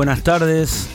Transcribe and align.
buenas 0.00 0.22
tardes. 0.22 0.88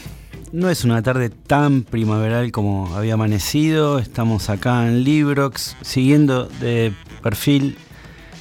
No 0.51 0.67
es 0.67 0.83
una 0.83 1.03
tarde 1.03 1.29
tan 1.29 1.83
primaveral 1.83 2.51
como 2.51 2.95
había 2.95 3.13
amanecido. 3.13 3.99
Estamos 3.99 4.49
acá 4.49 4.87
en 4.87 5.03
Librox, 5.03 5.77
siguiendo 5.81 6.45
de 6.59 6.91
perfil 7.21 7.77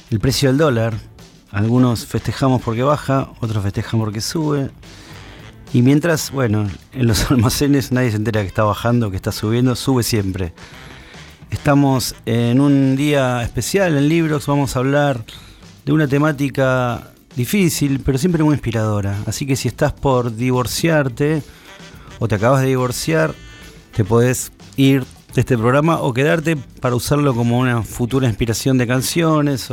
el 0.09 0.19
precio 0.19 0.49
del 0.49 0.57
dólar. 0.57 0.95
Algunos 1.51 2.07
festejamos 2.07 2.63
porque 2.63 2.81
baja, 2.81 3.29
otros 3.41 3.61
festejan 3.61 3.99
porque 3.99 4.21
sube. 4.21 4.71
Y 5.71 5.83
mientras, 5.83 6.31
bueno, 6.31 6.67
en 6.93 7.05
los 7.05 7.29
almacenes 7.31 7.91
nadie 7.91 8.09
se 8.09 8.17
entera 8.17 8.41
que 8.41 8.47
está 8.47 8.63
bajando, 8.63 9.11
que 9.11 9.17
está 9.17 9.31
subiendo, 9.31 9.75
sube 9.75 10.01
siempre. 10.01 10.51
Estamos 11.51 12.15
en 12.25 12.59
un 12.59 12.95
día 12.95 13.43
especial 13.43 13.95
en 13.95 14.09
Librox, 14.09 14.47
vamos 14.47 14.75
a 14.75 14.79
hablar 14.79 15.23
de 15.85 15.93
una 15.93 16.07
temática 16.07 17.11
difícil, 17.35 18.01
pero 18.03 18.17
siempre 18.17 18.43
muy 18.43 18.53
inspiradora. 18.53 19.17
Así 19.25 19.45
que 19.45 19.55
si 19.55 19.67
estás 19.67 19.93
por 19.93 20.35
divorciarte 20.35 21.43
o 22.19 22.27
te 22.27 22.35
acabas 22.35 22.61
de 22.61 22.67
divorciar, 22.67 23.33
te 23.95 24.03
podés 24.03 24.51
ir 24.77 25.05
de 25.33 25.41
este 25.41 25.57
programa 25.57 25.99
o 25.99 26.13
quedarte 26.13 26.55
para 26.55 26.95
usarlo 26.95 27.35
como 27.35 27.59
una 27.59 27.83
futura 27.83 28.27
inspiración 28.27 28.77
de 28.77 28.87
canciones 28.87 29.69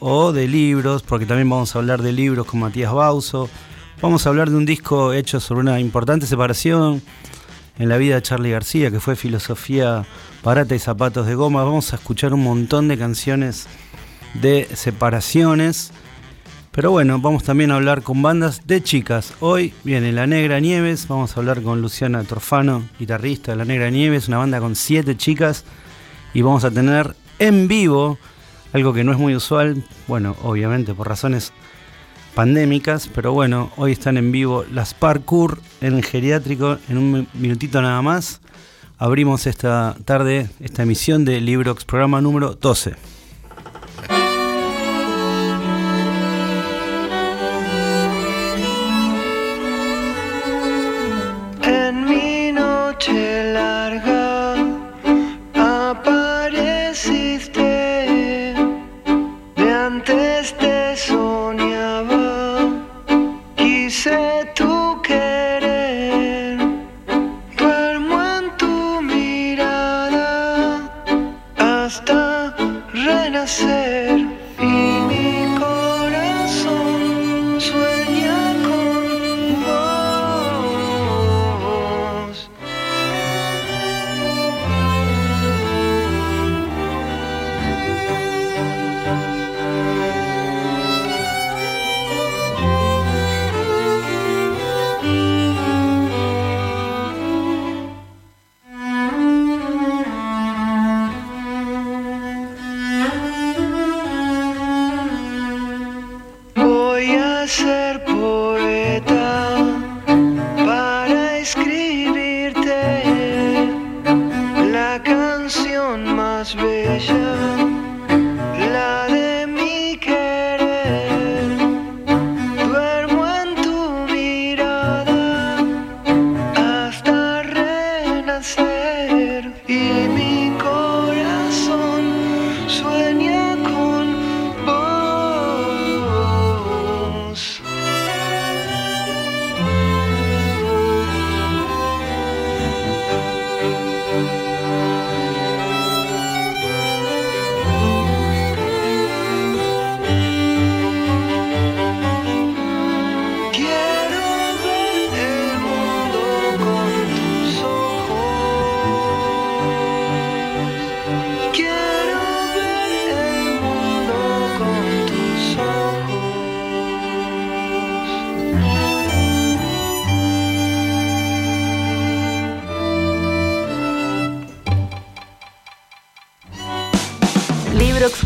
o, 0.00 0.32
de 0.32 0.46
libros, 0.46 1.02
porque 1.02 1.26
también 1.26 1.50
vamos 1.50 1.74
a 1.74 1.80
hablar 1.80 2.02
de 2.02 2.12
libros 2.12 2.46
con 2.46 2.60
Matías 2.60 2.92
Bauso. 2.92 3.50
Vamos 4.00 4.24
a 4.24 4.28
hablar 4.28 4.50
de 4.50 4.56
un 4.56 4.64
disco 4.64 5.12
hecho 5.12 5.40
sobre 5.40 5.60
una 5.60 5.80
importante 5.80 6.26
separación 6.26 7.02
en 7.80 7.88
la 7.88 7.96
vida 7.96 8.14
de 8.14 8.22
Charlie 8.22 8.50
García, 8.50 8.92
que 8.92 9.00
fue 9.00 9.16
filosofía 9.16 10.06
barata 10.44 10.76
y 10.76 10.78
zapatos 10.78 11.26
de 11.26 11.34
goma. 11.34 11.64
Vamos 11.64 11.92
a 11.92 11.96
escuchar 11.96 12.32
un 12.32 12.44
montón 12.44 12.86
de 12.86 12.96
canciones 12.96 13.66
de 14.34 14.68
separaciones 14.74 15.92
pero 16.78 16.92
bueno, 16.92 17.18
vamos 17.18 17.42
también 17.42 17.72
a 17.72 17.74
hablar 17.74 18.04
con 18.04 18.22
bandas 18.22 18.64
de 18.68 18.80
chicas. 18.80 19.34
Hoy 19.40 19.74
viene 19.82 20.12
La 20.12 20.28
Negra 20.28 20.60
Nieves, 20.60 21.08
vamos 21.08 21.36
a 21.36 21.40
hablar 21.40 21.60
con 21.60 21.82
Luciana 21.82 22.22
Torfano, 22.22 22.84
guitarrista 23.00 23.50
de 23.50 23.58
La 23.58 23.64
Negra 23.64 23.90
Nieves, 23.90 24.28
una 24.28 24.38
banda 24.38 24.60
con 24.60 24.76
siete 24.76 25.16
chicas. 25.16 25.64
Y 26.34 26.42
vamos 26.42 26.62
a 26.62 26.70
tener 26.70 27.16
en 27.40 27.66
vivo, 27.66 28.16
algo 28.72 28.92
que 28.92 29.02
no 29.02 29.10
es 29.10 29.18
muy 29.18 29.34
usual, 29.34 29.82
bueno, 30.06 30.36
obviamente 30.44 30.94
por 30.94 31.08
razones 31.08 31.52
pandémicas, 32.36 33.10
pero 33.12 33.32
bueno, 33.32 33.72
hoy 33.76 33.90
están 33.90 34.16
en 34.16 34.30
vivo 34.30 34.64
las 34.72 34.94
Parkour 34.94 35.58
en 35.80 36.00
geriátrico, 36.00 36.78
en 36.88 36.98
un 36.98 37.26
minutito 37.34 37.82
nada 37.82 38.02
más. 38.02 38.40
Abrimos 38.98 39.48
esta 39.48 39.96
tarde 40.04 40.48
esta 40.60 40.84
emisión 40.84 41.24
de 41.24 41.40
Librox, 41.40 41.84
programa 41.84 42.20
número 42.20 42.54
12. 42.54 43.17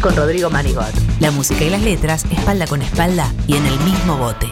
Con 0.02 0.14
Rodrigo 0.14 0.50
Manigot. 0.50 0.92
La 1.20 1.30
música 1.30 1.64
y 1.64 1.70
las 1.70 1.80
letras 1.80 2.26
espalda 2.30 2.66
con 2.66 2.82
espalda 2.82 3.32
y 3.46 3.56
en 3.56 3.64
el 3.64 3.78
mismo 3.80 4.18
bote. 4.18 4.46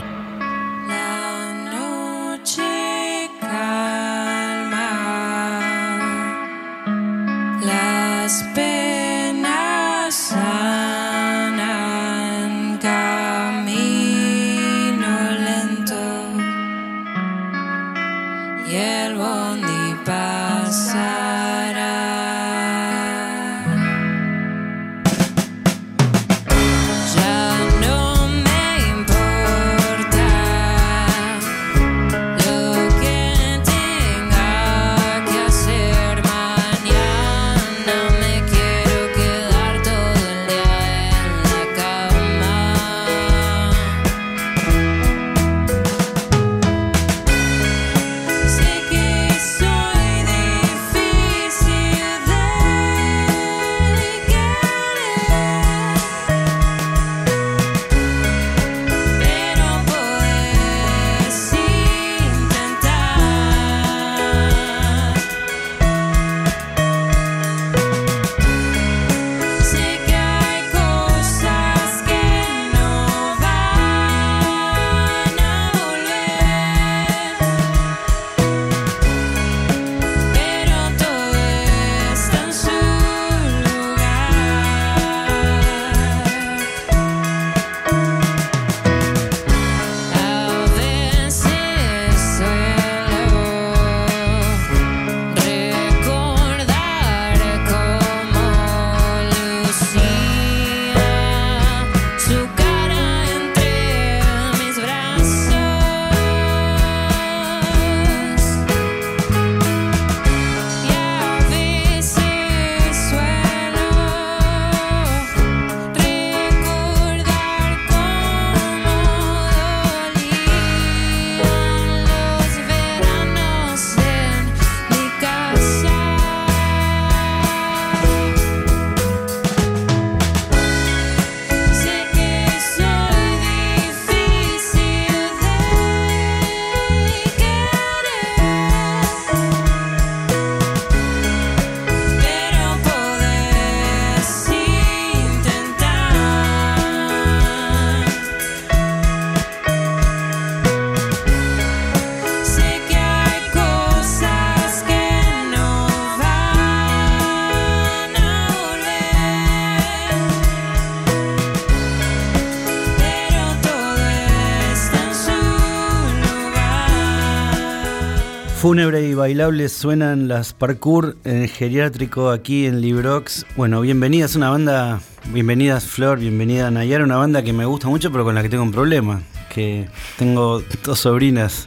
Fúnebre 168.71 169.05
y 169.05 169.15
bailables 169.15 169.73
suenan 169.73 170.29
las 170.29 170.53
parkour 170.53 171.17
en 171.25 171.39
el 171.39 171.49
geriátrico 171.49 172.31
aquí 172.31 172.67
en 172.67 172.81
Librox. 172.81 173.45
Bueno, 173.57 173.81
bienvenidas, 173.81 174.37
una 174.37 174.51
banda, 174.51 175.01
bienvenidas 175.33 175.87
Flor, 175.87 176.21
bienvenida 176.21 176.71
Nayara, 176.71 177.03
una 177.03 177.17
banda 177.17 177.43
que 177.43 177.53
me 177.53 177.65
gusta 177.65 177.89
mucho 177.89 178.13
pero 178.13 178.23
con 178.23 178.37
la 178.37 178.45
que 178.45 178.49
tengo 178.49 178.63
un 178.63 178.71
problema, 178.71 179.23
que 179.53 179.89
tengo 180.17 180.63
dos 180.85 181.01
sobrinas 181.01 181.67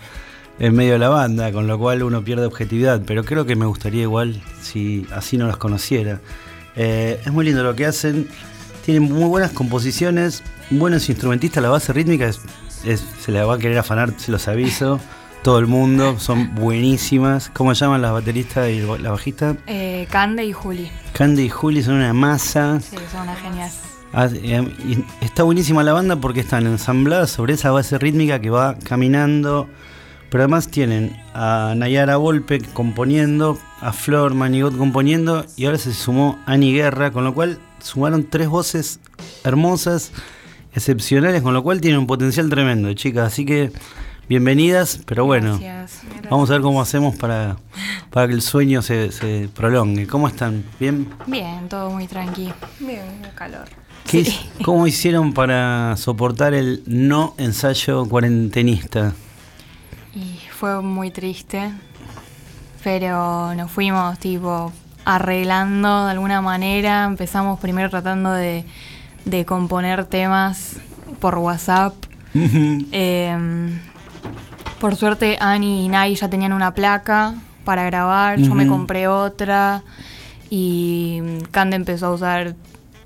en 0.59 0.73
medio 0.75 0.93
de 0.93 0.99
la 0.99 1.09
banda, 1.09 1.51
con 1.51 1.67
lo 1.67 1.77
cual 1.77 2.03
uno 2.03 2.23
pierde 2.23 2.45
objetividad, 2.45 3.01
pero 3.05 3.25
creo 3.25 3.45
que 3.45 3.57
me 3.57 3.65
gustaría 3.65 4.03
igual 4.03 4.41
si 4.61 5.05
así 5.11 5.37
no 5.37 5.45
las 5.45 5.57
conociera. 5.57 6.21
Eh, 6.77 7.19
es 7.25 7.33
muy 7.33 7.43
lindo 7.43 7.63
lo 7.63 7.75
que 7.75 7.85
hacen, 7.85 8.29
tienen 8.85 9.11
muy 9.11 9.27
buenas 9.27 9.51
composiciones, 9.51 10.41
buenos 10.69 11.09
instrumentistas, 11.09 11.61
la 11.61 11.69
base 11.69 11.91
rítmica 11.91 12.31
se 12.31 13.31
la 13.33 13.45
va 13.45 13.55
a 13.55 13.57
querer 13.57 13.77
afanar, 13.77 14.13
se 14.15 14.31
los 14.31 14.47
aviso 14.47 15.01
todo 15.43 15.59
el 15.59 15.67
mundo, 15.67 16.17
son 16.19 16.55
buenísimas. 16.55 17.49
¿Cómo 17.53 17.73
llaman 17.73 18.01
las 18.01 18.13
bateristas 18.13 18.69
y 18.69 18.79
la 18.79 19.11
bajista? 19.11 19.57
Eh, 19.67 20.07
Cande 20.09 20.45
y 20.45 20.53
Juli. 20.53 20.89
Cande 21.11 21.43
y 21.43 21.49
Juli 21.49 21.83
son 21.83 21.95
una 21.95 22.13
masa. 22.13 22.79
Sí, 22.79 22.95
son 23.11 23.23
una 23.23 23.35
genial. 23.35 23.69
Ah, 24.13 24.29
eh, 24.31 25.03
está 25.19 25.43
buenísima 25.43 25.83
la 25.83 25.91
banda 25.91 26.15
porque 26.15 26.39
están 26.39 26.65
ensambladas 26.65 27.29
sobre 27.29 27.55
esa 27.55 27.71
base 27.71 27.97
rítmica 27.97 28.39
que 28.39 28.49
va 28.49 28.77
caminando. 28.79 29.67
Pero 30.29 30.45
además 30.45 30.69
tienen 30.69 31.15
a 31.33 31.73
Nayara 31.75 32.15
Volpe 32.15 32.61
componiendo, 32.73 33.59
a 33.81 33.91
Flor 33.91 34.33
Manigot 34.33 34.77
componiendo 34.77 35.45
y 35.57 35.65
ahora 35.65 35.77
se 35.77 35.93
sumó 35.93 36.39
Ani 36.45 36.73
Guerra, 36.73 37.11
con 37.11 37.25
lo 37.25 37.33
cual 37.33 37.59
sumaron 37.79 38.29
tres 38.29 38.47
voces 38.47 38.99
hermosas, 39.43 40.11
excepcionales, 40.73 41.41
con 41.41 41.53
lo 41.53 41.61
cual 41.61 41.81
tienen 41.81 41.99
un 41.99 42.07
potencial 42.07 42.49
tremendo, 42.49 42.93
chicas. 42.93 43.27
Así 43.27 43.45
que 43.45 43.71
bienvenidas, 44.27 44.99
pero 45.05 45.25
bueno, 45.25 45.59
vamos 46.29 46.49
a 46.49 46.53
ver 46.53 46.61
cómo 46.61 46.81
hacemos 46.81 47.15
para, 47.15 47.57
para 48.09 48.27
que 48.27 48.33
el 48.33 48.41
sueño 48.41 48.81
se, 48.81 49.49
prolongue. 49.53 50.07
¿Cómo 50.07 50.27
están? 50.27 50.63
¿Bien? 50.79 51.09
Bien, 51.27 51.67
todo 51.69 51.89
muy 51.89 52.07
tranquilo. 52.07 52.53
Bien, 52.79 53.03
calor. 53.35 53.65
¿Cómo 54.63 54.85
hicieron 54.85 55.33
para 55.33 55.95
soportar 55.97 56.53
el 56.53 56.83
no 56.85 57.33
ensayo 57.37 58.05
cuarentenista? 58.07 59.13
Y 60.13 60.39
fue 60.51 60.81
muy 60.81 61.09
triste, 61.09 61.71
pero 62.83 63.55
nos 63.55 63.71
fuimos 63.71 64.19
tipo 64.19 64.71
arreglando 65.05 66.05
de 66.05 66.11
alguna 66.11 66.41
manera. 66.41 67.05
Empezamos 67.05 67.59
primero 67.59 67.89
tratando 67.89 68.31
de, 68.31 68.65
de 69.25 69.45
componer 69.45 70.05
temas 70.05 70.77
por 71.19 71.37
WhatsApp. 71.37 71.93
Por 74.83 74.97
suerte, 74.97 75.37
Ani 75.39 75.85
y 75.85 75.87
Nai 75.87 76.13
ya 76.13 76.27
tenían 76.27 76.51
una 76.51 76.73
placa 76.73 77.35
para 77.63 77.85
grabar, 77.85 78.37
yo 78.37 78.53
me 78.53 78.67
compré 78.67 79.07
otra 79.07 79.81
y 80.49 81.21
Cande 81.51 81.77
empezó 81.77 82.07
a 82.07 82.11
usar 82.11 82.55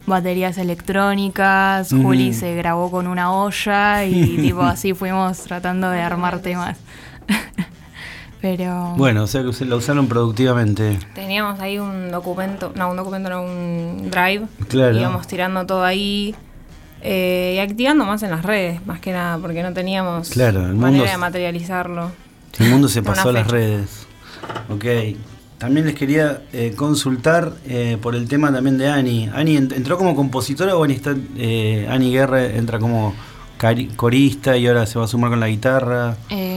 baterías 0.07 0.57
electrónicas, 0.57 1.91
Juli 1.91 2.33
se 2.33 2.55
grabó 2.55 2.89
con 2.89 3.05
una 3.05 3.31
olla 3.31 4.05
y 4.05 4.37
tipo 4.41 4.63
así 4.63 4.95
fuimos 4.95 5.37
tratando 5.43 5.91
de 5.91 6.01
armar 6.01 6.39
temas. 6.39 6.79
Pero 8.41 8.95
bueno, 8.97 9.21
o 9.21 9.27
sea 9.27 9.43
que 9.43 9.65
lo 9.65 9.77
usaron 9.77 10.07
productivamente. 10.07 10.97
Teníamos 11.13 11.59
ahí 11.59 11.77
un 11.77 12.09
documento, 12.09 12.73
no, 12.75 12.89
un 12.89 12.97
documento 12.97 13.29
no, 13.29 13.43
un 13.43 14.09
drive. 14.09 14.47
Claro. 14.67 14.97
Íbamos 14.97 15.27
tirando 15.27 15.63
todo 15.67 15.83
ahí 15.83 16.35
eh, 17.01 17.53
y 17.55 17.59
activando 17.59 18.05
más 18.05 18.23
en 18.23 18.31
las 18.31 18.43
redes, 18.43 18.85
más 18.85 18.99
que 18.99 19.11
nada, 19.11 19.37
porque 19.37 19.63
no 19.63 19.73
teníamos 19.73 20.35
manera 20.35 21.11
de 21.11 21.17
materializarlo. 21.17 22.11
El 22.59 22.69
mundo 22.69 22.87
se 22.87 23.03
pasó 23.03 23.29
a 23.29 23.33
las 23.33 23.47
redes. 23.47 24.07
Ok. 24.69 24.85
También 25.57 25.87
les 25.87 25.95
quería 25.95 26.43
eh, 26.53 26.73
consultar 26.75 27.53
eh, 27.65 27.97
por 27.99 28.15
el 28.15 28.27
tema 28.27 28.51
también 28.51 28.77
de 28.77 28.89
Ani. 28.89 29.29
¿Ani 29.33 29.57
entró 29.57 29.97
como 29.97 30.15
compositora 30.15 30.75
o 30.75 30.83
Ani, 30.83 30.93
está, 30.93 31.11
Ani 31.11 32.11
Guerra 32.11 32.45
entra 32.45 32.77
como 32.77 33.15
corista 33.95 34.55
y 34.55 34.67
ahora 34.67 34.85
se 34.85 34.99
va 34.99 35.05
a 35.05 35.07
sumar 35.07 35.31
con 35.31 35.39
la 35.39 35.47
guitarra? 35.47 36.15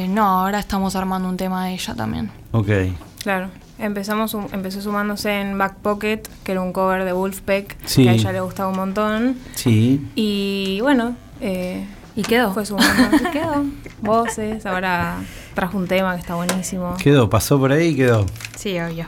no, 0.08 0.26
ahora 0.26 0.58
estamos 0.58 0.96
armando 0.96 1.28
un 1.28 1.36
tema 1.36 1.66
de 1.66 1.74
ella 1.74 1.94
también. 1.94 2.30
Ok. 2.52 2.68
Claro. 3.22 3.48
Empezamos, 3.80 4.36
empezó 4.52 4.82
sumándose 4.82 5.40
en 5.40 5.56
Back 5.56 5.76
Pocket, 5.76 6.22
que 6.44 6.52
era 6.52 6.60
un 6.60 6.72
cover 6.72 7.04
de 7.04 7.12
Wolfpack, 7.12 7.76
que 7.78 8.08
a 8.08 8.12
ella 8.12 8.32
le 8.32 8.40
gustaba 8.40 8.68
un 8.68 8.76
montón. 8.76 9.36
Sí. 9.54 10.06
Y 10.14 10.80
bueno, 10.82 11.16
eh, 11.40 11.86
y 12.14 12.22
quedó. 12.22 12.52
Fue 12.52 12.66
sumando, 12.66 13.16
y 13.16 13.30
quedó. 13.32 13.64
Voces, 14.02 14.66
ahora 14.66 15.16
trajo 15.54 15.78
un 15.78 15.86
tema 15.86 16.14
que 16.14 16.20
está 16.20 16.34
buenísimo. 16.34 16.96
Quedó, 17.02 17.30
pasó 17.30 17.58
por 17.58 17.72
ahí 17.72 17.88
y 17.88 17.96
quedó. 17.96 18.26
Sí, 18.56 18.78
obvio. 18.78 19.06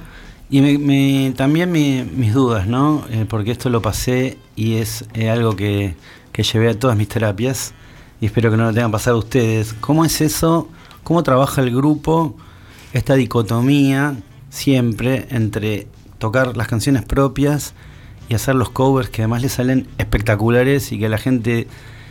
Y 0.51 0.61
me, 0.61 1.33
también 1.37 1.73
mis 1.73 2.35
dudas, 2.35 2.67
¿no? 2.67 3.05
Eh, 3.11 3.27
porque 3.29 3.51
esto 3.53 3.71
lo 3.71 3.81
pasé 3.81 4.39
y 4.55 4.77
es 4.77 5.07
eh, 5.15 5.31
algo 5.31 5.57
que, 5.57 5.97
que 6.31 6.43
llevé 6.43 6.71
a 6.71 6.79
todas 6.79 6.97
mis 6.97 7.09
terapias 7.09 7.73
y 8.21 8.27
espero 8.27 8.51
que 8.51 8.57
no 8.57 8.65
lo 8.65 8.73
tengan 8.73 8.93
pasado 8.93 9.19
ustedes. 9.19 9.75
¿Cómo 9.81 10.05
es 10.05 10.21
eso? 10.21 10.69
¿Cómo 11.03 11.23
trabaja 11.23 11.63
el 11.63 11.75
grupo? 11.75 12.37
Esta 12.93 13.15
dicotomía 13.15 14.15
siempre 14.53 15.27
entre 15.31 15.89
tocar 16.19 16.57
las 16.57 16.69
canciones 16.69 17.03
propias 17.03 17.73
y 18.29 18.35
hacer 18.35 18.55
los 18.55 18.71
covers 18.71 19.09
que 19.09 19.23
además 19.23 19.43
le 19.43 19.49
salen 19.49 19.89
espectaculares 19.99 20.93
y 20.93 20.99
que 20.99 21.09
la 21.09 21.19
gente 21.19 21.67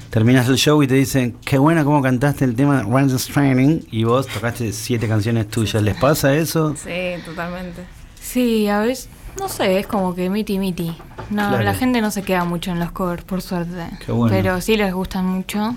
terminas 0.10 0.50
el 0.50 0.58
show 0.58 0.82
y 0.82 0.88
te 0.88 0.96
dicen, 0.96 1.38
qué 1.46 1.60
buena 1.60 1.86
cómo 1.86 2.02
cantaste 2.02 2.44
el 2.44 2.56
tema 2.56 2.82
Random 2.82 3.18
Training 3.18 3.82
y 3.92 4.04
vos 4.04 4.28
tocaste 4.28 4.74
siete 4.74 5.08
canciones 5.08 5.48
tuyas. 5.50 5.84
¿Les 5.84 5.96
pasa 5.96 6.34
eso? 6.36 6.76
Sí, 6.76 7.22
totalmente. 7.24 7.84
Sí, 8.20 8.68
a 8.68 8.80
veces, 8.80 9.08
no 9.40 9.48
sé, 9.48 9.80
es 9.80 9.88
como 9.88 10.16
que 10.16 10.30
miti 10.30 10.58
miti. 10.58 10.98
No, 11.30 11.62
la 11.62 11.76
gente 11.76 12.02
no 12.02 12.10
se 12.10 12.24
queda 12.24 12.44
mucho 12.44 12.72
en 12.72 12.80
los 12.80 12.92
covers, 12.92 13.24
por 13.24 13.42
suerte. 13.42 13.86
Pero 14.30 14.60
sí 14.62 14.76
les 14.78 14.94
gustan 14.94 15.26
mucho. 15.26 15.76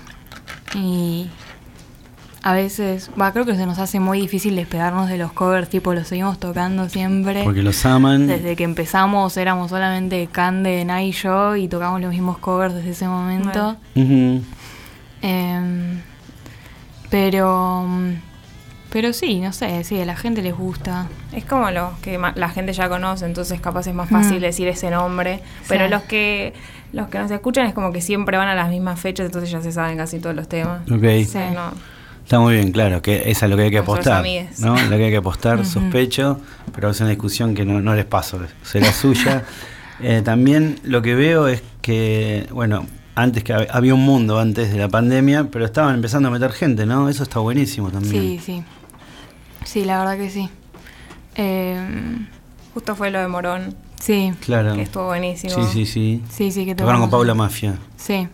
Y 0.73 1.29
a 2.45 2.53
veces, 2.53 3.09
va, 3.19 3.33
creo 3.33 3.43
que 3.43 3.55
se 3.55 3.65
nos 3.65 3.79
hace 3.79 3.99
muy 3.99 4.21
difícil 4.21 4.55
despegarnos 4.55 5.09
de 5.09 5.17
los 5.17 5.33
covers, 5.33 5.67
tipo 5.67 5.95
los 5.95 6.07
seguimos 6.07 6.39
tocando 6.39 6.87
siempre. 6.89 7.43
Porque 7.43 7.63
los 7.63 7.83
aman. 7.87 8.27
Desde 8.27 8.55
que 8.55 8.63
empezamos 8.63 9.35
éramos 9.35 9.71
solamente 9.71 10.29
Cande, 10.31 10.85
Nai 10.85 11.07
y 11.07 11.11
yo 11.11 11.55
y 11.55 11.67
tocamos 11.67 12.01
los 12.01 12.11
mismos 12.11 12.37
covers 12.37 12.75
desde 12.75 12.91
ese 12.91 13.07
momento. 13.07 13.77
Em, 13.95 14.43
pero 17.09 17.83
pero 18.91 19.11
sí, 19.11 19.39
no 19.39 19.51
sé, 19.51 19.83
sí, 19.83 19.99
a 19.99 20.05
la 20.05 20.15
gente 20.15 20.43
les 20.43 20.55
gusta. 20.55 21.07
Es 21.33 21.45
como 21.45 21.71
lo 21.71 21.93
que 22.03 22.19
la 22.35 22.49
gente 22.49 22.73
ya 22.73 22.87
conoce, 22.87 23.25
entonces 23.25 23.59
capaz 23.59 23.87
es 23.87 23.95
más 23.95 24.07
fácil 24.07 24.39
decir 24.39 24.67
ese 24.67 24.91
nombre. 24.91 25.41
Pero 25.67 25.87
los 25.87 26.03
que 26.03 26.53
los 26.93 27.07
que 27.07 27.17
nos 27.17 27.31
escuchan 27.31 27.65
es 27.65 27.73
como 27.73 27.91
que 27.91 28.01
siempre 28.01 28.37
van 28.37 28.49
a 28.49 28.53
las 28.53 28.69
mismas 28.69 28.99
fechas, 28.99 29.25
entonces 29.25 29.49
ya 29.49 29.63
se 29.63 29.71
saben 29.71 29.97
casi 29.97 30.19
todos 30.19 30.35
los 30.35 30.47
temas. 30.47 30.83
Ok. 30.91 31.05
Sí. 31.25 31.39
Está 32.25 32.39
muy 32.39 32.55
bien, 32.55 32.71
claro, 32.71 33.03
que 33.03 33.29
esa 33.29 33.45
es 33.45 33.51
lo 33.51 33.55
que 33.55 33.63
hay 33.63 33.69
que 33.69 33.77
apostar. 33.77 34.25
¿no? 34.57 34.75
Lo 34.75 34.97
que 34.97 35.05
hay 35.05 35.11
que 35.11 35.17
apostar, 35.17 35.63
sospecho, 35.63 36.39
pero 36.73 36.89
es 36.89 36.99
una 36.99 37.11
discusión 37.11 37.53
que 37.53 37.65
no, 37.65 37.93
les 37.93 38.05
paso, 38.05 38.39
será 38.63 38.91
suya. 38.91 39.43
Eh, 40.01 40.21
también 40.25 40.77
lo 40.83 41.01
que 41.01 41.15
veo 41.15 41.47
es 41.47 41.63
que, 41.81 42.49
bueno, 42.51 42.85
antes 43.15 43.45
que 43.45 43.53
había 43.53 43.93
un 43.93 44.03
mundo 44.03 44.37
antes 44.41 44.69
de 44.69 44.77
la 44.77 44.89
pandemia, 44.89 45.45
pero 45.49 45.63
estaban 45.63 45.95
empezando 45.95 46.27
a 46.27 46.31
meter 46.31 46.51
gente, 46.51 46.85
¿no? 46.85 47.07
Eso 47.07 47.23
está 47.23 47.39
buenísimo 47.39 47.89
también. 47.89 48.21
Sí, 48.21 48.39
sí. 48.43 48.63
Sí, 49.63 49.85
la 49.85 49.99
verdad 49.99 50.17
que 50.17 50.29
sí. 50.29 50.49
Eh, 51.35 51.79
justo 52.73 52.93
fue 52.97 53.09
lo 53.09 53.19
de 53.19 53.29
Morón. 53.29 53.73
Sí. 53.97 54.33
Claro. 54.41 54.75
Que 54.75 54.81
estuvo 54.81 55.05
buenísimo. 55.05 55.53
Sí, 55.53 55.61
sí, 55.71 55.85
sí. 55.85 56.23
Sí, 56.29 56.51
sí, 56.51 56.65
que 56.65 56.75
Tocaron 56.75 56.99
con 56.99 57.09
Paula 57.09 57.33
Mafia. 57.33 57.75
Sí. 57.95 58.27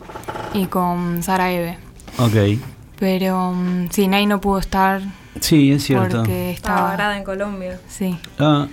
Y 0.55 0.65
con 0.65 1.21
Sara 1.21 1.51
Eve. 1.51 1.77
Ok. 2.17 2.60
Pero 3.01 3.53
mm, 3.53 3.88
sí, 3.89 4.08
Nay 4.08 4.27
no 4.27 4.39
pudo 4.39 4.60
estar. 4.60 5.01
Sí, 5.39 5.72
es 5.72 5.86
cierto. 5.86 6.20
Porque 6.20 6.51
estaba 6.51 6.84
varada 6.84 7.17
en 7.17 7.24
Colombia. 7.24 7.79
Sí. 7.89 8.15
Ah, 8.38 8.67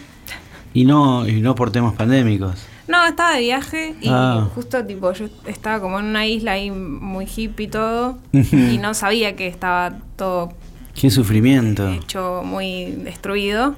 y 0.74 0.84
no, 0.84 1.26
y 1.26 1.40
no 1.40 1.54
por 1.54 1.70
temas 1.70 1.94
pandémicos. 1.94 2.66
No, 2.88 3.06
estaba 3.06 3.36
de 3.36 3.40
viaje 3.40 3.94
y 4.02 4.08
ah. 4.10 4.46
justo 4.54 4.84
tipo 4.84 5.12
yo 5.14 5.28
estaba 5.46 5.80
como 5.80 5.98
en 5.98 6.04
una 6.06 6.26
isla 6.26 6.52
ahí 6.52 6.70
muy 6.70 7.24
hippie 7.24 7.66
y 7.66 7.68
todo 7.68 8.18
y 8.32 8.78
no 8.78 8.92
sabía 8.92 9.34
que 9.34 9.46
estaba 9.46 9.98
todo 10.16 10.52
qué 10.94 11.10
sufrimiento 11.10 11.86
hecho 11.90 12.42
muy 12.46 12.86
destruido 12.86 13.76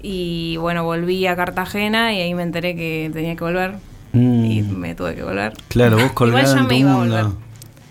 y 0.00 0.56
bueno 0.58 0.84
volví 0.84 1.26
a 1.26 1.34
Cartagena 1.34 2.14
y 2.14 2.20
ahí 2.20 2.32
me 2.34 2.44
enteré 2.44 2.76
que 2.76 3.10
tenía 3.12 3.34
que 3.34 3.42
volver 3.42 3.78
mm. 4.12 4.44
y 4.44 4.62
me 4.62 4.94
tuve 4.94 5.16
que 5.16 5.24
volver 5.24 5.54
claro 5.66 5.98
vos 5.98 6.12
colgada 6.14 6.56
en 6.56 6.68
tu 6.68 6.74
mundo 6.76 7.36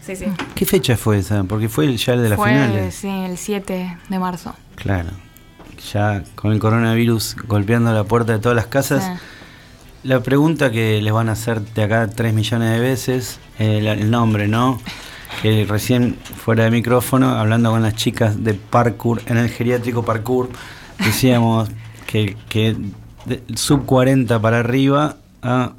Sí, 0.09 0.15
sí. 0.15 0.25
¿Qué 0.55 0.65
fecha 0.65 0.97
fue 0.97 1.19
esa? 1.19 1.43
Porque 1.43 1.69
fue 1.69 1.95
ya 1.95 2.13
el 2.13 2.23
de 2.23 2.29
la 2.29 2.35
final. 2.35 2.91
Sí, 2.91 3.07
el 3.07 3.37
7 3.37 3.97
de 4.09 4.19
marzo. 4.19 4.55
Claro. 4.73 5.09
Ya 5.93 6.23
con 6.33 6.51
el 6.51 6.57
coronavirus 6.57 7.35
golpeando 7.47 7.93
la 7.93 8.03
puerta 8.05 8.33
de 8.33 8.39
todas 8.39 8.55
las 8.55 8.65
casas. 8.65 9.19
La 10.01 10.21
pregunta 10.21 10.71
que 10.71 10.99
les 10.99 11.13
van 11.13 11.29
a 11.29 11.33
hacer 11.33 11.61
de 11.61 11.83
acá 11.83 12.07
3 12.07 12.33
millones 12.33 12.71
de 12.71 12.79
veces, 12.79 13.39
el, 13.59 14.09
nombre, 14.09 14.47
¿no? 14.47 14.81
que 15.43 15.63
recién 15.69 16.17
fuera 16.23 16.63
de 16.63 16.71
micrófono, 16.71 17.35
hablando 17.35 17.69
con 17.69 17.83
las 17.83 17.93
chicas 17.93 18.43
de 18.43 18.55
parkour, 18.55 19.21
en 19.27 19.37
el 19.37 19.49
geriátrico 19.49 20.03
parkour, 20.03 20.49
decíamos 20.97 21.69
que, 22.07 22.35
que 22.49 22.75
de- 23.25 23.43
sub 23.55 23.85
40 23.85 24.41
para 24.41 24.57
arriba, 24.57 25.17
ah, 25.43 25.73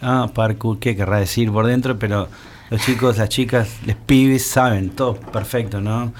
ah, 0.00 0.30
parkour, 0.34 0.80
¿qué 0.80 0.96
querrá 0.96 1.20
decir 1.20 1.52
por 1.52 1.66
dentro? 1.66 1.96
Pero 1.96 2.28
los 2.72 2.80
chicos, 2.80 3.18
las 3.18 3.28
chicas, 3.28 3.68
los 3.84 3.96
pibes 3.96 4.46
saben, 4.46 4.88
todo 4.88 5.14
perfecto, 5.16 5.82
¿no? 5.82 6.14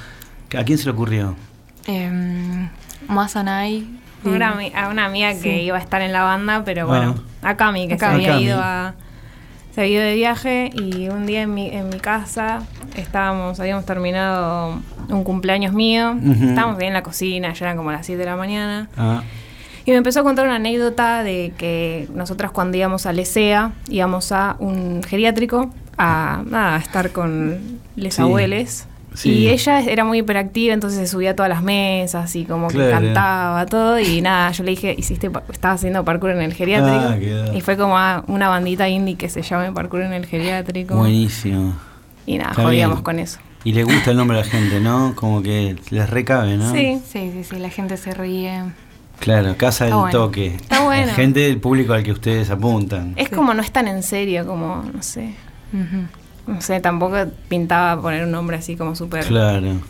¿A 0.55 0.65
quién 0.65 0.77
se 0.77 0.85
le 0.85 0.91
ocurrió? 0.91 1.35
Eh, 1.87 2.69
Masanai. 3.09 3.87
A 4.23 4.29
una, 4.29 4.55
a 4.75 4.89
una 4.89 5.07
amiga 5.07 5.33
que 5.41 5.63
iba 5.63 5.79
a 5.79 5.81
estar 5.81 6.03
en 6.03 6.13
la 6.13 6.25
banda, 6.25 6.63
pero 6.65 6.87
bueno, 6.87 7.15
a 7.41 7.57
Cami, 7.57 7.89
que 7.89 7.99
se 7.99 8.05
había 8.05 8.39
ido 8.39 8.61
a. 8.61 8.95
Se 9.75 9.81
había 9.81 9.95
ido 9.95 10.03
de 10.03 10.15
viaje 10.15 10.71
y 10.75 11.09
un 11.09 11.25
día 11.25 11.41
en 11.41 11.55
mi, 11.55 11.69
en 11.71 11.89
mi 11.89 11.99
casa 11.99 12.63
estábamos, 12.95 13.59
habíamos 13.59 13.87
terminado 13.87 14.79
un 15.09 15.25
cumpleaños 15.25 15.73
mío, 15.73 16.15
estábamos 16.23 16.79
ahí 16.79 16.89
en 16.89 16.93
la 16.93 17.03
cocina, 17.03 17.55
ya 17.55 17.65
eran 17.65 17.79
como 17.79 17.91
las 17.91 18.05
7 18.05 18.19
de 18.19 18.27
la 18.27 18.37
mañana, 18.37 18.91
Ah, 18.99 19.23
y 19.87 19.91
me 19.91 19.97
empezó 19.97 20.21
a 20.21 20.23
contar 20.23 20.45
una 20.45 20.57
anécdota 20.57 21.25
de 21.25 21.55
que 21.57 22.07
nosotras 22.15 22.51
cuando 22.51 22.77
íbamos 22.77 23.07
a 23.07 23.15
Lesea, 23.15 23.73
íbamos 23.89 24.31
a 24.31 24.57
un 24.59 25.03
geriátrico 25.03 25.71
a, 25.99 26.43
nada, 26.49 26.77
a 26.77 26.79
estar 26.79 27.11
con 27.13 27.81
les 27.97 28.15
Sí. 28.15 28.23
abueles. 28.23 28.87
Sí. 29.15 29.31
Y 29.31 29.49
ella 29.51 29.81
era 29.81 30.05
muy 30.05 30.21
hiperactiva, 30.21 30.73
entonces 30.73 30.99
se 30.99 31.07
subía 31.07 31.33
a 31.33 31.37
todas 31.37 31.51
las 31.51 31.63
mesas 31.63 32.35
y 32.35 32.47
como 32.47 32.69
que 32.69 32.89
cantaba 32.91 33.67
todo. 33.67 33.99
Y 34.01 34.23
nada, 34.23 34.51
yo 34.53 34.65
le 34.65 34.71
dije, 34.71 34.95
hiciste, 34.97 35.31
estaba 35.51 35.75
haciendo 35.75 36.03
parkour 36.03 36.31
en 36.31 36.41
el 36.41 36.55
geriátrico. 36.55 37.45
Ah, 37.51 37.55
y 37.55 37.61
fue 37.61 37.77
como 37.77 37.99
a 37.99 38.25
una 38.27 38.49
bandita 38.49 38.89
indie 38.89 39.17
que 39.17 39.29
se 39.29 39.43
llame 39.43 39.71
parkour 39.73 40.01
en 40.03 40.15
el 40.15 40.25
geriátrico. 40.25 40.97
buenísimo. 40.97 41.75
Y 42.25 42.39
nada, 42.39 42.51
Está 42.53 42.63
jodíamos 42.63 42.99
bien. 42.99 43.05
con 43.05 43.19
eso. 43.19 43.39
Y 43.65 43.73
le 43.75 43.85
gusta 43.85 44.13
el 44.13 44.17
nombre 44.17 44.39
a 44.39 44.41
la 44.41 44.47
gente, 44.47 44.81
¿no? 44.81 45.13
Como 45.15 45.43
que 45.43 45.77
les 45.91 46.09
recabe, 46.09 46.57
¿no? 46.57 46.73
Sí. 46.73 46.99
Sí, 47.07 47.31
sí, 47.35 47.45
sí, 47.45 47.57
la 47.59 47.69
gente 47.69 47.97
se 47.99 48.15
ríe. 48.15 48.63
Claro, 49.21 49.57
Casa 49.59 49.85
del 49.85 49.93
Está 49.93 50.01
bueno. 50.03 50.19
Toque. 50.19 50.47
Está 50.55 50.81
bueno. 50.85 51.07
La 51.07 51.15
gente 51.15 51.41
del 51.41 51.59
público 51.61 51.93
al 51.93 52.03
que 52.03 52.13
ustedes 52.13 52.51
apuntan. 52.51 53.13
Es 53.17 53.29
como 53.29 53.53
no 53.55 53.61
es 53.63 53.71
tan 53.71 53.87
en 53.89 54.03
serio 54.03 54.47
como, 54.47 54.83
no 54.93 55.03
sé. 55.03 55.35
No 56.47 56.61
sé, 56.61 56.81
tampoco 56.81 57.17
pintaba 57.49 58.01
poner 58.01 58.25
un 58.25 58.33
nombre 58.33 58.57
así 58.57 58.77
como 58.77 58.97
súper... 58.97 59.25
Claro. 59.27 59.81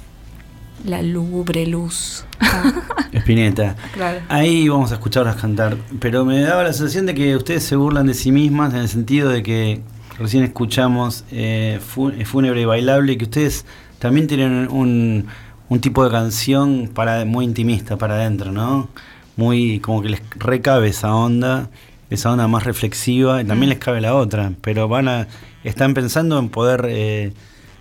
La 0.85 1.01
lúgubre 1.01 1.67
luz. 1.67 2.25
Espineta. 3.13 3.77
Claro. 3.95 4.21
Ahí 4.29 4.69
vamos 4.69 4.91
a 4.91 4.95
escucharlas 4.95 5.37
cantar. 5.37 5.77
Pero 6.01 6.25
me 6.25 6.41
daba 6.41 6.65
la 6.65 6.73
sensación 6.73 7.07
de 7.07 7.15
que 7.15 7.37
ustedes 7.37 7.63
se 7.63 7.77
burlan 7.77 8.07
de 8.07 8.15
sí 8.15 8.33
mismas 8.33 8.75
en 8.75 8.81
el 8.81 8.89
sentido 8.89 9.29
de 9.29 9.43
que 9.43 9.81
recién 10.19 10.45
escuchamos 10.45 11.25
eh, 11.31 11.79
eh, 11.81 12.25
Fúnebre 12.25 12.61
y 12.61 12.65
Bailable 12.65 13.13
y 13.13 13.17
que 13.17 13.25
ustedes 13.25 13.65
también 13.99 14.27
tienen 14.27 14.69
un, 14.71 15.27
un 15.69 15.81
tipo 15.81 16.05
de 16.05 16.11
canción 16.11 16.91
para 16.93 17.25
muy 17.25 17.45
intimista 17.45 17.97
para 17.97 18.15
adentro, 18.15 18.53
¿no? 18.53 18.89
Muy 19.37 19.81
como 19.81 20.03
que 20.03 20.11
les 20.11 20.23
recabe 20.37 20.89
esa 20.89 21.15
onda, 21.15 21.71
esa 22.11 22.33
onda 22.33 22.49
más 22.49 22.65
reflexiva 22.65 23.41
y 23.41 23.45
también 23.45 23.71
les 23.71 23.79
cabe 23.79 24.01
la 24.01 24.15
otra, 24.15 24.53
pero 24.61 24.89
van 24.89 25.09
a 25.09 25.29
están 25.65 25.95
pensando 25.95 26.39
en 26.39 26.49
poder 26.49 26.87
eh, 26.89 27.33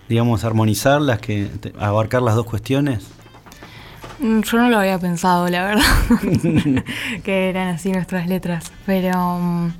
digamos 0.08 0.44
armonizarlas, 0.44 1.18
que 1.20 1.46
te- 1.60 1.72
abarcar 1.78 2.22
las 2.22 2.34
dos 2.34 2.44
cuestiones. 2.46 3.04
Mm, 4.18 4.40
Yo 4.42 4.58
no 4.58 4.68
lo 4.70 4.78
había 4.78 4.98
pensado, 4.98 5.48
la 5.48 5.64
verdad, 5.64 5.84
que 7.24 7.48
eran 7.48 7.68
así 7.68 7.90
nuestras 7.92 8.26
letras, 8.28 8.70
pero 8.86 9.38
mm, 9.38 9.72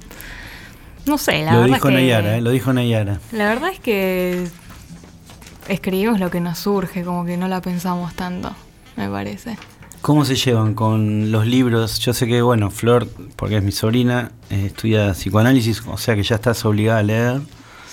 no 1.07 1.19
sé, 1.19 1.45
la 1.45 1.53
lo 1.53 1.61
verdad 1.61 1.75
dijo 1.77 1.89
es 1.89 1.95
que 1.95 2.01
Nayara, 2.01 2.37
eh, 2.39 2.41
lo 2.41 2.51
dijo 2.51 2.73
Nayara. 2.73 3.21
la 3.33 3.49
verdad 3.49 3.71
es 3.71 3.81
que 3.81 4.47
escribimos 5.69 6.19
lo 6.21 6.31
que 6.31 6.41
nos 6.41 6.59
surge, 6.59 7.05
como 7.05 7.25
que 7.25 7.37
no 7.37 7.49
la 7.49 7.61
pensamos 7.61 8.15
tanto, 8.15 8.53
me 8.97 9.09
parece. 9.09 9.57
¿Cómo 10.01 10.25
se 10.25 10.35
llevan 10.35 10.75
con 10.75 11.31
los 11.31 11.47
libros? 11.47 12.01
Yo 12.01 12.13
sé 12.13 12.27
que, 12.27 12.43
bueno, 12.43 12.71
Flor, 12.71 13.07
porque 13.37 13.59
es 13.59 13.63
mi 13.63 13.71
sobrina, 13.71 14.33
eh, 14.51 14.65
estudia 14.67 15.13
psicoanálisis, 15.13 15.83
o 15.87 15.97
sea 15.97 16.17
que 16.17 16.25
ya 16.25 16.35
estás 16.37 16.65
obligada 16.65 16.99
a 16.99 17.03
leer. 17.05 17.41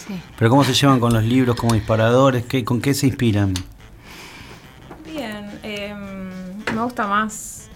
Sí. 0.10 0.20
Pero 0.38 0.50
¿cómo 0.50 0.64
se 0.64 0.74
llevan 0.74 1.00
con 1.00 1.14
los 1.14 1.24
libros 1.24 1.56
como 1.56 1.74
disparadores? 1.76 2.44
¿Qué, 2.46 2.66
¿Con 2.66 2.82
qué 2.82 2.94
se 2.94 3.06
inspiran? 3.08 3.54
Bien, 5.06 5.60
em, 5.64 6.58
me 6.76 6.84
gusta 6.84 7.08
más 7.08 7.68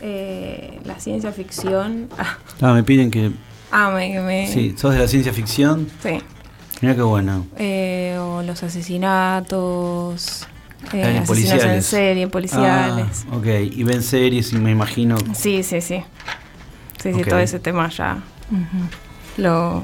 eh, 0.00 0.80
la 0.84 0.98
ciencia 1.00 1.32
ficción. 1.32 2.08
Ah, 2.62 2.74
me 2.74 2.82
piden 2.82 3.10
que... 3.10 3.32
Ah, 3.72 3.90
me... 3.90 4.20
me- 4.20 4.46
Sí, 4.46 4.74
sos 4.76 4.92
de 4.92 4.98
la 5.00 5.08
ciencia 5.08 5.32
ficción. 5.32 5.88
Sí. 6.02 6.18
Mira 6.82 6.94
qué 6.94 7.00
bueno. 7.02 7.46
Eh, 7.58 8.18
o 8.20 8.42
los 8.42 8.62
asesinatos, 8.62 10.46
eh, 10.92 11.02
asesinos 11.02 11.26
policiales. 11.26 11.64
en 11.76 11.82
serie, 11.82 12.28
policiales. 12.28 13.24
Ah, 13.30 13.36
ok, 13.36 13.46
y 13.72 13.82
ven 13.84 14.02
series 14.02 14.52
y 14.52 14.56
me 14.56 14.70
imagino... 14.72 15.16
Sí, 15.34 15.62
sí, 15.62 15.80
sí. 15.80 16.02
Sí, 17.02 17.14
sí, 17.14 17.22
todo 17.24 17.38
ese 17.38 17.58
tema 17.60 17.88
ya 17.88 18.18
lo, 19.38 19.82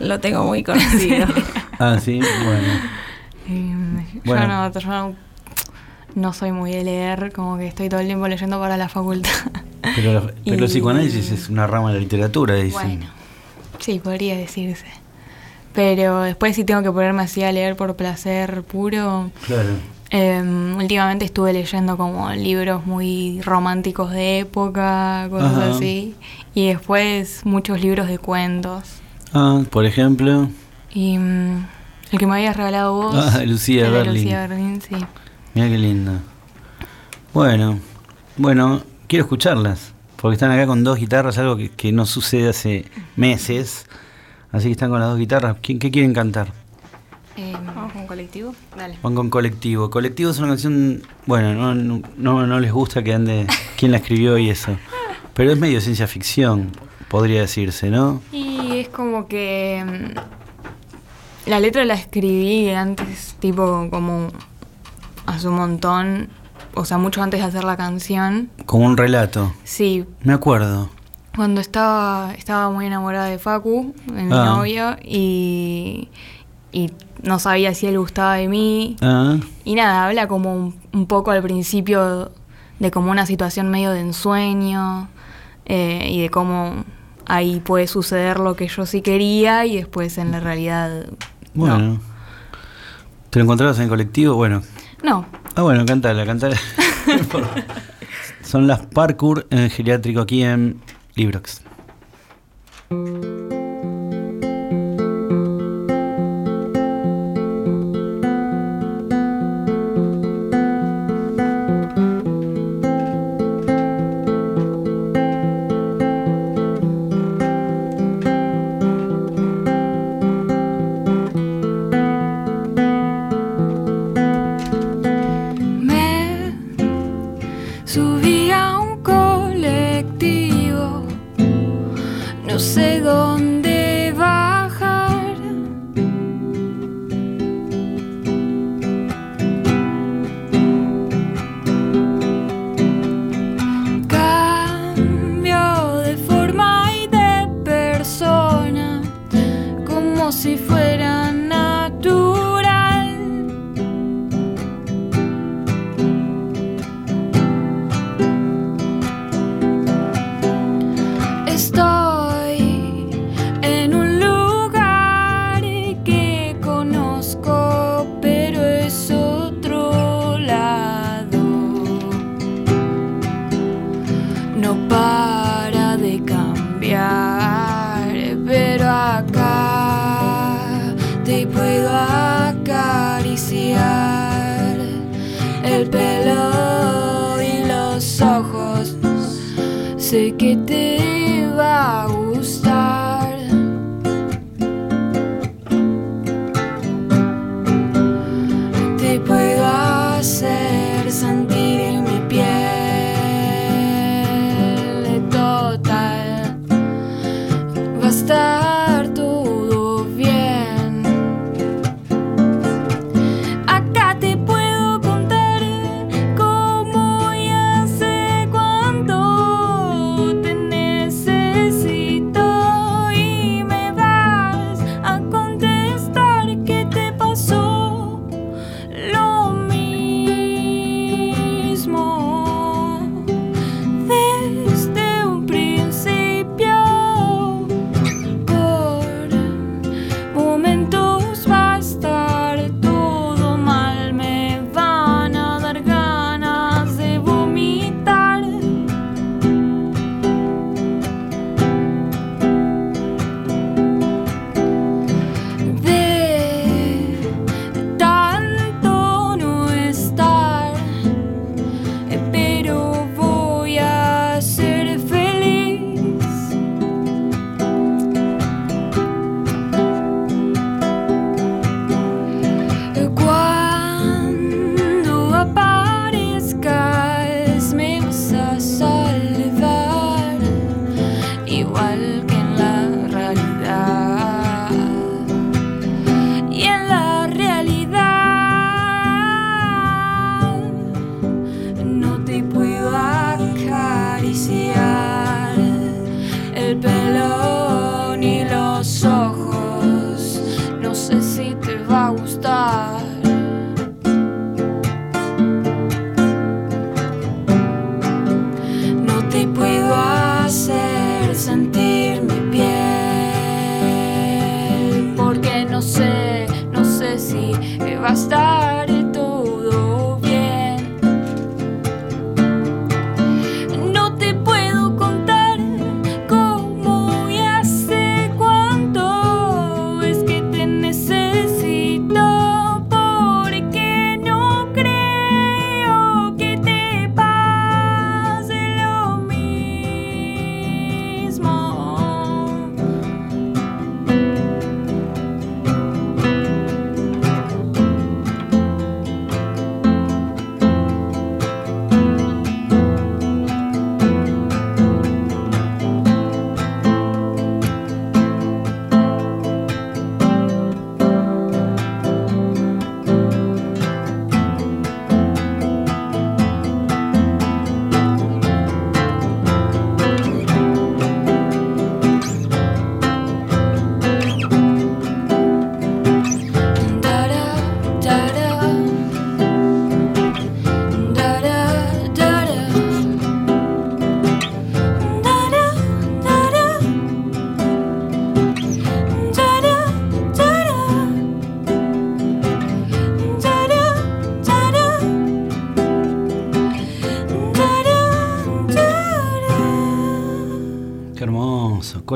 lo 0.00 0.20
tengo 0.20 0.44
muy 0.44 0.62
conocido. 0.62 1.26
Ah, 1.78 1.98
sí, 2.00 2.18
bueno. 2.44 2.68
Y, 3.48 3.74
Bueno. 4.26 4.42
Yo, 4.42 4.48
no, 4.48 4.80
yo 4.80 4.88
no, 4.88 5.14
no 6.14 6.32
soy 6.32 6.50
muy 6.52 6.72
de 6.72 6.84
leer, 6.84 7.32
como 7.32 7.58
que 7.58 7.66
estoy 7.66 7.90
todo 7.90 8.00
el 8.00 8.06
tiempo 8.06 8.26
leyendo 8.28 8.58
para 8.58 8.78
la 8.78 8.88
facultad. 8.88 9.30
Pero, 9.94 10.12
la- 10.14 10.32
pero 10.46 10.64
el 10.64 10.70
psicoanálisis 10.70 11.30
es 11.32 11.50
una 11.50 11.66
rama 11.66 11.88
de 11.90 11.96
la 11.96 12.00
literatura, 12.00 12.54
dicen. 12.54 12.72
Bueno, 13.00 13.06
sí, 13.78 13.98
podría 13.98 14.38
decirse. 14.38 14.86
Pero 15.74 16.22
después 16.22 16.56
si 16.56 16.64
tengo 16.64 16.82
que 16.82 16.90
ponerme 16.90 17.22
así 17.24 17.42
a 17.42 17.52
leer 17.52 17.76
por 17.76 17.94
placer 17.94 18.62
puro, 18.62 19.30
Claro. 19.46 19.68
em, 20.08 20.76
últimamente 20.78 21.26
estuve 21.26 21.52
leyendo 21.52 21.98
como 21.98 22.30
libros 22.32 22.86
muy 22.86 23.42
románticos 23.42 24.12
de 24.12 24.38
época, 24.38 25.26
cosas 25.28 25.52
Ajá. 25.58 25.70
así. 25.76 26.14
Y 26.54 26.68
después 26.68 27.42
muchos 27.44 27.82
libros 27.82 28.08
de 28.08 28.16
cuentos. 28.18 29.02
Ah, 29.36 29.62
por 29.70 29.84
ejemplo... 29.84 30.48
Y 30.94 31.18
mm, 31.18 31.66
el 32.12 32.18
que 32.18 32.26
me 32.26 32.36
habías 32.36 32.56
regalado 32.56 32.94
vos. 32.94 33.14
Ah, 33.14 33.42
Lucía 33.44 33.90
Berlin. 33.90 34.14
Lucía 34.14 34.46
Berlin, 34.46 34.80
sí. 34.80 34.96
Mira 35.52 35.68
qué 35.68 35.76
linda. 35.76 36.20
Bueno, 37.34 37.78
bueno, 38.38 38.80
quiero 39.08 39.24
escucharlas. 39.26 39.92
Porque 40.16 40.34
están 40.36 40.50
acá 40.52 40.66
con 40.66 40.82
dos 40.84 40.98
guitarras, 40.98 41.36
algo 41.36 41.58
que, 41.58 41.68
que 41.70 41.92
no 41.92 42.06
sucede 42.06 42.48
hace 42.48 42.86
meses. 43.16 43.86
Así 44.52 44.68
que 44.68 44.72
están 44.72 44.88
con 44.88 45.00
las 45.00 45.10
dos 45.10 45.18
guitarras. 45.18 45.58
¿Qué, 45.60 45.78
qué 45.78 45.90
quieren 45.90 46.14
cantar? 46.14 46.54
Em, 47.36 47.52
Vamos 47.52 47.92
con 47.92 48.06
colectivo. 48.06 48.54
dale. 48.74 48.96
Van 49.02 49.14
con 49.14 49.28
Colectivo. 49.28 49.90
Colectivo 49.90 50.30
es 50.30 50.38
una 50.38 50.48
canción, 50.48 51.02
bueno, 51.26 51.52
no, 51.52 51.74
no, 51.74 52.00
no, 52.16 52.46
no 52.46 52.60
les 52.60 52.72
gusta 52.72 53.02
que 53.04 53.12
ande 53.12 53.46
quién 53.76 53.90
la 53.92 53.98
escribió 53.98 54.38
y 54.38 54.48
eso. 54.48 54.78
Pero 55.34 55.52
es 55.52 55.58
medio 55.58 55.82
ciencia 55.82 56.06
ficción, 56.06 56.70
podría 57.08 57.42
decirse, 57.42 57.90
¿no? 57.90 58.22
Y 58.32 58.65
es 58.80 58.88
como 58.88 59.26
que 59.28 59.84
mm, 59.86 61.48
la 61.50 61.60
letra 61.60 61.84
la 61.84 61.94
escribí 61.94 62.70
antes, 62.70 63.36
tipo 63.40 63.88
como 63.90 64.28
hace 65.26 65.48
un 65.48 65.54
montón, 65.56 66.28
o 66.74 66.84
sea, 66.84 66.98
mucho 66.98 67.22
antes 67.22 67.40
de 67.40 67.46
hacer 67.46 67.64
la 67.64 67.76
canción. 67.76 68.50
Como 68.66 68.86
un 68.86 68.96
relato. 68.96 69.52
Sí, 69.64 70.04
Me 70.22 70.32
acuerdo. 70.32 70.88
cuando 71.34 71.60
estaba 71.60 72.32
estaba 72.34 72.70
muy 72.70 72.86
enamorada 72.86 73.26
de 73.26 73.38
Facu, 73.38 73.94
de 74.06 74.22
mi 74.22 74.32
Ah. 74.32 74.44
novio, 74.56 74.96
y, 75.04 76.08
y 76.72 76.90
no 77.22 77.38
sabía 77.38 77.74
si 77.74 77.86
él 77.86 77.98
gustaba 77.98 78.34
de 78.36 78.48
mí. 78.48 78.96
Ah, 79.02 79.36
Y 79.64 79.74
nada, 79.74 80.06
habla 80.06 80.28
como 80.28 80.54
un, 80.54 80.74
un 80.92 81.06
poco 81.06 81.30
al 81.30 81.42
principio 81.42 82.30
de 82.78 82.90
como 82.90 83.10
una 83.10 83.24
situación 83.26 83.70
medio 83.70 83.90
de 83.90 84.00
ensueño 84.00 85.08
eh, 85.64 86.08
y 86.10 86.20
de 86.22 86.30
cómo 86.30 86.84
ahí 87.26 87.60
puede 87.60 87.86
suceder 87.86 88.38
lo 88.40 88.56
que 88.56 88.68
yo 88.68 88.86
sí 88.86 89.02
quería 89.02 89.64
y 89.66 89.76
después 89.76 90.18
en 90.18 90.32
la 90.32 90.40
realidad 90.40 91.06
bueno. 91.54 91.78
no. 91.78 92.00
¿Te 93.30 93.38
lo 93.40 93.44
encontrabas 93.44 93.76
en 93.78 93.84
el 93.84 93.88
colectivo? 93.88 94.34
Bueno, 94.34 94.62
No, 95.02 95.26
Ah, 95.54 95.62
bueno, 95.62 95.84
cantala, 95.86 96.24
cantala. 96.26 96.56
Son 98.42 98.66
las 98.66 98.80
parkour 98.86 99.46
en 99.50 99.58
el 99.60 99.70
geriátrico 99.70 100.20
aquí 100.20 100.42
en 100.42 100.80
Librox. 101.14 101.62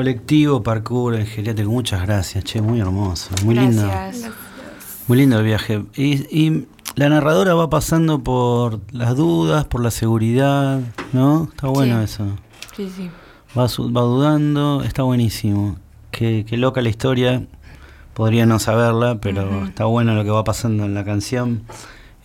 Colectivo, 0.01 0.63
parkour, 0.63 1.13
en 1.13 1.27
geriátrico. 1.27 1.69
Muchas 1.69 2.01
gracias, 2.01 2.43
che, 2.43 2.59
muy 2.59 2.79
hermoso. 2.79 3.29
Muy 3.45 3.53
lindo. 3.53 3.83
Gracias. 3.85 4.31
Muy 5.07 5.19
lindo 5.19 5.37
el 5.37 5.45
viaje. 5.45 5.85
Y, 5.95 6.13
y 6.35 6.65
la 6.95 7.07
narradora 7.09 7.53
va 7.53 7.69
pasando 7.69 8.23
por 8.23 8.79
las 8.91 9.15
dudas, 9.15 9.65
por 9.65 9.83
la 9.83 9.91
seguridad, 9.91 10.79
¿no? 11.13 11.43
Está 11.51 11.67
bueno 11.67 11.99
Sí. 11.99 12.03
eso. 12.05 12.25
Sí, 12.75 12.89
sí. 12.97 13.11
Va, 13.55 13.67
su- 13.69 13.93
va 13.93 14.01
dudando, 14.01 14.81
está 14.83 15.03
buenísimo. 15.03 15.77
Qué, 16.09 16.45
qué 16.49 16.57
loca 16.57 16.81
la 16.81 16.89
historia. 16.89 17.45
Podría 18.15 18.47
no 18.47 18.57
saberla, 18.57 19.19
pero 19.21 19.65
está 19.67 19.85
bueno 19.85 20.15
lo 20.15 20.23
que 20.23 20.31
va 20.31 20.43
pasando 20.43 20.83
en 20.85 20.95
la 20.95 21.05
canción. 21.05 21.61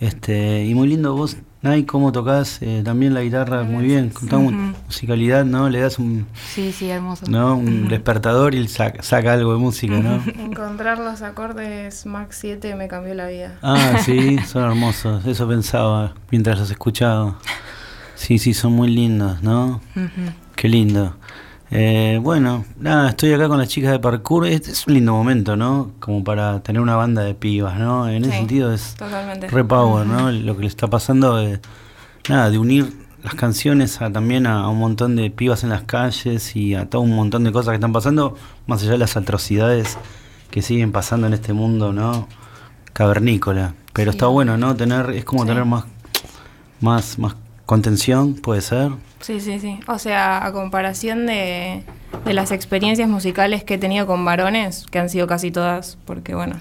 Este, 0.01 0.65
y 0.65 0.75
muy 0.75 0.89
lindo 0.89 1.15
vos, 1.15 1.37
Nay, 1.61 1.85
cómo 1.85 2.13
tocas 2.13 2.63
eh, 2.63 2.81
también 2.85 3.13
la 3.13 3.23
guitarra 3.23 3.65
muy 3.65 3.85
bien. 3.85 4.13
Musicalidad, 4.87 5.45
¿no? 5.45 5.69
Le 5.69 5.81
das 5.81 5.99
un, 5.99 6.27
Sí, 6.55 6.73
sí, 6.73 6.89
hermoso. 6.89 7.27
¿no? 7.29 7.57
un 7.57 7.89
despertador 7.89 8.55
y 8.55 8.67
saca, 8.69 9.03
saca 9.03 9.33
algo 9.35 9.53
de 9.53 9.59
música, 9.59 9.99
¿no? 9.99 10.23
Encontrar 10.39 10.99
los 10.99 11.23
acordes 11.23 12.07
Max 12.07 12.39
7 12.41 12.75
me 12.77 12.89
cambió 12.89 13.15
la 13.15 13.27
vida. 13.29 13.59
Ah, 13.63 13.99
sí, 14.05 14.39
son 14.47 14.65
hermosos. 14.65 15.27
Eso 15.27 15.47
pensaba 15.49 16.15
mientras 16.31 16.59
los 16.59 16.71
escuchaba. 16.71 17.37
Sí, 18.15 18.39
sí, 18.39 18.55
son 18.55 18.73
muy 18.73 18.89
lindos, 18.89 19.43
¿no? 19.43 19.81
Qué 20.55 20.69
lindo. 20.69 21.17
Eh, 21.71 22.19
bueno, 22.23 22.65
nada, 22.79 23.11
estoy 23.11 23.33
acá 23.33 23.49
con 23.49 23.59
las 23.59 23.69
chicas 23.69 23.91
de 23.91 23.99
parkour. 23.99 24.47
Es, 24.47 24.69
es 24.69 24.87
un 24.87 24.95
lindo 24.95 25.13
momento, 25.13 25.57
¿no? 25.57 25.91
Como 25.99 26.23
para 26.25 26.61
tener 26.63 26.81
una 26.81 26.97
banda 26.97 27.23
de 27.23 27.35
pibas, 27.35 27.79
¿no? 27.79 28.09
En 28.09 28.25
ese 28.25 28.33
sentido 28.35 28.73
es 28.73 28.95
Totalmente. 28.95 29.49
re 29.49 29.65
power, 29.65 30.07
¿no? 30.07 30.31
Lo 30.31 30.55
que 30.57 30.63
le 30.63 30.69
está 30.69 30.87
pasando 30.87 31.37
de, 31.37 31.61
nada, 32.29 32.51
de 32.51 32.59
unir 32.59 33.06
las 33.27 33.35
canciones 33.35 34.01
a, 34.01 34.11
también 34.13 34.47
a, 34.47 34.61
a 34.61 34.69
un 34.69 34.79
montón 34.79 35.17
de 35.17 35.31
pibas 35.31 35.63
en 35.65 35.71
las 35.71 35.83
calles 35.83 36.55
y 36.57 36.75
a 36.77 36.89
todo 36.89 37.03
un 37.03 37.15
montón 37.15 37.43
de 37.45 37.51
cosas 37.53 37.71
que 37.73 37.75
están 37.75 37.93
pasando, 37.93 38.37
más 38.69 38.83
allá 38.83 38.93
de 38.93 38.99
las 38.99 39.17
atrocidades 39.17 39.99
que 40.51 40.63
siguen 40.63 40.93
pasando 40.93 41.27
en 41.27 41.35
este 41.35 41.53
mundo, 41.53 41.93
¿no? 41.93 42.29
Cavernícola. 42.93 43.75
Pero 43.93 44.13
Sí. 44.13 44.17
está 44.17 44.27
bueno, 44.29 44.57
¿no? 44.57 44.77
Tener, 44.77 45.11
es 45.11 45.25
como 45.25 45.43
Sí. 45.43 45.49
tener 45.49 45.65
más, 45.65 45.85
más, 46.81 47.19
más 47.19 47.35
contención, 47.67 48.35
puede 48.35 48.61
ser. 48.61 48.93
Sí, 49.21 49.41
sí, 49.41 49.59
sí. 49.59 49.81
O 49.89 49.99
sea, 49.99 50.47
a 50.47 50.53
comparación 50.53 51.27
de, 51.27 51.83
de 52.25 52.33
las 52.33 52.53
experiencias 52.53 53.09
musicales 53.09 53.65
que 53.65 53.75
he 53.75 53.79
tenido 53.79 54.07
con 54.07 54.25
varones, 54.25 54.87
que 54.91 54.99
han 54.99 55.11
sido 55.11 55.27
casi 55.27 55.51
todas, 55.51 55.99
porque 56.05 56.35
bueno, 56.35 56.55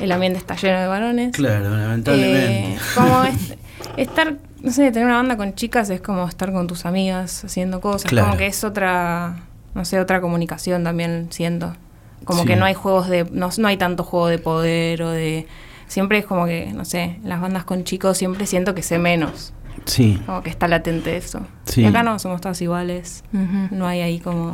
el 0.00 0.12
ambiente 0.12 0.38
está 0.38 0.54
lleno 0.54 0.78
de 0.80 0.86
varones. 0.86 1.32
Claro, 1.34 1.70
lamentablemente. 1.76 2.74
Eh, 2.74 2.78
como 2.94 3.24
es- 3.24 3.54
estar, 3.96 4.36
no 4.64 4.72
sé, 4.72 4.90
tener 4.90 5.06
una 5.06 5.16
banda 5.16 5.36
con 5.36 5.54
chicas 5.54 5.90
es 5.90 6.00
como 6.00 6.26
estar 6.26 6.52
con 6.52 6.66
tus 6.66 6.86
amigas 6.86 7.44
haciendo 7.44 7.80
cosas. 7.80 8.10
Claro. 8.10 8.26
Como 8.28 8.38
que 8.38 8.46
es 8.46 8.64
otra, 8.64 9.36
no 9.74 9.84
sé, 9.84 10.00
otra 10.00 10.20
comunicación 10.20 10.82
también 10.84 11.28
siento. 11.30 11.76
Como 12.24 12.42
Sí. 12.42 12.48
que 12.48 12.56
no 12.56 12.64
hay 12.64 12.74
juegos 12.74 13.08
de, 13.08 13.24
no, 13.30 13.50
no 13.58 13.68
hay 13.68 13.76
tanto 13.76 14.02
juego 14.02 14.28
de 14.28 14.38
poder 14.38 15.02
o 15.02 15.10
de... 15.10 15.46
Siempre 15.86 16.16
es 16.18 16.24
como 16.24 16.46
que, 16.46 16.72
no 16.74 16.84
sé, 16.86 17.18
las 17.22 17.40
bandas 17.42 17.64
con 17.64 17.84
chicos 17.84 18.16
siempre 18.16 18.46
siento 18.46 18.74
que 18.74 18.82
sé 18.82 18.98
menos. 18.98 19.52
Sí, 19.84 20.18
Como 20.24 20.42
que 20.42 20.48
está 20.48 20.66
latente 20.66 21.16
eso. 21.18 21.40
Sí. 21.66 21.82
Y 21.82 21.84
acá 21.84 22.02
no, 22.02 22.18
somos 22.18 22.40
todas 22.40 22.60
iguales. 22.62 23.22
No 23.32 23.86
hay 23.86 24.00
ahí 24.00 24.18
como 24.18 24.52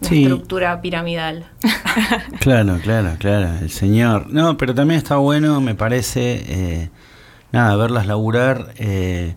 una 0.00 0.08
Sí. 0.08 0.22
estructura 0.22 0.80
piramidal. 0.80 1.46
claro, 2.40 2.78
claro, 2.82 3.10
claro, 3.18 3.50
el 3.60 3.70
señor. 3.70 4.26
No, 4.30 4.56
pero 4.56 4.74
también 4.74 4.98
está 4.98 5.16
bueno, 5.16 5.60
me 5.60 5.74
parece, 5.76 6.42
eh, 6.48 6.90
nada, 7.52 7.76
verlas 7.76 8.06
laburar, 8.06 8.72
eh, 8.76 9.34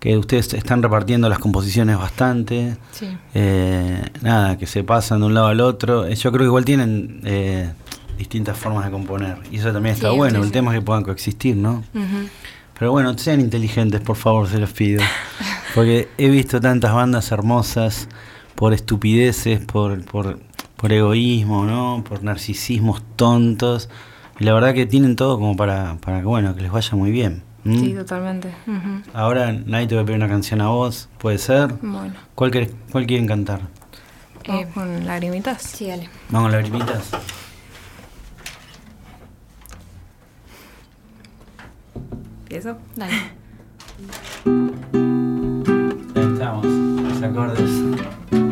que 0.00 0.16
ustedes 0.18 0.52
están 0.54 0.82
repartiendo 0.82 1.28
las 1.28 1.38
composiciones 1.38 1.96
bastante, 1.98 2.76
Sí. 2.92 3.08
eh, 3.34 4.02
nada, 4.20 4.58
que 4.58 4.66
se 4.66 4.84
pasan 4.84 5.20
de 5.20 5.26
un 5.26 5.34
lado 5.34 5.46
al 5.46 5.60
otro. 5.60 6.06
Eh, 6.06 6.14
Yo 6.16 6.30
creo 6.30 6.40
que 6.40 6.46
igual 6.48 6.64
tienen 6.64 7.20
eh, 7.24 7.72
distintas 8.18 8.56
formas 8.58 8.84
de 8.84 8.90
componer, 8.90 9.38
y 9.50 9.56
eso 9.58 9.72
también 9.72 9.94
está 9.94 10.10
Sí, 10.10 10.16
bueno, 10.16 10.40
sí, 10.40 10.46
el 10.46 10.52
tema 10.52 10.72
es 10.72 10.78
que 10.80 10.84
puedan 10.84 11.02
coexistir, 11.04 11.56
¿no? 11.56 11.84
Ujú. 11.94 12.28
Pero 12.78 12.90
bueno, 12.92 13.16
sean 13.16 13.40
inteligentes, 13.40 14.00
por 14.00 14.16
favor, 14.16 14.48
se 14.48 14.58
los 14.58 14.72
pido. 14.72 15.02
Porque 15.74 16.08
he 16.18 16.28
visto 16.28 16.60
tantas 16.60 16.92
bandas 16.92 17.30
hermosas 17.32 18.08
por 18.56 18.72
estupideces, 18.74 19.60
por, 19.64 20.04
por, 20.04 20.38
por 20.76 20.92
egoísmo, 20.92 21.64
¿no? 21.64 22.04
Por 22.06 22.22
narcisismos 22.24 23.02
tontos. 23.16 23.88
Y 24.38 24.44
la 24.44 24.54
verdad 24.54 24.74
que 24.74 24.86
tienen 24.86 25.16
todo 25.16 25.38
como 25.38 25.56
para, 25.56 25.96
para 26.00 26.18
que, 26.20 26.26
bueno, 26.26 26.54
que 26.54 26.62
les 26.62 26.72
vaya 26.72 26.96
muy 26.96 27.10
bien. 27.10 27.42
Sí, 27.64 27.94
totalmente. 27.94 28.52
Ahora 29.14 29.52
nadie 29.52 29.86
te 29.86 29.94
va 29.94 30.02
a 30.02 30.04
pedir 30.04 30.18
una 30.18 30.28
canción 30.28 30.60
a 30.60 30.68
vos, 30.68 31.08
puede 31.18 31.38
ser. 31.38 31.72
Bueno. 31.80 32.12
¿Cuál, 32.34 32.50
querés- 32.50 32.74
cuál 32.92 33.06
quieren 33.06 33.26
cantar? 33.26 33.60
Eh, 34.44 34.66
con 34.74 35.06
lagrimitas. 35.06 35.62
Sí, 35.62 35.86
dale. 35.86 36.10
Vamos, 36.28 36.52
lagrimitas. 36.52 37.10
¿Empiezo? 42.42 42.76
Dale. 42.96 43.12
Ahí 46.14 46.32
estamos, 46.32 46.66
los 46.66 47.22
acordes. 47.22 48.43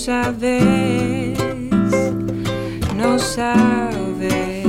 Sabes, 0.00 1.38
no 2.96 3.18
sabes, 3.18 4.64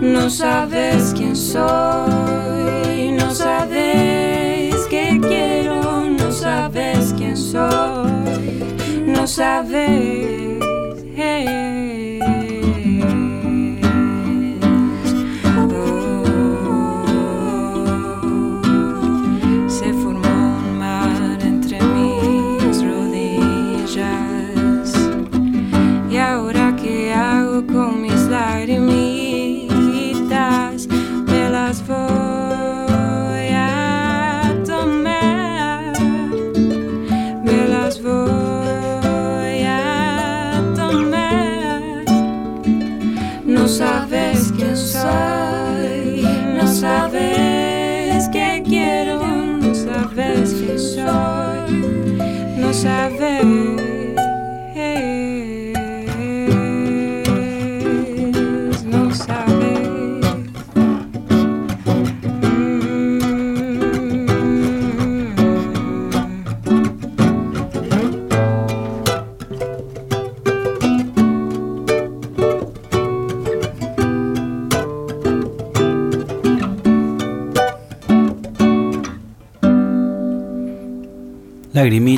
no 0.00 0.28
sabes 0.28 1.14
quién 1.16 1.36
soy, 1.36 3.12
no 3.12 3.32
sabes 3.32 4.74
qué 4.90 5.20
quiero, 5.22 6.10
no 6.10 6.32
sabes 6.32 7.14
quién 7.16 7.36
soy, 7.36 8.64
no 9.06 9.28
sabes. 9.28 10.51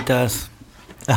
Las 0.08 0.50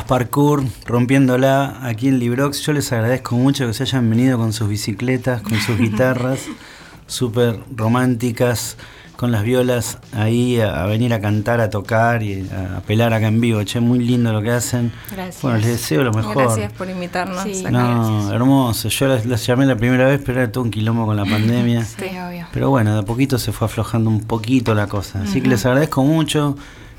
parkour, 0.07 0.63
rompiéndola 0.85 1.79
aquí 1.81 2.07
en 2.07 2.19
Librox. 2.19 2.61
Yo 2.61 2.71
les 2.71 2.91
agradezco 2.93 3.35
mucho 3.35 3.67
que 3.67 3.73
se 3.73 3.83
hayan 3.83 4.09
venido 4.09 4.37
con 4.37 4.53
sus 4.53 4.69
bicicletas, 4.69 5.41
con 5.41 5.59
sus 5.59 5.77
guitarras, 5.77 6.45
súper 7.07 7.59
románticas. 7.75 8.77
con 9.17 9.31
las 9.31 9.43
violas 9.43 9.97
ahí 10.13 10.59
a, 10.61 10.83
a 10.83 10.85
venir 10.85 11.11
a 11.13 11.19
cantar, 11.19 11.59
a 11.59 11.69
tocar 11.69 12.21
y 12.23 12.47
a 12.49 12.77
apelar 12.77 13.13
acá 13.13 13.27
en 13.27 13.41
vivo. 13.41 13.61
Che, 13.63 13.79
muy 13.81 13.99
lindo 13.99 14.31
lo 14.31 14.41
que 14.41 14.51
hacen. 14.51 14.93
Gracias. 15.11 15.41
Bueno, 15.41 15.57
les 15.57 15.67
deseo 15.67 16.03
lo 16.03 16.13
mejor. 16.13 16.37
Gracias 16.37 16.71
por 16.73 16.89
invitarnos. 16.89 17.43
Sí. 17.43 17.61
acá. 17.65 17.71
No, 17.71 18.31
hermoso. 18.31 18.87
Yo 18.87 19.07
las, 19.07 19.25
las 19.25 19.45
llamé 19.45 19.65
la 19.65 19.75
primera 19.75 20.05
vez, 20.05 20.21
pero 20.25 20.39
era 20.41 20.51
todo 20.51 20.63
un 20.63 20.71
quilombo 20.71 21.05
con 21.05 21.17
la 21.17 21.25
pandemia. 21.25 21.83
Sí, 21.83 22.03
obvio. 22.03 22.45
Pero 22.53 22.69
bueno, 22.69 22.93
de 22.93 22.99
a 22.99 23.03
poquito 23.03 23.37
se 23.37 23.51
fue 23.51 23.65
aflojando 23.65 24.09
un 24.09 24.21
poquito 24.21 24.73
la 24.75 24.87
cosa. 24.87 25.23
Así 25.23 25.41
que 25.41 25.49
les 25.49 25.65
agradezco 25.65 26.03
mucho. 26.03 26.55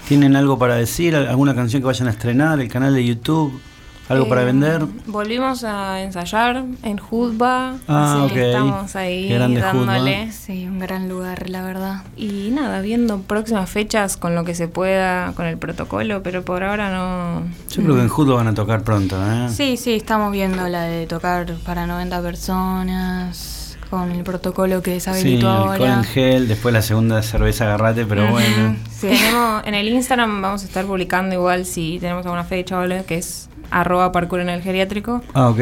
¿Tienen 0.08 0.36
algo 0.36 0.58
para 0.58 0.74
decir? 0.76 1.14
¿Alguna 1.14 1.54
canción 1.54 1.82
que 1.82 1.86
vayan 1.86 2.08
a 2.08 2.12
estrenar? 2.12 2.60
¿El 2.60 2.68
canal 2.68 2.94
de 2.94 3.04
YouTube? 3.04 3.60
¿Algo 4.08 4.26
para 4.26 4.40
Eh, 4.40 4.46
vender? 4.46 4.86
Volvimos 5.06 5.64
a 5.64 6.00
ensayar 6.00 6.64
en 6.82 6.96
Judba. 6.96 7.74
Ah, 7.86 8.22
así 8.24 8.32
que 8.34 8.48
estamos 8.52 8.96
ahí 8.96 9.30
dándole. 9.30 10.32
Sí, 10.32 10.66
un 10.66 10.78
gran 10.78 11.10
lugar, 11.10 11.50
la 11.50 11.62
verdad. 11.62 12.04
Y 12.16 12.48
nada, 12.52 12.80
viendo 12.80 13.20
próximas 13.20 13.68
fechas 13.68 14.16
con 14.16 14.34
lo 14.34 14.44
que 14.44 14.54
se 14.54 14.66
pueda, 14.66 15.32
con 15.34 15.44
el 15.44 15.58
protocolo, 15.58 16.22
pero 16.22 16.42
por 16.42 16.64
ahora 16.64 16.90
no. 16.90 17.42
Yo 17.70 17.82
creo 17.82 17.96
que 17.96 18.00
en 18.02 18.08
Judo 18.08 18.36
van 18.36 18.46
a 18.48 18.54
tocar 18.54 18.82
pronto, 18.82 19.14
¿eh? 19.22 19.50
Sí, 19.50 19.76
sí, 19.76 19.92
estamos 19.92 20.32
viendo 20.32 20.66
la 20.68 20.84
de 20.84 21.06
tocar 21.06 21.54
para 21.66 21.86
90 21.86 22.22
personas 22.22 23.57
con 23.90 24.10
el 24.12 24.22
protocolo 24.22 24.82
que 24.82 25.00
se 25.00 25.12
Sí, 25.14 25.20
habilitó 25.20 25.50
alcohol 25.50 25.70
ahora. 25.88 25.94
en 25.94 26.04
gel, 26.04 26.48
después 26.48 26.72
la 26.74 26.82
segunda 26.82 27.22
cerveza 27.22 27.64
agarrate, 27.64 28.04
pero 28.04 28.30
bueno. 28.30 28.76
Sí. 28.90 29.08
Tenemos, 29.08 29.66
en 29.66 29.74
el 29.74 29.88
Instagram 29.88 30.42
vamos 30.42 30.62
a 30.62 30.66
estar 30.66 30.84
publicando 30.84 31.34
igual 31.34 31.64
si 31.64 31.98
tenemos 32.00 32.24
alguna 32.26 32.44
fecha 32.44 32.78
o 32.78 32.80
algo, 32.82 33.04
que 33.06 33.16
es 33.16 33.48
arroba 33.70 34.12
parkour 34.12 34.40
en 34.40 34.48
el 34.50 34.62
geriátrico. 34.62 35.22
Ah, 35.34 35.48
ok. 35.48 35.60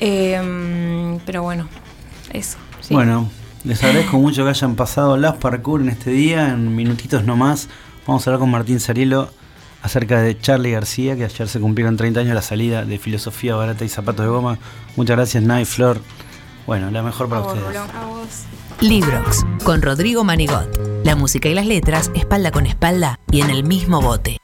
Eh, 0.00 1.18
pero 1.26 1.42
bueno, 1.42 1.68
eso. 2.32 2.56
sí. 2.80 2.94
Bueno, 2.94 3.28
les 3.64 3.82
agradezco 3.84 4.18
mucho 4.18 4.44
que 4.44 4.50
hayan 4.50 4.74
pasado 4.76 5.16
las 5.16 5.34
parkour 5.36 5.80
en 5.82 5.90
este 5.90 6.10
día, 6.10 6.48
en 6.48 6.74
minutitos 6.74 7.24
nomás. 7.24 7.68
Vamos 8.06 8.26
a 8.26 8.30
hablar 8.30 8.40
con 8.40 8.50
Martín 8.50 8.80
Sarielo 8.80 9.30
acerca 9.82 10.20
de 10.22 10.38
Charlie 10.38 10.72
García, 10.72 11.16
que 11.16 11.24
ayer 11.24 11.48
se 11.48 11.60
cumplieron 11.60 11.96
30 11.96 12.20
años 12.20 12.34
la 12.34 12.42
salida 12.42 12.84
de 12.84 12.98
Filosofía 12.98 13.54
Barata 13.56 13.84
y 13.84 13.88
Zapatos 13.88 14.24
de 14.24 14.30
Goma. 14.30 14.58
Muchas 14.96 15.16
gracias, 15.16 15.42
Nay, 15.42 15.64
Flor. 15.64 16.00
Bueno, 16.70 16.88
la 16.92 17.02
mejor 17.02 17.28
para 17.28 17.40
A 17.40 17.46
ustedes. 17.48 17.66
Rulo. 17.66 17.80
A 17.80 18.06
vos. 18.06 18.44
Librox, 18.80 19.44
con 19.64 19.82
Rodrigo 19.82 20.22
Manigot. 20.22 21.02
La 21.04 21.16
música 21.16 21.48
y 21.48 21.54
las 21.54 21.66
letras, 21.66 22.12
espalda 22.14 22.52
con 22.52 22.64
espalda 22.64 23.18
y 23.32 23.40
en 23.40 23.50
el 23.50 23.64
mismo 23.64 24.00
bote. 24.00 24.38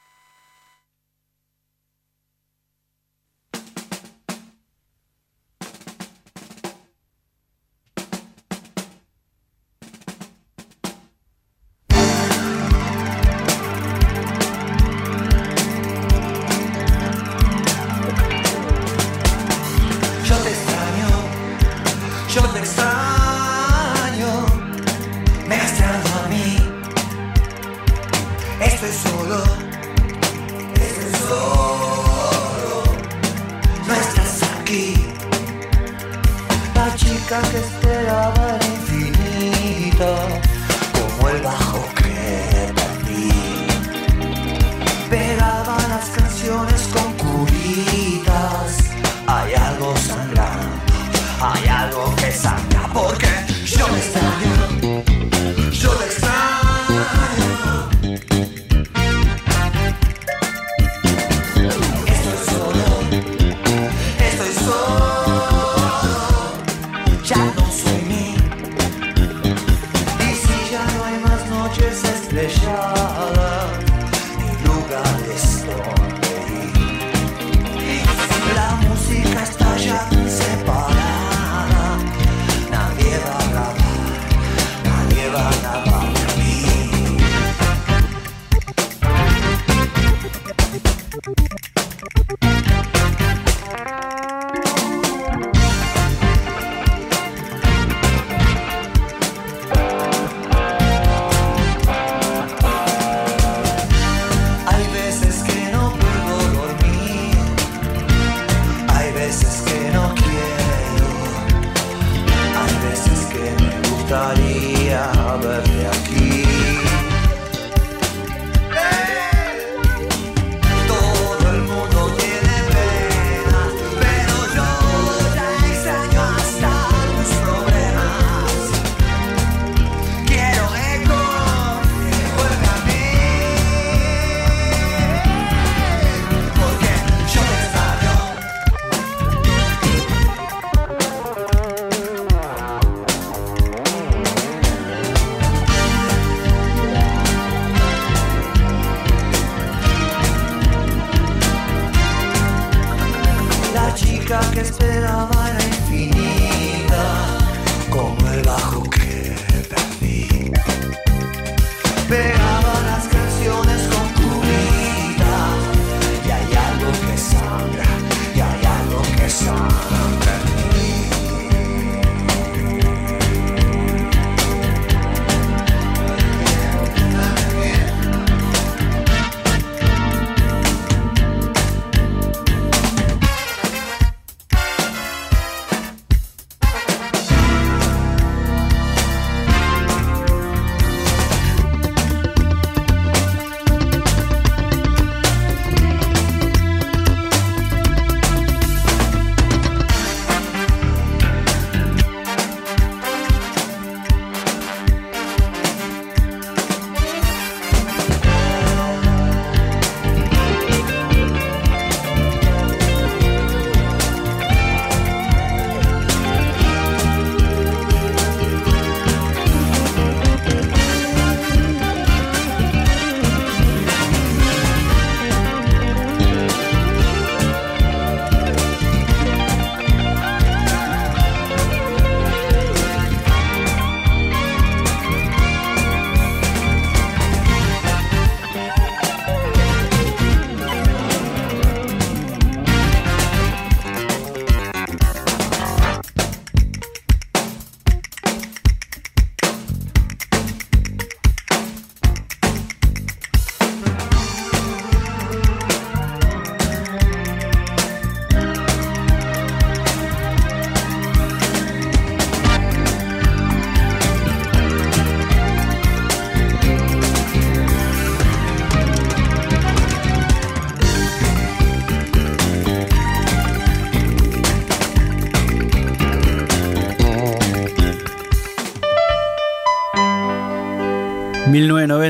Que 37.27 37.59
esperaba 37.59 38.57
el 38.61 38.67
infinito, 38.67 40.15
como 40.95 41.29
el 41.29 41.43
bajo 41.43 41.85
que 41.97 42.73
perdí. 42.73 43.33
Pegaba 45.11 45.77
las 45.89 46.09
canciones 46.11 46.89
con 46.95 47.13
curitas. 47.15 48.79
Hay 49.27 49.55
algo 49.55 49.97
sangrando, 49.97 50.77
hay 51.41 51.67
algo 51.67 52.15
que 52.15 52.31
sangra 52.31 52.86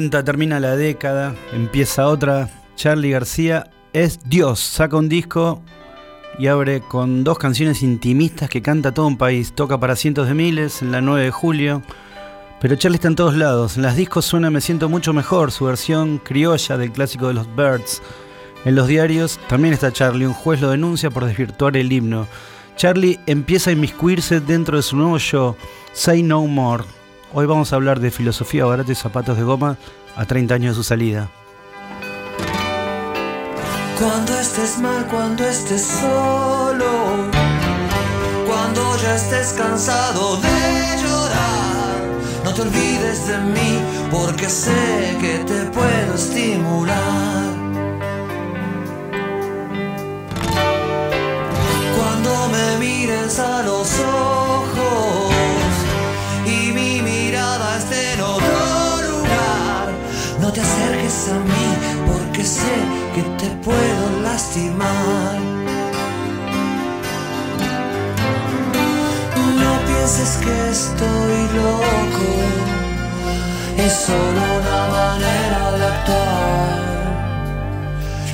1990 0.06 0.24
termina 0.24 0.60
la 0.60 0.76
década, 0.76 1.34
empieza 1.52 2.06
otra. 2.06 2.48
Charlie 2.76 3.10
García 3.10 3.70
es 3.92 4.20
Dios, 4.24 4.60
saca 4.60 4.96
un 4.96 5.08
disco 5.08 5.62
y 6.38 6.46
abre 6.46 6.80
con 6.80 7.24
dos 7.24 7.38
canciones 7.38 7.82
intimistas 7.82 8.48
que 8.48 8.62
canta 8.62 8.92
todo 8.92 9.06
un 9.06 9.16
país. 9.16 9.52
Toca 9.52 9.80
para 9.80 9.96
cientos 9.96 10.28
de 10.28 10.34
miles 10.34 10.82
en 10.82 10.92
la 10.92 11.00
9 11.00 11.24
de 11.24 11.30
julio. 11.30 11.82
Pero 12.60 12.76
Charlie 12.76 12.96
está 12.96 13.08
en 13.08 13.16
todos 13.16 13.34
lados. 13.34 13.76
En 13.76 13.82
las 13.82 13.96
discos 13.96 14.24
suena 14.24 14.50
Me 14.50 14.60
siento 14.60 14.88
mucho 14.88 15.12
mejor, 15.12 15.50
su 15.50 15.64
versión 15.64 16.18
criolla 16.18 16.76
del 16.76 16.92
clásico 16.92 17.28
de 17.28 17.34
los 17.34 17.48
Birds. 17.56 18.02
En 18.64 18.74
los 18.74 18.86
diarios 18.86 19.40
también 19.48 19.74
está 19.74 19.92
Charlie, 19.92 20.26
un 20.26 20.34
juez 20.34 20.60
lo 20.60 20.70
denuncia 20.70 21.10
por 21.10 21.24
desvirtuar 21.24 21.76
el 21.76 21.90
himno. 21.90 22.28
Charlie 22.76 23.18
empieza 23.26 23.70
a 23.70 23.72
inmiscuirse 23.72 24.40
dentro 24.40 24.76
de 24.76 24.82
su 24.82 24.96
nuevo 24.96 25.18
show, 25.18 25.56
Say 25.92 26.22
No 26.22 26.46
More. 26.46 26.84
Hoy 27.32 27.44
vamos 27.46 27.72
a 27.72 27.76
hablar 27.76 27.98
de 28.00 28.10
filosofía 28.10 28.64
barata 28.64 28.92
y 28.92 28.94
zapatos 28.94 29.36
de 29.36 29.42
goma 29.42 29.76
a 30.14 30.24
30 30.24 30.54
años 30.54 30.76
de 30.76 30.82
su 30.82 30.84
salida. 30.84 31.28
Cuando 33.98 34.38
estés 34.38 34.78
mal, 34.78 35.06
cuando 35.06 35.44
estés 35.44 35.82
solo, 35.82 36.86
cuando 38.46 38.96
ya 39.02 39.16
estés 39.16 39.54
cansado 39.54 40.36
de 40.36 41.02
llorar, 41.02 42.44
no 42.44 42.54
te 42.54 42.62
olvides 42.62 43.26
de 43.26 43.38
mí 43.38 43.80
porque 44.10 44.48
sé 44.48 45.16
que 45.20 45.38
te 45.38 45.64
puedo 45.70 46.14
estimular. 46.14 47.54
Cuando 51.96 52.48
me 52.48 52.78
mires 52.78 53.38
a 53.40 53.62
los 53.62 54.00
ojos 54.00 55.26
te 60.56 60.62
acerques 60.62 61.28
a 61.28 61.38
mí 61.50 61.66
porque 62.06 62.42
sé 62.42 62.76
que 63.14 63.22
te 63.40 63.48
puedo 63.62 64.22
lastimar. 64.22 65.36
No 69.62 69.72
pienses 69.86 70.38
que 70.38 70.70
estoy 70.70 71.38
loco, 71.60 72.28
es 73.76 73.92
solo 74.06 74.40
una 74.60 74.80
manera 74.96 75.62
de 75.76 75.84
actuar. 75.94 76.78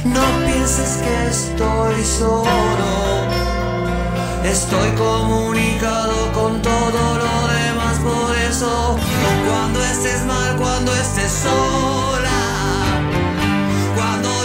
No 0.04 0.24
pienses 0.46 0.92
que 1.02 1.16
estoy 1.26 2.04
solo, 2.04 2.92
estoy 4.44 4.90
comunicado 4.92 6.32
con 6.32 6.62
todo 6.62 7.18
lo 7.24 7.34
demás, 7.48 7.98
por 7.98 8.36
eso 8.36 8.96
cuando 9.48 9.82
estés 9.82 10.24
mal, 10.24 10.56
cuando 10.56 10.94
estés 10.94 11.32
sola. 11.32 12.11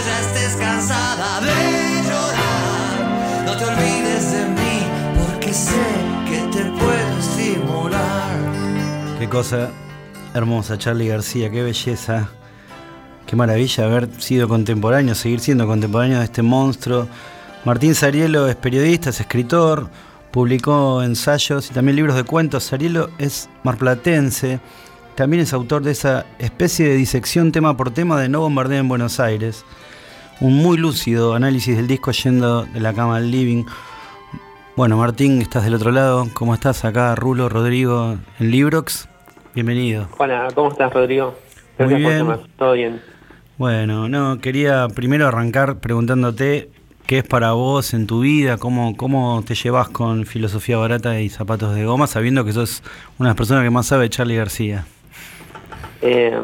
Ya 0.08 0.20
estés 0.20 0.56
cansada 0.56 1.40
de 1.40 2.02
llorar, 2.08 3.44
no 3.44 3.56
te 3.58 3.64
olvides 3.64 4.32
de 4.32 4.48
mí, 4.48 4.76
porque 5.18 5.52
sé 5.52 5.86
que 6.26 6.38
te 6.50 6.64
puedo 6.70 7.18
estimular. 7.18 8.38
Qué 9.18 9.28
cosa 9.28 9.68
hermosa, 10.32 10.78
Charlie 10.78 11.08
García, 11.08 11.50
qué 11.50 11.62
belleza. 11.62 12.30
Qué 13.26 13.36
maravilla 13.36 13.84
haber 13.84 14.08
sido 14.22 14.48
contemporáneo, 14.48 15.14
seguir 15.14 15.40
siendo 15.40 15.66
contemporáneo 15.66 16.20
de 16.20 16.24
este 16.24 16.40
monstruo. 16.40 17.06
Martín 17.66 17.94
Sarielo 17.94 18.48
es 18.48 18.56
periodista, 18.56 19.10
es 19.10 19.20
escritor, 19.20 19.90
publicó 20.30 21.02
ensayos 21.02 21.70
y 21.70 21.74
también 21.74 21.96
libros 21.96 22.16
de 22.16 22.24
cuentos. 22.24 22.64
Sarielo 22.64 23.10
es 23.18 23.50
marplatense, 23.62 24.60
también 25.16 25.42
es 25.42 25.52
autor 25.52 25.82
de 25.82 25.90
esa 25.90 26.24
especie 26.38 26.88
de 26.88 26.94
disección 26.94 27.52
tema 27.52 27.76
por 27.76 27.90
tema 27.90 28.18
de 28.18 28.30
No 28.30 28.40
Bombardeo 28.40 28.78
en 28.78 28.88
Buenos 28.88 29.20
Aires. 29.20 29.66
Un 30.40 30.54
muy 30.54 30.76
lúcido 30.76 31.34
análisis 31.34 31.76
del 31.76 31.88
disco 31.88 32.12
yendo 32.12 32.62
de 32.62 32.78
la 32.78 32.94
cama 32.94 33.16
al 33.16 33.28
living. 33.28 33.64
Bueno, 34.76 34.96
Martín, 34.96 35.42
estás 35.42 35.64
del 35.64 35.74
otro 35.74 35.90
lado. 35.90 36.28
¿Cómo 36.32 36.54
estás 36.54 36.84
acá, 36.84 37.16
Rulo, 37.16 37.48
Rodrigo, 37.48 38.16
en 38.38 38.50
Librox? 38.52 39.08
Bienvenido. 39.52 40.06
Hola, 40.16 40.46
¿cómo 40.54 40.70
estás, 40.70 40.92
Rodrigo? 40.92 41.34
Muy 41.80 41.88
Gracias 41.88 42.22
por 42.22 42.36
bien. 42.36 42.50
Todo 42.56 42.72
bien. 42.74 43.00
Bueno, 43.56 44.08
no, 44.08 44.40
quería 44.40 44.86
primero 44.86 45.26
arrancar 45.26 45.80
preguntándote 45.80 46.70
qué 47.06 47.18
es 47.18 47.24
para 47.24 47.50
vos 47.52 47.92
en 47.92 48.06
tu 48.06 48.20
vida, 48.20 48.58
cómo, 48.58 48.96
cómo 48.96 49.42
te 49.44 49.56
llevas 49.56 49.88
con 49.88 50.24
filosofía 50.24 50.76
barata 50.76 51.20
y 51.20 51.30
zapatos 51.30 51.74
de 51.74 51.84
goma, 51.84 52.06
sabiendo 52.06 52.44
que 52.44 52.52
sos 52.52 52.84
una 53.18 53.30
de 53.30 53.30
las 53.30 53.36
personas 53.36 53.64
que 53.64 53.70
más 53.70 53.86
sabe 53.86 54.04
de 54.04 54.10
Charlie 54.10 54.36
García. 54.36 54.86
Eh, 56.00 56.40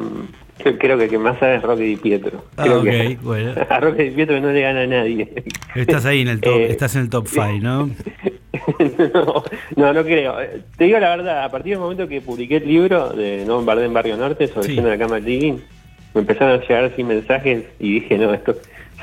yo 0.63 0.79
creo 0.79 0.97
que 0.99 1.05
el 1.05 1.11
que 1.11 1.19
más 1.19 1.39
sabe 1.39 1.57
es 1.57 1.63
Roque 1.63 1.83
Di 1.85 1.97
Pietro. 1.97 2.45
Ah, 2.57 2.63
Creo 2.65 2.79
ok, 2.81 2.85
que 2.85 3.19
bueno. 3.23 3.55
A 3.69 3.81
Roque 3.81 4.03
Di 4.05 4.11
Pietro 4.11 4.41
no 4.41 4.51
le 4.53 4.61
gana 4.61 4.83
a 4.83 4.87
nadie. 4.87 5.33
Estás 5.75 6.05
ahí 6.07 6.21
en 6.23 6.29
el 6.29 6.41
top, 6.41 6.53
Eh, 6.59 6.67
estás 6.71 6.95
en 6.97 7.03
el 7.03 7.11
top 7.11 7.27
5, 7.29 7.47
¿no? 7.61 7.91
no, 9.15 9.45
no, 9.77 9.93
no 9.93 10.05
creo. 10.05 10.37
Te 10.77 10.85
digo 10.85 10.99
la 10.99 11.17
verdad, 11.17 11.45
a 11.45 11.51
partir 11.51 11.73
del 11.73 11.81
momento 11.81 12.07
que 12.09 12.21
publiqué 12.21 12.57
el 12.57 12.69
libro 12.69 13.11
de 13.11 13.45
No 13.47 13.57
Bombardé 13.57 13.85
en 13.87 13.93
Barrio 13.95 14.17
Norte 14.17 14.47
sobre 14.49 14.69
Sí. 14.69 14.77
La 14.77 14.97
cama 14.99 15.19
living, 15.19 15.59
me 16.15 16.21
empezaron 16.21 16.61
a 16.61 16.63
llegar 16.63 16.85
así 16.85 17.03
mensajes 17.05 17.65
y 17.81 17.95
dije, 18.01 18.17
no, 18.19 18.33
estos 18.33 18.57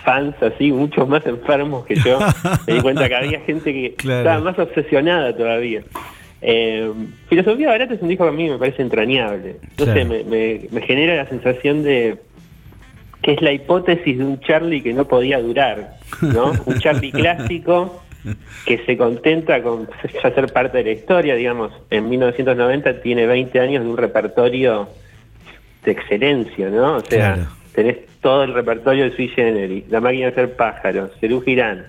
fans 0.03 0.33
así, 0.41 0.71
muchos 0.71 1.07
más 1.07 1.25
enfermos 1.27 1.85
que 1.85 1.95
yo. 1.95 2.17
me 2.67 2.73
di 2.75 2.81
cuenta 2.81 3.07
que 3.07 3.15
había 3.15 3.39
gente 3.41 3.71
que 3.73 3.93
Claro. 3.95 4.19
estaba 4.19 4.39
más 4.51 4.57
obsesionada 4.59 5.35
todavía. 5.35 5.83
Eh, 6.41 6.91
Filosofía 7.29 7.69
Barata 7.69 7.93
es 7.93 8.01
un 8.01 8.09
disco 8.09 8.23
que 8.23 8.29
a 8.29 8.33
mí 8.33 8.49
me 8.49 8.57
parece 8.57 8.81
entrañable. 8.81 9.57
Claro. 9.75 9.93
sé, 9.93 10.05
me, 10.05 10.23
me- 10.23 10.61
me 10.71 10.81
genera 10.81 11.15
la 11.15 11.27
sensación 11.27 11.83
de 11.83 12.17
que 13.21 13.33
es 13.33 13.41
la 13.43 13.51
hipótesis 13.53 14.17
de 14.17 14.23
un 14.25 14.39
Charlie 14.39 14.81
que 14.81 14.93
no 14.93 15.05
podía 15.07 15.39
durar, 15.39 15.97
¿no? 16.21 16.53
Un 16.65 16.79
Charlie 16.79 17.11
clásico 17.11 18.01
que 18.65 18.79
se 18.85 18.97
contenta 18.97 19.61
con 19.61 19.87
ya 20.23 20.33
ser 20.33 20.51
parte 20.51 20.79
de 20.79 20.83
la 20.85 20.91
historia, 20.91 21.35
digamos. 21.35 21.71
En 21.91 22.09
1990 22.09 23.01
tiene 23.03 23.27
20 23.27 23.59
años 23.59 23.83
de 23.83 23.89
un 23.91 23.97
repertorio 23.97 24.89
de 25.85 25.91
excelencia, 25.91 26.69
¿no? 26.69 26.95
O 26.97 27.01
sea, 27.01 27.35
Claro. 27.35 27.49
tenés 27.75 27.97
todo 28.21 28.43
el 28.43 28.53
repertorio 28.55 29.03
de 29.03 29.15
Sui 29.15 29.27
Generis, 29.27 29.83
La 29.89 29.99
máquina 30.01 30.25
de 30.25 30.31
hacer 30.31 30.55
pájaros, 30.55 31.11
Cerú 31.19 31.41
Girán, 31.41 31.85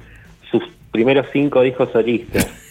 primeros 0.93 1.27
cinco 1.33 1.63
discos 1.63 1.91
solistas. 1.91 2.47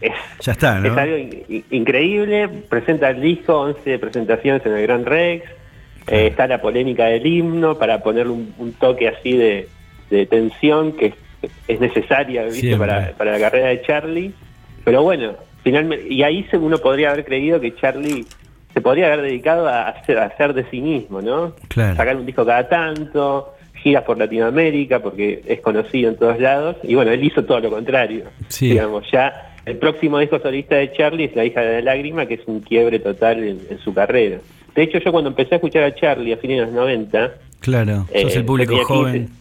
Es, 0.00 0.12
ya 0.40 0.52
está, 0.52 0.76
es 0.78 0.92
¿no? 0.92 0.98
algo 0.98 1.16
in- 1.16 1.42
in- 1.48 1.64
increíble, 1.70 2.48
presenta 2.68 3.10
el 3.10 3.20
disco, 3.20 3.58
11 3.60 3.98
presentaciones 3.98 4.64
en 4.66 4.72
el 4.72 4.82
Gran 4.82 5.04
Rex, 5.06 5.44
eh, 6.06 6.26
está 6.28 6.46
la 6.46 6.60
polémica 6.60 7.06
del 7.06 7.26
himno 7.26 7.76
para 7.78 8.02
ponerle 8.02 8.32
un, 8.32 8.54
un 8.58 8.72
toque 8.74 9.08
así 9.08 9.36
de, 9.36 9.68
de 10.10 10.26
tensión 10.26 10.92
que 10.92 11.06
es, 11.42 11.50
es 11.68 11.80
necesaria 11.80 12.44
para, 12.78 13.12
para 13.16 13.32
la 13.32 13.38
carrera 13.40 13.68
de 13.68 13.82
Charlie. 13.82 14.32
Pero 14.84 15.02
bueno, 15.02 15.34
finalmente, 15.64 16.06
y 16.08 16.22
ahí 16.22 16.44
se- 16.50 16.58
uno 16.58 16.78
podría 16.78 17.10
haber 17.12 17.24
creído 17.24 17.60
que 17.60 17.74
Charlie 17.76 18.24
se 18.72 18.80
podría 18.80 19.06
haber 19.08 19.22
dedicado 19.22 19.68
a 19.68 19.88
hacer, 19.88 20.16
a 20.18 20.26
hacer 20.26 20.54
de 20.54 20.64
sí 20.70 20.80
mismo, 20.80 21.20
¿no? 21.20 21.54
Claro. 21.68 21.96
Sacar 21.96 22.16
un 22.16 22.24
disco 22.24 22.46
cada 22.46 22.68
tanto, 22.68 23.52
giras 23.82 24.04
por 24.04 24.18
Latinoamérica 24.18 25.00
porque 25.00 25.42
es 25.46 25.60
conocido 25.60 26.10
en 26.10 26.16
todos 26.16 26.38
lados, 26.40 26.76
y 26.82 26.94
bueno, 26.94 27.10
él 27.10 27.24
hizo 27.24 27.44
todo 27.44 27.60
lo 27.60 27.70
contrario. 27.70 28.24
Sí. 28.48 28.70
Digamos, 28.70 29.04
ya 29.10 29.54
el 29.64 29.76
próximo 29.76 30.18
disco 30.18 30.38
solista 30.38 30.76
de 30.76 30.92
Charlie 30.92 31.24
es 31.24 31.36
La 31.36 31.44
hija 31.44 31.60
de 31.60 31.82
la 31.82 31.94
lágrima, 31.94 32.26
que 32.26 32.34
es 32.34 32.40
un 32.46 32.60
quiebre 32.60 32.98
total 32.98 33.42
en, 33.44 33.60
en 33.70 33.78
su 33.78 33.92
carrera. 33.92 34.38
De 34.74 34.82
hecho, 34.82 34.98
yo 34.98 35.12
cuando 35.12 35.30
empecé 35.30 35.54
a 35.54 35.56
escuchar 35.56 35.82
a 35.84 35.94
Charlie 35.94 36.32
a 36.32 36.36
fines 36.36 36.58
de 36.58 36.66
los 36.66 36.74
90, 36.74 37.34
Claro, 37.60 38.06
eh, 38.12 38.22
sos 38.22 38.36
el 38.36 38.42
yo 38.42 38.46
público 38.46 38.76
joven. 38.84 39.26
15. 39.26 39.32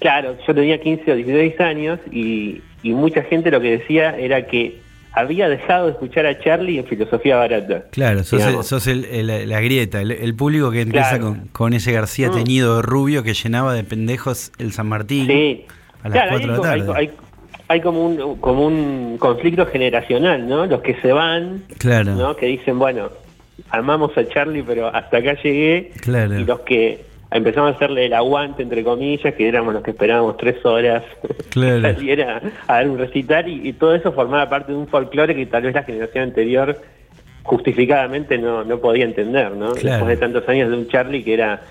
Claro, 0.00 0.36
yo 0.46 0.54
tenía 0.54 0.80
15 0.80 1.12
o 1.12 1.16
16 1.16 1.60
años 1.60 1.98
y, 2.10 2.62
y 2.82 2.92
mucha 2.92 3.22
gente 3.22 3.50
lo 3.50 3.60
que 3.60 3.78
decía 3.78 4.16
era 4.16 4.46
que 4.46 4.78
había 5.12 5.48
dejado 5.48 5.86
de 5.86 5.92
escuchar 5.92 6.26
a 6.26 6.38
Charlie 6.38 6.78
en 6.78 6.84
filosofía 6.86 7.36
barata. 7.36 7.84
Claro, 7.90 8.22
sos, 8.24 8.66
sos 8.66 8.86
el- 8.86 9.04
el- 9.06 9.48
la 9.48 9.60
grieta, 9.60 10.00
el, 10.00 10.12
el 10.12 10.34
público 10.34 10.70
que 10.70 10.82
empieza 10.82 11.10
Claro. 11.18 11.24
con, 11.24 11.48
con 11.48 11.72
ese 11.72 11.92
García 11.92 12.28
Mm. 12.28 12.34
teñido 12.34 12.76
de 12.76 12.82
rubio 12.82 13.22
que 13.22 13.34
llenaba 13.34 13.74
de 13.74 13.84
pendejos 13.84 14.52
el 14.58 14.72
San 14.72 14.86
Martín 14.88 15.26
Sí. 15.26 15.64
a 16.02 16.08
las 16.08 16.12
Claro, 16.12 16.30
4 16.30 16.52
de 16.52 16.58
la 16.62 16.72
hay, 16.72 16.80
tarde. 16.82 16.92
hay- 16.98 17.10
hay 17.70 17.80
como 17.82 18.06
un 18.06 18.36
como 18.38 18.66
un 18.66 19.16
conflicto 19.18 19.66
generacional, 19.66 20.48
¿no? 20.48 20.64
Los 20.66 20.80
que 20.82 20.94
se 21.02 21.12
van, 21.12 21.64
Claro. 21.78 22.14
¿no? 22.14 22.34
Que 22.36 22.46
dicen, 22.46 22.78
bueno, 22.78 23.10
amamos 23.70 24.16
a 24.16 24.26
Charlie, 24.26 24.62
pero 24.62 24.86
hasta 24.94 25.18
acá 25.18 25.34
llegué. 25.42 25.90
Claro. 26.00 26.38
Y 26.38 26.44
los 26.44 26.60
que 26.60 27.04
empezamos 27.30 27.72
a 27.72 27.76
hacerle 27.76 28.06
el 28.06 28.14
aguante, 28.14 28.62
entre 28.62 28.82
comillas, 28.84 29.34
que 29.34 29.48
éramos 29.48 29.74
los 29.74 29.82
que 29.82 29.90
esperábamos 29.90 30.36
tres 30.38 30.64
horas 30.64 31.02
Claro. 31.50 31.82
saliera 31.94 32.40
a 32.66 32.74
dar 32.74 32.88
un 32.88 32.98
recital, 32.98 33.48
y, 33.48 33.68
y 33.68 33.72
todo 33.74 33.94
eso 33.94 34.12
formaba 34.12 34.48
parte 34.48 34.72
de 34.72 34.78
un 34.78 34.88
folclore 34.88 35.34
que 35.34 35.46
tal 35.46 35.62
vez 35.64 35.74
la 35.74 35.82
generación 35.82 36.24
anterior 36.24 36.80
justificadamente 37.42 38.38
no, 38.38 38.64
no 38.64 38.78
podía 38.78 39.04
entender, 39.04 39.52
¿no? 39.52 39.72
Claro. 39.72 39.96
Después 39.96 40.08
de 40.08 40.16
tantos 40.26 40.48
años 40.48 40.70
de 40.70 40.76
un 40.76 40.88
Charlie 40.88 41.22
que 41.24 41.34
era, 41.34 41.62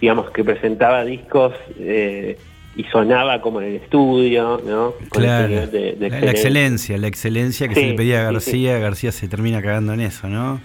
digamos, 0.00 0.30
que 0.30 0.44
presentaba 0.44 1.04
discos 1.04 1.54
eh, 1.78 2.36
y 2.76 2.84
sonaba 2.84 3.40
como 3.40 3.60
en 3.60 3.68
el 3.68 3.76
estudio, 3.76 4.60
¿no? 4.64 4.94
Con 5.10 5.24
ese 5.24 5.46
Claro. 5.46 5.66
de- 5.66 5.92
de 5.94 6.08
la, 6.10 6.20
la 6.20 6.30
excelencia, 6.30 6.96
la 6.98 7.06
excelencia 7.08 7.68
que 7.68 7.74
se 7.74 7.86
le 7.88 7.94
pedía 7.94 8.22
a 8.22 8.28
sí, 8.28 8.32
García, 8.34 8.78
García 8.78 9.12
se 9.12 9.28
termina 9.28 9.60
cagando 9.60 9.92
en 9.92 10.00
eso, 10.00 10.28
¿no? 10.28 10.60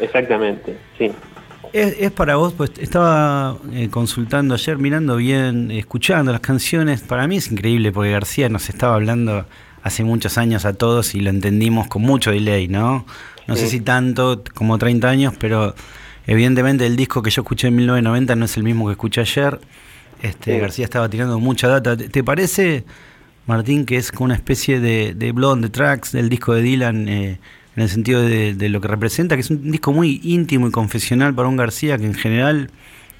Exactamente, 0.00 0.76
sí. 0.98 1.10
Es, 1.72 1.96
es 2.00 2.10
para 2.10 2.36
vos, 2.36 2.52
pues 2.52 2.72
estaba 2.78 3.56
eh, 3.72 3.88
consultando 3.90 4.54
ayer, 4.54 4.78
mirando 4.78 5.16
bien, 5.16 5.70
escuchando 5.70 6.32
las 6.32 6.40
canciones. 6.40 7.00
Para 7.02 7.26
mí 7.28 7.36
es 7.36 7.50
increíble 7.50 7.92
porque 7.92 8.10
García 8.10 8.48
nos 8.48 8.68
estaba 8.68 8.94
hablando 8.96 9.46
hace 9.82 10.04
muchos 10.04 10.36
años 10.38 10.64
a 10.64 10.74
todos 10.74 11.14
y 11.14 11.20
lo 11.20 11.30
entendimos 11.30 11.86
con 11.86 12.02
mucho 12.02 12.30
delay, 12.30 12.68
¿no? 12.68 13.06
No 13.46 13.56
sé 13.56 13.66
si 13.66 13.80
tanto 13.80 14.44
como 14.54 14.78
30 14.78 15.08
años, 15.08 15.34
pero 15.38 15.74
evidentemente 16.26 16.86
el 16.86 16.96
disco 16.96 17.22
que 17.22 17.30
yo 17.30 17.42
escuché 17.42 17.68
en 17.68 17.76
1990 17.76 18.36
no 18.36 18.44
es 18.44 18.56
el 18.56 18.62
mismo 18.62 18.86
que 18.86 18.92
escuché 18.92 19.22
ayer. 19.22 19.60
Este, 20.22 20.54
Sí. 20.54 20.60
García 20.60 20.84
estaba 20.84 21.08
tirando 21.08 21.38
mucha 21.40 21.66
data. 21.66 21.96
¿Te, 21.96 22.22
parece, 22.22 22.84
Martín, 23.46 23.86
que 23.86 23.96
es 23.96 24.12
como 24.12 24.26
una 24.26 24.34
especie 24.34 24.78
de, 24.78 25.14
de 25.14 25.32
Blood 25.32 25.52
on 25.52 25.62
the 25.62 25.68
Tracks 25.68 26.12
del 26.12 26.28
disco 26.28 26.54
de 26.54 26.62
Dylan 26.62 27.08
eh, 27.08 27.40
en 27.76 27.82
el 27.82 27.88
sentido 27.88 28.22
de, 28.22 28.54
de 28.54 28.68
lo 28.68 28.80
que 28.80 28.88
representa? 28.88 29.34
Que 29.36 29.40
es 29.42 29.50
un 29.50 29.70
disco 29.70 29.92
muy 29.92 30.20
íntimo 30.24 30.68
y 30.68 30.70
confesional 30.70 31.34
para 31.34 31.48
un 31.48 31.56
García 31.56 31.98
que 31.98 32.04
en 32.06 32.14
general 32.14 32.70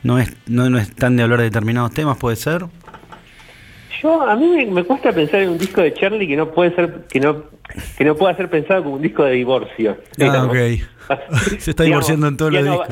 no 0.02 0.18
es, 0.18 0.34
no, 0.46 0.68
no 0.70 0.78
es 0.78 0.94
tan 0.94 1.16
de 1.16 1.22
hablar 1.22 1.38
de 1.38 1.44
determinados 1.44 1.92
temas, 1.92 2.16
¿puede 2.18 2.36
ser? 2.36 2.64
Yo, 4.02 4.22
a 4.22 4.34
mí 4.34 4.46
me, 4.48 4.66
me 4.66 4.84
cuesta 4.84 5.12
pensar 5.12 5.42
en 5.42 5.50
un 5.50 5.58
disco 5.58 5.82
de 5.82 5.92
Charlie 5.92 6.26
que 6.26 6.36
no 6.36 6.50
puede 6.52 6.74
ser, 6.74 7.06
que 7.10 7.20
no, 7.20 7.44
que 7.98 8.04
no 8.04 8.16
pueda 8.16 8.34
ser 8.36 8.48
pensado 8.48 8.82
como 8.82 8.96
un 8.96 9.02
disco 9.02 9.24
de 9.24 9.32
divorcio. 9.32 9.96
Ah, 10.00 10.14
digamos. 10.16 10.48
ok. 10.48 10.56
Se 11.58 11.70
está 11.72 11.82
Digamos, 11.82 12.06
divorciando 12.06 12.28
en 12.28 12.36
todos 12.36 12.52
los 12.52 12.64
discos. 12.64 12.88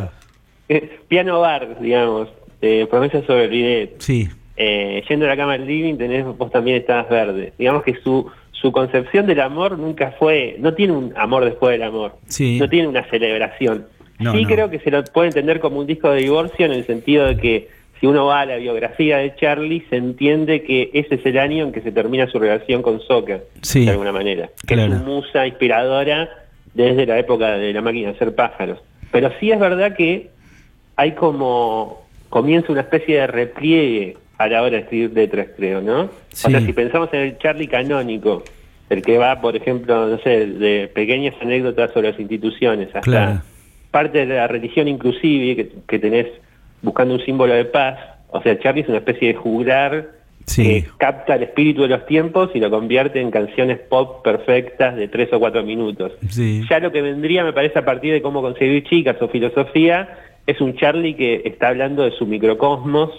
eh, 0.68 1.00
piano 1.09 1.40
bar, 1.40 1.80
digamos, 1.80 2.28
eh, 2.61 2.86
promesas 2.90 3.24
sobre 3.24 3.44
el 3.44 3.50
bidet. 3.50 4.00
Sí, 4.00 4.28
Eh, 4.56 5.02
yendo 5.09 5.24
a 5.24 5.28
la 5.28 5.36
cama 5.36 5.52
del 5.52 5.66
living 5.66 5.96
tenés, 5.96 6.26
vos 6.26 6.50
también 6.50 6.76
estabas 6.78 7.09
verde. 7.09 7.52
Digamos 7.59 7.84
que 7.84 7.94
su, 8.02 8.26
su 8.61 8.72
concepción 8.72 9.26
del 9.26 9.40
amor 9.40 9.78
nunca 9.78 10.14
fue, 10.18 10.56
no 10.59 10.74
tiene 10.74 10.92
un 10.92 11.12
amor 11.16 11.44
después 11.44 11.72
del 11.72 11.82
amor. 11.88 12.16
Sí. 12.26 12.59
No 12.59 12.68
tiene 12.68 12.88
una 12.88 13.04
celebración. 13.09 13.86
No, 14.18 14.32
sí 14.32 14.42
no. 14.42 14.48
creo 14.48 14.68
que 14.70 14.80
se 14.80 14.90
lo 14.90 15.02
puede 15.04 15.28
entender 15.28 15.61
como 15.61 15.78
un 15.78 15.86
disco 15.86 16.11
de 16.11 16.22
divorcio 16.22 16.66
en 16.66 16.72
el 16.72 16.84
sentido 16.86 17.26
de 17.26 17.36
que 17.36 17.68
si 18.00 18.06
uno 18.06 18.26
va 18.26 18.40
a 18.40 18.46
la 18.46 18.56
biografía 18.56 19.18
de 19.18 19.34
Charlie, 19.36 19.84
se 19.90 19.96
entiende 19.96 20.62
que 20.62 20.90
ese 20.92 21.16
es 21.16 21.26
el 21.26 21.38
año 21.38 21.64
en 21.64 21.72
que 21.72 21.80
se 21.82 21.92
termina 21.92 22.26
su 22.28 22.38
relación 22.38 22.82
con 22.82 23.00
Soca, 23.00 23.40
Sí. 23.62 23.84
de 23.84 23.90
alguna 23.92 24.12
manera. 24.12 24.50
Que 24.66 24.74
Claro. 24.74 24.92
es 24.92 24.98
su 25.00 25.04
musa 25.04 25.46
inspiradora 25.46 26.28
desde 26.74 27.06
la 27.06 27.18
época 27.18 27.56
de 27.59 27.72
la 27.72 27.80
máquina 27.80 28.09
de 28.11 28.14
hacer 28.14 28.34
pájaros. 28.34 28.78
Pero 29.12 29.30
sí 29.40 29.50
es 29.50 29.59
verdad 29.59 29.96
que 29.96 30.30
hay 30.96 31.12
como 31.12 32.02
comienza 32.28 32.70
una 32.72 32.82
especie 32.82 33.20
de 33.20 33.26
repliegue 33.26 34.16
a 34.39 34.49
la 34.49 34.62
hora 34.62 34.70
de 34.76 34.78
escribir 34.78 35.12
letras, 35.12 35.49
creo, 35.57 35.80
¿no? 35.82 36.09
Sí. 36.30 36.47
O 36.47 36.51
sea, 36.51 36.61
si 36.61 36.72
pensamos 36.72 37.09
en 37.12 37.20
el 37.20 37.39
Charlie 37.39 37.66
canónico, 37.68 38.45
el 38.89 39.03
que 39.03 39.18
va, 39.18 39.41
por 39.41 39.57
ejemplo, 39.57 40.07
no 40.07 40.18
sé, 40.20 40.47
de 40.47 40.89
pequeñas 40.95 41.34
anécdotas 41.43 41.91
sobre 41.93 42.11
las 42.12 42.20
instituciones 42.20 42.86
hasta 42.89 43.01
Claro. 43.01 43.41
parte 43.91 44.24
de 44.24 44.34
la 44.36 44.47
religión 44.47 44.86
inclusive 44.89 45.57
que, 45.57 45.72
que 45.86 45.99
tenés 45.99 46.26
buscando 46.82 47.14
un 47.14 47.20
símbolo 47.20 47.53
de 47.55 47.64
paz, 47.64 47.99
o 48.30 48.41
sea, 48.43 48.59
Charlie 48.59 48.82
es 48.82 48.89
una 48.89 48.99
especie 48.99 49.28
de 49.28 49.34
juglar 49.34 50.11
Sí. 50.47 50.62
que 50.62 50.84
capta 50.97 51.34
el 51.34 51.43
espíritu 51.43 51.82
de 51.82 51.89
los 51.89 52.07
tiempos 52.07 52.51
y 52.55 52.61
lo 52.61 52.70
convierte 52.70 53.20
en 53.20 53.30
canciones 53.30 53.78
pop 53.80 54.22
perfectas 54.24 54.97
de 54.97 55.07
tres 55.09 55.30
o 55.34 55.39
cuatro 55.39 55.62
minutos. 55.62 56.12
sí. 56.30 56.62
Ya 56.70 56.78
lo 56.78 56.91
que 56.91 57.03
vendría, 57.03 57.45
me 57.45 57.53
parece, 57.53 57.78
a 57.80 57.84
partir 57.84 58.12
de 58.14 58.22
cómo 58.22 58.41
conseguir 58.41 58.84
chicas 58.84 59.16
o 59.20 59.28
filosofía, 59.28 60.16
es 60.47 60.59
un 60.62 60.74
Charlie 60.76 61.14
que 61.14 61.43
está 61.45 61.68
hablando 61.68 62.05
de 62.05 62.12
su 62.12 62.24
microcosmos, 62.24 63.11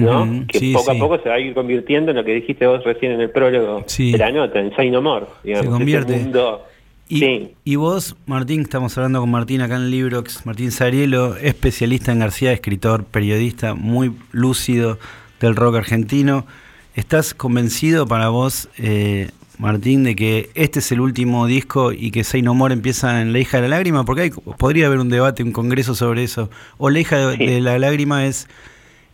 ¿no? 0.00 0.44
Que 0.48 0.58
sí, 0.58 0.72
poco 0.72 0.90
sí. 0.92 0.96
a 0.96 1.00
poco 1.00 1.18
se 1.22 1.28
va 1.28 1.34
a 1.36 1.40
ir 1.40 1.54
convirtiendo 1.54 2.10
en 2.10 2.16
lo 2.16 2.24
que 2.24 2.34
dijiste 2.34 2.66
vos 2.66 2.82
recién 2.84 3.12
en 3.12 3.20
el 3.20 3.30
prólogo 3.30 3.84
Sí. 3.86 4.12
de 4.12 4.18
la 4.18 4.30
nota, 4.32 4.58
en 4.60 4.74
Say 4.74 4.90
No 4.90 5.00
More, 5.02 5.26
digamos. 5.42 5.66
ese 5.66 5.72
convierte. 5.76 6.16
mundo- 6.16 6.62
Y, 7.08 7.18
sí. 7.18 7.50
y 7.64 7.76
vos, 7.76 8.16
Martín, 8.26 8.62
estamos 8.62 8.96
hablando 8.96 9.20
con 9.20 9.30
Martín 9.30 9.60
acá 9.60 9.76
en 9.76 9.90
Librox, 9.90 10.46
Martín 10.46 10.70
Sarielo, 10.70 11.36
especialista 11.36 12.12
en 12.12 12.20
García, 12.20 12.52
escritor, 12.52 13.04
periodista, 13.04 13.74
muy 13.74 14.12
lúcido 14.32 14.98
del 15.40 15.54
rock 15.54 15.76
argentino. 15.76 16.46
¿Estás 16.94 17.34
convencido 17.34 18.06
para 18.06 18.28
vos, 18.30 18.68
eh, 18.78 19.28
Martín, 19.58 20.02
de 20.04 20.16
que 20.16 20.48
este 20.54 20.78
es 20.78 20.90
el 20.92 21.00
último 21.00 21.46
disco 21.46 21.92
y 21.92 22.10
que 22.10 22.24
Say 22.24 22.40
No 22.42 22.54
More 22.54 22.72
empieza 22.72 23.20
en 23.20 23.32
La 23.32 23.38
hija 23.40 23.58
de 23.60 23.68
la 23.68 23.76
lágrima? 23.76 24.04
Porque 24.04 24.22
hay, 24.22 24.30
podría 24.30 24.86
haber 24.86 24.98
un 25.00 25.08
debate, 25.10 25.42
un 25.42 25.52
congreso 25.52 25.94
sobre 25.94 26.22
eso. 26.24 26.50
¿O 26.78 26.88
La 26.88 27.00
hija 27.00 27.18
de 27.32 27.60
la 27.60 27.78
lágrima 27.78 28.24
es, 28.26 28.48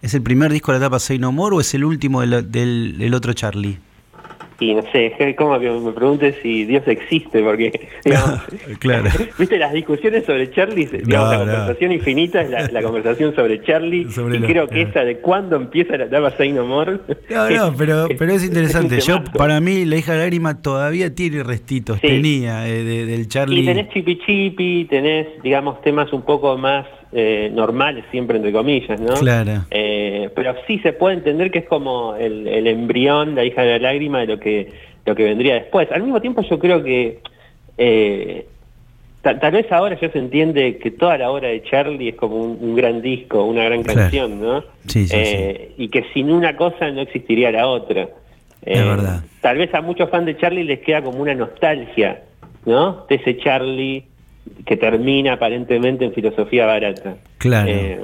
es 0.03 0.14
el 0.14 0.22
primer 0.22 0.53
disco 0.53 0.72
de 0.72 0.78
la 0.78 0.86
etapa 0.86 0.98
Say 0.98 1.18
No 1.18 1.32
More 1.32 1.57
o 1.57 1.61
es 1.61 1.72
el 1.74 1.84
último 1.84 2.20
del, 2.20 2.51
del- 2.51 2.98
del 2.98 3.14
otro 3.14 3.32
Charlie? 3.32 3.78
Y 4.62 4.74
no 4.74 4.82
sé, 4.92 5.07
es 5.18 5.36
como 5.36 5.59
que 5.59 5.70
me 5.70 5.90
preguntes 5.92 6.36
si 6.42 6.66
Dios 6.66 6.82
existe, 6.86 7.42
porque, 7.42 7.88
digamos, 8.05 8.42
Claro. 8.78 9.09
viste, 9.38 9.57
las 9.59 9.72
discusiones 9.72 10.26
sobre 10.26 10.51
Charlie, 10.51 10.84
digamos, 10.84 11.30
la 11.30 11.38
no. 11.38 11.44
conversación 11.46 11.92
infinita 11.92 12.42
es 12.42 12.51
la, 12.51 12.68
la 12.68 12.82
conversación 12.82 13.34
sobre 13.34 13.62
Charlie, 13.62 14.11
Sobre 14.11 14.36
y 14.36 14.40
creo 14.42 14.68
que 14.68 14.80
ah. 14.82 14.88
esa 14.90 15.01
de 15.05 15.16
cuándo 15.16 15.57
empieza 15.57 15.96
la 15.96 16.05
etapa 16.05 16.30
Say 16.36 16.53
No 16.53 16.66
More. 16.66 16.98
No, 17.30 17.48
no, 17.51 17.74
pero, 17.74 18.07
pero 18.18 18.32
es 18.32 18.44
interesante. 18.44 19.01
Yo, 19.01 19.24
para 19.24 19.61
mí, 19.62 19.86
la 19.86 19.96
hija 19.96 20.12
de 20.12 20.18
lágrima 20.18 20.61
todavía 20.61 21.14
tiene 21.14 21.42
restitos. 21.42 21.98
Sí. 22.01 22.09
Tenía 22.09 22.68
eh, 22.68 22.84
de- 22.84 23.07
del 23.07 23.28
Charlie. 23.28 23.62
Y 23.62 23.64
tenés 23.64 23.88
Chipi 23.94 24.18
Chipi, 24.26 24.84
tenés, 24.90 25.26
digamos, 25.42 25.80
temas 25.80 26.12
un 26.12 26.20
poco 26.20 26.59
más 26.59 26.84
eh, 27.12 27.50
normales, 27.52 28.04
siempre 28.11 28.36
entre 28.36 28.52
comillas, 28.52 29.00
¿no? 29.00 29.14
Claro. 29.14 29.64
Eh, 29.70 30.30
pero 30.34 30.54
sí 30.66 30.78
se 30.78 30.92
puede 30.92 31.16
entender 31.16 31.50
que 31.50 31.58
es 31.61 31.66
como 31.66 32.14
el, 32.16 32.46
el 32.46 32.66
embrión, 32.66 33.34
la 33.34 33.44
hija 33.44 33.62
de 33.62 33.78
la 33.78 33.90
lágrima, 33.90 34.20
de 34.20 34.26
lo 34.26 34.38
que, 34.40 34.68
lo 35.06 35.14
que 35.14 35.24
vendría 35.24 35.54
después. 35.54 35.88
Al 35.92 36.02
mismo 36.02 36.20
tiempo 36.20 36.42
yo 36.42 36.58
creo 36.58 36.82
que 36.84 37.18
eh, 37.78 38.46
ta- 39.22 39.38
tal 39.38 39.52
vez 39.52 39.70
ahora 39.72 39.98
ya 40.00 40.11
se 40.11 40.18
entiende 40.18 40.78
que 40.78 40.90
toda 40.90 41.18
la 41.18 41.30
obra 41.30 41.48
de 41.48 41.62
Charlie 41.62 42.11
es 42.11 42.14
como 42.14 42.36
un, 42.36 42.58
un 42.61 42.74
gran 42.76 43.02
disco, 43.02 43.44
una 43.44 43.64
gran 43.64 43.82
Claro. 43.82 44.00
canción, 44.00 44.40
¿no? 44.40 44.62
Sí, 44.86 45.06
sí, 45.06 45.16
Eh, 45.18 45.72
Y 45.78 45.88
que 45.88 46.04
sin 46.14 46.30
una 46.30 46.56
cosa 46.56 46.90
no 46.90 47.00
existiría 47.02 47.50
la 47.50 47.66
otra. 47.66 48.08
Es 48.62 48.84
verdad. 48.84 49.24
Tal 49.40 49.56
vez 49.56 49.72
a 49.74 49.80
muchos 49.80 50.11
fans 50.11 50.26
de 50.26 50.36
Charlie 50.36 50.64
les 50.64 50.80
queda 50.80 51.02
como 51.02 51.18
una 51.20 51.34
nostalgia, 51.34 52.22
¿no? 52.66 53.06
De 53.08 53.14
ese 53.16 53.38
Charlie 53.38 54.04
que 54.64 54.76
termina 54.76 55.34
aparentemente 55.34 56.05
en 56.05 56.12
filosofía 56.12 56.66
barata. 56.66 57.16
Claro. 57.38 57.68
Eh, 57.70 58.01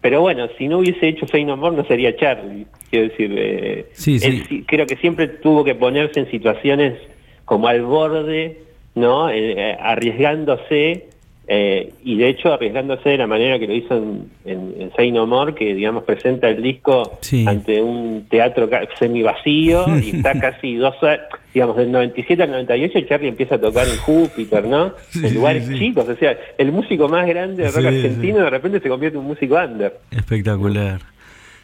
pero 0.00 0.20
bueno, 0.20 0.48
si 0.58 0.68
no 0.68 0.78
hubiese 0.78 1.08
hecho 1.08 1.26
Say 1.26 1.44
No 1.44 1.56
More 1.56 1.76
no 1.76 1.84
sería 1.86 2.14
Charlie. 2.16 2.66
Quiero 2.90 3.08
decir, 3.08 3.34
eh, 3.36 3.86
Sí, 3.92 4.18
sí. 4.18 4.26
él 4.26 4.44
sí- 4.48 4.64
creo 4.66 4.86
que 4.86 4.96
siempre 4.96 5.28
tuvo 5.28 5.64
que 5.64 5.74
ponerse 5.74 6.20
en 6.20 6.30
situaciones 6.30 6.98
como 7.46 7.68
al 7.68 7.82
borde, 7.82 8.58
¿no? 8.94 9.30
Eh, 9.30 9.54
eh, 9.56 9.76
arriesgándose, 9.80 11.06
eh, 11.46 11.92
y 12.02 12.16
de 12.16 12.28
hecho 12.30 12.52
arriesgándose 12.54 13.10
de 13.10 13.18
la 13.18 13.26
manera 13.26 13.58
que 13.58 13.66
lo 13.66 13.74
hizo 13.74 13.94
en, 13.96 14.30
en, 14.46 14.74
en 14.80 14.92
Say 14.96 15.12
No 15.12 15.26
More, 15.26 15.54
que 15.54 15.74
digamos 15.74 16.04
presenta 16.04 16.48
el 16.48 16.62
disco 16.62 17.18
Sí. 17.20 17.44
ante 17.46 17.82
un 17.82 18.26
teatro 18.30 18.68
ca- 18.70 18.88
semivacío 18.98 19.84
y 20.02 20.16
está 20.16 20.38
casi 20.40 20.76
dos 20.76 20.94
horas, 21.02 21.20
digamos, 21.52 21.76
del 21.76 21.92
97 21.92 22.42
al 22.42 22.50
98 22.50 23.00
Charlie 23.08 23.28
empieza 23.28 23.56
a 23.56 23.60
tocar 23.60 23.86
en 23.86 23.96
Júpiter, 23.98 24.64
¿no? 24.64 24.92
Sí, 25.10 25.26
en 25.26 25.34
lugares 25.34 25.66
sí, 25.66 25.78
chicos, 25.78 26.08
o 26.08 26.16
sea, 26.16 26.36
el 26.58 26.72
músico 26.72 27.08
más 27.08 27.26
grande 27.26 27.62
de 27.64 27.70
rock 27.70 27.84
argentino 27.86 28.38
de 28.38 28.50
repente 28.50 28.80
se 28.80 28.88
convierte 28.88 29.18
en 29.18 29.22
un 29.24 29.28
músico 29.28 29.56
under. 29.56 29.98
Espectacular. 30.10 31.00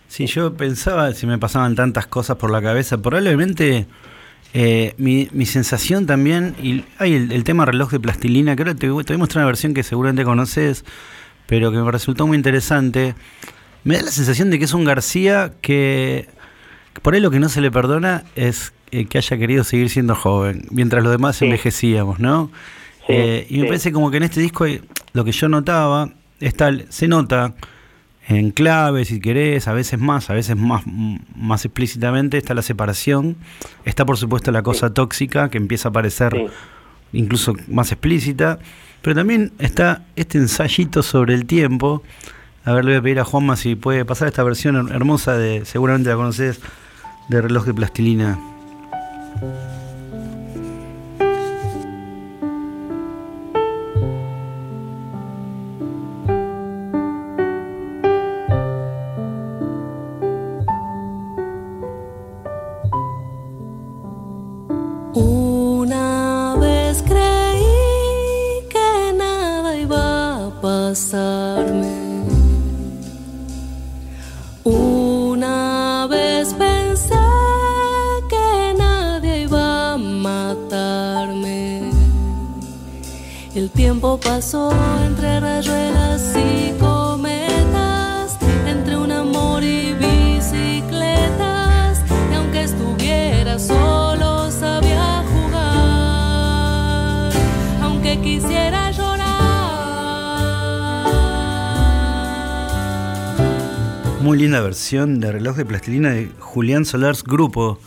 Sí, 0.08 0.26
yo 0.26 0.54
pensaba, 0.54 1.12
si 1.12 1.26
me 1.26 1.38
pasaban 1.38 1.74
tantas 1.76 2.06
cosas 2.06 2.36
por 2.36 2.50
la 2.50 2.60
cabeza, 2.60 3.00
probablemente 3.00 3.86
eh, 4.54 4.94
mi, 4.98 5.28
mi 5.32 5.46
sensación 5.46 6.06
también, 6.06 6.54
y 6.62 6.84
hay 6.98 7.14
el, 7.14 7.32
el 7.32 7.44
tema 7.44 7.64
reloj 7.64 7.90
de 7.90 8.00
plastilina, 8.00 8.56
que 8.56 8.62
ahora 8.62 8.74
te, 8.74 8.80
te 8.80 8.88
voy 8.90 9.04
a 9.08 9.18
mostrar 9.18 9.42
una 9.42 9.46
versión 9.46 9.74
que 9.74 9.82
seguramente 9.82 10.24
conoces, 10.24 10.84
pero 11.46 11.70
que 11.72 11.78
me 11.78 11.90
resultó 11.90 12.26
muy 12.26 12.36
interesante. 12.36 13.14
Me 13.84 13.96
da 13.96 14.02
la 14.02 14.10
sensación 14.10 14.50
de 14.50 14.58
que 14.58 14.64
es 14.64 14.74
un 14.74 14.84
García 14.84 15.52
que, 15.62 16.28
que 16.92 17.00
por 17.00 17.14
ahí 17.14 17.20
lo 17.20 17.30
que 17.30 17.40
no 17.40 17.48
se 17.48 17.60
le 17.60 17.70
perdona 17.70 18.24
es 18.36 18.72
eh, 18.90 19.06
que 19.06 19.18
haya 19.18 19.38
querido 19.38 19.64
seguir 19.64 19.88
siendo 19.88 20.14
joven, 20.14 20.66
mientras 20.70 21.02
los 21.02 21.12
demás 21.12 21.36
Sí. 21.36 21.44
envejecíamos, 21.46 22.18
¿no? 22.20 22.50
Sí, 23.06 23.12
Eh, 23.16 23.46
y 23.48 23.56
me 23.58 23.62
sí. 23.62 23.66
parece 23.68 23.92
como 23.92 24.10
que 24.10 24.18
en 24.18 24.24
este 24.24 24.40
disco 24.40 24.66
lo 25.12 25.24
que 25.24 25.32
yo 25.32 25.48
notaba, 25.48 26.10
está, 26.40 26.70
se 26.88 27.08
nota 27.08 27.54
en 28.38 28.50
clave, 28.52 29.04
si 29.04 29.18
querés, 29.20 29.66
a 29.68 29.72
veces 29.72 29.98
más, 29.98 30.30
a 30.30 30.34
veces 30.34 30.56
más, 30.56 30.86
m- 30.86 31.20
más 31.36 31.64
explícitamente, 31.64 32.38
está 32.38 32.54
la 32.54 32.62
separación, 32.62 33.36
está 33.84 34.06
por 34.06 34.16
supuesto 34.16 34.50
la 34.52 34.62
cosa 34.62 34.94
tóxica 34.94 35.48
que 35.50 35.58
empieza 35.58 35.88
a 35.88 35.90
aparecer 35.90 36.32
Sí. 36.34 36.46
incluso 37.18 37.54
más 37.68 37.90
explícita, 37.92 38.58
pero 39.02 39.16
también 39.16 39.52
está 39.58 40.04
este 40.16 40.38
ensayito 40.38 41.02
sobre 41.02 41.34
el 41.34 41.44
tiempo. 41.46 42.02
A 42.64 42.72
ver, 42.72 42.84
le 42.84 42.92
voy 42.92 42.98
a 42.98 43.02
pedir 43.02 43.20
a 43.20 43.24
Juanma 43.24 43.56
si 43.56 43.74
puede 43.74 44.04
pasar 44.04 44.28
esta 44.28 44.42
versión 44.44 44.76
her- 44.76 44.94
hermosa 44.94 45.36
de, 45.36 45.64
seguramente 45.64 46.10
la 46.10 46.16
conoces, 46.16 46.60
de 47.30 47.40
reloj 47.42 47.64
de 47.64 47.74
plastilina. 47.74 48.38
Muy 104.30 104.38
linda 104.38 104.60
versión 104.60 105.18
de 105.18 105.32
reloj 105.32 105.56
de 105.56 105.64
plastilina 105.64 106.10
de 106.10 106.28
Julián 106.38 106.84
Solars 106.84 107.24
Grupo. 107.24 107.80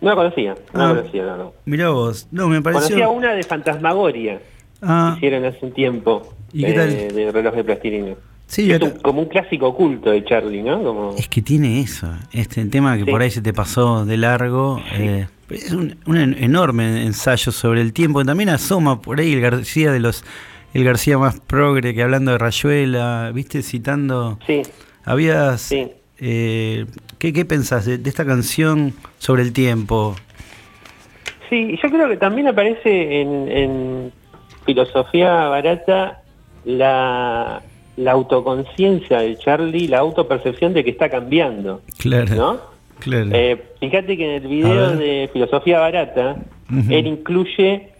No 0.00 0.08
la 0.10 0.16
conocía, 0.16 0.54
no 0.74 0.82
Ah. 0.82 0.88
la 0.92 0.96
conocía, 1.02 1.24
no, 1.24 1.36
no. 1.36 1.52
Mirá 1.66 1.90
vos, 1.90 2.26
no, 2.32 2.48
me 2.48 2.60
Conocía 2.60 2.88
pareció. 2.96 3.10
una 3.12 3.32
de 3.34 3.44
Fantasmagoria, 3.44 4.40
Ah, 4.82 5.12
que 5.20 5.26
hicieron 5.26 5.44
hace 5.48 5.64
un 5.64 5.70
tiempo, 5.72 6.34
¿Y 6.52 6.64
qué 6.64 6.72
tal? 6.72 6.90
de 7.14 7.30
reloj 7.30 7.54
de 7.54 7.62
plastilina. 7.62 8.14
sí, 8.48 8.68
es 8.72 8.76
acá- 8.78 8.86
un- 8.86 9.00
como 9.02 9.22
un 9.22 9.28
clásico 9.28 9.68
oculto 9.68 10.10
de 10.10 10.24
Charlie, 10.24 10.64
¿no? 10.64 10.82
Como, 10.82 11.14
es 11.16 11.28
que 11.28 11.42
tiene 11.42 11.80
eso, 11.80 12.08
este 12.32 12.64
tema 12.64 12.96
que 12.96 13.04
Sí. 13.04 13.10
por 13.12 13.22
ahí 13.22 13.30
se 13.30 13.40
te 13.40 13.52
pasó 13.52 14.04
de 14.04 14.16
largo. 14.16 14.80
eh, 14.94 15.28
es 15.48 15.70
un, 15.70 15.94
un 16.06 16.16
en- 16.16 16.42
enorme 16.42 17.04
ensayo 17.06 17.52
sobre 17.52 17.82
el 17.82 17.92
tiempo. 17.92 18.24
También 18.24 18.48
asoma 18.48 19.00
por 19.00 19.20
ahí 19.20 19.32
el 19.32 19.40
García 19.40 19.92
de 19.92 20.00
los. 20.00 20.24
El 20.74 20.82
García 20.82 21.18
más 21.18 21.38
progre 21.38 21.94
que 21.94 22.02
hablando 22.02 22.32
de 22.32 22.38
Rayuela, 22.38 23.30
viste, 23.32 23.62
citando. 23.62 24.40
sí, 24.44 24.62
Habías. 25.08 25.62
Sí. 25.62 25.88
eh, 26.20 26.86
¿qué, 27.18 27.32
¿Qué 27.32 27.44
pensás 27.44 27.86
de, 27.86 27.98
de 27.98 28.08
esta 28.10 28.24
canción 28.24 28.92
sobre 29.18 29.42
el 29.42 29.52
tiempo? 29.52 30.14
Sí, 31.48 31.78
yo 31.82 31.90
creo 31.90 32.08
que 32.08 32.16
también 32.16 32.48
aparece 32.48 33.20
en, 33.22 33.50
en 33.50 34.12
filosofía 34.66 35.32
barata 35.48 36.22
la, 36.64 37.62
la 37.96 38.12
autoconciencia 38.12 39.20
de 39.20 39.36
Charlie, 39.38 39.88
la 39.88 39.98
autopercepción 40.00 40.74
de 40.74 40.84
que 40.84 40.90
está 40.90 41.08
cambiando, 41.08 41.80
Claro. 41.98 42.34
¿no? 42.34 42.60
Claro. 43.00 43.30
Eh, 43.32 43.56
fíjate 43.80 44.16
que 44.16 44.24
en 44.36 44.42
el 44.42 44.48
video 44.48 44.90
de 44.96 45.30
filosofía 45.32 45.78
barata, 45.78 46.36
él 46.90 47.06
incluye 47.06 47.92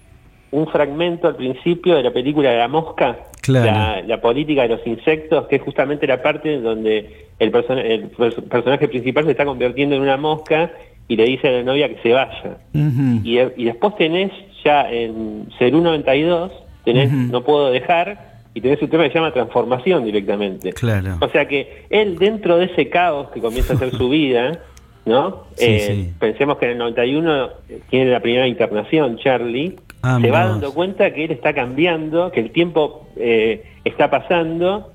un 0.51 0.67
fragmento 0.69 1.29
al 1.29 1.37
principio 1.37 1.95
de 1.97 2.03
la 2.03 2.11
película 2.13 2.53
La 2.55 2.69
Mosca, 2.69 3.19
Claro. 3.43 3.67
la, 3.67 4.03
la 4.03 4.21
política 4.21 4.63
de 4.63 4.69
los 4.69 4.87
insectos, 4.87 5.47
que 5.47 5.57
es 5.57 5.63
justamente 5.63 6.07
la 6.07 6.23
parte 6.23 6.61
donde 6.61 6.99
el, 7.39 7.49
el 7.55 8.11
pers- 8.13 8.43
personaje 8.49 8.89
principal 8.89 9.25
se 9.25 9.31
está 9.33 9.45
convirtiendo 9.45 9.95
en 9.97 10.03
una 10.03 10.17
mosca 10.19 10.71
y 11.07 11.17
le 11.17 11.25
dice 11.25 11.49
a 11.49 11.53
la 11.53 11.63
novia 11.63 11.89
que 11.89 11.97
se 12.03 12.13
vaya. 12.13 12.59
Y, 12.75 13.39
y 13.39 13.65
después 13.65 13.97
tenés 13.97 14.31
ya 14.65 14.91
en 14.91 15.49
Cerú 15.59 15.81
92, 15.81 16.53
tenés 16.85 17.09
Ujú. 17.09 17.17
No 17.33 17.43
Puedo 17.45 17.71
Dejar, 17.71 18.29
y 18.55 18.61
tenés 18.61 18.83
un 18.83 18.89
tema 18.91 19.05
que 19.05 19.11
se 19.11 19.15
llama 19.19 19.33
Transformación 19.33 20.05
directamente. 20.05 20.73
Claro. 20.73 21.17
O 21.21 21.29
sea 21.29 21.47
que 21.49 21.85
él 21.91 22.19
dentro 22.19 22.59
de 22.59 22.67
ese 22.67 22.89
caos 22.91 23.31
que 23.31 23.41
comienza 23.41 23.75
a 23.75 23.77
ser 23.79 23.91
su 23.93 24.09
vida, 24.11 24.61
¿no? 25.07 25.45
Sí, 25.55 25.65
Eh, 25.67 25.79
sí. 25.81 26.11
Pensemos 26.19 26.59
que 26.59 26.67
en 26.67 26.73
el 26.73 26.79
91 26.79 27.49
tiene 27.91 28.11
la 28.11 28.21
primera 28.21 28.47
internación, 28.47 29.17
Charlie, 29.19 29.77
Ah, 30.01 30.19
se 30.23 30.31
va 30.31 30.47
dando 30.47 30.73
cuenta 30.73 31.13
que 31.13 31.25
él 31.25 31.33
está 31.33 31.53
cambiando, 31.53 32.31
que 32.31 32.39
el 32.39 32.51
tiempo 32.53 33.09
eh, 33.17 33.65
está 33.85 34.09
pasando 34.09 34.93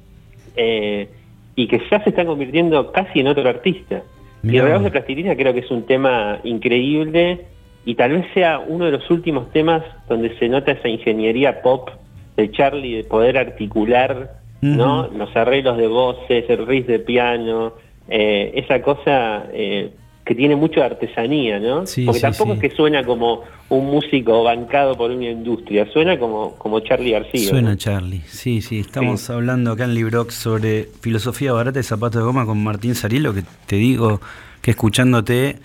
eh, 0.55 1.09
y 1.57 1.67
que 1.67 1.81
ya 1.91 2.01
se 2.03 2.09
está 2.11 2.25
convirtiendo 2.25 2.91
casi 2.93 3.19
en 3.19 3.27
otro 3.27 3.47
artista. 3.49 4.01
y 4.43 4.47
Mirá 4.47 4.59
el 4.59 4.67
reloj 4.67 4.81
vos. 4.81 4.83
de 4.85 4.91
plastilina 4.91 5.35
creo 5.35 5.53
que 5.53 5.59
es 5.59 5.71
un 5.71 5.83
tema 5.85 6.39
increíble 6.45 7.41
y 7.85 7.95
tal 7.95 8.13
vez 8.13 8.25
sea 8.33 8.59
uno 8.59 8.85
de 8.85 8.91
los 8.91 9.09
últimos 9.11 9.51
temas 9.51 9.83
donde 10.07 10.37
se 10.37 10.47
nota 10.47 10.71
esa 10.71 10.87
ingeniería 10.87 11.61
pop 11.61 11.89
de 12.37 12.49
Charlie 12.51 12.95
de 12.95 13.03
poder 13.03 13.37
articular 13.37 14.39
¿no? 14.61 15.09
Los 15.09 15.35
arreglos 15.35 15.75
de 15.77 15.87
voces, 15.87 16.45
el 16.49 16.65
riff 16.65 16.87
de 16.87 16.99
piano, 16.99 17.73
eh, 18.07 18.51
esa 18.55 18.81
cosa 18.81 19.45
eh, 19.53 19.91
que 20.25 20.35
tiene 20.35 20.55
mucho 20.55 20.79
de 20.79 20.85
artesanía, 20.85 21.59
¿no? 21.59 21.85
Sí, 21.85 22.05
Porque 22.05 22.19
sí, 22.19 22.21
tampoco 22.21 22.51
sí. 22.53 22.59
es 22.65 22.69
que 22.69 22.75
suena 22.75 23.03
como 23.03 23.41
un 23.69 23.85
músico 23.87 24.43
bancado 24.43 24.95
por 24.95 25.11
una 25.11 25.29
industria, 25.29 25.85
suena 25.91 26.17
como, 26.19 26.55
como 26.55 26.79
Charlie 26.81 27.11
García. 27.11 27.49
Suena 27.49 27.71
¿no? 27.71 27.75
Charlie, 27.75 28.21
sí, 28.27 28.61
sí, 28.61 28.79
estamos 28.79 29.29
hablando 29.29 29.71
acá 29.71 29.83
en 29.85 29.95
Librox 29.95 30.33
sobre 30.35 30.87
filosofía 31.01 31.51
barata 31.53 31.79
y 31.79 31.83
zapatos 31.83 32.21
de 32.21 32.25
goma 32.25 32.45
con 32.45 32.63
Martín 32.63 32.95
Sarilo, 32.95 33.33
que 33.33 33.43
te 33.65 33.75
digo 33.77 34.21
que 34.61 34.71
escuchándote 34.71 35.57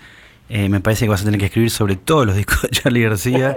eh, 0.49 0.67
me 0.67 0.79
parece 0.81 1.05
que 1.05 1.09
vas 1.09 1.21
a 1.21 1.25
tener 1.25 1.39
que 1.39 1.45
escribir 1.45 1.69
sobre 1.69 1.95
todos 1.95 2.25
los 2.25 2.35
discos 2.35 2.63
de 2.63 2.69
Charlie 2.69 3.03
García. 3.03 3.53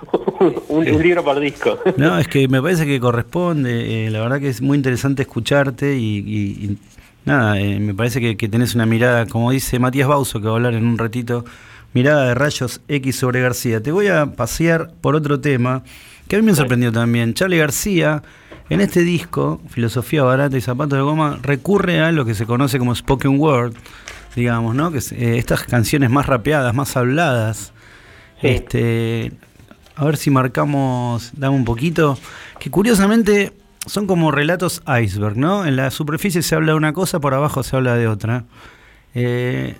un, 0.68 0.88
un 0.90 1.02
libro 1.02 1.22
por 1.24 1.38
disco. 1.38 1.78
No, 1.96 2.18
es 2.18 2.26
que 2.26 2.48
me 2.48 2.60
parece 2.60 2.84
que 2.84 2.98
corresponde, 2.98 4.06
eh, 4.06 4.10
la 4.10 4.20
verdad 4.20 4.40
que 4.40 4.48
es 4.48 4.60
muy 4.60 4.76
interesante 4.76 5.22
escucharte 5.22 5.96
y, 5.96 6.18
y- 6.18 6.64
y 6.66 6.78
nada, 7.24 7.58
eh, 7.60 7.78
me 7.78 7.94
parece 7.94 8.20
que, 8.20 8.36
que 8.36 8.48
tenés 8.48 8.74
una 8.74 8.86
mirada, 8.86 9.26
como 9.26 9.50
dice 9.50 9.78
Matías 9.78 10.08
Bauso, 10.08 10.40
que 10.40 10.46
va 10.46 10.52
a 10.52 10.56
hablar 10.56 10.74
en 10.74 10.86
un 10.86 10.98
ratito, 10.98 11.44
mirada 11.94 12.26
de 12.28 12.34
rayos 12.34 12.80
X 12.88 13.16
sobre 13.16 13.40
García. 13.40 13.82
Te 13.82 13.92
voy 13.92 14.08
a 14.08 14.26
pasear 14.26 14.92
por 15.00 15.14
otro 15.14 15.40
tema 15.40 15.82
que 16.28 16.36
a 16.36 16.38
mí 16.38 16.44
me 16.46 16.54
sorprendió 16.54 16.92
también. 16.92 17.34
Charlie 17.34 17.58
García, 17.58 18.22
en 18.70 18.80
este 18.80 19.00
disco, 19.00 19.60
Filosofía 19.68 20.22
Barata 20.22 20.56
y 20.56 20.60
Zapatos 20.60 20.98
de 20.98 21.02
Goma, 21.02 21.38
recurre 21.42 22.00
a 22.00 22.12
lo 22.12 22.24
que 22.24 22.34
se 22.34 22.46
conoce 22.46 22.78
como 22.78 22.94
spoken 22.94 23.38
word, 23.38 23.74
digamos, 24.34 24.74
¿no? 24.74 24.90
Que 24.90 24.98
es, 24.98 25.12
eh, 25.12 25.38
estas 25.38 25.64
canciones 25.64 26.10
más 26.10 26.26
rapeadas, 26.26 26.74
más 26.74 26.96
habladas. 26.96 27.72
Sí. 28.40 28.48
Este, 28.48 29.32
a 29.94 30.04
ver 30.04 30.16
si 30.16 30.30
marcamos, 30.30 31.32
dame 31.36 31.54
un 31.54 31.64
poquito, 31.64 32.18
que 32.58 32.70
curiosamente 32.70 33.52
son 33.86 34.06
como 34.06 34.30
relatos 34.30 34.82
iceberg, 35.02 35.36
¿no? 35.36 35.64
En 35.66 35.76
la 35.76 35.90
superficie 35.90 36.42
se 36.42 36.54
habla 36.54 36.72
de 36.72 36.78
una 36.78 36.92
cosa, 36.92 37.20
por 37.20 37.34
abajo 37.34 37.62
se 37.62 37.76
habla 37.76 37.94
de 37.96 38.06
otra. 38.08 38.44
Eh, 39.14 39.76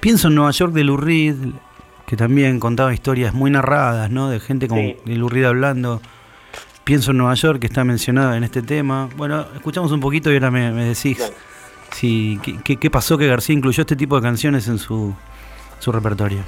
pienso 0.00 0.28
en 0.28 0.34
Nueva 0.34 0.50
York 0.50 0.72
de 0.72 0.84
Lou 0.84 0.96
Reed, 0.96 1.36
que 2.06 2.16
también 2.16 2.60
contaba 2.60 2.92
historias 2.92 3.32
muy 3.32 3.50
narradas, 3.50 4.10
¿no? 4.10 4.28
De 4.30 4.40
gente 4.40 4.68
como 4.68 4.80
Sí. 4.80 4.96
de 5.04 5.16
Lou 5.16 5.28
Reed 5.28 5.44
hablando. 5.44 6.02
Pienso 6.84 7.12
en 7.12 7.16
Nueva 7.18 7.34
York, 7.34 7.60
que 7.60 7.66
está 7.66 7.82
mencionada 7.84 8.36
en 8.36 8.44
este 8.44 8.60
tema. 8.60 9.08
Bueno, 9.16 9.46
escuchamos 9.54 9.90
un 9.92 10.00
poquito 10.00 10.30
y 10.30 10.34
ahora 10.34 10.50
me, 10.50 10.70
me 10.72 10.84
decís 10.84 11.16
Claro. 11.16 11.32
si, 11.94 12.38
qué, 12.62 12.90
pasó 12.90 13.16
que 13.16 13.26
García 13.26 13.54
incluyó 13.54 13.80
este 13.82 13.96
tipo 13.96 14.16
de 14.16 14.22
canciones 14.22 14.68
en 14.68 14.78
su, 14.78 15.14
su 15.78 15.92
repertorio. 15.92 16.40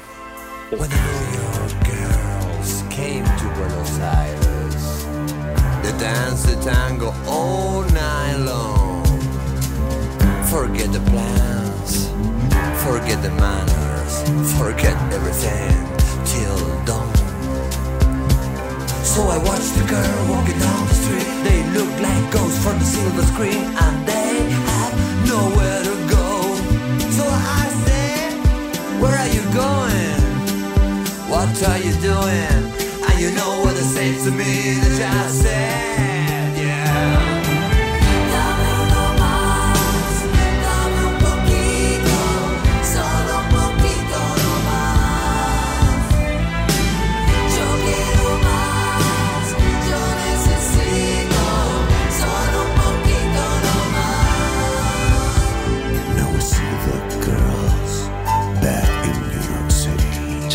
They 6.45 6.55
danced 6.55 6.64
the 6.64 6.70
tango 6.70 7.14
all 7.26 7.82
night 7.91 8.37
long. 8.37 9.05
Forget 10.51 10.93
the 10.93 11.01
plans, 11.11 12.09
forget 12.82 13.22
the 13.22 13.30
manners, 13.30 14.14
forget 14.59 14.97
everything 15.12 15.72
till 16.24 16.84
dawn. 16.84 17.14
So 19.05 19.22
I 19.22 19.39
watched 19.39 19.74
the 19.76 19.87
girl 19.89 20.28
walking 20.28 20.59
down 20.59 20.87
the 20.87 20.95
street. 20.95 21.28
They 21.45 21.62
look 21.76 21.91
like 22.01 22.32
ghosts 22.32 22.62
from 22.62 22.78
the 22.78 22.84
silver 22.84 23.22
screen, 23.22 23.64
and 23.84 24.07
they 24.07 24.51
have 24.68 24.93
nowhere 25.26 25.82
to 25.84 25.95
go. 26.16 26.26
So 27.16 27.24
I 27.26 27.66
said, 27.84 28.32
Where 29.01 29.16
are 29.16 29.32
you 29.37 29.45
going? 29.55 30.20
What 31.30 31.62
are 31.70 31.78
you 31.78 31.93
doing? 32.01 32.76
And 33.09 33.20
you 33.20 33.30
know 33.34 33.62
what 33.64 33.74
they 33.74 33.89
say 33.97 34.24
to 34.24 34.30
me 34.30 34.74
that 34.99 35.24
I 35.24 35.28
said, 35.28 36.15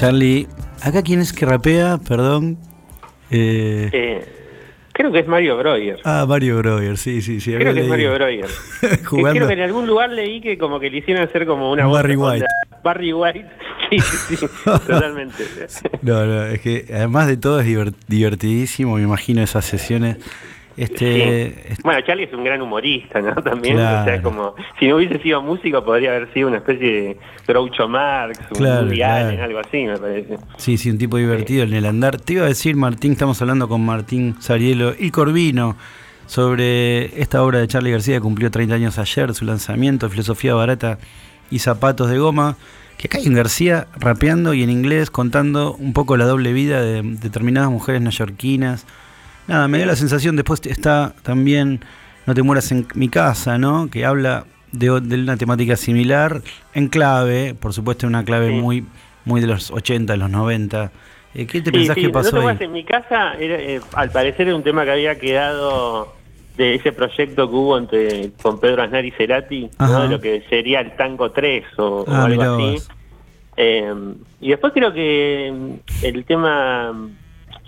Charlie, 0.01 0.47
acá 0.81 1.03
quién 1.03 1.19
es 1.19 1.31
que 1.31 1.45
rapea, 1.45 1.99
perdón. 1.99 2.57
Eh, 3.29 3.87
Eh, 3.93 4.40
creo 5.01 5.11
que 5.11 5.19
es 5.19 5.27
Mario 5.27 5.57
Breuer. 5.57 5.99
ah, 6.03 6.25
Mario 6.27 6.57
Breuer, 6.59 6.97
sí, 6.97 7.21
sí, 7.21 7.39
sí. 7.39 7.53
Creo 7.53 7.73
que 7.73 7.81
es 7.81 7.87
Mario 7.87 8.17
leído. 8.17 8.25
Breuer. 8.25 8.45
Que 8.81 9.05
Jugando. 9.05 9.31
Creo 9.37 9.47
que 9.47 9.53
en 9.53 9.61
algún 9.61 9.87
lugar 9.87 10.09
leí 10.11 10.41
que 10.41 10.57
como 10.57 10.79
que 10.79 10.89
le 10.89 10.97
hicieron 10.99 11.23
hacer 11.23 11.45
como 11.45 11.71
una 11.71 11.85
Barry 11.87 12.15
White. 12.15 12.45
Barry 12.83 13.13
White. 13.13 13.45
Sí, 13.89 13.99
sí, 13.99 14.35
sí, 14.37 14.45
totalmente. 14.65 15.43
No, 16.01 16.25
no, 16.25 16.45
es 16.45 16.61
que 16.61 16.85
además 16.93 17.27
de 17.27 17.35
todo 17.37 17.59
es 17.59 17.67
divert- 17.67 17.93
divertidísimo, 18.07 18.95
me 18.95 19.03
imagino 19.03 19.41
esas 19.41 19.65
sesiones. 19.65 20.17
Este, 20.77 21.53
Sí. 21.75 21.81
Bueno, 21.83 22.01
Charlie 22.01 22.23
es 22.23 22.33
un 22.33 22.43
gran 22.43 22.61
humorista, 22.61 23.21
¿no? 23.21 23.33
También, 23.43 23.75
Claro. 23.75 24.01
o 24.01 24.05
sea, 24.05 24.21
como 24.21 24.55
si 24.79 24.87
no 24.87 24.95
hubiese 24.97 25.19
sido 25.19 25.41
músico 25.41 25.83
podría 25.83 26.11
haber 26.15 26.31
sido 26.33 26.47
una 26.47 26.57
especie 26.57 26.91
de 26.91 27.17
Groucho 27.47 27.87
Marx, 27.87 28.39
un 28.51 28.57
Claro, 28.57 29.43
algo 29.43 29.59
así, 29.59 29.85
me 29.85 29.97
parece. 29.97 30.37
Sí, 30.57 30.77
sí, 30.77 30.89
un 30.89 30.97
tipo 30.97 31.17
divertido 31.17 31.63
en 31.63 31.73
el 31.73 31.85
andar. 31.85 32.17
Te 32.19 32.33
iba 32.33 32.45
a 32.45 32.47
decir, 32.47 32.75
Martín, 32.75 33.13
estamos 33.13 33.41
hablando 33.41 33.67
con 33.67 33.85
Martín 33.85 34.35
Sarielo 34.39 34.93
y 34.97 35.11
Corvino 35.11 35.75
sobre 36.27 37.19
esta 37.21 37.43
obra 37.43 37.59
de 37.59 37.67
Charlie 37.67 37.91
García 37.91 38.15
que 38.15 38.21
cumplió 38.21 38.49
30 38.49 38.75
años 38.75 38.97
ayer, 38.97 39.33
su 39.33 39.43
lanzamiento, 39.45 40.09
Filosofía 40.09 40.53
Barata 40.53 40.97
y 41.49 41.59
Zapatos 41.59 42.09
de 42.09 42.17
Goma. 42.19 42.55
Que 42.97 43.07
acá 43.07 43.17
hay 43.17 43.27
un 43.27 43.33
García 43.33 43.87
rapeando 43.99 44.53
y 44.53 44.63
en 44.63 44.69
inglés 44.69 45.09
contando 45.11 45.73
un 45.73 45.91
poco 45.91 46.15
la 46.17 46.25
doble 46.25 46.53
vida 46.53 46.81
de 46.81 47.01
determinadas 47.03 47.69
mujeres 47.69 48.01
neoyorquinas. 48.01 48.85
Nada, 49.47 49.67
me 49.67 49.77
dio 49.79 49.87
la 49.87 49.95
sensación, 49.95 50.35
después 50.35 50.61
está 50.65 51.13
también 51.23 51.79
No 52.25 52.33
te 52.35 52.43
mueras 52.43 52.71
en 52.71 52.87
mi 52.95 53.09
casa, 53.09 53.57
¿no? 53.57 53.89
Que 53.89 54.05
habla 54.05 54.45
de, 54.71 55.01
de 55.01 55.15
una 55.21 55.35
temática 55.37 55.75
similar, 55.75 56.41
en 56.73 56.87
clave, 56.87 57.55
por 57.59 57.73
supuesto, 57.73 58.07
una 58.07 58.23
clave 58.23 58.49
Sí. 58.49 58.53
muy, 58.61 58.85
muy 59.25 59.41
de 59.41 59.47
los 59.47 59.71
80, 59.71 60.13
de 60.13 60.17
los 60.17 60.29
90. 60.29 60.91
Eh, 61.33 61.45
¿Qué 61.47 61.61
te 61.61 61.71
Sí, 61.71 61.77
pensás 61.77 61.95
sí, 61.95 62.01
que 62.01 62.07
No 62.07 62.13
pasó 62.13 62.39
te 62.39 62.47
ahí? 62.47 62.57
en 62.61 62.71
mi 62.71 62.83
casa, 62.83 63.33
era, 63.39 63.55
eh, 63.55 63.81
al 63.93 64.11
parecer 64.11 64.47
era 64.47 64.55
un 64.55 64.63
tema 64.63 64.85
que 64.85 64.91
había 64.91 65.17
quedado 65.19 66.13
de 66.57 66.75
ese 66.75 66.91
proyecto 66.91 67.49
que 67.49 67.55
hubo 67.55 67.77
entre 67.77 68.31
con 68.41 68.59
Pedro 68.59 68.83
Aznar 68.83 69.03
y 69.05 69.11
Cerati, 69.11 69.69
¿no? 69.79 70.03
De 70.03 70.07
lo 70.09 70.21
que 70.21 70.43
sería 70.49 70.79
el 70.81 70.95
Tango 70.95 71.31
3 71.31 71.63
o, 71.77 72.01
o 72.01 72.05
Ah, 72.07 72.25
algo 72.25 72.41
así. 72.43 72.83
Eh, 73.57 73.93
y 74.39 74.49
después 74.49 74.71
creo 74.73 74.93
que 74.93 75.53
el 76.03 76.25
tema, 76.25 76.93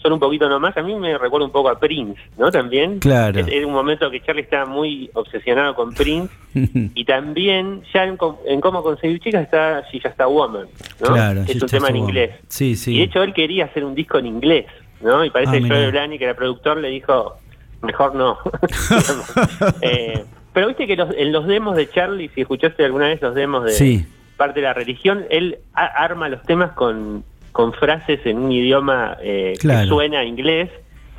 solo 0.04 0.16
un 0.16 0.20
poquito 0.20 0.48
nomás, 0.48 0.78
a 0.78 0.84
mí 0.84 0.94
me 0.94 1.18
recuerda 1.18 1.46
un 1.48 1.52
poco 1.52 1.70
a 1.70 1.80
Prince, 1.80 2.22
¿no? 2.38 2.52
También. 2.52 3.00
Claro. 3.00 3.40
Es- 3.40 3.66
un 3.66 3.72
momento 3.74 4.12
que 4.12 4.22
Charlie 4.22 4.44
estaba 4.44 4.66
muy 4.66 5.10
obsesionado 5.14 5.74
con 5.74 5.94
Prince 5.94 6.32
y 6.94 7.06
también 7.06 7.82
ya 7.94 8.04
en, 8.04 8.18
en 8.46 8.62
cómo 8.62 8.84
conseguir 8.84 9.20
chicas 9.22 9.44
está 9.44 9.84
She 9.92 10.00
Just 10.00 10.22
a 10.22 10.28
Woman, 10.28 10.68
¿no? 11.02 11.08
Claro, 11.08 11.42
es 11.48 11.60
un 11.62 11.68
tema 11.70 11.88
en 11.90 11.96
inglés. 11.96 12.32
Sí, 12.50 12.76
sí. 12.76 12.94
Y 12.94 12.98
de 13.00 13.04
hecho 13.06 13.24
él 13.24 13.34
quería 13.34 13.66
hacer 13.66 13.84
un 13.84 13.96
disco 13.96 14.20
en 14.20 14.28
inglés, 14.28 14.66
¿no? 15.02 15.26
Y 15.26 15.30
parece 15.32 15.58
Ah, 15.58 15.60
que. 15.62 15.68
Joe 15.70 15.90
Blani, 15.92 16.18
que 16.20 16.26
era 16.26 16.36
productor, 16.36 16.78
le 16.78 16.90
dijo, 16.90 17.38
mejor 17.82 18.14
no. 18.14 18.38
Eh, 19.82 20.24
pero 20.54 20.68
viste 20.68 20.86
que 20.86 20.96
los- 20.96 21.16
en 21.16 21.32
los 21.32 21.48
demos 21.48 21.76
de 21.76 21.90
Charlie, 21.90 22.30
si 22.36 22.42
escuchaste 22.42 22.86
alguna 22.86 23.08
vez 23.08 23.22
los 23.22 23.34
demos 23.34 23.64
de 23.66 23.72
Sí. 23.72 24.06
parte 24.38 24.60
de 24.60 24.66
la 24.68 24.74
religión, 24.74 25.26
él 25.30 25.58
a- 25.74 25.86
arma 26.04 26.30
los 26.30 26.44
temas 26.44 26.72
con, 26.74 27.24
con 27.54 27.72
frases 27.74 28.20
en 28.26 28.40
un 28.40 28.52
idioma 28.52 29.16
eh, 29.24 29.54
Claro. 29.60 29.84
que 29.84 29.88
suena 29.88 30.20
a 30.20 30.26
inglés 30.26 30.70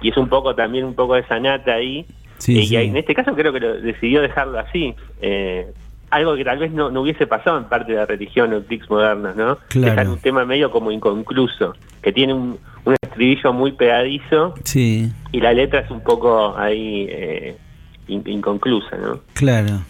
y 0.03 0.11
es 0.11 0.17
un 0.19 0.29
poco 0.29 0.55
también 0.55 0.85
un 0.85 0.95
poco 0.95 1.15
de 1.15 1.25
sanata 1.27 1.73
ahí. 1.75 2.05
Sí, 2.39 2.59
Eh, 2.59 2.65
y 2.69 2.77
en 2.77 2.97
este 2.99 3.15
caso 3.15 3.35
creo 3.35 3.53
que 3.55 3.61
lo, 3.61 3.81
decidió 3.81 4.21
dejarlo 4.21 4.59
así. 4.59 4.95
Eh, 5.23 5.67
algo 6.11 6.37
que 6.37 6.45
tal 6.45 6.59
vez 6.59 6.71
no, 6.71 6.91
no 6.91 7.01
hubiese 7.01 7.27
pasado 7.27 7.57
en 7.59 7.65
parte 7.65 7.93
de 7.93 7.99
la 7.99 8.07
religión 8.07 8.53
o 8.53 8.63
clics 8.63 8.89
modernos, 8.91 9.35
¿no? 9.35 9.59
Claro. 9.69 9.91
Dejar 9.91 10.09
un 10.11 10.19
tema 10.19 10.45
medio 10.45 10.71
como 10.71 10.93
inconcluso, 10.93 11.75
que 12.03 12.13
tiene 12.13 12.35
un, 12.35 12.59
un 12.85 12.95
estribillo 13.03 13.53
muy 13.53 13.73
pegadizo 13.73 14.55
Sí, 14.65 15.11
y 15.33 15.41
la 15.41 15.53
letra 15.53 15.81
es 15.81 15.91
un 15.91 16.03
poco 16.03 16.55
ahí 16.57 17.07
eh, 17.09 17.57
in- 18.09 18.23
inconclusa, 18.27 18.97
¿no? 18.97 19.21
claro. 19.33 19.81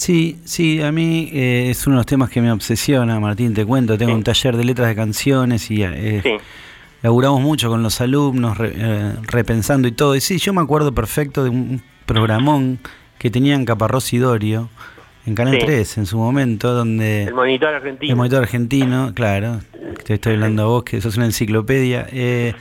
Sí, 0.00 0.38
sí, 0.46 0.80
a 0.80 0.90
mí 0.92 1.28
eh, 1.30 1.66
es 1.68 1.86
uno 1.86 1.96
de 1.96 1.98
los 1.98 2.06
temas 2.06 2.30
que 2.30 2.40
me 2.40 2.50
obsesiona, 2.50 3.20
Martín, 3.20 3.52
te 3.52 3.66
cuento. 3.66 3.98
Tengo 3.98 4.12
Sí. 4.12 4.16
un 4.16 4.22
taller 4.22 4.56
de 4.56 4.64
letras 4.64 4.88
de 4.88 4.94
canciones 4.94 5.70
y 5.70 5.82
eh, 5.82 6.20
Sí. 6.22 6.30
laburamos 7.02 7.42
mucho 7.42 7.68
con 7.68 7.82
los 7.82 8.00
alumnos, 8.00 8.56
re- 8.56 8.72
eh, 8.74 9.12
repensando 9.24 9.86
y 9.88 9.92
todo. 9.92 10.16
Y 10.16 10.22
sí, 10.22 10.38
yo 10.38 10.54
me 10.54 10.62
acuerdo 10.62 10.94
perfecto 10.94 11.44
de 11.44 11.50
un 11.50 11.82
programón 12.06 12.78
que 13.18 13.30
tenían 13.30 13.66
Caparrós 13.66 14.10
y 14.14 14.16
Dorio 14.18 14.70
en 15.26 15.34
Canal 15.34 15.56
Sí. 15.60 15.66
3 15.66 15.98
en 15.98 16.06
su 16.06 16.16
momento, 16.16 16.72
donde... 16.72 17.24
El 17.24 17.34
monitor 17.34 17.74
argentino. 17.74 18.10
El 18.12 18.16
monitor 18.16 18.42
argentino, 18.42 19.12
claro. 19.14 19.60
Te 20.06 20.14
estoy 20.14 20.32
hablando 20.32 20.62
a 20.62 20.66
vos, 20.66 20.84
que 20.84 21.02
sos 21.02 21.18
una 21.18 21.26
enciclopedia. 21.26 22.06
Eh, 22.10 22.54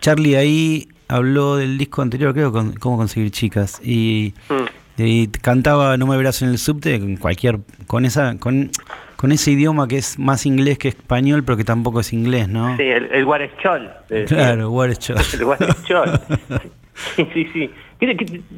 Charlie 0.00 0.36
ahí 0.36 0.86
habló 1.08 1.56
del 1.56 1.76
disco 1.76 2.02
anterior, 2.02 2.32
creo, 2.32 2.52
con 2.52 2.72
Cómo 2.74 2.96
conseguir 2.98 3.32
chicas. 3.32 3.80
Y, 3.82 4.32
Mm. 4.48 4.83
Y 4.96 5.28
cantaba 5.28 5.96
No 5.96 6.06
me 6.06 6.16
verás 6.16 6.42
en 6.42 6.50
el 6.50 6.58
subte 6.58 6.98
con 7.00 7.16
cualquier. 7.16 7.58
con 7.86 8.04
esa 8.04 8.36
con, 8.38 8.70
con 9.16 9.32
ese 9.32 9.52
idioma 9.52 9.88
que 9.88 9.96
es 9.98 10.18
más 10.18 10.46
inglés 10.46 10.78
que 10.78 10.88
español, 10.88 11.44
pero 11.44 11.56
que 11.56 11.64
tampoco 11.64 12.00
es 12.00 12.12
inglés, 12.12 12.48
¿no? 12.48 12.76
Sí, 12.76 12.82
el, 12.84 13.06
el 13.12 13.24
Guarechol. 13.24 13.90
Claro, 14.26 14.70
show. 14.98 15.16
El 15.34 15.44
Guarechol. 15.44 16.20
sí, 17.16 17.48
sí, 17.52 17.70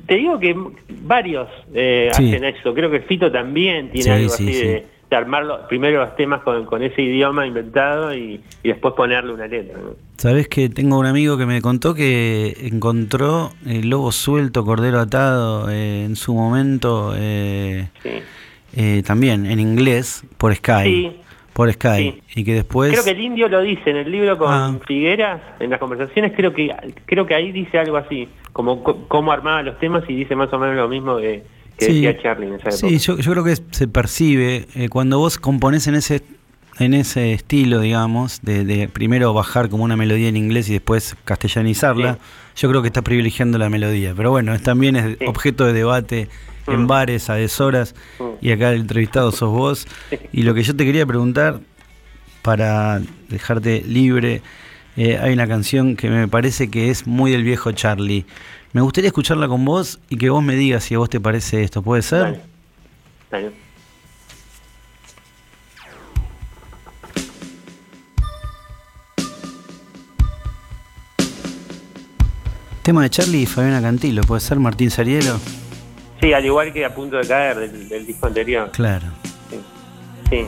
te 0.07 0.14
digo 0.14 0.39
que 0.39 0.55
varios 1.03 1.49
eh, 1.74 2.11
Sí. 2.12 2.28
hacen 2.28 2.45
eso. 2.45 2.74
Creo 2.74 2.91
que 2.91 3.01
Fito 3.01 3.30
también 3.30 3.91
tiene 3.91 4.05
Sí, 4.05 4.11
algo 4.11 4.28
sí, 4.30 4.45
así 4.49 4.55
sí. 4.55 4.66
de, 4.66 4.87
de 5.11 5.16
armar 5.16 5.44
los- 5.44 5.61
primero 5.68 6.00
los 6.04 6.16
temas 6.16 6.42
con, 6.42 6.64
con 6.66 6.82
ese 6.82 7.00
idioma 7.02 7.46
inventado 7.46 8.12
y, 8.14 8.40
y 8.62 8.68
después 8.68 8.94
ponerle 8.94 9.32
una 9.32 9.46
letra. 9.46 9.78
¿no? 9.78 9.90
Sabés 10.16 10.48
que 10.48 10.68
tengo 10.68 10.98
un 10.98 11.07
amigo 11.07 11.36
que 11.38 11.46
me 11.46 11.61
contó 11.62 11.94
que 11.94 12.54
encontró 12.62 13.50
el 13.66 13.88
lobo 13.88 14.11
suelto, 14.12 14.64
cordero 14.64 14.98
atado 15.00 15.70
eh, 15.70 16.04
en 16.04 16.16
su 16.16 16.34
momento. 16.34 17.12
eh, 17.16 17.88
Sí. 18.02 18.11
eh, 18.76 19.02
también 19.07 19.46
en 19.46 19.61
inglés 19.61 20.24
por 20.38 20.54
Sky. 20.54 20.82
Sí. 20.84 21.16
Por 21.52 21.72
Sky. 21.72 22.20
Sí. 22.28 22.40
Y 22.40 22.44
que 22.44 22.52
después. 22.54 22.90
Creo 22.92 23.04
que 23.04 23.11
el 23.12 23.20
indio 23.20 23.48
lo 23.48 23.62
dice 23.62 23.88
en 23.90 23.96
el 23.96 24.11
libro 24.11 24.36
con 24.36 24.48
Ah. 24.52 24.78
Figueras, 24.86 25.40
en 25.61 25.70
las 25.70 25.78
conversaciones, 25.78 26.32
creo 26.36 26.52
que 26.52 26.74
creo 27.07 27.24
que 27.26 27.34
ahí 27.34 27.52
dice 27.52 27.78
algo 27.78 27.96
así, 27.96 28.28
como 28.52 28.82
co- 28.82 29.07
cómo 29.09 29.32
armaba 29.32 29.62
los 29.62 29.78
temas 29.78 30.02
y 30.09 30.14
dice 30.16 30.34
más 30.36 30.52
o 30.52 30.59
menos 30.59 30.76
lo 30.76 30.88
mismo 30.88 31.16
que, 31.16 31.44
que 31.79 31.87
Sí. 31.87 31.93
decía 31.95 32.18
Charlie 32.22 32.47
en 32.49 32.55
esa 32.55 32.68
época. 32.70 32.89
Sí, 32.89 32.99
yo, 32.99 33.18
yo 33.18 33.33
creo 33.33 33.45
que 33.45 33.57
se 33.70 33.89
percibe 33.89 34.66
eh, 34.74 34.89
cuando 34.89 35.18
vos 35.18 35.39
componés 35.39 35.87
en 35.87 35.95
ese 35.97 36.22
en 36.79 36.93
ese 36.93 37.33
estilo, 37.33 37.81
digamos, 37.81 38.41
de, 38.43 38.62
de 38.66 38.87
primero 38.87 39.33
bajar 39.33 39.70
como 39.70 39.83
una 39.83 39.97
melodía 39.97 40.29
en 40.29 40.37
inglés 40.37 40.68
y 40.68 40.74
después 40.74 41.16
castellanizarla, 41.24 42.18
yo 42.55 42.68
creo 42.68 42.83
que 42.83 42.89
estás 42.89 43.03
privilegiando 43.03 43.57
la 43.57 43.70
melodía. 43.70 44.12
Pero 44.14 44.31
bueno, 44.31 44.53
es, 44.55 44.62
también 44.62 44.95
es 44.97 45.16
Sí. 45.18 45.24
objeto 45.27 45.64
de 45.64 45.72
debate 45.72 46.29
en 46.66 46.83
Mm. 46.83 46.87
bares, 46.87 47.31
a 47.31 47.35
deshoras, 47.37 47.95
Mm. 48.18 48.24
y 48.43 48.51
acá 48.51 48.72
el 48.72 48.83
entrevistado 48.83 49.33
sos 49.33 49.49
vos. 49.51 49.87
Y 50.35 50.43
lo 50.43 50.53
que 50.53 50.62
yo 50.64 50.77
te 50.77 50.85
quería 50.85 51.07
preguntar, 51.07 51.61
para 52.43 53.01
dejarte 53.31 53.83
libre, 53.87 54.43
eh, 54.99 55.18
hay 55.18 55.33
una 55.33 55.47
canción 55.49 55.97
que 55.97 56.11
me 56.11 56.29
parece 56.29 56.68
que 56.70 56.91
es 56.91 57.07
muy 57.07 57.31
del 57.31 57.43
viejo 57.43 57.72
Charlie. 57.72 58.27
Me 58.77 58.83
gustaría 58.83 59.09
escucharla 59.09 59.49
con 59.49 59.64
vos 59.64 59.99
y 60.11 60.18
que 60.18 60.29
vos 60.29 60.43
me 60.43 60.55
digas 60.55 60.85
si 60.85 60.95
a 60.95 60.99
vos 60.99 61.09
te 61.09 61.18
parece 61.18 61.62
esto. 61.62 61.81
¿Puede 61.81 62.03
ser? 62.03 62.20
Dale. 62.20 62.41
Dale. 63.31 63.51
Tema 72.83 73.03
de 73.03 73.09
Charlie 73.09 73.45
y 73.45 73.47
Fabiana 73.47 73.81
Cantilo, 73.81 74.20
¿puede 74.24 74.43
ser 74.43 74.59
Martín 74.59 74.91
Sarielo? 74.91 75.41
Sí, 76.20 76.35
al 76.35 76.45
igual 76.45 76.70
que 76.74 76.85
a 76.85 76.95
punto 76.95 77.16
de 77.16 77.27
caer 77.27 77.57
del, 77.57 77.89
del 77.89 78.07
disco 78.07 78.27
anterior. 78.27 78.70
Claro. 78.72 79.07
Sí. 79.49 79.59
Sí. 80.29 80.47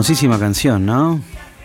Hermosísima 0.00 0.38
canción, 0.38 0.86
¿no? 0.86 1.20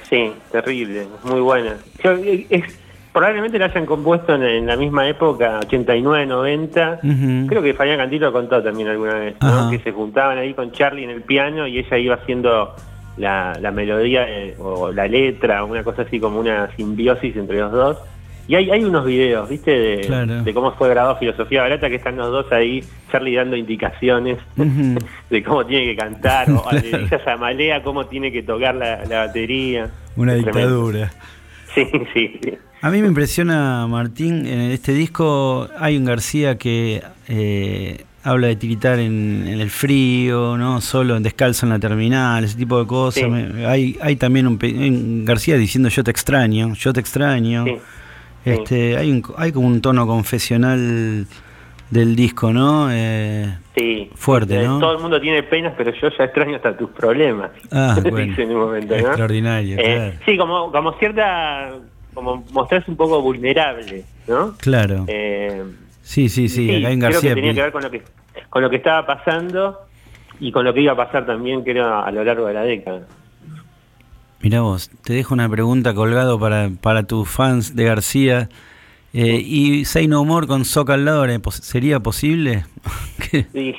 Sí, 0.10 0.30
terrible, 0.52 1.08
muy 1.24 1.40
buena. 1.40 1.78
Yo, 2.04 2.12
eh, 2.18 2.46
es- 2.50 2.78
probablemente 3.14 3.58
la 3.58 3.68
hayan 3.68 3.86
compuesto 3.86 4.36
en, 4.36 4.44
en 4.44 4.66
la 4.66 4.76
misma 4.76 5.08
época, 5.08 5.60
89, 5.64 6.26
90. 6.26 7.00
Ujú. 7.02 7.48
Creo 7.48 7.62
que 7.62 7.74
Fabián 7.74 7.98
Cantilo 7.98 8.34
contó 8.34 8.62
también 8.62 8.90
alguna 8.90 9.14
vez, 9.14 9.36
¿no? 9.42 9.70
Que 9.72 9.80
se 9.80 9.94
juntaban 9.94 10.38
ahí 10.38 10.54
con 10.54 10.74
Charlie 10.74 11.06
en 11.06 11.12
el 11.12 11.22
piano 11.22 11.66
y 11.66 11.80
ella 11.80 11.98
iba 11.98 12.16
haciendo 12.16 12.76
la, 13.16 13.58
la 13.62 13.72
melodía 13.72 14.26
eh, 14.28 14.58
o 14.60 14.92
la 14.92 15.08
letra, 15.08 15.64
una 15.64 15.82
cosa 15.86 16.02
así 16.02 16.20
como 16.20 16.38
una 16.38 16.70
simbiosis 16.76 17.38
entre 17.38 17.60
los 17.60 17.72
dos. 17.72 17.98
Y 18.48 18.56
hay, 18.56 18.70
hay 18.70 18.84
unos 18.84 19.06
videos, 19.06 19.50
¿viste? 19.50 19.72
De, 19.72 20.02
Claro. 20.02 20.44
de 20.44 20.54
cómo 20.54 20.72
fue 20.74 20.90
grabado 20.90 21.18
Filosofía 21.18 21.64
Barata, 21.64 21.90
que 21.90 21.96
están 21.96 22.16
los 22.18 22.32
dos 22.32 22.52
ahí, 22.52 22.84
Charlie 23.12 23.36
dando 23.36 23.56
indicaciones 23.56 24.38
de 25.30 25.44
cómo 25.44 25.66
tiene 25.66 25.86
que 25.86 25.96
cantar, 25.96 26.50
o 26.52 26.64
le 26.72 27.00
dice 27.00 27.16
a 27.16 27.20
Zamalea 27.24 27.82
cómo 27.82 28.06
tiene 28.06 28.32
que 28.32 28.44
tocar 28.44 28.76
la, 28.76 29.04
la 29.06 29.26
batería. 29.28 29.90
Una 30.16 30.36
Es 30.36 30.46
dictadura. 30.46 31.12
Sí, 31.74 31.88
sí, 32.14 32.40
sí. 32.44 32.52
A 32.82 32.90
mí 32.92 33.02
me 33.02 33.08
impresiona, 33.08 33.88
Martín, 33.88 34.46
en 34.46 34.60
este 34.72 34.94
disco 34.94 35.68
hay 35.80 35.98
un 35.98 36.06
García 36.06 36.56
que 36.58 37.02
eh, 37.28 38.04
habla 38.24 38.48
de 38.48 38.56
tiritar 38.56 39.00
en, 39.00 39.46
en 39.48 39.60
el 39.60 39.72
frío, 39.72 40.56
¿no? 40.56 40.82
Solo 40.82 41.18
en 41.18 41.24
descalzo 41.24 41.66
en 41.66 41.72
la 41.72 41.80
terminal, 41.80 42.44
ese 42.44 42.58
tipo 42.58 42.80
de 42.80 42.86
cosas. 42.86 43.24
Sí. 43.24 43.30
Me- 43.30 43.66
hay, 43.66 43.98
hay 44.02 44.16
también 44.18 44.46
un, 44.46 44.60
un 44.64 45.26
García 45.26 45.58
diciendo 45.58 45.90
yo 45.90 46.04
te 46.04 46.12
extraño, 46.12 46.76
yo 46.76 46.94
te 46.94 47.00
extraño. 47.00 47.66
Sí. 47.66 47.78
Este, 48.46 48.98
hay, 48.98 49.12
un, 49.12 49.24
hay 49.38 49.52
como 49.52 49.68
un 49.68 49.82
tono 49.82 50.06
confesional 50.08 51.26
del 51.90 52.16
disco, 52.16 52.54
¿no? 52.54 52.88
Eh, 52.92 53.58
Sí. 53.76 54.10
Fuerte, 54.16 54.64
¿no? 54.64 54.80
Todo 54.80 54.94
el 54.94 55.02
mundo 55.02 55.20
tiene 55.20 55.44
penas, 55.44 55.74
pero 55.78 55.92
yo 55.92 56.08
ya 56.18 56.24
extraño 56.24 56.56
hasta 56.56 56.78
tus 56.78 56.90
problemas. 56.92 57.52
Ah, 57.72 57.98
bueno. 58.02 58.18
Dice 58.18 58.44
en 58.44 58.52
un 58.52 58.60
momento, 58.60 58.94
¿no? 58.96 59.08
Extraordinario, 59.08 59.78
Eh, 59.78 59.84
claro. 59.84 60.14
Sí, 60.26 60.38
como, 60.38 60.72
como 60.72 60.94
cierta. 60.94 61.74
Como 62.14 62.46
mostrarse 62.54 62.90
un 62.90 62.96
poco 62.96 63.22
vulnerable, 63.22 64.06
¿no? 64.28 64.56
claro. 64.58 65.04
Eh, 65.08 65.62
sí, 66.02 66.30
sí, 66.30 66.48
sí, 66.48 66.86
acá 66.86 67.10
creo 67.10 67.22
que 67.22 67.36
tenía 67.36 67.54
que 67.54 67.62
ver 67.64 67.72
con 67.74 67.84
lo 67.84 67.92
que, 67.92 68.02
con 68.50 68.62
lo 68.62 68.70
que 68.70 68.78
estaba 68.78 69.06
pasando 69.06 69.82
y 70.40 70.50
con 70.54 70.64
lo 70.64 70.74
que 70.74 70.80
iba 70.80 70.94
a 70.94 70.96
pasar 70.96 71.26
también, 71.26 71.62
creo, 71.64 71.94
a 71.94 72.10
lo 72.12 72.24
largo 72.24 72.46
de 72.48 72.54
la 72.54 72.62
década. 72.62 73.02
Mirá 74.46 74.62
vos, 74.62 74.92
te 75.04 75.14
dejo 75.14 75.34
una 75.34 75.50
pregunta 75.50 75.96
colgado 75.96 76.40
para, 76.40 76.70
para 76.80 77.02
tus 77.02 77.28
fans 77.28 77.76
de 77.76 77.84
García. 77.86 78.48
Eh, 79.12 79.42
¿Y 79.44 79.86
Say 79.86 80.08
No 80.08 80.24
More 80.24 80.46
con 80.46 80.66
Soca 80.66 80.94
al 80.94 81.04
lado 81.04 81.26
sería 81.50 82.00
posible? 82.00 82.64
Y, 83.56 83.74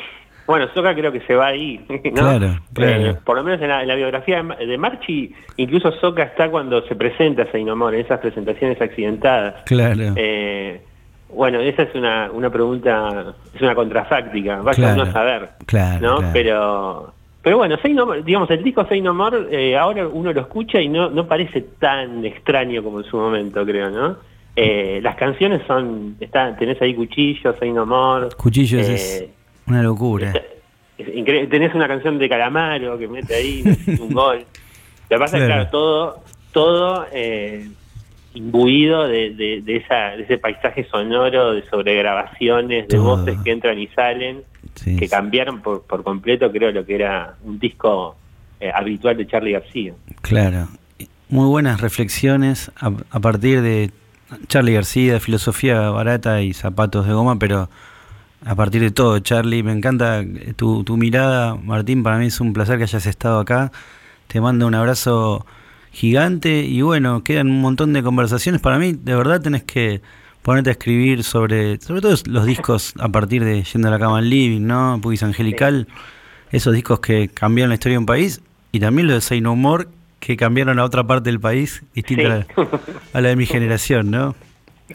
bueno, 0.45 0.67
Soca 0.75 0.93
creo 0.95 1.12
que 1.12 1.21
se 1.21 1.37
va 1.37 1.47
ahí, 1.49 1.85
¿no? 1.89 2.12
Claro, 2.12 2.61
claro. 2.73 3.11
Eh, 3.11 3.14
por 3.25 3.37
lo 3.37 3.45
menos 3.45 3.61
en 3.62 3.69
la, 3.69 3.83
en 3.83 3.87
la 3.89 3.95
biografía 3.95 4.37
de 4.39 4.43
Ma- 4.43 4.57
de 4.57 4.77
Marchi, 4.79 5.33
incluso 5.57 5.93
Soca 6.01 6.25
está 6.25 6.51
cuando 6.51 6.83
se 6.89 6.97
presenta 6.97 7.43
a 7.43 7.51
Seinomor, 7.53 7.95
en 7.95 8.01
esas 8.01 8.19
presentaciones 8.19 8.81
accidentadas. 8.81 9.62
Claro. 9.67 10.14
Eh, 10.17 10.83
bueno, 11.33 11.61
esa 11.61 11.83
es 11.83 11.95
una, 11.95 12.31
una 12.33 12.51
pregunta, 12.51 13.35
es 13.55 13.61
una 13.62 13.75
contrafáctica, 13.77 14.62
vaya 14.62 14.77
Claro, 14.77 14.95
uno 15.03 15.11
a 15.11 15.12
saber, 15.12 15.51
claro, 15.67 16.01
¿no? 16.01 16.17
claro. 16.19 16.33
Pero, 16.33 17.14
pero 17.47 17.59
bueno, 17.59 17.76
Say 17.80 17.94
No 17.94 18.07
More- 18.07 18.24
digamos, 18.24 18.51
el 18.51 18.64
disco 18.64 18.84
Say 18.88 19.01
No 19.01 19.14
More, 19.14 19.47
eh, 19.53 19.76
ahora 19.76 20.09
uno 20.09 20.32
lo 20.32 20.40
escucha 20.40 20.80
y 20.80 20.88
no, 20.88 21.11
no 21.11 21.28
parece 21.28 21.61
tan 21.78 22.24
extraño 22.24 22.82
como 22.82 22.99
en 22.99 23.07
su 23.07 23.16
momento, 23.16 23.64
creo, 23.64 23.88
¿no? 23.88 24.16
Eh, 24.57 24.99
las 25.01 25.14
canciones 25.14 25.62
son, 25.64 26.16
está, 26.18 26.57
tenés 26.57 26.82
ahí 26.82 26.92
Cuchillo, 26.92 27.55
Say 27.57 27.70
No 27.70 27.86
More. 27.86 28.30
Cuchillos 28.36 28.88
eh, 28.88 28.94
es 28.94 29.24
una 29.68 29.80
locura. 29.80 30.32
es 30.99 31.49
tenés 31.49 31.72
una 31.72 31.86
canción 31.86 32.18
de 32.18 32.28
Calamaro 32.28 32.99
que 32.99 33.07
mete 33.07 33.36
ahí 33.36 33.62
un 34.01 34.12
gol. 34.12 34.38
Lo 35.09 35.16
que 35.16 35.18
pasa 35.20 35.36
es 35.36 35.42
que, 35.44 35.47
Claro. 35.47 35.68
todo, 35.70 36.24
todo 36.51 37.07
eh, 37.12 37.68
imbuido 38.34 39.07
de, 39.07 39.30
de, 39.34 39.61
de 39.62 39.76
esa, 39.76 40.16
de 40.16 40.24
ese 40.24 40.38
paisaje 40.38 40.82
sonoro, 40.90 41.53
de 41.53 41.62
sobregrabaciones, 41.70 42.88
de 42.88 42.97
Todo. 42.97 43.18
voces 43.18 43.38
que 43.44 43.53
entran 43.53 43.78
y 43.78 43.86
salen, 43.86 44.42
Sí, 44.77 44.97
que 44.97 45.09
cambiaron 45.09 45.61
por, 45.62 45.83
por 45.83 46.05
completo, 46.05 46.51
creo, 46.53 46.70
lo 46.70 46.87
que 46.87 46.95
era 46.95 47.35
un 47.43 47.59
disco 47.59 48.16
eh, 48.61 48.70
habitual 48.72 49.16
de 49.16 49.27
Charlie 49.27 49.53
García. 49.53 49.95
Claro. 50.22 50.68
Muy 51.29 51.49
buenas 51.49 51.81
reflexiones 51.81 52.70
a, 52.79 52.93
a 53.11 53.20
partir 53.20 53.61
de 53.62 53.91
Charlie 54.47 54.74
García, 54.74 55.18
filosofía 55.18 55.91
barata 55.91 56.41
y 56.43 56.53
zapatos 56.53 57.07
de 57.07 57.12
goma, 57.12 57.39
pero 57.39 57.68
a 58.45 58.55
partir 58.55 58.81
de 58.81 58.91
todo, 58.91 59.18
Charlie, 59.18 59.62
me 59.62 59.72
encanta 59.72 60.22
tu, 60.57 60.85
tu 60.85 60.97
mirada, 60.97 61.57
Martín, 61.57 62.03
para 62.03 62.18
mí 62.18 62.27
es 62.27 62.41
un 62.41 62.53
placer 62.53 62.79
que 62.79 62.85
hayas 62.85 63.07
estado 63.07 63.41
acá. 63.41 63.72
Te 64.29 64.41
mando 64.41 64.66
un 64.66 64.74
abrazo 64.74 65.47
gigante 65.91 66.62
y 66.62 66.83
bueno, 66.83 67.24
quedan 67.24 67.49
un 67.51 67.61
montón 67.61 67.93
de 67.93 68.03
conversaciones. 68.03 68.61
Para 68.61 68.79
mí, 68.79 68.93
de 68.93 69.16
verdad, 69.16 69.41
tenés 69.41 69.64
que 69.64 70.03
ponerte 70.47 70.70
a 70.70 70.72
escribir 70.74 71.24
sobre, 71.24 71.80
sobre 71.80 72.01
todo 72.01 72.14
los 72.26 72.47
discos 72.47 72.94
a 73.01 73.09
partir 73.09 73.44
de 73.44 73.64
Yendo 73.64 73.88
a 73.88 73.90
la 73.90 73.99
cama 73.99 74.18
al 74.18 74.30
living, 74.30 74.61
¿no? 74.64 74.97
Pugis 75.03 75.24
Angelical, 75.24 75.88
esos 76.53 76.72
discos 76.72 77.01
que 77.01 77.26
cambiaron 77.26 77.70
la 77.70 77.74
historia 77.74 77.94
de 77.94 77.99
un 77.99 78.07
país 78.07 78.40
y 78.70 78.78
también 78.78 79.09
los 79.09 79.16
de 79.16 79.20
Say 79.22 79.40
No 79.40 79.57
More 79.57 79.86
que 80.20 80.36
cambiaron 80.36 80.78
a 80.78 80.84
otra 80.84 81.03
parte 81.05 81.30
del 81.30 81.40
país 81.40 81.82
distinta 81.97 82.22
Sí. 82.47 82.53
a, 82.57 82.61
la, 82.62 82.68
a 83.12 83.20
la 83.22 83.28
de 83.30 83.34
mi 83.36 83.44
generación, 83.47 84.12
¿no? 84.12 84.36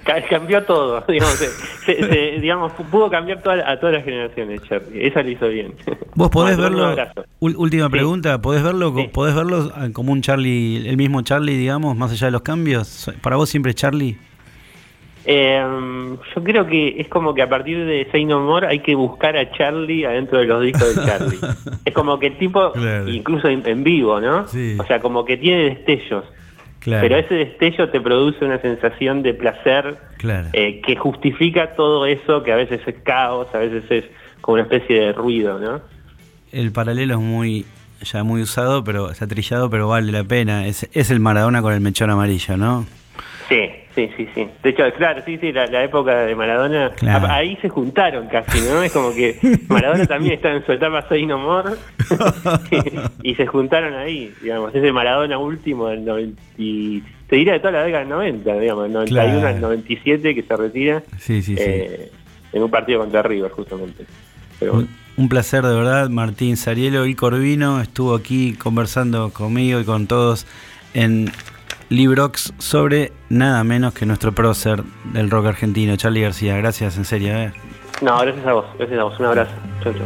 Ca- 0.05 0.23
Cambió 0.29 0.63
todo, 0.63 1.03
digamos, 1.09 1.33
se- 1.35 1.49
se- 1.85 2.07
se- 2.07 2.39
digamos, 2.39 2.71
pudo 2.89 3.09
cambiar 3.09 3.41
toda, 3.43 3.69
a 3.69 3.77
todas 3.77 3.95
las 3.95 4.05
generaciones, 4.05 4.61
Charlie. 4.69 5.05
Esa 5.05 5.21
lo 5.21 5.29
hizo 5.31 5.49
bien. 5.49 5.73
Vos 6.15 6.29
podés 6.29 6.55
verlo, 6.55 6.95
última 7.41 7.87
Sí. 7.87 7.91
pregunta, 7.91 8.41
¿podés 8.41 8.63
verlo, 8.63 8.93
Sí. 8.95 9.09
podés 9.11 9.35
verlo 9.35 9.69
como 9.91 10.13
un 10.13 10.21
Charlie, 10.21 10.87
el 10.87 10.95
mismo 10.95 11.21
Charlie, 11.23 11.57
digamos, 11.57 11.97
más 11.97 12.09
allá 12.13 12.27
de 12.27 12.31
los 12.31 12.41
cambios? 12.41 13.11
¿Para 13.21 13.35
vos 13.35 13.49
siempre 13.49 13.73
Charlie? 13.73 14.17
Eh, 15.25 15.63
yo 16.35 16.43
creo 16.43 16.65
que 16.65 16.95
es 16.99 17.07
como 17.07 17.33
que 17.33 17.41
a 17.41 17.49
partir 17.49 17.85
de 17.85 18.07
Say 18.11 18.25
No 18.25 18.39
More 18.41 18.67
hay 18.67 18.79
que 18.79 18.95
buscar 18.95 19.37
a 19.37 19.51
Charlie 19.51 20.05
adentro 20.05 20.39
de 20.39 20.45
los 20.45 20.63
discos 20.63 20.95
de 20.95 21.05
Charlie. 21.05 21.37
es 21.85 21.93
como 21.93 22.17
que 22.19 22.27
el 22.27 22.37
tipo, 22.37 22.71
Claro. 22.71 23.09
incluso 23.09 23.47
en, 23.47 23.61
en 23.67 23.83
vivo, 23.83 24.19
¿no? 24.19 24.47
Sí. 24.47 24.77
O 24.79 24.83
sea, 24.85 24.99
como 24.99 25.23
que 25.25 25.37
tiene 25.37 25.63
destellos. 25.75 26.25
Claro. 26.79 27.01
Pero 27.07 27.17
ese 27.17 27.35
destello 27.35 27.89
te 27.89 28.01
produce 28.01 28.43
una 28.43 28.59
sensación 28.59 29.21
de 29.21 29.35
placer 29.35 29.97
Claro. 30.17 30.47
eh, 30.53 30.81
que 30.81 30.95
justifica 30.95 31.75
todo 31.75 32.05
eso 32.07 32.41
que 32.41 32.51
a 32.51 32.55
veces 32.55 32.81
es 32.87 32.95
caos, 33.03 33.47
a 33.53 33.59
veces 33.59 33.83
es 33.91 34.05
como 34.41 34.53
una 34.55 34.63
especie 34.63 34.99
de 34.99 35.13
ruido, 35.13 35.59
¿no? 35.59 35.81
El 36.51 36.71
paralelo 36.71 37.13
es 37.13 37.19
muy 37.19 37.65
ya 38.03 38.23
muy 38.23 38.41
usado, 38.41 38.83
pero 38.83 39.11
está 39.11 39.27
trillado, 39.27 39.69
pero 39.69 39.87
vale 39.87 40.11
la 40.11 40.23
pena. 40.23 40.65
Es, 40.65 40.89
es 40.93 41.11
el 41.11 41.19
Maradona 41.19 41.61
con 41.61 41.71
el 41.73 41.81
mechón 41.81 42.09
amarillo, 42.09 42.57
¿no? 42.57 42.87
Sí, 43.47 43.69
sí, 43.95 44.09
sí, 44.17 44.27
sí. 44.33 44.47
De 44.63 44.69
hecho, 44.69 44.83
claro, 44.97 45.21
sí, 45.25 45.37
sí, 45.39 45.51
la, 45.51 45.67
la 45.67 45.83
época 45.83 46.15
de 46.25 46.35
Maradona, 46.35 46.91
Claro. 46.91 47.27
a- 47.27 47.35
ahí 47.35 47.57
se 47.61 47.69
juntaron 47.69 48.27
casi, 48.27 48.59
¿no? 48.61 48.81
Es 48.83 48.91
como 48.91 49.13
que 49.13 49.37
Maradona 49.69 50.05
también 50.05 50.33
está 50.35 50.51
en 50.53 50.65
su 50.65 50.71
etapa 50.71 51.07
Say 51.09 51.25
No 51.25 51.37
More 51.37 51.71
y, 53.23 53.35
se 53.35 53.45
juntaron 53.47 53.93
ahí, 53.95 54.33
digamos, 54.41 54.73
ese 54.73 54.91
Maradona 54.91 55.37
último 55.37 55.87
del 55.87 56.05
90, 56.05 56.41
y- 56.57 57.03
te 57.27 57.37
diría 57.37 57.53
de 57.53 57.59
toda 57.59 57.71
la 57.71 57.83
década 57.83 57.99
del 58.01 58.09
90, 58.09 58.59
digamos, 58.59 58.83
del 58.83 58.93
91 58.93 59.39
Claro. 59.39 59.47
al 59.55 59.61
97 59.61 60.35
que 60.35 60.43
se 60.43 60.55
retira 60.57 61.01
Sí, 61.17 61.41
sí, 61.41 61.55
sí. 61.55 61.63
eh, 61.65 62.11
en 62.53 62.63
un 62.63 62.69
partido 62.69 62.99
contra 62.99 63.21
River, 63.23 63.51
justamente. 63.51 64.05
Pero 64.59 64.73
bueno. 64.73 64.87
Un, 65.17 65.23
un 65.23 65.29
placer 65.29 65.63
de 65.63 65.73
verdad, 65.73 66.09
Martín 66.09 66.57
Sarielo 66.57 67.05
y 67.05 67.15
Corvino 67.15 67.79
estuvo 67.81 68.15
aquí 68.15 68.53
conversando 68.53 69.31
conmigo 69.31 69.79
y 69.79 69.85
con 69.85 70.07
todos 70.07 70.45
en 70.93 71.31
Librox 71.91 72.53
sobre 72.57 73.11
nada 73.27 73.65
menos 73.65 73.93
que 73.93 74.05
nuestro 74.05 74.31
prócer 74.31 74.81
del 75.11 75.29
rock 75.29 75.47
argentino, 75.47 75.97
Charlie 75.97 76.21
García. 76.21 76.55
Gracias, 76.55 76.95
en 76.95 77.03
serio. 77.03 77.35
¿eh? 77.35 77.51
No, 78.01 78.17
gracias 78.17 78.47
a 78.47 78.53
vos, 78.53 78.65
gracias 78.77 78.97
a 78.97 79.03
vos, 79.03 79.19
un 79.19 79.25
abrazo. 79.25 79.51
Chau, 79.83 79.93
chau. 79.93 80.05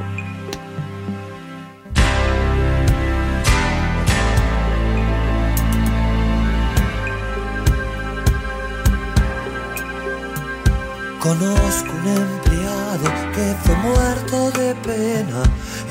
Conozco 11.19 11.91
un 11.91 12.07
empleado 12.07 13.11
que 13.31 13.55
fue 13.61 13.75
muerto 13.75 14.51
de 14.57 14.73
pena, 14.83 15.43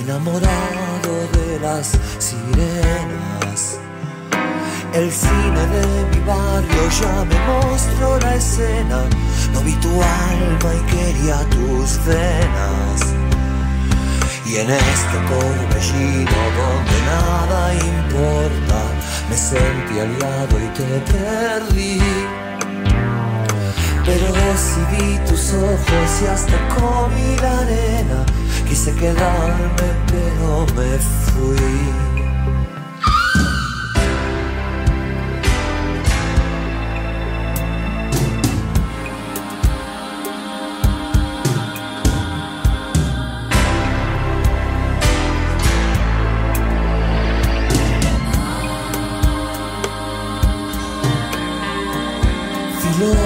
enamorado 0.02 1.28
de 1.34 1.60
las 1.60 1.96
sirenas. 2.18 3.83
El 4.94 5.10
cine 5.10 5.66
de 5.74 6.06
mi 6.12 6.24
barrio 6.24 6.88
ya 7.00 7.24
me 7.24 7.36
mostró 7.48 8.16
la 8.20 8.36
escena, 8.36 9.02
no 9.52 9.60
vi 9.62 9.72
tu 9.80 9.88
alma 9.90 10.70
y 10.72 10.82
quería 10.92 11.40
tus 11.50 11.98
venas. 12.06 13.00
Y 14.46 14.54
en 14.58 14.70
este 14.70 15.16
torbellino 15.28 16.40
donde 16.58 16.98
nada 17.06 17.74
importa, 17.74 18.80
me 19.28 19.36
sentí 19.36 19.98
aliado 19.98 20.60
y 20.60 20.68
te 20.78 20.84
perdí. 21.10 22.00
Pero 24.06 24.32
vi 24.92 25.18
tus 25.28 25.54
ojos 25.54 26.22
y 26.22 26.26
hasta 26.26 26.68
comí 26.68 27.36
la 27.42 27.58
arena, 27.62 28.24
quise 28.68 28.94
quedarme 28.94 29.88
pero 30.06 30.66
me 30.76 30.98
fui. 30.98 32.13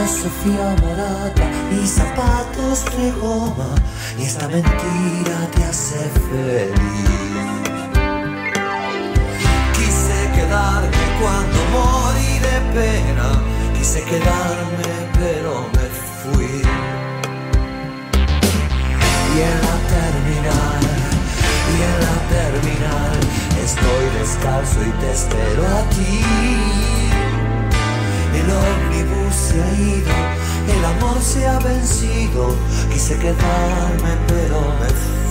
Filosofía 0.09 0.74
barata 0.82 1.50
y 1.70 1.86
zapatos 1.86 2.84
de 2.96 3.11
goma 3.12 3.74
y 4.18 4.22
esta 4.22 4.48
mentira 4.48 5.38
te 5.54 5.64
hace 5.64 5.98
feliz. 6.30 6.74
Quise 9.74 10.30
quedarme 10.34 11.04
cuando 11.20 11.59
morí 11.72 12.38
de 12.38 12.80
pena, 12.80 13.42
quise 13.76 14.02
quedarme 14.04 14.88
pero 15.18 15.66
me 15.74 15.88
fui. 16.22 16.62
Y 19.34 19.40
en 19.40 19.61
la 19.66 19.76
terminal, 19.94 20.84
y 21.74 21.82
en 21.88 21.96
la 22.06 22.16
terminal, 22.34 23.18
estoy 23.62 24.04
descalzo 24.18 24.82
y 24.82 24.90
te 25.00 25.12
espero 25.12 25.66
a 25.66 25.82
ti. 25.90 26.97
El 28.34 28.50
ómnibus 28.50 29.34
se 29.34 29.62
ha 29.62 29.72
ido, 29.72 30.14
el 30.76 30.84
amor 30.84 31.20
se 31.20 31.46
ha 31.46 31.58
vencido. 31.58 32.54
Quise 32.92 33.18
quedarme, 33.18 34.16
pero 34.26 34.60
me 34.80 34.88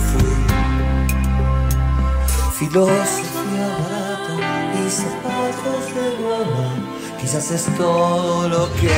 fui. 0.08 0.58
Filosofía 2.58 3.68
barata 3.78 4.34
y 4.74 4.90
zapatos 4.90 5.94
de 5.94 6.06
goma, 6.22 6.68
quizás 7.20 7.50
es 7.52 7.64
todo 7.76 8.48
lo 8.48 8.72
que 8.74 8.90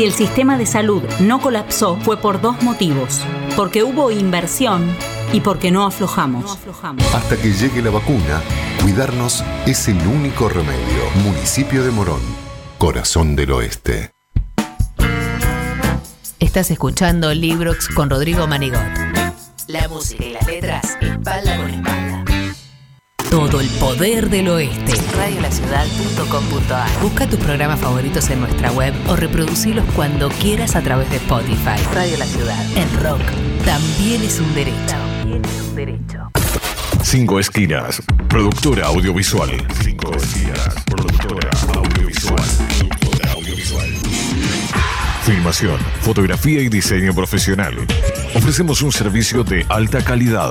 Si 0.00 0.06
el 0.06 0.14
sistema 0.14 0.56
de 0.56 0.64
salud 0.64 1.02
no 1.20 1.42
colapsó 1.42 1.98
fue 2.00 2.16
por 2.16 2.40
dos 2.40 2.62
motivos. 2.62 3.20
Porque 3.54 3.82
hubo 3.82 4.10
inversión 4.10 4.96
y 5.30 5.40
porque 5.40 5.70
no 5.70 5.84
aflojamos. 5.84 6.58
Hasta 7.12 7.36
que 7.36 7.52
llegue 7.52 7.82
la 7.82 7.90
vacuna, 7.90 8.40
cuidarnos 8.80 9.44
es 9.66 9.88
el 9.88 9.98
único 10.06 10.48
remedio. 10.48 11.10
Municipio 11.22 11.84
de 11.84 11.90
Morón, 11.90 12.22
corazón 12.78 13.36
del 13.36 13.52
oeste. 13.52 14.12
Estás 16.38 16.70
escuchando 16.70 17.34
Librox 17.34 17.88
con 17.88 18.08
Rodrigo 18.08 18.46
Manigot. 18.46 18.80
La 19.66 19.86
música 19.88 20.24
y 20.24 20.32
las 20.32 20.46
letras, 20.46 20.96
espalda 21.02 21.58
con 21.58 21.68
espalda. 21.68 22.29
Todo 23.30 23.60
el 23.60 23.68
poder 23.78 24.28
del 24.28 24.48
oeste. 24.48 24.92
Radiolaciudad.com.ar 25.16 27.00
Busca 27.00 27.28
tus 27.28 27.38
programas 27.38 27.78
favoritos 27.78 28.28
en 28.28 28.40
nuestra 28.40 28.72
web 28.72 28.92
o 29.06 29.14
reproducirlos 29.14 29.84
cuando 29.94 30.28
quieras 30.30 30.74
a 30.74 30.82
través 30.82 31.08
de 31.10 31.16
Spotify. 31.16 31.80
Radio 31.94 32.18
La 32.18 32.26
Ciudad. 32.26 32.60
El 32.76 32.90
rock 33.00 33.22
también 33.64 34.22
es 34.22 34.40
un 34.40 34.52
derecho. 34.52 34.76
También 34.88 35.44
es 35.44 35.60
un 35.62 35.76
derecho. 35.76 36.30
Cinco 37.04 37.38
Esquinas, 37.38 38.02
productora 38.28 38.88
audiovisual. 38.88 39.50
Cinco 39.80 40.12
Esquinas, 40.16 40.74
productora 40.86 41.50
audiovisual. 41.76 42.42
Productora 42.78 43.32
audiovisual. 43.32 43.88
Filmación, 45.22 45.78
fotografía 46.00 46.62
y 46.62 46.68
diseño 46.68 47.14
profesional. 47.14 47.76
Ofrecemos 48.34 48.82
un 48.82 48.90
servicio 48.90 49.44
de 49.44 49.64
alta 49.68 50.02
calidad. 50.02 50.50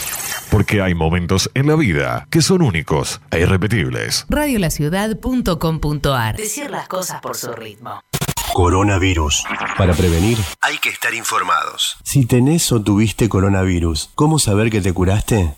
Porque 0.51 0.81
hay 0.81 0.93
momentos 0.93 1.49
en 1.53 1.67
la 1.67 1.75
vida 1.75 2.27
que 2.29 2.41
son 2.41 2.61
únicos 2.61 3.21
e 3.31 3.39
irrepetibles. 3.39 4.25
Radiolaciudad.com.ar 4.29 6.35
Decir 6.35 6.69
las 6.69 6.89
cosas 6.89 7.21
por 7.21 7.37
su 7.37 7.53
ritmo. 7.53 8.01
Coronavirus. 8.53 9.45
Para 9.77 9.93
prevenir, 9.93 10.37
Hay 10.59 10.77
que 10.79 10.89
estar 10.89 11.13
informados. 11.13 11.95
si 12.03 12.25
tenés 12.25 12.69
o 12.73 12.81
tuviste 12.83 13.29
coronavirus, 13.29 14.09
¿cómo 14.13 14.39
saber 14.39 14.69
que 14.69 14.81
te 14.81 14.91
curaste? 14.91 15.53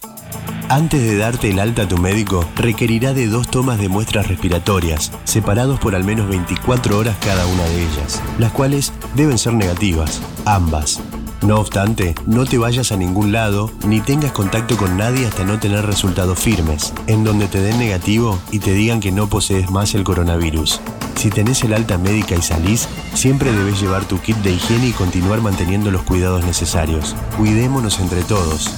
Antes 0.69 1.01
de 1.01 1.17
darte 1.17 1.49
el 1.49 1.59
alta 1.59 1.81
a 1.83 1.87
tu 1.87 1.97
médico, 1.97 2.47
requerirá 2.55 3.13
de 3.13 3.25
dos 3.27 3.49
tomas 3.49 3.79
de 3.79 3.89
muestras 3.89 4.27
respiratorias, 4.27 5.11
separados 5.23 5.79
por 5.79 5.95
al 5.95 6.03
menos 6.03 6.29
24 6.29 6.99
horas 6.99 7.17
cada 7.19 7.47
una 7.47 7.63
de 7.63 7.81
ellas, 7.83 8.21
las 8.37 8.51
cuales 8.51 8.93
deben 9.15 9.39
ser 9.39 9.53
negativas, 9.53 10.21
ambas. 10.45 11.01
No 11.43 11.59
obstante, 11.59 12.15
no 12.25 12.45
te 12.45 12.57
vayas 12.57 12.93
a 12.93 12.97
ningún 12.97 13.33
lado 13.33 13.69
ni 13.85 13.99
tengas 13.99 14.31
contacto 14.31 14.77
con 14.77 14.95
nadie 14.97 15.27
hasta 15.27 15.43
no 15.43 15.59
tener 15.59 15.85
resultados 15.85 16.39
firmes, 16.39 16.93
en 17.07 17.25
donde 17.25 17.49
te 17.49 17.59
den 17.59 17.79
negativo 17.79 18.39
y 18.49 18.59
te 18.59 18.71
digan 18.71 19.01
que 19.01 19.11
no 19.11 19.27
posees 19.27 19.69
más 19.69 19.93
el 19.93 20.05
coronavirus. 20.05 20.79
Si 21.15 21.29
tenés 21.29 21.61
el 21.63 21.73
alta 21.73 21.97
médica 21.97 22.35
y 22.35 22.41
salís, 22.41 22.87
siempre 23.13 23.51
debes 23.51 23.81
llevar 23.81 24.05
tu 24.05 24.21
kit 24.21 24.37
de 24.37 24.53
higiene 24.53 24.87
y 24.87 24.91
continuar 24.93 25.41
manteniendo 25.41 25.91
los 25.91 26.03
cuidados 26.03 26.45
necesarios. 26.45 27.13
Cuidémonos 27.37 27.99
entre 27.99 28.23
todos, 28.23 28.77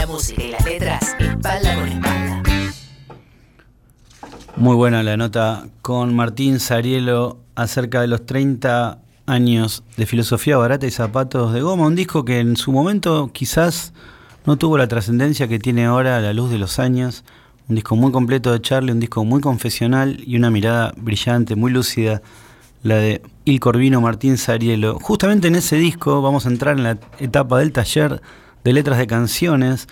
La 0.00 0.06
música 0.08 0.42
y 0.42 0.50
las 0.50 0.64
letras 0.64 1.14
espalda 1.20 1.74
con 1.76 1.86
espalda. 1.88 2.42
Muy 4.56 4.74
buena 4.74 5.04
la 5.04 5.16
nota 5.16 5.68
con 5.82 6.16
Martín 6.16 6.58
Sarielo 6.58 7.38
acerca 7.54 8.00
de 8.00 8.08
los 8.08 8.26
30 8.26 8.98
años 9.26 9.84
de 9.96 10.06
filosofía 10.06 10.56
barata 10.56 10.86
y 10.86 10.90
zapatos 10.90 11.52
de 11.52 11.60
goma. 11.60 11.86
Un 11.86 11.94
disco 11.94 12.24
que 12.24 12.40
en 12.40 12.56
su 12.56 12.72
momento 12.72 13.30
quizás 13.32 13.92
no 14.46 14.56
tuvo 14.56 14.78
la 14.78 14.88
trascendencia 14.88 15.46
que 15.46 15.60
tiene 15.60 15.84
ahora 15.84 16.16
a 16.16 16.20
la 16.20 16.32
luz 16.32 16.50
de 16.50 16.58
los 16.58 16.80
años. 16.80 17.22
Un 17.68 17.76
disco 17.76 17.94
muy 17.94 18.10
completo 18.10 18.52
de 18.52 18.60
Charlie, 18.60 18.90
un 18.90 19.00
disco 19.00 19.24
muy 19.24 19.40
confesional 19.40 20.20
y 20.26 20.36
una 20.36 20.50
mirada 20.50 20.92
brillante, 20.96 21.54
muy 21.54 21.70
lúcida, 21.70 22.20
la 22.82 22.96
de 22.96 23.22
Il 23.44 23.60
Corvino 23.60 24.00
Martín 24.00 24.38
Sarielo. 24.38 24.98
Justamente 24.98 25.46
en 25.46 25.54
ese 25.54 25.76
disco 25.76 26.20
vamos 26.20 26.46
a 26.46 26.48
entrar 26.48 26.78
en 26.78 26.82
la 26.82 26.98
etapa 27.20 27.60
del 27.60 27.70
taller 27.70 28.20
de 28.64 28.72
letras 28.72 28.98
de 28.98 29.06
canciones. 29.06 29.86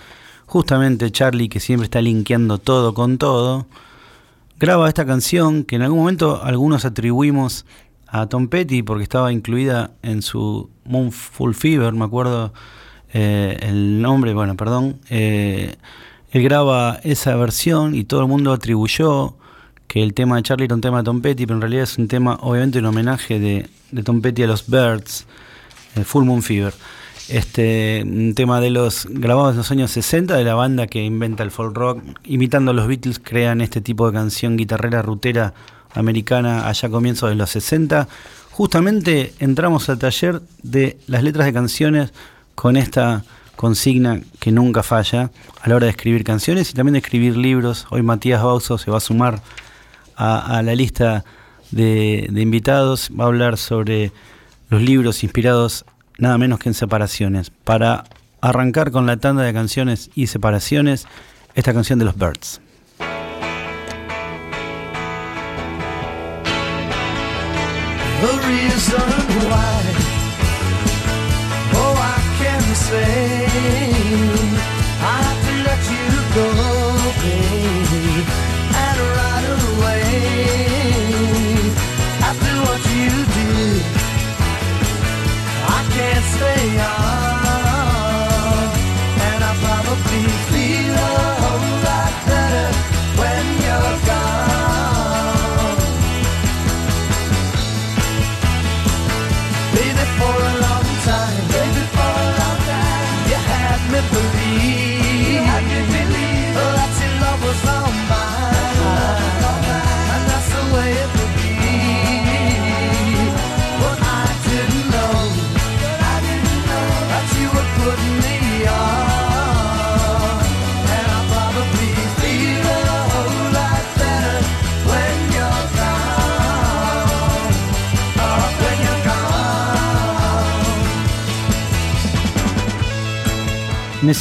Justamente 0.46 1.10
Charlie, 1.10 1.48
que 1.48 1.60
siempre 1.60 1.84
está 1.84 2.00
linkeando 2.00 2.58
todo 2.58 2.92
con 2.94 3.16
todo, 3.16 3.66
graba 4.58 4.88
esta 4.88 5.06
canción 5.06 5.64
que 5.64 5.76
en 5.76 5.82
algún 5.82 6.00
momento 6.00 6.42
algunos 6.42 6.84
atribuimos 6.84 7.64
a 8.06 8.26
Tom 8.26 8.48
Petty 8.48 8.82
porque 8.82 9.04
estaba 9.04 9.32
incluida 9.32 9.92
en 10.02 10.20
su 10.20 10.68
Moonful 10.84 11.54
Fever, 11.54 11.94
me 11.94 12.04
acuerdo 12.04 12.52
eh, 13.12 13.56
el 13.62 14.02
nombre, 14.02 14.34
bueno, 14.34 14.56
perdón. 14.56 14.98
Eh, 15.08 15.76
él 16.30 16.42
graba 16.42 17.00
esa 17.02 17.34
versión 17.36 17.94
y 17.94 18.04
todo 18.04 18.20
el 18.20 18.28
mundo 18.28 18.52
atribuyó 18.52 19.36
que 19.86 20.02
el 20.02 20.14
tema 20.14 20.36
de 20.36 20.42
Charlie 20.42 20.64
era 20.66 20.74
un 20.74 20.80
tema 20.80 20.98
de 20.98 21.04
Tom 21.04 21.20
Petty, 21.20 21.44
pero 21.44 21.56
en 21.56 21.62
realidad 21.62 21.84
es 21.84 21.98
un 21.98 22.08
tema, 22.08 22.38
obviamente, 22.40 22.78
un 22.78 22.86
homenaje 22.86 23.38
de, 23.38 23.68
de 23.90 24.02
Tom 24.02 24.20
Petty 24.22 24.42
a 24.42 24.46
los 24.46 24.66
Birds, 24.66 25.26
eh, 25.96 26.04
Full 26.04 26.24
Moon 26.24 26.42
Fever. 26.42 26.74
Este, 27.28 28.04
tema 28.34 28.60
de 28.60 28.70
los 28.70 29.06
grabados 29.08 29.52
en 29.52 29.58
los 29.58 29.70
años 29.70 29.90
60 29.92 30.36
de 30.36 30.44
la 30.44 30.54
banda 30.54 30.86
que 30.86 31.02
inventa 31.02 31.42
el 31.42 31.50
folk 31.50 31.76
rock, 31.76 32.02
imitando 32.24 32.72
a 32.72 32.74
los 32.74 32.88
Beatles, 32.88 33.20
crean 33.20 33.60
este 33.60 33.80
tipo 33.80 34.06
de 34.06 34.12
canción 34.12 34.56
guitarrera 34.56 35.02
rutera 35.02 35.54
americana 35.94 36.68
allá 36.68 36.88
comienzos 36.88 37.30
de 37.30 37.36
los 37.36 37.50
60. 37.50 38.08
Justamente 38.50 39.32
entramos 39.38 39.88
al 39.88 39.98
taller 39.98 40.42
de 40.62 40.98
las 41.06 41.22
letras 41.22 41.46
de 41.46 41.52
canciones 41.52 42.12
con 42.54 42.76
esta 42.76 43.24
consigna 43.56 44.20
que 44.40 44.50
nunca 44.50 44.82
falla 44.82 45.30
a 45.60 45.68
la 45.68 45.76
hora 45.76 45.86
de 45.86 45.90
escribir 45.90 46.24
canciones 46.24 46.70
y 46.70 46.74
también 46.74 46.94
de 46.94 46.98
escribir 46.98 47.36
libros. 47.36 47.86
Hoy 47.90 48.02
Matías 48.02 48.42
Bauso 48.42 48.78
se 48.78 48.90
va 48.90 48.96
a 48.96 49.00
sumar 49.00 49.40
a, 50.16 50.58
a 50.58 50.62
la 50.62 50.74
lista 50.74 51.24
de, 51.70 52.28
de 52.30 52.40
invitados, 52.42 53.10
va 53.18 53.24
a 53.24 53.26
hablar 53.28 53.56
sobre 53.58 54.12
los 54.68 54.82
libros 54.82 55.22
inspirados 55.22 55.84
nada 56.22 56.38
menos 56.38 56.60
que 56.60 56.68
en 56.68 56.74
separaciones. 56.74 57.50
Para 57.50 58.04
arrancar 58.40 58.92
con 58.92 59.06
la 59.06 59.16
tanda 59.18 59.42
de 59.42 59.52
canciones 59.52 60.08
y 60.14 60.28
separaciones, 60.28 61.06
esta 61.54 61.74
canción 61.74 61.98
de 61.98 62.06
los 62.06 62.16
Birds. 62.16 62.60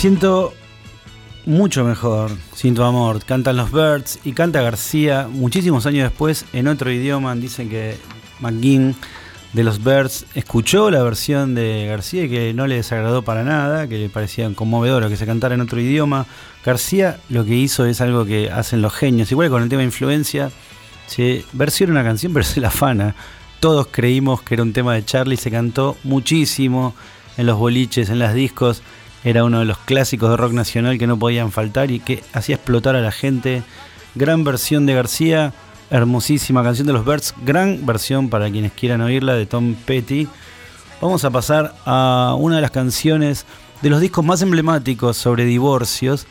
Siento 0.02 0.52
mucho 1.46 1.84
mejor, 1.84 2.32
siento 2.56 2.86
amor. 2.86 3.24
Cantan 3.24 3.56
los 3.56 3.72
Birds 3.72 4.18
y 4.24 4.32
canta 4.34 4.64
García 4.64 5.28
muchísimos 5.32 5.86
años 5.86 6.10
después 6.10 6.46
en 6.54 6.68
otro 6.68 6.92
idioma. 6.92 7.36
Dicen 7.36 7.70
que 7.70 7.98
McGinn 8.40 8.96
de 9.54 9.64
los 9.64 9.84
Birds 9.84 10.26
escuchó 10.34 10.90
la 10.90 11.04
versión 11.04 11.54
de 11.54 11.86
García 11.86 12.24
y 12.24 12.30
que 12.32 12.52
no 12.56 12.66
le 12.66 12.78
desagradó 12.78 13.22
para 13.22 13.44
nada, 13.44 13.88
que 13.88 14.00
le 14.00 14.10
parecía 14.10 14.52
conmovedora 14.56 15.08
que 15.08 15.18
se 15.18 15.28
cantara 15.28 15.54
en 15.54 15.62
otro 15.62 15.80
idioma. 15.80 16.26
García 16.66 17.20
lo 17.30 17.46
que 17.46 17.54
hizo 17.54 17.86
es 17.86 18.02
algo 18.02 18.26
que 18.26 18.50
hacen 18.50 18.82
los 18.82 18.94
genios, 18.94 19.32
igual 19.32 19.52
con 19.52 19.62
el 19.62 19.70
tema 19.70 19.82
de 19.82 19.86
influencia, 19.86 20.50
se 21.06 21.46
versiona 21.54 21.94
una 21.94 22.04
canción 22.04 22.34
pero 22.34 22.44
se 22.44 22.60
la 22.60 22.70
afana. 22.70 23.14
Todos 23.60 23.86
creímos 23.92 24.42
que 24.42 24.56
era 24.56 24.64
un 24.64 24.74
tema 24.74 24.96
de 24.96 25.06
Charlie, 25.06 25.38
se 25.38 25.52
cantó 25.52 25.96
muchísimo 26.04 26.96
en 27.38 27.46
los 27.46 27.60
boliches, 27.60 28.10
en 28.10 28.18
las 28.18 28.34
discos. 28.34 28.82
Era 29.24 29.44
uno 29.44 29.60
de 29.60 29.66
los 29.66 29.78
clásicos 29.78 30.32
de 30.32 30.38
rock 30.38 30.54
nacional 30.54 30.98
que 30.98 31.06
no 31.06 31.18
podían 31.20 31.52
faltar 31.52 31.92
y 31.92 32.00
que 32.00 32.24
hacía 32.34 32.56
explotar 32.56 32.96
a 32.96 33.02
la 33.02 33.12
gente. 33.12 33.62
Gran 34.16 34.44
versión 34.44 34.86
de 34.86 34.96
García, 34.96 35.54
hermosísima 35.92 36.64
canción 36.64 36.88
de 36.88 36.94
los 36.94 37.06
Birds, 37.06 37.36
gran 37.46 37.86
versión 37.86 38.30
para 38.30 38.50
quienes 38.50 38.72
quieran 38.72 39.02
oírla 39.02 39.36
de 39.36 39.46
Tom 39.46 39.76
Petty. 39.76 40.28
Vamos 41.02 41.24
a 41.24 41.30
pasar 41.30 41.76
a 41.86 42.36
una 42.38 42.56
de 42.56 42.62
las 42.62 42.72
canciones 42.72 43.46
de 43.82 43.90
los 43.90 44.02
discos 44.02 44.26
más 44.26 44.42
emblemáticos 44.42 45.18
sobre 45.18 45.46
divorcios. 45.46 46.26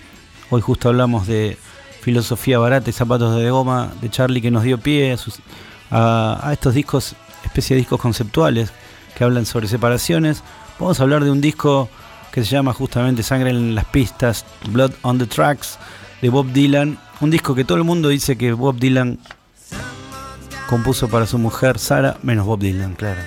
Hoy 0.50 0.60
justo 0.60 0.88
hablamos 0.88 1.28
de 1.28 1.56
Filosofía 2.00 2.58
Barata 2.58 2.90
y 2.90 2.92
Zapatos 2.92 3.36
de 3.36 3.50
Goma 3.50 3.92
de 4.00 4.10
Charlie 4.10 4.42
que 4.42 4.50
nos 4.50 4.64
dio 4.64 4.78
pie 4.78 5.16
a, 5.90 6.40
a 6.42 6.52
estos 6.52 6.74
discos, 6.74 7.14
especie 7.44 7.76
de 7.76 7.82
discos 7.82 8.00
conceptuales 8.00 8.72
que 9.16 9.22
hablan 9.22 9.46
sobre 9.46 9.68
separaciones. 9.68 10.42
Vamos 10.80 10.98
a 10.98 11.04
hablar 11.04 11.22
de 11.22 11.30
un 11.30 11.40
disco 11.40 11.88
que 12.32 12.44
se 12.44 12.50
llama 12.50 12.72
justamente 12.72 13.22
Sangre 13.22 13.50
en 13.50 13.74
las 13.74 13.84
pistas, 13.86 14.44
Blood 14.68 14.92
on 15.02 15.18
the 15.18 15.26
Tracks, 15.26 15.78
de 16.22 16.28
Bob 16.28 16.52
Dylan. 16.52 16.98
Un 17.20 17.30
disco 17.30 17.54
que 17.54 17.64
todo 17.64 17.78
el 17.78 17.84
mundo 17.84 18.08
dice 18.08 18.36
que 18.36 18.52
Bob 18.52 18.76
Dylan 18.76 19.18
compuso 20.68 21.08
para 21.08 21.26
su 21.26 21.38
mujer 21.38 21.78
Sara, 21.78 22.16
menos 22.22 22.46
Bob 22.46 22.60
Dylan, 22.60 22.94
claro. 22.94 23.20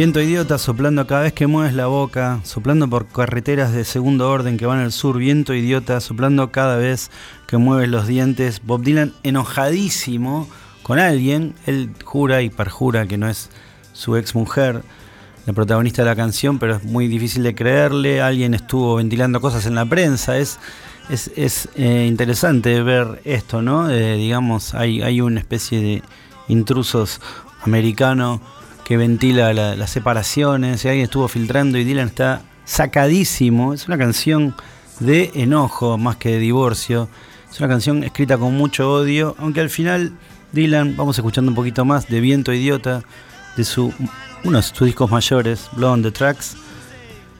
Viento 0.00 0.22
idiota 0.22 0.56
soplando 0.56 1.06
cada 1.06 1.24
vez 1.24 1.34
que 1.34 1.46
mueves 1.46 1.74
la 1.74 1.84
boca, 1.84 2.40
soplando 2.42 2.88
por 2.88 3.06
carreteras 3.08 3.74
de 3.74 3.84
segundo 3.84 4.30
orden 4.30 4.56
que 4.56 4.64
van 4.64 4.78
al 4.78 4.92
sur. 4.92 5.18
Viento 5.18 5.52
idiota 5.52 6.00
soplando 6.00 6.50
cada 6.50 6.78
vez 6.78 7.10
que 7.46 7.58
mueves 7.58 7.90
los 7.90 8.06
dientes. 8.06 8.62
Bob 8.64 8.82
Dylan 8.82 9.12
enojadísimo 9.24 10.48
con 10.82 10.98
alguien. 10.98 11.52
Él 11.66 11.90
jura 12.02 12.40
y 12.40 12.48
perjura 12.48 13.06
que 13.06 13.18
no 13.18 13.28
es 13.28 13.50
su 13.92 14.16
ex 14.16 14.34
mujer, 14.34 14.84
la 15.44 15.52
protagonista 15.52 16.00
de 16.00 16.08
la 16.08 16.16
canción, 16.16 16.58
pero 16.58 16.76
es 16.76 16.82
muy 16.82 17.06
difícil 17.06 17.42
de 17.42 17.54
creerle. 17.54 18.22
Alguien 18.22 18.54
estuvo 18.54 18.94
ventilando 18.94 19.42
cosas 19.42 19.66
en 19.66 19.74
la 19.74 19.84
prensa. 19.84 20.38
Es, 20.38 20.58
es, 21.10 21.30
es 21.36 21.68
eh, 21.76 22.06
interesante 22.08 22.82
ver 22.82 23.20
esto, 23.26 23.60
¿no? 23.60 23.90
Eh, 23.90 24.16
digamos, 24.16 24.72
hay, 24.72 25.02
hay 25.02 25.20
una 25.20 25.40
especie 25.40 25.78
de 25.78 26.02
intrusos 26.48 27.20
americano 27.66 28.40
que 28.90 28.96
ventila 28.96 29.52
la- 29.52 29.76
las 29.76 29.88
separaciones, 29.90 30.84
y 30.84 30.88
alguien 30.88 31.04
estuvo 31.04 31.28
filtrando 31.28 31.78
y 31.78 31.84
Dylan 31.84 32.08
está 32.08 32.42
sacadísimo. 32.64 33.72
Es 33.72 33.86
una 33.86 33.96
canción 33.96 34.52
de 34.98 35.30
enojo 35.36 35.96
más 35.96 36.16
que 36.16 36.30
de 36.30 36.38
divorcio. 36.40 37.08
Es 37.48 37.60
una 37.60 37.68
canción 37.68 38.02
escrita 38.02 38.36
con 38.36 38.56
mucho 38.56 38.90
odio, 38.92 39.36
aunque 39.38 39.60
al 39.60 39.70
final 39.70 40.10
Dylan, 40.50 40.96
vamos 40.96 41.16
escuchando 41.16 41.52
un 41.52 41.54
poquito 41.54 41.84
más 41.84 42.08
de 42.08 42.20
Viento 42.20 42.52
Idiota, 42.52 43.04
de 43.56 43.62
su, 43.62 43.94
uno 44.42 44.56
de 44.56 44.62
sus 44.64 44.84
discos 44.86 45.08
mayores, 45.08 45.68
Blow 45.70 45.92
on 45.92 46.02
the 46.02 46.10
Tracks. 46.10 46.56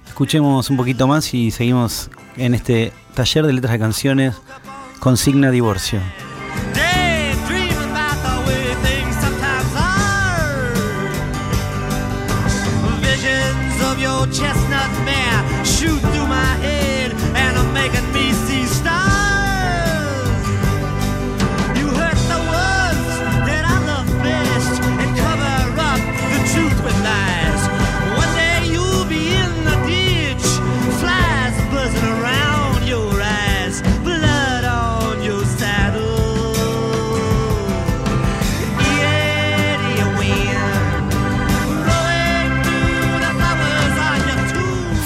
Escuchemos 0.06 0.70
un 0.70 0.76
poquito 0.76 1.08
más 1.08 1.34
y 1.34 1.50
seguimos 1.50 2.12
en 2.36 2.54
este 2.54 2.92
taller 3.14 3.44
de 3.44 3.54
letras 3.54 3.72
de 3.72 3.78
canciones, 3.80 4.36
consigna 5.00 5.50
divorcio. 5.50 5.98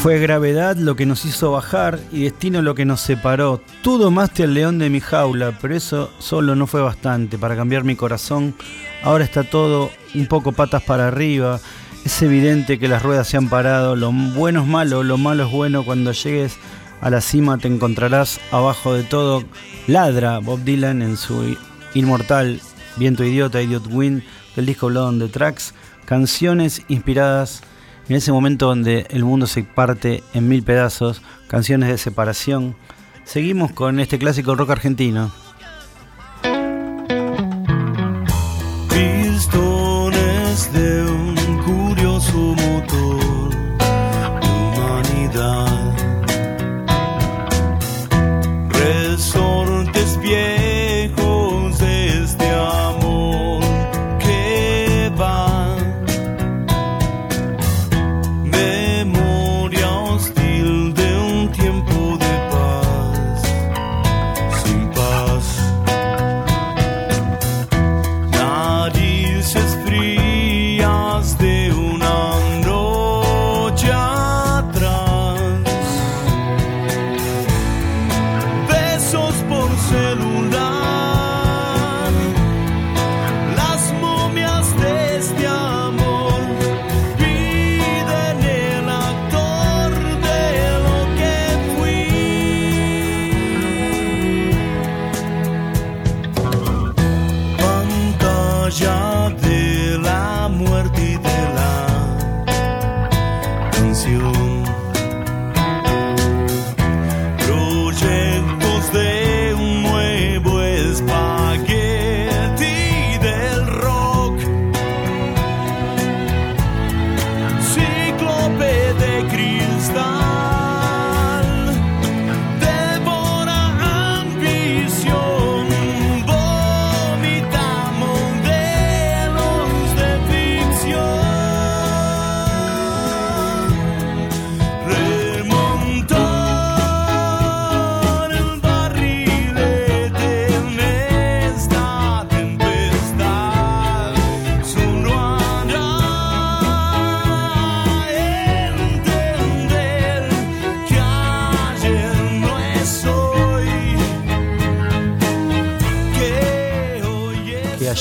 Fue 0.05 0.19
gravedad 0.19 0.77
lo 0.77 0.97
que 0.97 1.07
nos 1.07 1.25
hizo 1.25 1.53
bajar 1.53 1.99
y 2.13 2.25
destino 2.25 2.61
lo 2.61 2.75
que 2.75 2.85
nos 2.85 3.01
separó. 3.01 3.63
Tú 3.81 3.97
domaste 3.97 4.43
al 4.43 4.53
león 4.53 4.79
de 4.79 4.91
mi 4.91 5.01
jaula, 5.01 5.57
pero 5.63 5.75
eso 5.75 6.11
solo 6.19 6.55
no 6.55 6.67
fue 6.67 6.83
bastante 6.83 7.39
para 7.39 7.57
cambiar 7.57 7.85
mi 7.85 7.97
corazón. 7.97 8.55
Ahora 9.03 9.25
está 9.25 9.45
todo 9.45 9.91
un 10.15 10.27
poco 10.27 10.53
patas 10.53 10.83
para 10.83 11.09
arriba. 11.09 11.59
Es 12.05 12.21
evidente 12.21 12.79
que 12.79 12.87
las 12.87 13.03
ruedas 13.03 13.29
se 13.29 13.39
han 13.39 13.49
parado. 13.49 13.97
Lo 13.97 14.13
bueno 14.13 14.61
es 14.61 14.67
malo, 14.67 15.03
lo 15.03 15.17
malo 15.17 15.47
es 15.47 15.51
bueno. 15.51 15.87
Cuando 15.87 16.13
llegues 16.13 16.59
a 17.01 17.09
la 17.09 17.23
cima 17.23 17.57
te 17.57 17.69
encontrarás 17.69 18.41
abajo 18.51 18.93
de 18.93 19.05
todo. 19.05 19.43
Ladra 19.87 20.39
Bob 20.39 20.65
Dylan 20.65 21.01
en 21.01 21.17
su 21.17 21.57
inmortal 21.95 22.61
Viento 22.97 23.25
Idiota, 23.25 23.63
Idiot 23.63 23.87
Wind 23.91 24.23
del 24.55 24.67
disco 24.67 24.89
Blood 24.89 25.09
on 25.09 25.19
the 25.19 25.29
Tracks. 25.29 25.73
Canciones 26.05 26.83
inspiradas 26.89 27.63
en 28.09 28.17
ese 28.17 28.33
momento 28.33 28.67
donde 28.67 29.07
el 29.11 29.25
mundo 29.25 29.47
se 29.47 29.63
parte 29.63 30.23
en 30.35 30.49
mil 30.49 30.63
pedazos, 30.63 31.23
canciones 31.49 31.89
de 31.89 31.99
separación. 31.99 32.75
Seguimos 33.25 33.73
con 33.73 34.01
este 34.01 34.19
clásico 34.19 34.55
rock 34.55 34.71
argentino. 34.71 35.31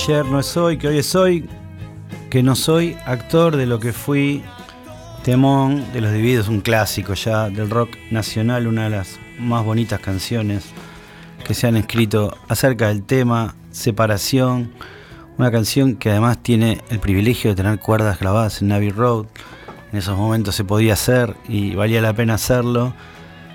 Ayer 0.04 0.26
no 0.26 0.42
es 0.42 0.58
hoy, 0.58 0.78
que 0.78 0.90
hoy 0.90 0.98
es 0.98 1.16
hoy, 1.16 1.48
que 2.30 2.44
no 2.44 2.58
soy 2.58 2.98
actor 3.06 3.56
de 3.56 3.66
lo 3.66 3.80
que 3.80 3.94
fui. 3.94 4.44
Temón 5.24 5.94
de 5.94 6.02
los 6.02 6.12
Divididos, 6.12 6.50
un 6.50 6.60
clásico 6.60 7.14
ya 7.14 7.50
del 7.50 7.70
rock 7.70 7.92
nacional, 8.12 8.68
una 8.68 8.84
de 8.84 8.90
las 8.90 9.18
más 9.40 9.64
bonitas 9.64 10.02
canciones 10.02 10.66
que 11.48 11.54
se 11.54 11.68
han 11.68 11.78
escrito 11.78 12.38
acerca 12.50 12.90
del 12.90 13.04
tema 13.04 13.56
separación. 13.72 14.74
Una 15.38 15.52
canción 15.52 15.96
que 15.96 16.10
además 16.10 16.38
tiene 16.44 16.82
el 16.90 17.00
privilegio 17.00 17.52
de 17.52 17.56
tener 17.56 17.80
cuerdas 17.80 18.20
grabadas 18.20 18.62
en 18.62 18.68
Navy 18.68 18.90
Road. 18.90 19.28
En 19.94 20.00
esos 20.00 20.18
momentos 20.18 20.54
se 20.54 20.66
podía 20.66 20.94
hacer 20.96 21.34
y 21.48 21.76
valía 21.76 22.02
la 22.02 22.14
pena 22.14 22.34
hacerlo. 22.34 22.94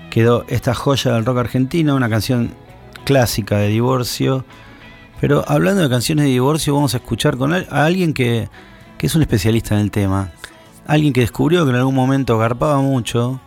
Quedó 0.09 0.45
esta 0.47 0.73
joya 0.73 1.13
del 1.13 1.25
rock 1.25 1.37
argentino, 1.37 1.95
una 1.95 2.09
canción 2.09 2.55
clásica 3.05 3.57
de 3.59 3.67
divorcio. 3.67 4.45
Pero 5.21 5.43
hablando 5.47 5.81
de 5.81 5.89
canciones 5.89 6.25
de 6.25 6.31
divorcio, 6.31 6.73
vamos 6.73 6.93
a 6.93 6.97
escuchar 6.97 7.37
con 7.37 7.53
a 7.53 7.65
alguien 7.69 8.13
que, 8.13 8.49
que 8.97 9.07
es 9.07 9.15
un 9.15 9.21
especialista 9.21 9.75
en 9.75 9.81
el 9.81 9.91
tema. 9.91 10.31
Alguien 10.87 11.13
que 11.13 11.21
descubrió 11.21 11.65
que 11.65 11.71
en 11.71 11.77
algún 11.77 11.95
momento 11.95 12.37
garpaba 12.37 12.79
mucho 12.81 13.39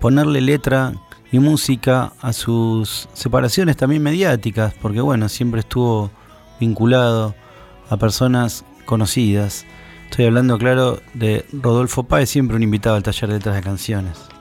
ponerle 0.00 0.40
letra 0.40 0.94
y 1.30 1.38
música 1.40 2.12
a 2.20 2.32
sus 2.32 3.08
separaciones 3.12 3.76
también 3.76 4.02
mediáticas, 4.02 4.72
porque 4.80 5.00
bueno, 5.00 5.28
siempre 5.28 5.60
estuvo 5.60 6.10
vinculado 6.60 7.34
a 7.90 7.96
personas 7.96 8.64
conocidas. 8.86 9.66
Estoy 10.08 10.26
hablando, 10.26 10.56
claro, 10.58 11.00
de 11.12 11.44
Rodolfo 11.52 12.04
Páez, 12.04 12.30
siempre 12.30 12.56
un 12.56 12.62
invitado 12.62 12.96
al 12.96 13.02
taller 13.02 13.28
de 13.28 13.36
letras 13.36 13.56
de 13.56 13.62
canciones. 13.62 14.37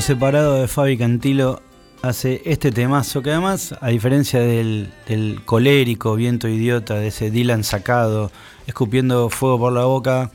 Separado 0.00 0.54
de 0.54 0.66
Fabi 0.68 0.98
Cantilo 0.98 1.62
hace 2.02 2.42
este 2.44 2.72
temazo 2.72 3.22
que 3.22 3.30
además, 3.30 3.74
a 3.80 3.88
diferencia 3.88 4.40
del, 4.40 4.92
del 5.06 5.44
colérico 5.44 6.16
viento 6.16 6.48
idiota 6.48 6.94
de 6.94 7.08
ese 7.08 7.30
Dylan 7.30 7.64
sacado, 7.64 8.30
escupiendo 8.66 9.30
fuego 9.30 9.58
por 9.58 9.72
la 9.72 9.84
boca, 9.84 10.30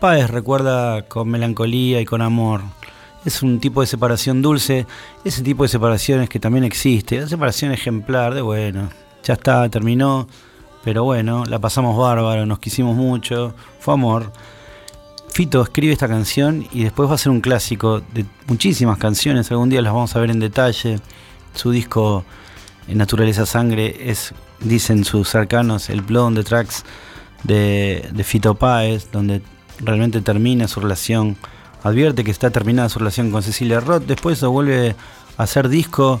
Páez 0.00 0.30
recuerda 0.30 1.02
con 1.02 1.28
melancolía 1.28 2.00
y 2.00 2.04
con 2.04 2.22
amor. 2.22 2.62
Es 3.24 3.42
un 3.42 3.60
tipo 3.60 3.80
de 3.80 3.86
separación 3.86 4.42
dulce, 4.42 4.86
ese 5.24 5.42
tipo 5.42 5.62
de 5.62 5.68
separaciones 5.68 6.28
que 6.28 6.40
también 6.40 6.64
existe, 6.64 7.20
la 7.20 7.28
separación 7.28 7.72
ejemplar 7.72 8.34
de 8.34 8.42
bueno, 8.42 8.88
ya 9.22 9.34
está, 9.34 9.68
terminó, 9.68 10.26
pero 10.82 11.04
bueno, 11.04 11.44
la 11.46 11.58
pasamos 11.58 11.96
bárbaro, 11.96 12.46
nos 12.46 12.58
quisimos 12.58 12.96
mucho, 12.96 13.54
fue 13.80 13.94
amor. 13.94 14.32
Fito 15.38 15.62
escribe 15.62 15.92
esta 15.92 16.08
canción 16.08 16.66
y 16.72 16.82
después 16.82 17.08
va 17.08 17.14
a 17.14 17.18
ser 17.18 17.30
un 17.30 17.40
clásico 17.40 18.00
de 18.12 18.24
muchísimas 18.48 18.98
canciones. 18.98 19.48
Algún 19.52 19.70
día 19.70 19.80
las 19.80 19.92
vamos 19.92 20.16
a 20.16 20.18
ver 20.18 20.32
en 20.32 20.40
detalle. 20.40 20.98
Su 21.54 21.70
disco 21.70 22.24
en 22.88 22.98
Naturaleza 22.98 23.46
Sangre 23.46 24.10
es, 24.10 24.34
dicen 24.58 25.04
sus 25.04 25.28
cercanos, 25.28 25.90
el 25.90 26.02
plot 26.02 26.24
on 26.24 26.34
the 26.34 26.42
tracks 26.42 26.84
de, 27.44 28.08
de 28.12 28.24
Fito 28.24 28.56
Páez, 28.56 29.12
donde 29.12 29.40
realmente 29.78 30.20
termina 30.22 30.66
su 30.66 30.80
relación. 30.80 31.36
Advierte 31.84 32.24
que 32.24 32.32
está 32.32 32.50
terminada 32.50 32.88
su 32.88 32.98
relación 32.98 33.30
con 33.30 33.44
Cecilia 33.44 33.78
Roth. 33.78 34.06
Después 34.06 34.42
lo 34.42 34.50
vuelve 34.50 34.96
a 35.36 35.42
hacer 35.44 35.68
disco 35.68 36.20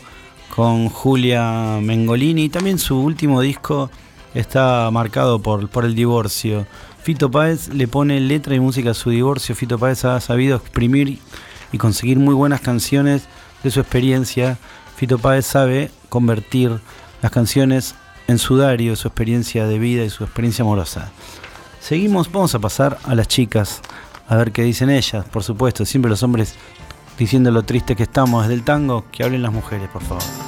con 0.54 0.88
Julia 0.90 1.80
Mengolini. 1.82 2.50
También 2.50 2.78
su 2.78 2.96
último 3.00 3.40
disco 3.40 3.90
está 4.34 4.90
marcado 4.90 5.40
por, 5.40 5.68
por 5.68 5.84
el 5.84 5.94
divorcio. 5.94 6.66
Fito 7.02 7.30
Páez 7.30 7.68
le 7.68 7.88
pone 7.88 8.20
letra 8.20 8.54
y 8.54 8.60
música 8.60 8.90
a 8.90 8.94
su 8.94 9.10
divorcio. 9.10 9.54
Fito 9.54 9.78
Páez 9.78 10.04
ha 10.04 10.20
sabido 10.20 10.56
exprimir 10.56 11.18
y 11.72 11.78
conseguir 11.78 12.18
muy 12.18 12.34
buenas 12.34 12.60
canciones 12.60 13.28
de 13.62 13.70
su 13.70 13.80
experiencia. 13.80 14.58
Fito 14.96 15.18
Páez 15.18 15.46
sabe 15.46 15.90
convertir 16.08 16.78
las 17.22 17.32
canciones 17.32 17.94
en 18.26 18.38
sudario, 18.38 18.94
su 18.96 19.08
experiencia 19.08 19.66
de 19.66 19.78
vida 19.78 20.04
y 20.04 20.10
su 20.10 20.24
experiencia 20.24 20.62
amorosa. 20.62 21.10
Seguimos, 21.80 22.30
vamos 22.30 22.54
a 22.54 22.58
pasar 22.58 22.98
a 23.04 23.14
las 23.14 23.28
chicas, 23.28 23.80
a 24.28 24.36
ver 24.36 24.52
qué 24.52 24.62
dicen 24.62 24.90
ellas. 24.90 25.24
Por 25.26 25.42
supuesto, 25.42 25.86
siempre 25.86 26.10
los 26.10 26.22
hombres 26.22 26.54
diciendo 27.18 27.50
lo 27.50 27.62
triste 27.62 27.96
que 27.96 28.02
estamos 28.02 28.42
desde 28.42 28.54
el 28.54 28.64
tango, 28.64 29.06
que 29.10 29.24
hablen 29.24 29.42
las 29.42 29.52
mujeres, 29.52 29.88
por 29.88 30.02
favor. 30.02 30.47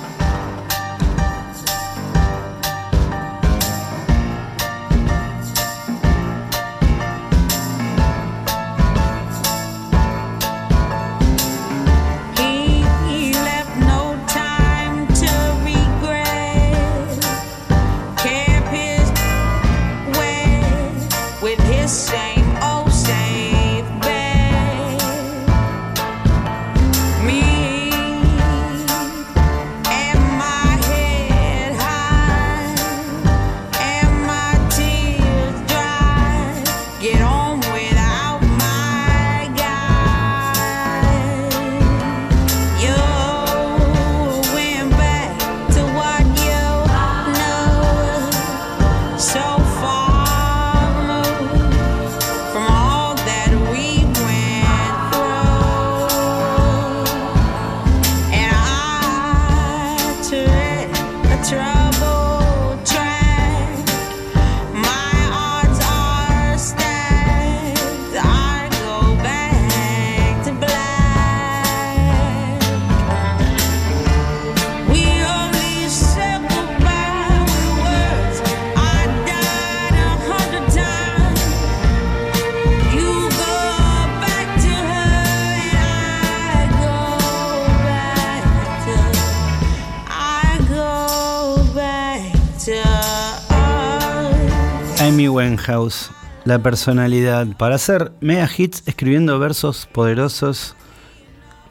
La 96.50 96.58
personalidad 96.58 97.46
para 97.56 97.76
hacer 97.76 98.10
mega 98.20 98.50
hits 98.54 98.82
escribiendo 98.86 99.38
versos 99.38 99.86
poderosos 99.86 100.74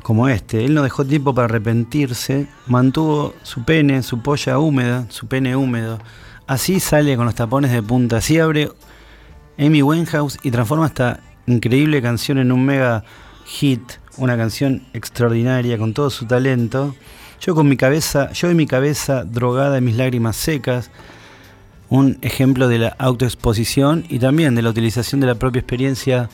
como 0.03 0.29
este. 0.29 0.63
Él 0.63 0.73
no 0.73 0.83
dejó 0.83 1.03
tiempo 1.03 1.35
para 1.35 1.45
arrepentirse, 1.45 2.47
mantuvo 2.65 3.33
su 3.43 3.65
pene, 3.65 4.01
su 4.03 4.21
polla 4.21 4.57
húmeda, 4.57 5.05
su 5.09 5.27
pene 5.27 5.57
húmedo. 5.57 5.99
Así 6.47 6.79
sale 6.79 7.17
con 7.17 7.25
los 7.25 7.35
tapones 7.35 7.73
de 7.73 7.83
punta, 7.83 8.17
así 8.17 8.39
abre 8.39 8.71
Amy 9.57 9.81
Winehouse 9.81 10.39
y 10.43 10.51
transforma 10.51 10.85
esta 10.85 11.19
increíble 11.45 12.01
canción 12.01 12.37
en 12.37 12.53
un 12.53 12.63
mega 12.63 13.03
hit, 13.47 13.81
una 14.15 14.37
canción 14.37 14.83
extraordinaria 14.93 15.77
con 15.77 15.93
todo 15.93 16.09
su 16.09 16.25
talento. 16.25 16.95
Yo 17.41 17.53
con 17.53 17.67
mi 17.67 17.75
cabeza, 17.75 18.31
yo 18.31 18.49
y 18.49 18.55
mi 18.55 18.65
cabeza 18.65 19.25
drogada 19.25 19.79
y 19.79 19.81
mis 19.81 19.97
lágrimas 19.97 20.37
secas, 20.37 20.89
un 21.89 22.17
ejemplo 22.21 22.67
de 22.67 22.79
la 22.79 22.95
autoexposición 22.99 24.05
y 24.09 24.19
también 24.19 24.55
de 24.55 24.61
la 24.61 24.69
utilización 24.69 25.21
de 25.21 25.27
la 25.27 25.35
propia 25.35 25.59
experiencia 25.59 26.29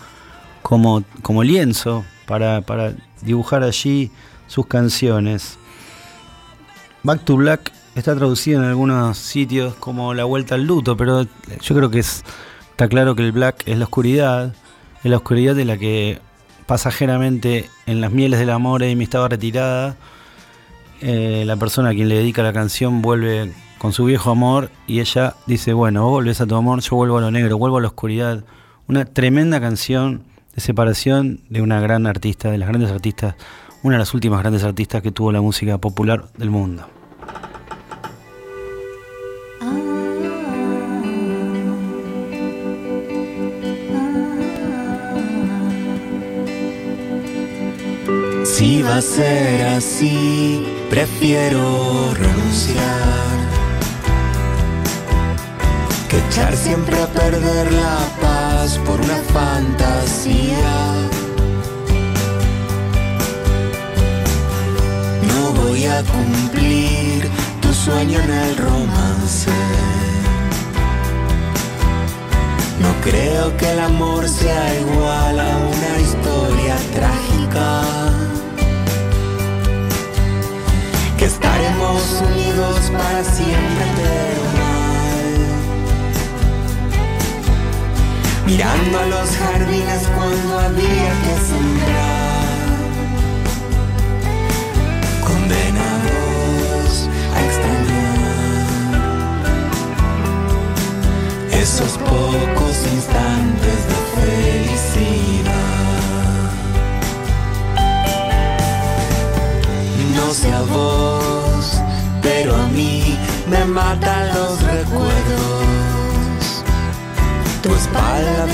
como, 0.61 1.03
como 1.21 1.43
lienzo 1.43 2.03
para, 2.27 2.61
para 2.61 2.93
dibujar 3.21 3.63
allí 3.63 4.11
sus 4.47 4.67
canciones. 4.67 5.57
Back 7.03 7.23
to 7.23 7.37
Black 7.37 7.71
está 7.95 8.15
traducido 8.15 8.61
en 8.61 8.67
algunos 8.67 9.17
sitios 9.17 9.75
como 9.75 10.13
La 10.13 10.25
Vuelta 10.25 10.55
al 10.55 10.65
Luto, 10.65 10.97
pero 10.97 11.23
yo 11.23 11.75
creo 11.75 11.89
que 11.89 11.99
es, 11.99 12.23
está 12.71 12.89
claro 12.89 13.15
que 13.15 13.23
el 13.23 13.31
black 13.31 13.63
es 13.65 13.77
la 13.77 13.85
oscuridad, 13.85 14.53
es 15.03 15.11
la 15.11 15.17
oscuridad 15.17 15.55
de 15.55 15.65
la 15.65 15.77
que 15.77 16.19
pasajeramente 16.65 17.69
en 17.85 18.01
las 18.01 18.11
mieles 18.11 18.39
del 18.39 18.49
amor 18.49 18.83
Amy 18.83 19.03
estaba 19.03 19.29
retirada. 19.29 19.95
Eh, 21.01 21.43
la 21.45 21.55
persona 21.57 21.89
a 21.89 21.93
quien 21.93 22.09
le 22.09 22.15
dedica 22.15 22.41
la 22.41 22.53
canción 22.53 23.01
vuelve 23.01 23.53
con 23.85 23.93
su 23.93 24.05
viejo 24.05 24.31
amor 24.31 24.71
y 24.87 24.99
ella 24.99 25.35
dice, 25.45 25.71
bueno, 25.73 26.01
vos 26.01 26.13
volvés 26.13 26.41
a 26.41 26.47
tu 26.47 26.55
amor, 26.55 26.81
yo 26.81 26.95
vuelvo 26.95 27.19
a 27.19 27.21
lo 27.21 27.29
negro, 27.29 27.59
vuelvo 27.59 27.77
a 27.77 27.81
la 27.81 27.89
oscuridad. 27.89 28.43
Una 28.87 29.05
tremenda 29.05 29.61
canción 29.61 30.23
de 30.55 30.61
separación 30.61 31.41
de 31.51 31.61
una 31.61 31.79
gran 31.79 32.07
artista, 32.07 32.49
de 32.49 32.57
las 32.57 32.67
grandes 32.67 32.89
artistas, 32.89 33.35
una 33.83 33.97
de 33.97 33.99
las 33.99 34.15
últimas 34.15 34.39
grandes 34.39 34.63
artistas 34.63 35.03
que 35.03 35.11
tuvo 35.11 35.31
la 35.31 35.39
música 35.39 35.77
popular 35.77 36.25
del 36.35 36.49
mundo. 36.49 36.87
Si 48.45 48.81
va 48.81 48.97
a 48.97 49.01
ser 49.03 49.67
así, 49.67 50.65
prefiero 50.89 52.15
renunciar. 52.15 53.54
Que 56.15 56.21
echar 56.29 56.55
siempre 56.55 56.97
a 57.01 57.07
perder 57.07 57.73
la 57.73 57.97
paz 58.21 58.79
por 58.85 59.01
una 59.01 59.17
fantasía. 59.33 60.77
No 65.27 65.51
voy 65.61 65.85
a 65.85 66.01
cumplir 66.03 67.29
tu 67.61 67.73
sueño 67.73 68.17
en 68.21 68.31
el 68.31 68.55
romance. 68.55 69.51
No 72.79 72.93
creo 73.03 73.57
que 73.57 73.71
el 73.73 73.79
amor 73.81 74.29
sea 74.29 74.79
igual 74.79 75.37
a 75.37 75.57
una 75.57 75.99
historia 75.99 76.54
Mirando 88.85 88.99
a 88.99 89.05
los 89.21 89.29
jardines 89.37 90.07
cuando 90.15 90.59
había 90.59 91.11
que 91.23 91.41
sembrar. 91.41 92.14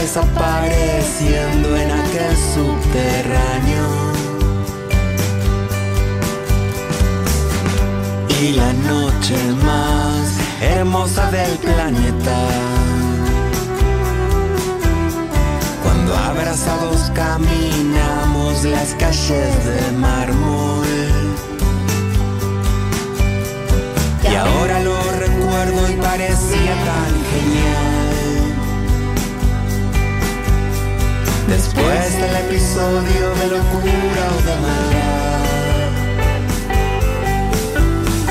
Desapareciendo 0.02 1.78
en 1.78 1.91
aquel 1.91 2.36
subterráneo. 2.56 3.88
Y 8.41 8.53
la 8.53 8.73
noche 8.73 9.38
más 9.64 10.26
hermosa 10.60 11.30
del 11.30 11.52
planeta. 11.60 12.38
Cuando 15.84 16.18
abrazados 16.18 17.11
caminamos 17.14 18.64
las 18.64 18.95
calles 18.95 19.65
de 19.65 19.91
mármol. 19.98 20.88
Y 24.23 24.36
ahora 24.36 24.80
lo 24.80 24.98
recuerdo 25.19 25.91
y 25.91 25.95
parecía 25.98 26.73
tan 26.90 27.14
genial. 27.32 27.90
Después 31.52 32.14
del 32.18 32.36
episodio 32.48 33.23
de 33.36 33.45
locura 33.48 34.23
o 34.38 34.41
de 34.48 34.56
maldad. 34.65 35.91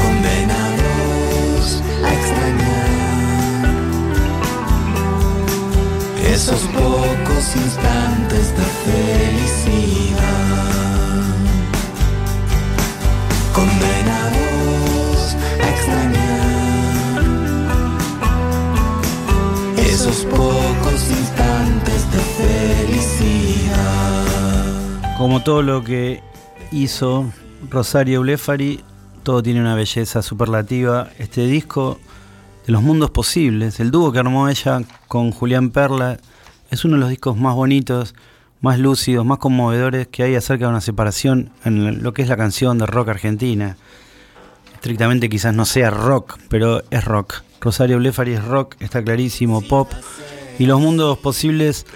Condenados 0.03 1.65
a 2.03 2.09
extrañar 2.19 2.91
esos 6.33 6.63
pocos 6.79 7.45
instantes 7.57 8.45
de 8.57 8.67
felicidad. 8.87 10.25
Condenados 13.53 15.19
a 15.63 15.67
extrañar 15.75 17.23
esos 19.77 20.19
pocos 20.25 20.60
de 22.13 22.19
felicidad. 22.19 24.01
Como 25.17 25.43
todo 25.43 25.63
lo 25.63 25.85
que 25.85 26.23
hizo 26.73 27.31
Rosario 27.69 28.23
Blefari, 28.23 28.81
todo 29.23 29.43
tiene 29.43 29.61
una 29.61 29.75
belleza 29.75 30.23
superlativa. 30.23 31.11
Este 31.19 31.47
disco 31.47 31.99
de 32.67 32.73
los 32.73 32.83
mundos 32.83 33.11
posibles, 33.11 33.81
el 33.81 33.91
dúo 33.91 34.13
que 34.13 34.19
armó 34.19 34.49
ella 34.49 34.83
con 35.09 35.31
Julián 35.31 35.71
Perla, 35.71 36.19
es 36.71 36.85
uno 36.85 36.95
de 36.95 37.01
los 37.01 37.11
discos 37.11 37.37
más 37.37 37.55
bonitos, 37.55 38.15
más 38.61 38.79
lúcidos, 38.79 39.27
más 39.27 39.39
conmovedores 39.39 40.07
que 40.09 40.23
hay 40.23 40.35
acerca 40.35 40.67
de 40.67 40.71
una 40.71 40.81
separación 40.81 41.51
en 41.65 42.03
lo 42.03 42.13
que 42.13 42.23
es 42.23 42.29
la 42.29 42.37
canción 42.37 42.79
de 42.79 42.87
rock 42.87 43.09
argentina. 43.09 43.77
Estrictamente 44.75 45.29
quizás 45.29 45.55
no 45.55 45.65
sea 45.65 45.91
rock, 45.91 46.39
pero 46.49 46.83
es 46.91 47.05
rock. 47.05 47.43
Rosario 47.61 47.99
Blefari 47.99 48.33
es 48.33 48.45
rock, 48.45 48.77
está 48.81 49.03
clarísimo, 49.03 49.61
pop. 49.61 49.91
Y 50.61 50.67
Los 50.67 50.79
Mundos 50.79 51.17
Posibles 51.17 51.87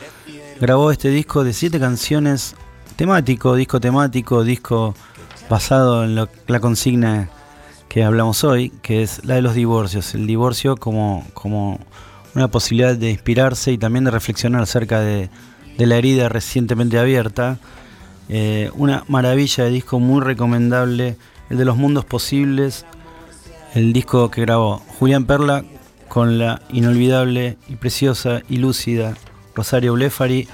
grabó 0.58 0.90
este 0.90 1.10
disco 1.10 1.44
de 1.44 1.52
siete 1.52 1.78
canciones 1.78 2.56
temático, 2.96 3.54
disco 3.56 3.78
temático, 3.78 4.42
disco 4.42 4.94
basado 5.50 6.02
en 6.02 6.14
la 6.14 6.60
consigna 6.60 7.28
que 7.90 8.04
hablamos 8.04 8.42
hoy, 8.42 8.70
que 8.80 9.02
es 9.02 9.22
la 9.26 9.34
de 9.34 9.42
los 9.42 9.54
divorcios. 9.54 10.14
El 10.14 10.26
divorcio 10.26 10.78
como, 10.78 11.26
como 11.34 11.78
una 12.34 12.48
posibilidad 12.48 12.96
de 12.96 13.10
inspirarse 13.10 13.70
y 13.70 13.76
también 13.76 14.06
de 14.06 14.10
reflexionar 14.12 14.62
acerca 14.62 15.00
de, 15.00 15.28
de 15.76 15.86
la 15.86 15.96
herida 15.96 16.30
recientemente 16.30 16.98
abierta. 16.98 17.58
Eh, 18.30 18.70
una 18.76 19.04
maravilla 19.08 19.64
de 19.64 19.72
disco 19.72 20.00
muy 20.00 20.22
recomendable, 20.22 21.18
el 21.50 21.58
de 21.58 21.64
los 21.66 21.76
mundos 21.76 22.06
posibles, 22.06 22.86
el 23.74 23.92
disco 23.92 24.30
que 24.30 24.40
grabó 24.40 24.78
Julián 24.98 25.26
Perla 25.26 25.66
con 26.14 26.38
la 26.38 26.62
inolvidable 26.70 27.58
y 27.68 27.74
preciosa 27.74 28.40
y 28.48 28.58
lúcida 28.58 29.16
Rosario 29.52 29.94
Blefari. 29.94 30.46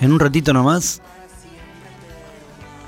En 0.00 0.12
un 0.12 0.18
ratito 0.18 0.52
nomás 0.52 1.00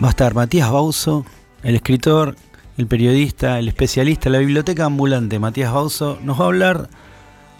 va 0.02 0.08
a 0.08 0.10
estar 0.10 0.34
Matías 0.34 0.68
Bauso, 0.72 1.24
el 1.62 1.76
escritor, 1.76 2.34
el 2.78 2.88
periodista, 2.88 3.60
el 3.60 3.68
especialista, 3.68 4.28
la 4.28 4.38
biblioteca 4.38 4.86
ambulante 4.86 5.38
Matías 5.38 5.72
Bauso, 5.72 6.18
nos 6.24 6.40
va 6.40 6.46
a 6.46 6.48
hablar, 6.48 6.90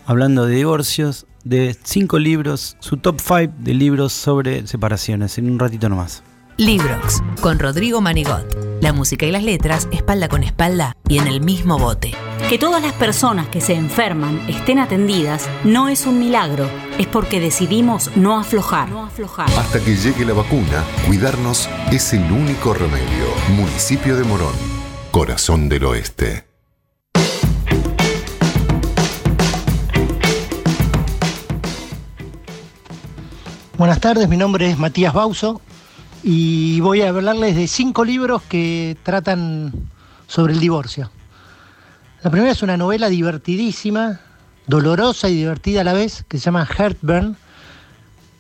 hablando 0.04 0.46
de 0.46 0.56
divorcios, 0.56 1.26
de 1.44 1.76
cinco 1.84 2.18
libros, 2.18 2.76
su 2.80 2.96
top 2.96 3.20
5 3.20 3.54
de 3.58 3.72
libros 3.72 4.12
sobre 4.12 4.66
separaciones, 4.66 5.38
en 5.38 5.48
un 5.48 5.60
ratito 5.60 5.88
nomás. 5.88 6.24
Librox, 6.58 7.22
con 7.42 7.58
Rodrigo 7.58 8.00
Manigot. 8.00 8.80
La 8.80 8.94
música 8.94 9.26
y 9.26 9.30
las 9.30 9.42
letras, 9.42 9.88
espalda 9.92 10.28
con 10.28 10.42
espalda 10.42 10.96
y 11.06 11.18
en 11.18 11.26
el 11.26 11.42
mismo 11.42 11.78
bote. 11.78 12.14
Que 12.48 12.56
todas 12.56 12.82
las 12.82 12.94
personas 12.94 13.48
que 13.48 13.60
se 13.60 13.74
enferman 13.74 14.40
estén 14.48 14.78
atendidas 14.78 15.50
no 15.64 15.88
es 15.88 16.06
un 16.06 16.18
milagro, 16.18 16.66
es 16.96 17.06
porque 17.08 17.40
decidimos 17.40 18.16
no 18.16 18.38
aflojar. 18.38 18.88
No 18.88 19.04
aflojar. 19.04 19.50
Hasta 19.50 19.80
que 19.80 19.96
llegue 19.96 20.24
la 20.24 20.32
vacuna, 20.32 20.82
cuidarnos 21.06 21.68
es 21.92 22.14
el 22.14 22.24
único 22.32 22.72
remedio. 22.72 23.26
Municipio 23.54 24.16
de 24.16 24.24
Morón, 24.24 24.54
corazón 25.10 25.68
del 25.68 25.84
oeste. 25.84 26.46
Buenas 33.76 34.00
tardes, 34.00 34.26
mi 34.26 34.38
nombre 34.38 34.70
es 34.70 34.78
Matías 34.78 35.12
Bauso 35.12 35.60
y 36.22 36.80
voy 36.80 37.02
a 37.02 37.08
hablarles 37.08 37.56
de 37.56 37.68
cinco 37.68 38.04
libros 38.04 38.42
que 38.42 38.96
tratan 39.02 39.72
sobre 40.26 40.52
el 40.52 40.60
divorcio. 40.60 41.10
La 42.22 42.30
primera 42.30 42.52
es 42.52 42.62
una 42.62 42.76
novela 42.76 43.08
divertidísima, 43.08 44.20
dolorosa 44.66 45.28
y 45.28 45.36
divertida 45.36 45.82
a 45.82 45.84
la 45.84 45.92
vez, 45.92 46.24
que 46.28 46.38
se 46.38 46.44
llama 46.44 46.66
Heartburn, 46.66 47.36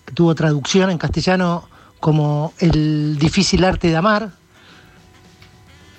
que 0.04 0.12
tuvo 0.12 0.34
traducción 0.34 0.90
en 0.90 0.98
castellano 0.98 1.68
como 2.00 2.52
El 2.58 3.18
difícil 3.18 3.64
arte 3.64 3.88
de 3.88 3.96
amar. 3.96 4.32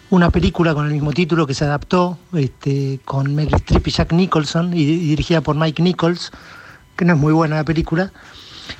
una 0.10 0.30
película 0.30 0.74
con 0.74 0.86
el 0.86 0.94
mismo 0.94 1.12
título 1.12 1.46
que 1.46 1.54
se 1.54 1.66
adaptó 1.66 2.18
este, 2.34 3.00
con 3.04 3.36
Meryl 3.36 3.56
Streep 3.56 3.88
y 3.88 3.92
Jack 3.92 4.14
Nicholson 4.14 4.74
y, 4.74 4.86
dirigida 4.86 5.42
por 5.42 5.58
Mike 5.58 5.82
Nichols, 5.82 6.32
que 6.96 7.04
no 7.04 7.14
es 7.14 7.20
muy 7.20 7.34
buena 7.34 7.58
la 7.58 7.64
película, 7.66 8.12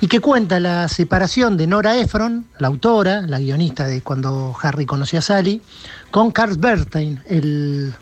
y 0.00 0.08
que 0.08 0.20
cuenta 0.20 0.60
la 0.60 0.88
separación 0.88 1.56
de 1.56 1.66
Nora 1.66 1.96
Ephron, 1.96 2.46
la 2.58 2.68
autora, 2.68 3.22
la 3.22 3.38
guionista 3.38 3.86
de 3.86 4.02
Cuando 4.02 4.54
Harry 4.62 4.86
conoció 4.86 5.18
a 5.18 5.22
Sally, 5.22 5.62
con 6.10 6.30
Carl 6.30 6.56
Bernstein, 6.58 7.22
el 7.26 7.94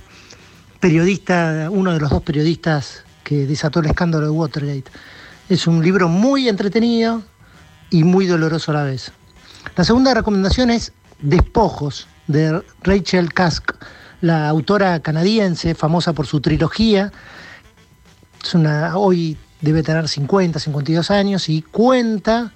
periodista, 0.80 1.68
uno 1.70 1.92
de 1.92 2.00
los 2.00 2.10
dos 2.10 2.22
periodistas 2.22 3.04
que 3.24 3.46
desató 3.46 3.80
el 3.80 3.86
escándalo 3.86 4.26
de 4.26 4.30
Watergate. 4.30 4.90
Es 5.48 5.66
un 5.66 5.82
libro 5.82 6.08
muy 6.08 6.48
entretenido 6.48 7.22
y 7.90 8.04
muy 8.04 8.26
doloroso 8.26 8.72
a 8.72 8.74
la 8.74 8.82
vez. 8.84 9.12
La 9.76 9.84
segunda 9.84 10.14
recomendación 10.14 10.70
es 10.70 10.92
Despojos, 11.20 12.08
de 12.26 12.62
Rachel 12.82 13.32
Kask, 13.32 13.72
la 14.20 14.48
autora 14.48 15.00
canadiense, 15.00 15.74
famosa 15.74 16.12
por 16.12 16.26
su 16.26 16.40
trilogía. 16.40 17.12
Es 18.42 18.54
una, 18.54 18.96
hoy 18.96 19.36
debe 19.60 19.82
tener 19.82 20.08
50, 20.08 20.58
52 20.58 21.10
años 21.10 21.48
y 21.48 21.62
cuenta 21.62 22.52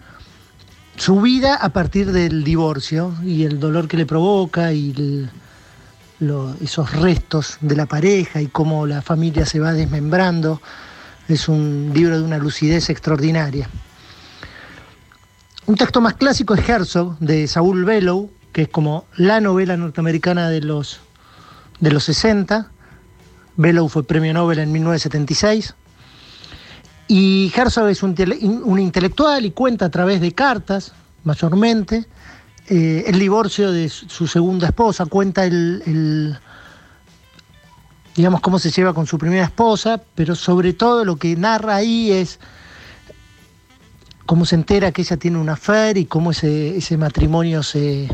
su 0.97 1.21
vida 1.21 1.55
a 1.55 1.71
partir 1.71 2.13
del 2.13 2.45
divorcio 2.45 3.15
y 3.25 3.45
el 3.45 3.59
dolor 3.59 3.89
que 3.89 3.97
le 3.97 4.07
provoca 4.07 4.73
y 4.73 4.91
el- 4.91 5.31
esos 6.61 6.93
restos 6.93 7.57
de 7.63 7.75
la 7.77 7.87
pareja 7.87 8.43
y 8.43 8.49
cómo 8.49 8.87
la 8.87 9.01
familia 9.01 9.47
se 9.47 9.59
va 9.59 9.73
desmembrando. 9.73 10.61
Es 11.29 11.49
un 11.49 11.93
libro 11.95 12.19
de 12.19 12.25
una 12.25 12.37
lucidez 12.37 12.91
extraordinaria. 12.91 13.71
Un 15.67 15.77
texto 15.77 16.01
más 16.01 16.15
clásico 16.15 16.55
es 16.55 16.69
Herzog, 16.69 17.19
de 17.21 17.47
Saul 17.47 17.85
Bellow, 17.85 18.31
que 18.53 18.63
es 18.63 18.69
como 18.69 19.07
la 19.17 19.41
novela 19.41 19.77
norteamericana 19.77 20.51
de 20.51 20.61
los, 20.61 21.01
de 21.79 21.91
los 21.91 22.05
60. 22.05 22.71
Bellow 23.57 23.89
fue 23.89 24.03
premio 24.03 24.35
Nobel 24.35 24.59
en 24.59 24.73
1976. 24.73 25.75
Y 27.13 27.51
Herzog 27.57 27.89
es 27.89 28.05
un, 28.05 28.15
tele- 28.15 28.39
un 28.41 28.79
intelectual 28.79 29.45
y 29.45 29.51
cuenta 29.51 29.87
a 29.87 29.91
través 29.91 30.21
de 30.21 30.31
cartas, 30.31 30.93
mayormente, 31.25 32.07
eh, 32.69 33.03
el 33.09 33.19
divorcio 33.19 33.73
de 33.73 33.89
su 33.89 34.29
segunda 34.29 34.69
esposa, 34.69 35.07
cuenta 35.07 35.45
el, 35.45 35.83
el- 35.87 36.39
digamos, 38.15 38.41
cómo 38.41 38.61
se 38.61 38.71
lleva 38.71 38.95
con 38.95 39.09
su 39.09 39.19
primera 39.19 39.43
esposa, 39.43 40.01
pero 40.15 40.37
sobre 40.37 40.73
todo 40.73 41.05
lo 41.05 41.17
que 41.17 41.35
narra 41.35 41.75
ahí 41.75 42.13
es 42.13 42.39
cómo 44.25 44.45
se 44.47 44.55
entera 44.55 44.93
que 44.93 45.03
ella 45.03 45.17
tiene 45.17 45.39
una 45.39 45.55
affair 45.55 45.97
y 45.97 46.05
cómo 46.05 46.31
ese, 46.31 46.77
ese 46.77 46.97
matrimonio 46.97 47.65
se, 47.65 48.07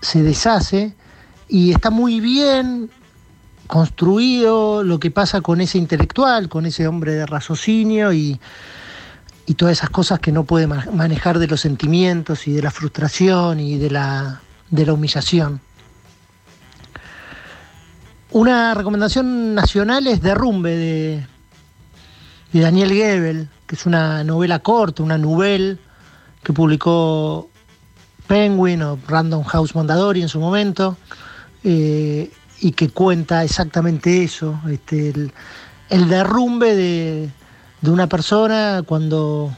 se 0.00 0.22
deshace. 0.22 0.94
Y 1.48 1.72
está 1.72 1.90
muy 1.90 2.20
bien 2.20 2.90
construido 3.66 4.82
lo 4.82 4.98
que 5.00 5.10
pasa 5.10 5.40
con 5.40 5.60
ese 5.60 5.78
intelectual, 5.78 6.48
con 6.48 6.66
ese 6.66 6.86
hombre 6.86 7.14
de 7.14 7.26
raciocinio 7.26 8.12
y, 8.12 8.40
todas 9.56 9.78
esas 9.78 9.90
cosas 9.90 10.20
que 10.20 10.32
no 10.32 10.44
puede 10.44 10.66
ma- 10.66 10.86
manejar 10.92 11.38
de 11.38 11.46
los 11.46 11.60
sentimientos 11.60 12.48
y 12.48 12.52
de 12.52 12.62
la 12.62 12.70
frustración 12.70 13.60
y 13.60 13.78
de 13.78 13.90
la, 13.90 14.40
humillación. 14.70 15.60
Una 18.30 18.74
recomendación 18.74 19.54
nacional 19.54 20.06
es 20.06 20.20
Derrumbe 20.20 20.74
de, 20.76 21.26
Daniel 22.52 22.92
Gebel, 22.92 23.48
que 23.66 23.76
es 23.76 23.86
una 23.86 24.24
novela 24.24 24.58
corta, 24.60 25.02
una 25.02 25.18
novela 25.18 25.76
que 26.42 26.52
publicó 26.52 27.48
Penguin 28.26 28.82
o 28.82 28.98
Random 29.06 29.44
House 29.44 29.74
Mondadori 29.74 30.22
en 30.22 30.28
su 30.28 30.40
momento, 30.40 30.96
eh, 31.62 32.30
y 32.64 32.72
que 32.72 32.88
cuenta 32.88 33.44
exactamente 33.44 34.24
eso, 34.24 34.58
este, 34.70 35.10
el, 35.90 36.08
derrumbe 36.08 36.74
de, 36.74 37.30
de 37.82 37.90
una 37.90 38.06
persona 38.06 38.82
cuando, 38.86 39.54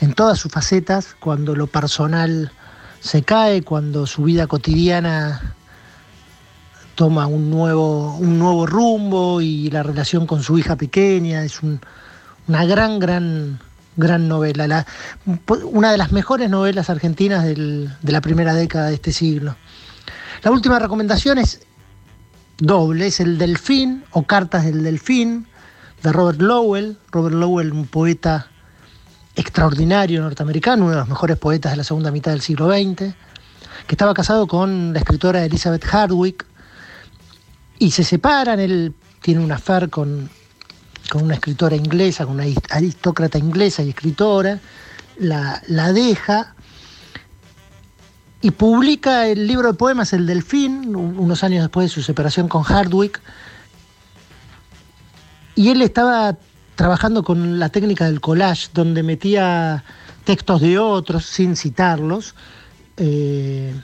en 0.00 0.12
todas 0.12 0.40
sus 0.40 0.50
facetas, 0.50 1.14
cuando 1.20 1.54
lo 1.54 1.68
personal 1.68 2.50
se 2.98 3.22
cae, 3.22 3.62
cuando 3.62 4.08
su 4.08 4.24
vida 4.24 4.48
cotidiana 4.48 5.54
toma 6.96 7.28
un 7.28 7.48
nuevo, 7.48 8.16
un 8.16 8.40
nuevo 8.40 8.66
rumbo 8.66 9.40
y 9.40 9.70
la 9.70 9.84
relación 9.84 10.26
con 10.26 10.42
su 10.42 10.58
hija 10.58 10.74
pequeña 10.74 11.44
es 11.44 11.62
un- 11.62 11.80
una 12.48 12.64
gran, 12.64 12.98
gran, 12.98 13.60
gran 13.96 14.26
novela. 14.26 14.66
La- 14.66 14.86
una 15.62 15.92
de 15.92 15.98
las 15.98 16.10
mejores 16.10 16.50
novelas 16.50 16.90
argentinas 16.90 17.44
del- 17.44 17.94
de 18.02 18.12
la 18.12 18.20
primera 18.20 18.52
década 18.52 18.88
de 18.88 18.94
este 18.94 19.12
siglo. 19.12 19.54
La 20.42 20.50
última 20.50 20.80
recomendación 20.80 21.38
es 21.38 21.60
doble, 22.58 23.06
es 23.06 23.20
El 23.20 23.38
Delfín 23.38 24.04
o 24.12 24.24
Cartas 24.24 24.64
del 24.64 24.82
Delfín 24.82 25.46
de 26.02 26.12
Robert 26.12 26.40
Lowell. 26.40 26.98
Robert 27.10 27.34
Lowell, 27.34 27.72
un 27.72 27.86
poeta 27.86 28.48
extraordinario 29.36 30.20
norteamericano, 30.20 30.84
uno 30.84 30.92
de 30.92 30.98
los 30.98 31.08
mejores 31.08 31.36
poetas 31.36 31.72
de 31.72 31.76
la 31.76 31.84
segunda 31.84 32.10
mitad 32.10 32.32
del 32.32 32.40
siglo 32.40 32.68
XX, 32.68 32.96
que 32.96 33.14
estaba 33.94 34.12
casado 34.12 34.46
con 34.46 34.92
la 34.92 34.98
escritora 34.98 35.44
Elizabeth 35.44 35.84
Hardwick 35.84 36.44
y 37.78 37.92
se 37.92 38.02
separan, 38.02 38.58
él 38.58 38.94
tiene 39.22 39.40
un 39.40 39.52
affair 39.52 39.88
con, 39.90 40.28
con 41.10 41.22
una 41.22 41.34
escritora 41.34 41.76
inglesa, 41.76 42.26
con 42.26 42.34
una 42.34 42.44
arist- 42.44 42.66
aristócrata 42.70 43.38
inglesa 43.38 43.82
y 43.84 43.90
escritora, 43.90 44.58
la, 45.18 45.62
la 45.68 45.92
deja 45.92 46.54
y 48.40 48.50
publica 48.52 49.26
el 49.26 49.46
libro 49.46 49.68
de 49.72 49.74
poemas 49.74 50.12
El 50.12 50.26
Delfín, 50.26 50.94
un- 50.94 51.18
unos 51.18 51.42
años 51.42 51.62
después 51.62 51.86
de 51.90 51.94
su 51.94 52.02
separación 52.02 52.48
con 52.48 52.62
Hardwick, 52.62 53.20
y 55.54 55.70
él 55.70 55.82
estaba 55.82 56.36
trabajando 56.76 57.24
con 57.24 57.58
la 57.58 57.68
técnica 57.70 58.04
del 58.04 58.20
collage, 58.20 58.68
donde 58.72 59.02
metía 59.02 59.82
textos 60.24 60.60
de 60.60 60.78
otros 60.78 61.26
sin 61.26 61.56
citarlos, 61.56 62.36
eh, 62.96 63.74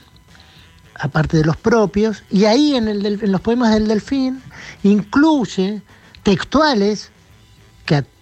aparte 0.97 1.35
de 1.37 1.43
los 1.43 1.57
propios, 1.57 2.23
y 2.31 2.45
ahí 2.45 2.75
en, 2.75 2.87
el 2.87 3.05
en 3.05 3.31
los 3.31 3.41
poemas 3.41 3.73
del 3.73 3.89
delfín 3.89 4.41
incluye 4.83 5.81
textuales 6.23 7.11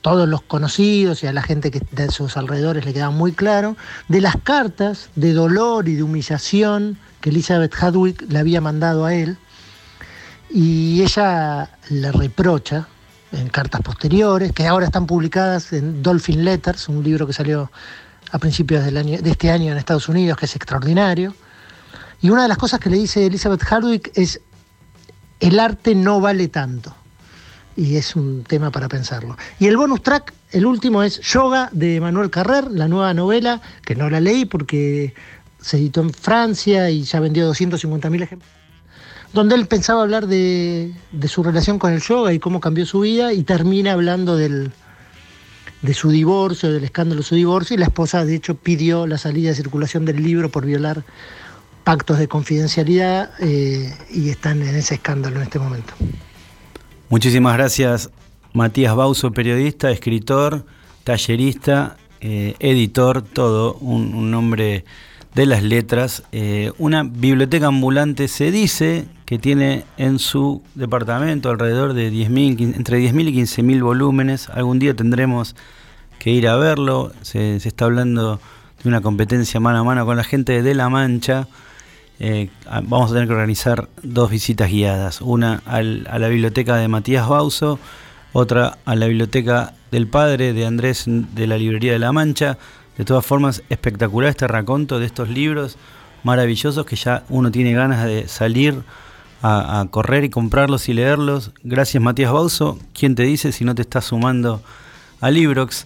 todos 0.03 0.27
los 0.27 0.41
conocidos 0.41 1.23
y 1.23 1.27
a 1.27 1.33
la 1.33 1.41
gente 1.41 1.71
que 1.71 1.81
de 1.91 2.11
sus 2.11 2.35
alrededores 2.35 2.85
le 2.85 2.93
quedaban 2.93 3.15
muy 3.15 3.31
claro, 3.31 3.77
de 4.09 4.19
las 4.19 4.35
cartas 4.35 5.09
de 5.15 5.33
dolor 5.33 5.87
y 5.87 5.95
de 5.95 6.03
humillación 6.03 6.99
que 7.21 7.29
Elizabeth 7.29 7.73
Hadwick 7.81 8.21
le 8.29 8.37
había 8.37 8.59
mandado 8.59 9.05
a 9.05 9.15
él, 9.15 9.37
y 10.49 11.01
ella 11.01 11.71
le 11.89 12.11
reprocha 12.11 12.85
en 13.31 13.47
cartas 13.47 13.81
posteriores, 13.81 14.51
que 14.51 14.67
ahora 14.67 14.85
están 14.85 15.07
publicadas 15.07 15.71
en 15.71 16.03
Dolphin 16.03 16.43
Letters, 16.43 16.89
un 16.89 17.01
libro 17.01 17.25
que 17.25 17.33
salió 17.33 17.71
a 18.31 18.39
principios 18.39 18.83
de 18.83 19.21
este 19.23 19.49
año 19.51 19.71
en 19.71 19.77
Estados 19.77 20.09
Unidos, 20.09 20.37
que 20.37 20.45
es 20.45 20.55
extraordinario. 20.55 21.33
Y 22.21 22.29
una 22.29 22.43
de 22.43 22.49
las 22.49 22.57
cosas 22.57 22.81
que 22.81 22.89
le 22.89 22.97
dice 22.97 23.25
Elizabeth 23.25 23.63
Hardwick 23.63 24.11
es, 24.15 24.41
el 25.39 25.59
arte 25.59 25.95
no 25.95 26.19
vale 26.19 26.49
tanto. 26.49 26.93
Y 27.75 27.95
es 27.95 28.15
un 28.15 28.43
tema 28.43 28.71
para 28.71 28.87
pensarlo. 28.87 29.37
Y 29.59 29.67
el 29.67 29.77
bonus 29.77 30.03
track, 30.03 30.33
el 30.51 30.65
último 30.65 31.01
es 31.03 31.19
Yoga 31.21 31.69
de 31.71 31.99
Manuel 31.99 32.29
Carrer, 32.29 32.69
la 32.71 32.87
nueva 32.87 33.13
novela, 33.13 33.61
que 33.83 33.95
no 33.95 34.09
la 34.09 34.19
leí 34.19 34.45
porque 34.45 35.13
se 35.59 35.77
editó 35.77 36.01
en 36.01 36.11
Francia 36.11 36.89
y 36.89 37.03
ya 37.03 37.19
vendió 37.19 37.51
250.000 37.51 38.23
ejemplares 38.23 38.63
donde 39.33 39.55
él 39.55 39.65
pensaba 39.65 40.03
hablar 40.03 40.27
de, 40.27 40.93
su 41.27 41.43
relación 41.43 41.79
con 41.79 41.91
el 41.91 42.01
yoga 42.01 42.31
y 42.33 42.39
cómo 42.39 42.59
cambió 42.59 42.85
su 42.85 42.99
vida 43.01 43.33
y 43.33 43.43
termina 43.43 43.93
hablando 43.93 44.37
del, 44.37 44.71
de 45.81 45.93
su 45.95 46.11
divorcio, 46.11 46.71
del 46.71 46.83
escándalo 46.83 47.21
de 47.21 47.27
su 47.27 47.35
divorcio 47.35 47.73
y 47.73 47.79
la 47.79 47.85
esposa 47.85 48.23
de 48.25 48.35
hecho 48.35 48.55
pidió 48.55 49.07
la 49.07 49.17
salida 49.17 49.49
de 49.49 49.55
circulación 49.55 50.05
del 50.05 50.23
libro 50.23 50.49
por 50.49 50.65
violar 50.65 51.03
pactos 51.83 52.19
de 52.19 52.27
confidencialidad 52.27 53.31
eh, 53.39 53.93
y 54.11 54.29
están 54.29 54.61
en 54.61 54.75
ese 54.75 54.95
escándalo 54.95 55.37
en 55.37 55.43
este 55.43 55.59
momento. 55.59 55.93
Muchísimas 57.13 57.53
gracias, 57.53 58.09
Matías 58.53 58.95
Bauso, 58.95 59.31
periodista, 59.33 59.91
escritor, 59.91 60.65
tallerista, 61.03 61.95
eh, 62.21 62.55
editor, 62.57 63.21
todo, 63.21 63.75
un, 63.75 64.15
un 64.15 64.33
hombre 64.33 64.83
de 65.35 65.45
las 65.45 65.61
letras. 65.61 66.23
Eh, 66.31 66.71
una 66.79 67.03
biblioteca 67.03 67.67
ambulante 67.67 68.27
se 68.27 68.49
dice 68.49 69.05
que 69.25 69.37
tiene 69.37 69.83
en 69.97 70.17
su 70.17 70.63
departamento 70.73 71.51
alrededor 71.51 71.93
de 71.93 72.11
10.000, 72.11 72.57
quin- 72.57 72.75
entre 72.77 72.97
10.000 72.97 73.29
y 73.29 73.33
15.000 73.43 73.83
volúmenes. 73.83 74.49
Algún 74.49 74.79
día 74.79 74.95
tendremos 74.95 75.55
que 76.17 76.31
ir 76.31 76.47
a 76.47 76.55
verlo. 76.55 77.11
Se, 77.21 77.59
se 77.59 77.67
está 77.67 77.85
hablando 77.85 78.39
de 78.81 78.89
una 78.89 79.01
competencia 79.01 79.59
mano 79.59 79.77
a 79.77 79.83
mano 79.83 80.03
con 80.07 80.17
la 80.17 80.23
gente 80.23 80.63
de 80.63 80.73
La 80.73 80.89
Mancha. 80.89 81.47
Eh, 82.25 82.49
a- 82.69 82.79
vamos 82.79 83.11
a 83.11 83.15
tener 83.15 83.27
que 83.27 83.33
organizar 83.33 83.89
dos 84.01 84.31
visitas 84.31 84.71
guiadas, 84.71 85.19
una 85.19 85.61
a 85.65 85.81
la 85.81 86.27
biblioteca 86.29 86.77
de 86.77 86.87
Matías 86.87 87.27
Bauso, 87.27 87.79
otra 88.31 88.77
a 88.85 88.95
la 88.95 89.07
biblioteca 89.07 89.73
del 89.91 90.07
padre 90.07 90.53
de 90.53 90.65
Andrés 90.65 91.03
de 91.05 91.47
la 91.47 91.57
librería 91.57 91.91
de 91.91 91.99
La 91.99 92.13
Mancha. 92.13 92.57
De 92.97 93.03
todas 93.03 93.25
formas, 93.25 93.61
espectacular 93.69 94.29
este 94.29 94.47
raconto 94.47 94.99
de 94.99 95.05
estos 95.05 95.27
libros, 95.27 95.75
maravillosos 96.23 96.85
que 96.85 96.95
ya 96.95 97.23
uno 97.27 97.51
tiene 97.51 97.73
ganas 97.73 98.05
de 98.05 98.29
salir 98.29 98.83
a, 99.41 99.85
correr 99.91 100.23
y 100.23 100.29
comprarlos 100.29 100.87
y 100.87 100.93
leerlos. 100.93 101.51
Gracias 101.61 102.01
Matías 102.01 102.31
Bauso. 102.31 102.79
¿Quién 102.93 103.15
te 103.15 103.23
dice 103.23 103.51
si 103.51 103.65
no 103.65 103.75
te 103.75 103.81
estás 103.81 104.05
sumando 104.05 104.61
a 105.19 105.29
Librox? 105.29 105.83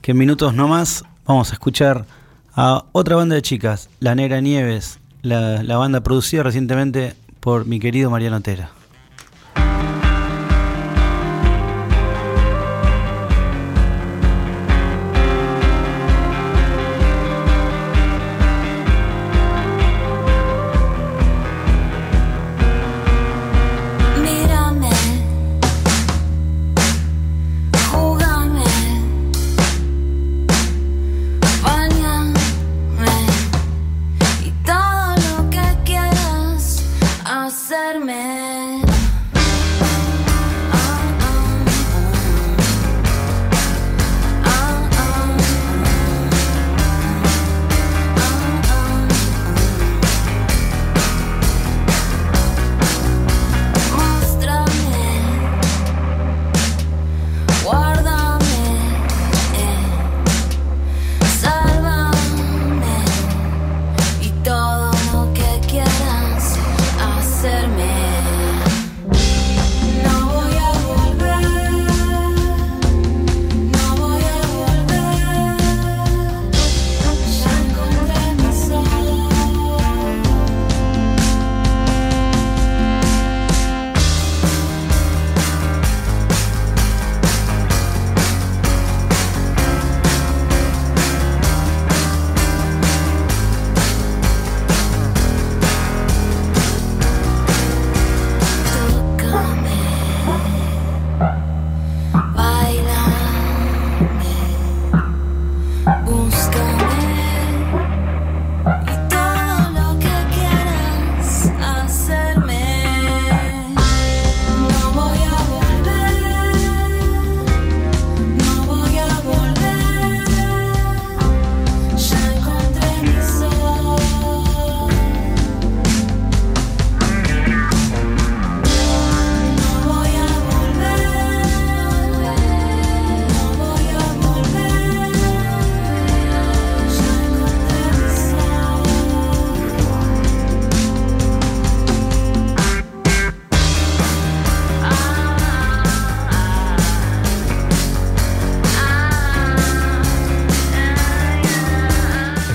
Que 0.00 0.12
en 0.12 0.18
minutos 0.18 0.54
nomás 0.54 1.02
vamos 1.26 1.50
a 1.50 1.54
escuchar 1.54 2.06
a 2.54 2.84
otra 2.92 3.16
banda 3.16 3.34
de 3.34 3.42
chicas, 3.42 3.90
La 3.98 4.14
Negra 4.14 4.40
Nieves, 4.40 5.00
la, 5.22 5.62
la 5.62 5.76
banda 5.76 6.00
producida 6.00 6.42
recientemente 6.42 7.14
por 7.40 7.66
mi 7.66 7.80
querido 7.80 8.10
Mariano 8.10 8.40
Tera. 8.40 8.70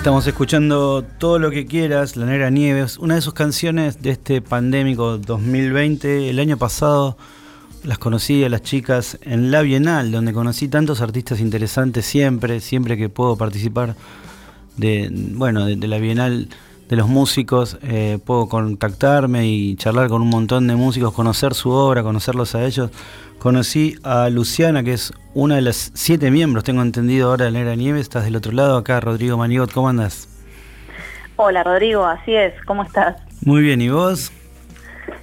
Estamos 0.08 0.26
escuchando 0.26 1.04
Todo 1.18 1.38
lo 1.38 1.52
que 1.52 1.66
quieras, 1.66 2.16
La 2.16 2.26
Negra 2.26 2.50
Nieves, 2.50 2.98
una 2.98 3.16
de 3.16 3.22
sus 3.22 3.34
canciones 3.34 4.02
de 4.02 4.12
este 4.12 4.42
pandémico 4.42 5.18
2020. 5.18 6.30
El 6.30 6.40
año 6.40 6.56
pasado 6.56 7.18
las 7.84 7.98
conocí 7.98 8.42
a 8.46 8.48
las 8.48 8.62
chicas 8.62 9.18
en 9.24 9.52
la 9.52 9.64
Bienal, 9.64 10.14
donde 10.14 10.32
conocí 10.32 10.70
tantos 10.70 11.02
artistas 11.02 11.42
interesantes 11.42 12.06
siempre, 12.06 12.62
siempre 12.62 12.96
que 12.96 13.10
puedo 13.10 13.36
participar 13.36 13.98
de, 14.78 15.10
bueno, 15.12 15.66
de, 15.66 15.76
la 15.76 15.98
Bienal 15.98 16.48
de 16.88 16.96
los 16.96 17.10
músicos, 17.10 17.78
eh, 17.82 18.18
puedo 18.24 18.48
contactarme 18.48 19.46
y 19.46 19.76
charlar 19.76 20.08
con 20.08 20.22
un 20.22 20.30
montón 20.30 20.68
de 20.68 20.78
músicos, 20.78 21.12
conocer 21.12 21.54
su 21.54 21.70
obra, 21.72 22.02
conocerlos 22.02 22.56
a 22.56 22.64
ellos. 22.64 22.92
Conocí 23.40 23.96
a 24.04 24.30
Luciana, 24.30 24.84
que 24.84 24.94
es 24.94 25.14
una 25.34 25.56
de 25.56 25.62
las 25.62 25.92
siete 25.94 26.32
miembros, 26.32 26.64
tengo 26.64 26.82
entendido 26.82 27.30
ahora 27.30 27.46
de 27.46 27.52
Negra 27.52 27.76
Nieves, 27.76 28.02
estás 28.02 28.24
del 28.26 28.36
otro 28.36 28.52
lado, 28.52 28.78
acá 28.78 29.00
Rodrigo 29.00 29.38
Manigot, 29.38 29.72
¿cómo 29.72 29.90
andas? 29.90 30.28
Hola 31.36 31.64
Rodrigo, 31.64 32.04
así 32.06 32.34
es, 32.34 32.54
¿cómo 32.66 32.84
estás? 32.84 33.18
Muy 33.46 33.62
bien, 33.62 33.80
¿y 33.82 33.90
vos? 33.90 34.32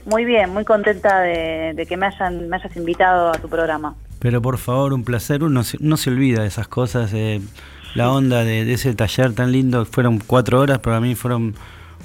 Muy 0.07 0.25
bien, 0.25 0.51
muy 0.51 0.65
contenta 0.65 1.21
de, 1.23 1.73
de 1.75 1.87
que 1.87 1.97
me, 1.97 2.07
hayan, 2.07 2.49
me 2.49 2.57
hayas 2.57 2.77
invitado 2.77 3.31
a 3.31 3.39
tu 3.39 3.49
programa. 3.49 3.97
Pero 4.21 4.41
por 4.41 4.59
favor, 4.59 4.93
un 4.93 5.03
placer, 5.03 5.43
uno 5.43 5.65
se- 5.65 5.79
no 5.81 5.97
se 5.97 6.11
olvida 6.11 6.43
de 6.43 6.49
esas 6.49 6.69
cosas, 6.69 7.11
eh, 7.15 7.41
la 7.97 8.11
onda 8.13 8.45
de, 8.45 8.65
de 8.65 8.73
ese 8.75 8.95
taller 8.95 9.33
tan 9.35 9.51
lindo, 9.51 9.85
fueron 9.87 10.19
cuatro 10.25 10.61
horas, 10.61 10.79
pero 10.79 10.95
a 10.97 11.01
mí 11.01 11.17
fueron 11.17 11.55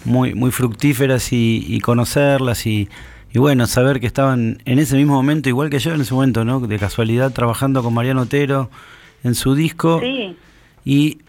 muy, 0.05 0.33
muy 0.33 0.49
fructíferas 0.49 1.31
y, 1.31 1.63
y 1.67 1.79
conocerlas 1.81 2.65
y, 2.65 2.89
y 3.31 3.39
bueno, 3.39 3.67
saber 3.67 3.99
que 3.99 4.07
estaban 4.07 4.61
en 4.65 4.79
ese 4.79 4.95
mismo 4.95 5.13
momento, 5.13 5.49
igual 5.49 5.69
que 5.69 5.79
yo 5.79 5.93
en 5.93 6.01
ese 6.01 6.13
momento, 6.13 6.45
¿no? 6.45 6.59
De 6.59 6.79
casualidad, 6.79 7.31
trabajando 7.31 7.83
con 7.83 7.93
Mariano 7.93 8.21
Otero 8.21 8.69
en 9.23 9.35
su 9.35 9.53
disco. 9.55 9.99
Sí, 10.01 10.35
Y 10.85 11.19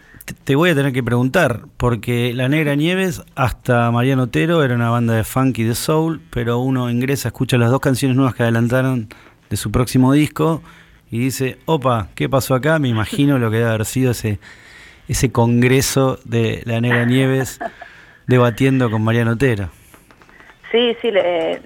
te- 0.43 0.55
voy 0.55 0.69
a 0.71 0.75
tener 0.75 0.93
que 0.93 1.03
preguntar, 1.03 1.61
porque 1.77 2.33
La 2.33 2.47
Negra 2.47 2.75
Nieves 2.75 3.21
hasta 3.35 3.91
Mariano 3.91 4.23
Otero 4.23 4.63
era 4.63 4.75
una 4.75 4.89
banda 4.89 5.13
de 5.13 5.23
funk 5.23 5.59
y 5.59 5.63
de 5.63 5.75
soul, 5.75 6.21
pero 6.31 6.59
uno 6.59 6.89
ingresa, 6.89 7.27
escucha 7.29 7.57
las 7.57 7.69
dos 7.69 7.81
canciones 7.81 8.15
nuevas 8.17 8.33
que 8.35 8.43
adelantaron 8.43 9.07
de 9.49 9.57
su 9.57 9.71
próximo 9.71 10.13
disco 10.13 10.63
y 11.11 11.19
dice, 11.19 11.59
opa, 11.65 12.07
¿qué 12.15 12.29
pasó 12.29 12.55
acá? 12.55 12.79
Me 12.79 12.87
imagino 12.87 13.37
lo 13.37 13.51
que 13.51 13.57
debe 13.57 13.69
haber 13.69 13.85
sido 13.85 14.11
ese, 14.11 14.39
ese 15.09 15.31
congreso 15.31 16.17
de 16.23 16.61
La 16.65 16.79
Negra 16.79 17.03
Nieves 17.05 17.59
debatiendo 18.27 18.89
con 18.89 19.03
Mariano 19.03 19.31
Otero. 19.31 19.69
sí, 20.71 20.95
sí, 21.01 21.11
le- 21.11 21.61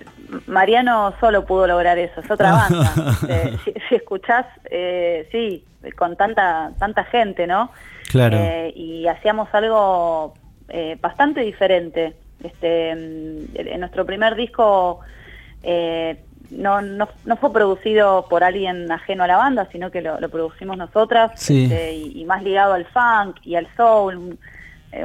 Mariano 0.47 1.14
solo 1.19 1.45
pudo 1.45 1.68
lograr 1.68 1.97
eso, 1.97 2.22
es 2.22 2.30
otra 2.31 2.52
banda. 2.52 2.93
Eh, 3.30 3.57
si, 3.64 3.73
si 3.89 3.95
escuchás, 3.95 4.45
eh, 4.65 5.27
sí, 5.31 5.64
con 5.97 6.15
tanta, 6.15 6.72
tanta 6.80 7.03
gente, 7.06 7.47
¿no? 7.47 7.72
Claro. 8.10 8.38
Eh, 8.39 8.72
y 8.76 9.07
hacíamos 9.07 9.49
algo 9.53 10.34
eh, 10.69 10.97
bastante 11.02 11.41
diferente. 11.41 12.15
Este, 12.43 12.93
mm, 12.95 13.56
en 13.56 13.80
nuestro 13.80 14.06
primer 14.06 14.35
disco 14.35 14.99
no, 16.52 16.81
no, 16.81 17.10
no 17.26 17.38
fue 17.38 17.52
producido 17.52 18.27
por 18.30 18.43
alguien 18.43 18.91
ajeno 18.91 19.23
a 19.23 19.27
la 19.27 19.38
banda, 19.38 19.68
sino 19.72 19.89
que 19.89 20.02
lo, 20.02 20.19
lo 20.19 20.30
producimos 20.30 20.77
nosotras, 20.77 21.31
Sí. 21.35 21.64
este, 21.64 21.93
y, 21.93 22.22
y 22.22 22.26
más 22.26 22.43
ligado 22.43 22.73
al 22.73 22.85
funk 22.85 23.38
y 23.43 23.56
al 23.56 23.68
soul, 23.76 24.38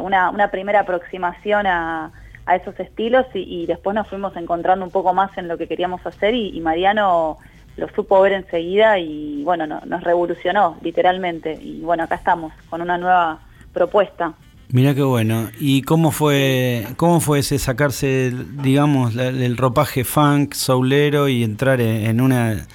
una, 0.00 0.30
una 0.30 0.50
primera 0.50 0.80
aproximación 0.80 1.66
a, 1.66 2.12
a 2.50 2.56
esos 2.56 2.78
estilos 2.80 3.26
y, 3.32 3.66
después 3.66 3.94
nos 3.94 4.08
fuimos 4.08 4.36
encontrando 4.36 4.84
un 4.84 4.90
poco 4.90 5.14
más 5.14 5.30
en 5.38 5.46
lo 5.46 5.56
que 5.56 5.68
queríamos 5.68 6.04
hacer 6.04 6.34
y, 6.34 6.60
Mariano 6.60 7.38
lo 7.76 7.88
supo 7.94 8.20
ver 8.20 8.32
enseguida 8.32 8.98
y 8.98 9.42
bueno, 9.44 9.66
no- 9.66 9.80
nos 9.86 10.02
revolucionó 10.02 10.76
literalmente 10.82 11.54
y 11.62 11.80
bueno, 11.80 12.02
acá 12.02 12.16
estamos 12.16 12.52
con 12.68 12.82
una 12.82 12.98
nueva 12.98 13.38
propuesta. 13.72 14.34
Mirá 14.72 14.94
qué 14.94 15.02
bueno. 15.02 15.48
¿Y 15.60 15.82
cómo 15.82 16.10
fue, 16.10 16.86
cómo 16.96 17.20
fue 17.20 17.38
ese 17.38 17.58
sacarse, 17.58 18.32
digamos, 18.62 19.14
la- 19.14 19.28
el 19.28 19.56
ropaje 19.56 20.02
funk, 20.04 20.54
soulero 20.54 21.28
y 21.28 21.44
entrar 21.44 21.80
en, 21.80 22.04
en 22.06 22.20
una 22.20 22.66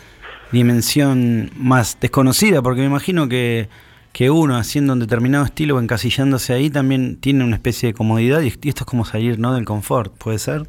dimensión 0.52 1.52
más 1.58 2.00
desconocida? 2.00 2.62
Porque 2.62 2.82
me 2.82 2.88
imagino 2.88 3.28
que 3.28 3.68
que 4.16 4.30
uno 4.30 4.56
haciendo 4.56 4.94
un 4.94 5.02
determinado 5.02 5.44
estilo 5.44 5.76
o 5.76 5.80
encasillándose 5.82 6.54
ahí 6.54 6.70
también 6.70 7.20
tiene 7.20 7.44
una 7.44 7.58
especie 7.58 7.88
de 7.88 7.94
comodidad 7.94 8.40
y 8.40 8.48
esto 8.48 8.70
es 8.70 8.86
como 8.86 9.04
salir 9.04 9.40
¿no? 9.40 9.54
del 9.54 9.66
confort, 9.66 10.18
¿puede 10.18 10.40
ser? 10.40 10.62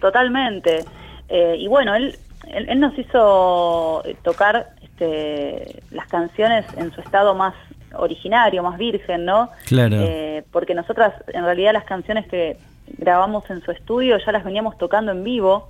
Totalmente. 0.00 0.82
Eh, 1.28 1.56
y 1.58 1.68
bueno, 1.68 1.94
él, 1.94 2.16
él, 2.46 2.66
él 2.70 2.80
nos 2.80 2.98
hizo 2.98 4.02
tocar 4.22 4.70
este, 4.80 5.82
las 5.90 6.06
canciones 6.06 6.64
en 6.78 6.90
su 6.94 7.02
estado 7.02 7.34
más 7.34 7.52
originario, 7.92 8.62
más 8.62 8.78
virgen, 8.78 9.26
¿no? 9.26 9.50
Claro. 9.66 9.96
Eh, 10.00 10.42
porque 10.50 10.74
nosotras, 10.74 11.12
en 11.28 11.44
realidad, 11.44 11.74
las 11.74 11.84
canciones 11.84 12.26
que 12.26 12.56
grabamos 12.96 13.50
en 13.50 13.60
su 13.60 13.70
estudio 13.70 14.16
ya 14.16 14.32
las 14.32 14.44
veníamos 14.44 14.78
tocando 14.78 15.12
en 15.12 15.24
vivo 15.24 15.68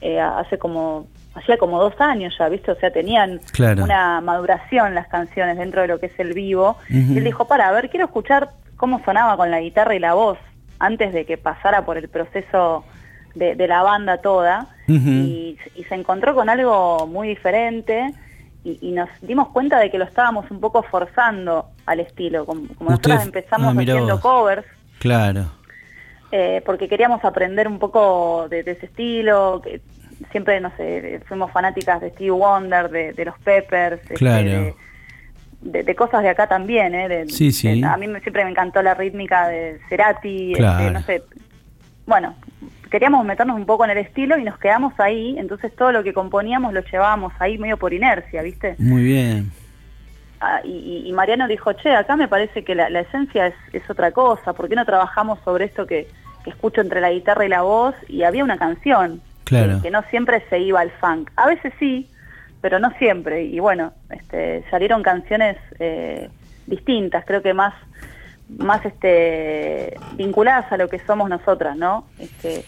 eh, 0.00 0.18
hace 0.18 0.58
como 0.58 1.06
hacía 1.34 1.56
como 1.58 1.80
dos 1.80 1.94
años 2.00 2.34
ya, 2.38 2.48
¿viste? 2.48 2.70
O 2.72 2.76
sea, 2.76 2.90
tenían 2.92 3.40
Claro. 3.52 3.84
una 3.84 4.20
maduración 4.20 4.94
las 4.94 5.08
canciones 5.08 5.56
dentro 5.58 5.80
de 5.82 5.88
lo 5.88 5.98
que 6.00 6.06
es 6.06 6.18
el 6.20 6.32
vivo. 6.34 6.76
Y 6.90 7.16
él 7.18 7.24
dijo, 7.24 7.46
para, 7.46 7.68
a 7.68 7.72
ver, 7.72 7.88
quiero 7.90 8.06
escuchar 8.06 8.50
cómo 8.76 9.02
sonaba 9.04 9.36
con 9.36 9.50
la 9.50 9.60
guitarra 9.60 9.94
y 9.94 9.98
la 9.98 10.14
voz 10.14 10.38
antes 10.78 11.12
de 11.12 11.24
que 11.24 11.38
pasara 11.38 11.84
por 11.84 11.96
el 11.96 12.08
proceso 12.08 12.84
de, 13.34 13.54
de 13.54 13.68
la 13.68 13.82
banda 13.82 14.18
toda. 14.18 14.66
y, 14.88 15.56
y 15.76 15.84
se 15.84 15.94
encontró 15.94 16.34
con 16.34 16.48
algo 16.50 17.06
muy 17.06 17.28
diferente 17.28 18.12
y, 18.64 18.78
y 18.82 18.92
nos 18.92 19.08
dimos 19.22 19.48
cuenta 19.48 19.78
de 19.78 19.90
que 19.90 19.96
lo 19.98 20.04
estábamos 20.04 20.50
un 20.50 20.60
poco 20.60 20.82
forzando 20.82 21.70
al 21.86 22.00
estilo. 22.00 22.44
Como, 22.44 22.66
como 22.76 22.90
nosotros 22.90 23.22
empezamos 23.24 23.68
ah, 23.68 23.74
mirá 23.74 23.94
haciendo 23.94 24.14
vos. 24.14 24.20
covers, 24.22 24.66
Claro. 24.98 25.46
eh, 26.30 26.62
porque 26.66 26.88
queríamos 26.88 27.24
aprender 27.24 27.68
un 27.68 27.78
poco 27.78 28.48
de, 28.50 28.62
de 28.62 28.72
ese 28.72 28.86
estilo. 28.86 29.60
Que 29.64 29.80
siempre, 30.30 30.60
no 30.60 30.70
sé, 30.76 31.20
fuimos 31.26 31.50
fanáticas 31.50 32.00
de 32.00 32.10
Steve 32.10 32.30
Wonder, 32.30 32.88
de, 32.90 33.12
de 33.12 33.24
los 33.24 33.38
Peppers, 33.40 34.00
este, 34.02 34.14
Claro. 34.14 34.44
de, 34.50 34.74
de- 35.62 35.82
de 35.84 35.94
cosas 35.94 36.22
de 36.22 36.28
acá 36.30 36.46
también. 36.46 36.94
¿eh? 36.94 37.08
De- 37.08 37.28
Sí, 37.28 37.52
sí. 37.52 37.82
a 37.84 37.96
mí 37.96 38.06
me- 38.08 38.20
siempre 38.20 38.44
me 38.44 38.50
encantó 38.50 38.82
la 38.82 38.94
rítmica 38.94 39.48
de 39.48 39.80
Cerati, 39.88 40.52
Claro. 40.56 40.80
este, 40.80 40.90
no 40.92 41.02
sé. 41.02 41.22
Bueno, 42.06 42.34
queríamos 42.90 43.24
meternos 43.24 43.56
un 43.56 43.64
poco 43.66 43.84
en 43.84 43.92
el 43.92 43.98
estilo 43.98 44.36
y 44.36 44.44
nos 44.44 44.58
quedamos 44.58 44.92
ahí, 44.98 45.36
entonces 45.38 45.74
todo 45.74 45.92
lo 45.92 46.02
que 46.02 46.12
componíamos 46.12 46.72
lo 46.72 46.80
llevábamos 46.82 47.32
ahí 47.38 47.58
medio 47.58 47.76
por 47.76 47.92
inercia, 47.94 48.42
¿viste? 48.42 48.74
Muy 48.78 49.02
bien. 49.04 49.52
Ah, 50.40 50.60
y, 50.64 50.70
y- 51.04 51.08
y 51.08 51.12
Mariano 51.12 51.46
dijo, 51.46 51.72
che, 51.74 51.94
acá 51.94 52.16
me 52.16 52.26
parece 52.26 52.64
que 52.64 52.74
la, 52.74 52.90
la 52.90 53.00
esencia 53.00 53.46
es, 53.46 53.54
es 53.72 53.88
otra 53.88 54.10
cosa, 54.10 54.52
¿por 54.52 54.68
qué 54.68 54.74
no 54.74 54.84
trabajamos 54.84 55.38
sobre 55.44 55.66
esto 55.66 55.86
que, 55.86 56.08
que 56.42 56.50
escucho 56.50 56.80
entre 56.80 57.00
la 57.00 57.10
guitarra 57.12 57.46
y 57.46 57.48
la 57.48 57.62
voz? 57.62 57.94
Y 58.08 58.24
había 58.24 58.42
una 58.42 58.58
canción 58.58 59.22
Claro. 59.58 59.82
que 59.82 59.90
no 59.90 60.02
siempre 60.10 60.44
se 60.48 60.58
iba 60.60 60.80
al 60.80 60.90
funk. 60.92 61.30
A 61.36 61.46
veces 61.46 61.72
sí, 61.78 62.08
pero 62.60 62.78
no 62.78 62.90
siempre. 62.98 63.44
Y 63.44 63.58
bueno, 63.60 63.92
este, 64.10 64.64
salieron 64.70 65.02
canciones 65.02 65.56
eh, 65.78 66.28
distintas, 66.66 67.24
creo 67.24 67.42
que 67.42 67.54
más 67.54 67.74
más 68.58 68.84
este 68.84 69.96
vinculadas 70.14 70.70
a 70.72 70.76
lo 70.76 70.88
que 70.88 70.98
somos 71.00 71.28
nosotras, 71.28 71.76
¿no? 71.76 72.06
Este, 72.18 72.64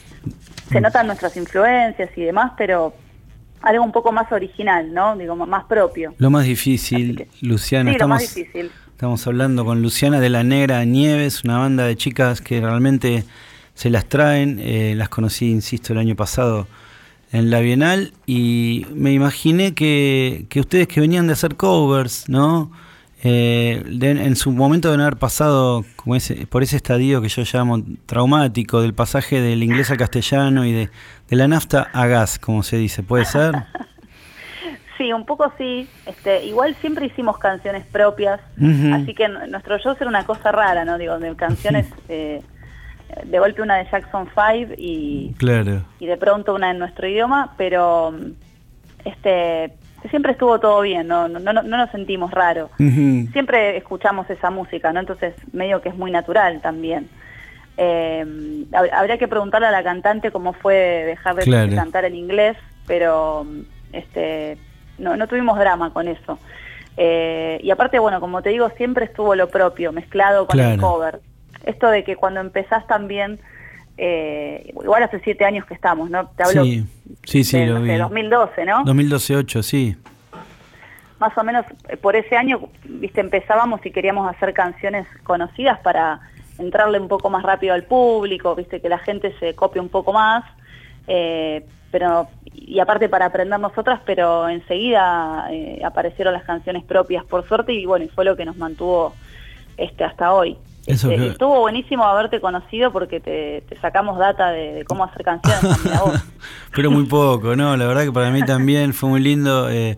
se 0.70 0.80
notan 0.80 1.06
nuestras 1.06 1.36
influencias 1.36 2.10
y 2.16 2.22
demás, 2.22 2.52
pero 2.56 2.94
algo 3.62 3.84
un 3.84 3.92
poco 3.92 4.12
más 4.12 4.30
original, 4.32 4.92
¿no? 4.92 5.16
Digo, 5.16 5.34
más 5.36 5.64
propio. 5.64 6.14
Lo 6.18 6.30
más 6.30 6.44
difícil, 6.44 7.28
Luciana, 7.40 7.92
sí, 7.92 7.98
lo 7.98 8.08
más 8.08 8.22
estamos, 8.22 8.34
difícil. 8.34 8.70
estamos 8.92 9.26
hablando 9.26 9.64
con 9.64 9.82
Luciana 9.82 10.20
de 10.20 10.30
la 10.30 10.42
Negra 10.42 10.84
Nieves, 10.84 11.44
una 11.44 11.58
banda 11.58 11.84
de 11.86 11.96
chicas 11.96 12.40
que 12.40 12.60
realmente 12.60 13.24
se 13.74 13.90
las 13.90 14.06
traen. 14.06 14.58
eh, 14.62 14.94
las 14.96 15.08
conocí, 15.08 15.50
insisto, 15.50 15.92
el 15.92 15.98
año 15.98 16.14
pasado 16.16 16.66
en 17.32 17.50
la 17.50 17.60
Bienal 17.60 18.12
y 18.26 18.86
me 18.94 19.12
imaginé 19.12 19.74
que, 19.74 20.46
que 20.48 20.60
ustedes 20.60 20.86
que 20.86 21.00
venían 21.00 21.26
de 21.26 21.32
hacer 21.32 21.56
covers, 21.56 22.28
¿no? 22.28 22.70
Eh, 23.26 23.82
de- 23.86 24.10
en 24.10 24.36
su 24.36 24.52
momento 24.52 24.88
deben 24.88 25.00
haber 25.00 25.16
pasado 25.16 25.84
como 25.96 26.14
ese, 26.14 26.46
por 26.46 26.62
ese 26.62 26.76
estadio 26.76 27.22
que 27.22 27.28
yo 27.28 27.42
llamo 27.50 27.82
traumático, 28.06 28.82
del 28.82 28.92
pasaje 28.94 29.40
del 29.40 29.62
inglés 29.62 29.90
al 29.90 29.96
castellano 29.96 30.66
y 30.66 30.72
de, 30.72 30.90
de 31.30 31.36
la 31.36 31.48
nafta 31.48 31.88
a 31.94 32.06
gas, 32.06 32.38
como 32.38 32.62
se 32.62 32.76
dice, 32.76 33.02
¿puede 33.02 33.24
ser? 33.24 33.54
Sí, 34.96 35.12
un 35.12 35.26
poco 35.26 35.52
sí. 35.58 35.88
Este, 36.06 36.44
igual 36.44 36.76
siempre 36.80 37.06
hicimos 37.06 37.36
canciones 37.38 37.84
propias, 37.84 38.40
así 38.92 39.12
que 39.12 39.28
nuestro 39.28 39.76
show 39.80 39.96
era 39.98 40.08
una 40.08 40.24
cosa 40.24 40.52
rara, 40.52 40.84
¿no? 40.84 40.98
Digo, 40.98 41.18
de 41.18 41.34
canciones, 41.34 41.86
eh, 42.08 42.42
de 43.24 43.38
golpe 43.38 43.62
una 43.62 43.76
de 43.76 43.84
Jackson 43.90 44.28
5 44.34 44.74
y, 44.76 45.34
Claro. 45.38 45.82
y 46.00 46.06
de 46.06 46.16
pronto 46.16 46.54
una 46.54 46.70
en 46.70 46.78
nuestro 46.78 47.06
idioma, 47.08 47.54
pero 47.56 48.14
este 49.04 49.72
siempre 50.10 50.32
estuvo 50.32 50.60
todo 50.60 50.82
bien, 50.82 51.06
no, 51.08 51.28
no, 51.28 51.38
no, 51.38 51.52
no 51.52 51.76
nos 51.76 51.90
sentimos 51.90 52.30
raro. 52.30 52.68
Siempre 52.76 53.76
escuchamos 53.78 54.28
esa 54.28 54.50
música, 54.50 54.92
¿no? 54.92 55.00
Entonces 55.00 55.34
medio 55.52 55.80
que 55.80 55.88
es 55.88 55.96
muy 55.96 56.10
natural 56.10 56.60
también. 56.60 57.08
Eh, 57.76 58.24
hab- 58.72 58.90
habría 58.92 59.16
que 59.18 59.26
preguntarle 59.28 59.66
a 59.66 59.70
la 59.70 59.82
cantante 59.82 60.30
cómo 60.30 60.52
fue 60.52 60.74
dejar 61.06 61.36
de, 61.36 61.42
Claro. 61.44 61.74
cantar 61.74 62.04
en 62.04 62.14
inglés, 62.16 62.56
pero 62.86 63.46
este 63.92 64.58
no, 64.98 65.16
no 65.16 65.26
tuvimos 65.26 65.58
drama 65.58 65.90
con 65.92 66.06
eso. 66.06 66.38
Eh, 66.96 67.58
y 67.62 67.70
aparte, 67.70 67.98
bueno, 67.98 68.20
como 68.20 68.42
te 68.42 68.50
digo, 68.50 68.68
siempre 68.76 69.06
estuvo 69.06 69.34
lo 69.34 69.48
propio, 69.48 69.90
mezclado 69.90 70.46
con 70.46 70.60
el 70.60 70.78
cover. 70.78 71.20
Esto 71.64 71.88
de 71.88 72.04
que 72.04 72.16
cuando 72.16 72.40
empezás 72.40 72.86
también, 72.86 73.40
eh, 73.96 74.72
igual 74.82 75.02
hace 75.02 75.20
siete 75.20 75.44
años 75.44 75.66
que 75.66 75.74
estamos, 75.74 76.10
¿no? 76.10 76.28
Te 76.28 76.42
hablo 76.42 76.64
Sí, 76.64 76.86
sí, 77.24 77.44
sí, 77.44 77.58
de, 77.58 77.66
lo 77.66 77.80
vi. 77.80 77.96
2012, 77.96 78.64
¿no? 78.64 78.84
2012-8, 78.84 79.62
sí. 79.62 79.96
más 81.18 81.36
o 81.36 81.44
menos 81.44 81.64
eh, 81.88 81.96
por 81.96 82.16
ese 82.16 82.36
año, 82.36 82.60
viste, 82.84 83.20
empezábamos 83.20 83.84
y 83.86 83.90
queríamos 83.90 84.28
hacer 84.28 84.52
canciones 84.52 85.06
conocidas 85.22 85.78
para 85.80 86.20
entrarle 86.58 87.00
un 87.00 87.08
poco 87.08 87.30
más 87.30 87.42
rápido 87.42 87.74
al 87.74 87.84
público, 87.84 88.54
viste, 88.54 88.80
que 88.80 88.88
la 88.88 88.98
gente 88.98 89.34
se 89.40 89.54
copie 89.54 89.80
un 89.80 89.88
poco 89.88 90.12
más, 90.12 90.44
eh, 91.06 91.64
pero 91.90 92.28
y 92.52 92.80
aparte 92.80 93.08
para 93.08 93.26
aprender 93.26 93.58
nosotras, 93.60 94.00
pero 94.06 94.48
enseguida 94.48 95.48
eh, 95.50 95.80
aparecieron 95.84 96.32
las 96.32 96.44
canciones 96.44 96.84
propias 96.84 97.24
por 97.24 97.46
suerte 97.46 97.72
y 97.72 97.84
bueno, 97.84 98.04
y 98.04 98.08
fue 98.08 98.24
lo 98.24 98.36
que 98.36 98.44
nos 98.44 98.56
mantuvo 98.56 99.14
este 99.76 100.04
hasta 100.04 100.32
hoy. 100.32 100.56
Eso 100.86 101.10
Eh, 101.10 101.16
que- 101.16 101.26
Estuvo 101.28 101.60
buenísimo 101.60 102.04
haberte 102.04 102.40
conocido 102.40 102.92
porque 102.92 103.20
te, 103.20 103.62
te 103.68 103.80
sacamos 103.80 104.18
data 104.18 104.50
de, 104.50 104.72
de 104.74 104.84
cómo 104.84 105.04
hacer 105.04 105.22
canciones 105.24 105.62
vos. 106.04 106.20
Pero 106.74 106.90
muy 106.90 107.04
poco, 107.04 107.56
¿no? 107.56 107.76
La 107.76 107.86
verdad 107.86 108.04
que 108.04 108.12
para 108.12 108.30
mí 108.30 108.42
también 108.42 108.92
fue 108.92 109.08
muy 109.08 109.20
lindo 109.20 109.70
eh, 109.70 109.96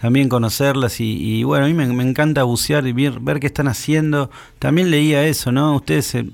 también 0.00 0.28
conocerlas 0.28 1.00
y, 1.00 1.38
y, 1.40 1.44
bueno, 1.44 1.64
a 1.64 1.68
mí 1.68 1.74
me, 1.74 1.86
me 1.86 2.02
encanta 2.08 2.42
bucear 2.44 2.86
y 2.86 2.92
ver, 2.92 3.20
ver 3.20 3.40
qué 3.40 3.46
están 3.46 3.68
haciendo. 3.68 4.30
También 4.58 4.90
leía 4.90 5.24
eso, 5.24 5.50
¿no? 5.50 5.74
Ustedes, 5.76 6.14
eh, 6.14 6.26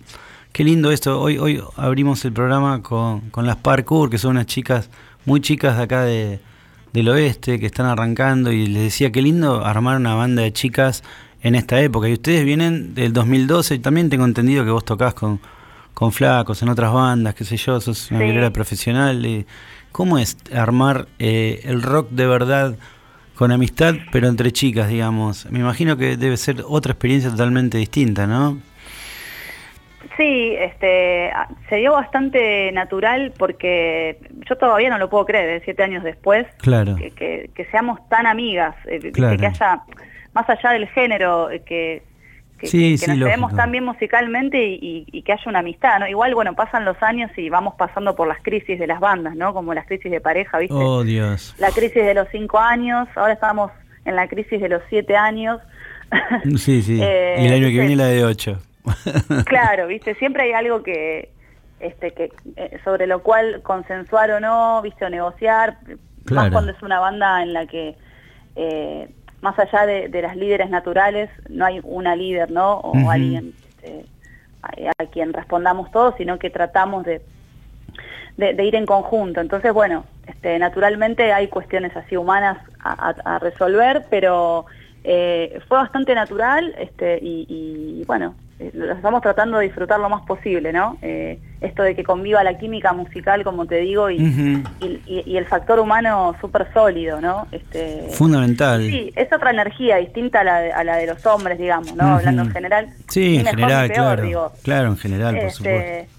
qué 0.52 0.64
lindo 0.64 0.90
esto. 0.90 1.20
Hoy, 1.20 1.38
hoy 1.38 1.62
abrimos 1.76 2.24
el 2.24 2.32
programa 2.32 2.82
con, 2.82 3.20
con 3.30 3.46
las 3.46 3.56
Parkour, 3.56 4.10
que 4.10 4.18
son 4.18 4.32
unas 4.32 4.46
chicas 4.46 4.90
muy 5.24 5.40
chicas 5.40 5.76
de 5.78 5.82
acá 5.84 6.02
de, 6.04 6.40
del 6.92 7.08
oeste 7.08 7.58
que 7.58 7.66
están 7.66 7.86
arrancando 7.86 8.52
y 8.52 8.66
les 8.66 8.82
decía 8.82 9.10
qué 9.12 9.22
lindo 9.22 9.64
armar 9.64 9.96
una 9.96 10.14
banda 10.14 10.42
de 10.42 10.52
chicas 10.52 11.02
en 11.44 11.54
esta 11.54 11.80
época. 11.80 12.08
Y 12.08 12.14
ustedes 12.14 12.44
vienen 12.44 12.94
del 12.94 13.12
2012 13.12 13.76
y 13.76 13.78
también 13.78 14.10
tengo 14.10 14.24
entendido 14.24 14.64
que 14.64 14.70
vos 14.72 14.84
tocás 14.84 15.14
con, 15.14 15.38
con 15.94 16.10
flacos 16.10 16.60
en 16.62 16.70
otras 16.70 16.92
bandas, 16.92 17.34
qué 17.36 17.44
sé 17.44 17.56
yo, 17.56 17.80
sos 17.80 18.10
una 18.10 18.18
Sí. 18.20 18.24
violera 18.24 18.50
profesional. 18.50 19.46
¿Cómo 19.92 20.18
es 20.18 20.36
armar 20.52 21.06
eh, 21.20 21.60
el 21.64 21.80
rock 21.82 22.10
de 22.10 22.26
verdad 22.26 22.74
con 23.36 23.52
amistad, 23.52 23.94
pero 24.10 24.26
entre 24.26 24.50
chicas, 24.50 24.88
digamos? 24.88 25.48
Me 25.50 25.60
imagino 25.60 25.96
que 25.96 26.16
debe 26.16 26.36
ser 26.36 26.64
otra 26.66 26.92
experiencia 26.92 27.30
totalmente 27.30 27.78
distinta, 27.78 28.26
¿no? 28.26 28.58
Sí, 30.16 30.54
este, 30.58 31.30
a- 31.30 31.48
se 31.68 31.76
dio 31.76 31.92
bastante 31.92 32.70
natural 32.72 33.32
porque 33.36 34.18
yo 34.48 34.56
todavía 34.56 34.88
no 34.90 34.98
lo 34.98 35.08
puedo 35.10 35.24
creer, 35.26 35.48
eh, 35.56 35.62
siete 35.64 35.82
años 35.82 36.04
después, 36.04 36.46
Claro. 36.58 36.94
que, 36.96 37.10
que- 37.10 37.50
que 37.54 37.64
seamos 37.66 37.98
tan 38.08 38.26
amigas, 38.26 38.76
eh, 38.86 39.10
Claro. 39.12 39.36
que 39.38 39.46
haya, 39.46 39.80
más 40.34 40.48
allá 40.48 40.70
del 40.70 40.88
género, 40.88 41.50
eh, 41.50 41.62
que, 41.64 42.02
que, 42.58 42.66
Sí, 42.66 42.92
que 42.92 42.98
sí, 42.98 43.06
nos 43.10 43.18
llevemos 43.18 43.54
tan 43.54 43.70
bien 43.70 43.84
musicalmente 43.84 44.58
y, 44.60 45.22
que 45.22 45.32
haya 45.32 45.44
una 45.46 45.60
amistad, 45.60 46.00
¿no? 46.00 46.06
Igual, 46.06 46.34
bueno, 46.34 46.54
pasan 46.54 46.84
los 46.84 47.00
años 47.02 47.30
y 47.36 47.48
vamos 47.48 47.74
pasando 47.76 48.14
por 48.14 48.28
las 48.28 48.40
crisis 48.42 48.78
de 48.78 48.86
las 48.86 49.00
bandas, 49.00 49.36
¿no? 49.36 49.54
Como 49.54 49.72
las 49.74 49.86
crisis 49.86 50.10
de 50.10 50.20
pareja, 50.20 50.58
¿viste? 50.58 50.74
Oh, 50.74 51.02
Dios. 51.02 51.54
La 51.58 51.70
crisis 51.70 52.04
de 52.04 52.14
los 52.14 52.28
cinco 52.30 52.58
años, 52.58 53.08
ahora 53.16 53.32
estamos 53.32 53.70
en 54.04 54.16
la 54.16 54.28
crisis 54.28 54.60
de 54.60 54.68
los 54.68 54.82
siete 54.88 55.16
años. 55.16 55.60
Sí, 56.58 56.82
sí. 56.82 57.00
Eh, 57.02 57.36
y 57.40 57.46
el 57.46 57.52
año 57.54 57.66
que 57.66 57.80
viene 57.80 57.96
la 57.96 58.06
de 58.06 58.24
8. 58.24 58.58
Claro, 59.46 59.86
viste, 59.86 60.14
siempre 60.14 60.44
hay 60.44 60.52
algo 60.52 60.82
que, 60.82 61.30
este, 61.80 62.12
que 62.12 62.30
eh, 62.56 62.78
sobre 62.84 63.06
lo 63.06 63.22
cual 63.22 63.62
consensuar 63.62 64.30
o 64.30 64.40
no, 64.40 64.82
viste, 64.82 65.04
o 65.04 65.10
negociar, 65.10 65.78
más 65.86 65.98
Claro. 66.26 66.52
cuando 66.52 66.72
es 66.72 66.82
una 66.82 67.00
banda 67.00 67.42
en 67.42 67.52
la 67.52 67.66
que 67.66 67.96
eh, 68.56 69.08
más 69.44 69.58
allá 69.58 69.84
de, 69.86 70.08
de 70.08 70.22
las 70.22 70.36
líderes 70.36 70.70
naturales, 70.70 71.28
no 71.50 71.66
hay 71.66 71.80
una 71.84 72.16
líder, 72.16 72.50
¿no? 72.50 72.78
O 72.78 72.92
alguien 73.10 73.52
este, 73.68 74.06
a, 74.62 74.70
a 75.02 75.06
quien 75.06 75.32
respondamos 75.32 75.90
todos, 75.92 76.14
sino 76.16 76.38
que 76.38 76.48
tratamos 76.50 77.04
de, 77.04 77.20
de, 78.38 78.54
de 78.54 78.64
ir 78.64 78.74
en 78.74 78.86
conjunto. 78.86 79.40
Entonces, 79.40 79.72
bueno, 79.72 80.04
este, 80.26 80.58
naturalmente 80.58 81.32
hay 81.32 81.48
cuestiones 81.48 81.94
así 81.96 82.16
humanas 82.16 82.56
a, 82.82 83.10
a- 83.10 83.34
a 83.34 83.38
resolver, 83.38 84.06
pero 84.10 84.64
eh, 85.04 85.60
fue 85.68 85.76
bastante 85.78 86.14
natural 86.14 86.74
este, 86.78 87.18
y, 87.20 87.46
y, 88.00 88.04
bueno, 88.06 88.34
lo 88.72 88.92
estamos 88.92 89.20
tratando 89.20 89.58
de 89.58 89.64
disfrutar 89.66 89.98
lo 89.98 90.08
más 90.08 90.22
posible, 90.22 90.72
¿no? 90.72 90.96
Eh, 91.02 91.38
esto 91.60 91.82
de 91.82 91.96
que 91.96 92.04
conviva 92.04 92.44
la 92.44 92.56
química 92.56 92.92
musical, 92.92 93.42
como 93.42 93.66
te 93.66 93.76
digo, 93.76 94.10
y, 94.10 94.16
Ujú. 94.16 94.62
y, 94.80 95.00
y- 95.06 95.22
y 95.26 95.36
el 95.36 95.46
factor 95.46 95.80
humano 95.80 96.34
súper 96.40 96.72
sólido, 96.72 97.20
¿no? 97.20 97.46
Este, 97.50 98.08
Fundamental. 98.12 98.80
Sí, 98.82 99.12
es 99.16 99.32
otra 99.32 99.50
energía 99.50 99.96
distinta 99.96 100.40
a 100.40 100.44
la 100.44 100.58
de, 100.60 100.72
a 100.72 100.84
la 100.84 100.96
de 100.96 101.06
los 101.08 101.24
hombres, 101.26 101.58
digamos, 101.58 101.94
¿no? 101.96 102.04
Hablando 102.16 102.42
en 102.42 102.50
general. 102.50 102.88
Sí, 103.08 103.38
en 103.38 103.46
general, 103.46 103.88
peor, 103.88 104.04
claro. 104.16 104.22
digo. 104.22 104.52
Claro, 104.62 104.88
en 104.88 104.98
general, 104.98 105.34
por 105.34 105.44
Este, 105.44 105.56
supuesto. 105.56 106.14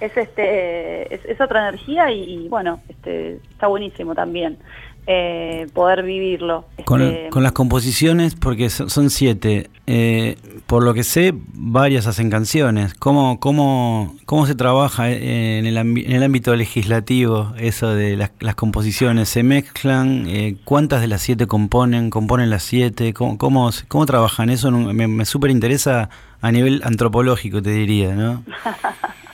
es 0.00 0.16
este 0.16 1.14
es, 1.14 1.24
es 1.24 1.40
otra 1.40 1.68
energía 1.68 2.10
y, 2.10 2.44
y, 2.44 2.48
bueno 2.48 2.80
este 2.88 3.36
está 3.50 3.66
buenísimo 3.66 4.14
también 4.14 4.58
eh, 5.06 5.66
poder 5.72 6.02
vivirlo 6.02 6.64
Con, 6.84 7.02
Este, 7.02 7.28
con 7.30 7.42
las 7.42 7.52
composiciones, 7.52 8.34
porque 8.34 8.70
so- 8.70 8.88
son 8.88 9.10
siete, 9.10 9.70
eh, 9.86 10.36
por 10.66 10.82
lo 10.82 10.94
que 10.94 11.04
sé, 11.04 11.32
varias 11.54 12.06
hacen 12.06 12.28
canciones. 12.30 12.94
¿Cómo, 12.94 13.38
cómo, 13.38 14.16
cómo 14.24 14.46
se 14.46 14.54
trabaja 14.56 15.10
eh, 15.10 15.58
en 15.58 15.66
el, 15.66 15.76
en 15.76 16.12
el 16.12 16.22
ámbito 16.22 16.54
legislativo 16.56 17.52
eso 17.58 17.94
de 17.94 18.16
las, 18.16 18.30
las 18.40 18.54
composiciones? 18.56 19.28
¿Se 19.28 19.42
mezclan? 19.42 20.24
Eh, 20.28 20.56
¿Cuántas 20.64 21.00
de 21.00 21.06
las 21.08 21.22
siete 21.22 21.46
componen? 21.46 22.10
¿Componen 22.10 22.50
las 22.50 22.64
siete? 22.64 23.14
¿Cómo, 23.14 23.38
cómo, 23.38 23.70
cómo 23.88 24.06
trabajan? 24.06 24.50
Eso 24.50 24.70
me, 24.72 25.06
me 25.06 25.24
súper 25.24 25.50
interesa 25.50 26.10
a 26.40 26.52
nivel 26.52 26.80
antropológico, 26.84 27.62
te 27.62 27.70
diría, 27.70 28.14
¿no? 28.14 28.42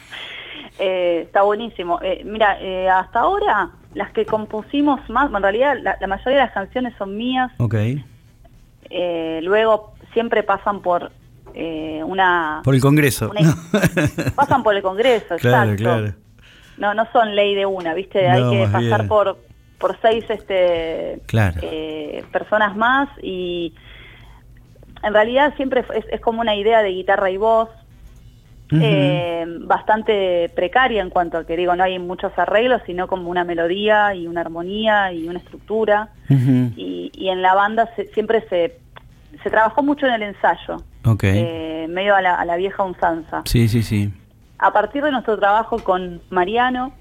eh, 0.84 1.22
está 1.26 1.42
buenísimo 1.42 1.98
Eh, 2.02 2.22
mira 2.24 2.58
eh, 2.60 2.88
hasta 2.88 3.20
ahora 3.20 3.70
las 3.94 4.10
que 4.12 4.24
compusimos 4.26 4.98
más 5.08 5.26
en 5.32 5.42
realidad 5.42 5.76
la, 5.80 5.96
la 6.00 6.06
mayoría 6.06 6.40
de 6.40 6.44
las 6.46 6.52
canciones 6.52 6.92
son 6.98 7.16
mías 7.16 7.50
Ok. 7.58 7.74
eh, 8.90 9.40
luego 9.42 9.94
siempre 10.12 10.42
pasan 10.42 10.80
por 10.82 11.10
eh, 11.54 12.02
una 12.04 12.60
Por 12.64 12.74
el 12.74 12.80
Congreso. 12.80 13.30
una- 13.30 13.54
pasan 14.34 14.62
por 14.62 14.74
el 14.74 14.82
Congreso 14.82 15.36
claro, 15.36 15.72
exacto 15.72 15.82
claro. 15.82 16.14
no 16.78 16.94
no 16.94 17.06
son 17.12 17.34
ley 17.36 17.54
de 17.54 17.66
una 17.66 17.94
viste 17.94 18.28
hay 18.28 18.42
que 18.50 18.64
pasar 18.72 19.00
bien. 19.02 19.08
por 19.08 19.38
por 19.78 19.98
seis 20.00 20.24
este 20.28 21.20
Claro. 21.26 21.60
personas 22.32 22.76
más 22.76 23.08
y 23.22 23.74
en 25.02 25.12
realidad 25.12 25.52
siempre 25.56 25.84
es, 25.94 26.04
es 26.10 26.20
como 26.20 26.40
una 26.40 26.54
idea 26.54 26.82
de 26.82 26.90
guitarra 26.90 27.28
y 27.30 27.36
voz 27.36 27.68
Eh, 28.80 29.44
bastante 29.60 30.48
precaria 30.54 31.02
en 31.02 31.10
cuanto 31.10 31.36
a 31.38 31.46
que 31.46 31.56
digo 31.56 31.74
no 31.76 31.84
hay 31.84 31.98
muchos 31.98 32.32
arreglos 32.38 32.80
sino 32.86 33.06
como 33.06 33.28
una 33.28 33.44
melodía 33.44 34.14
y 34.14 34.26
una 34.26 34.40
armonía 34.40 35.12
y 35.12 35.28
una 35.28 35.38
estructura 35.40 36.08
y, 36.30 37.10
y 37.14 37.28
en 37.28 37.42
la 37.42 37.54
banda 37.54 37.90
se- 37.96 38.06
siempre 38.14 38.46
se 38.48 38.78
se 39.42 39.50
trabajó 39.50 39.82
mucho 39.82 40.06
en 40.06 40.14
el 40.14 40.22
ensayo 40.22 40.76
Ok. 41.04 41.24
eh, 41.24 41.86
medio 41.90 42.14
a 42.14 42.22
la, 42.22 42.34
a 42.36 42.44
la 42.44 42.56
vieja 42.56 42.82
usanza 42.84 43.42
Sí, 43.44 43.68
sí, 43.68 43.82
sí. 43.82 44.10
a 44.58 44.72
partir 44.72 45.02
de 45.02 45.10
nuestro 45.10 45.38
trabajo 45.38 45.78
con 45.80 46.20
Mariano, 46.30 46.92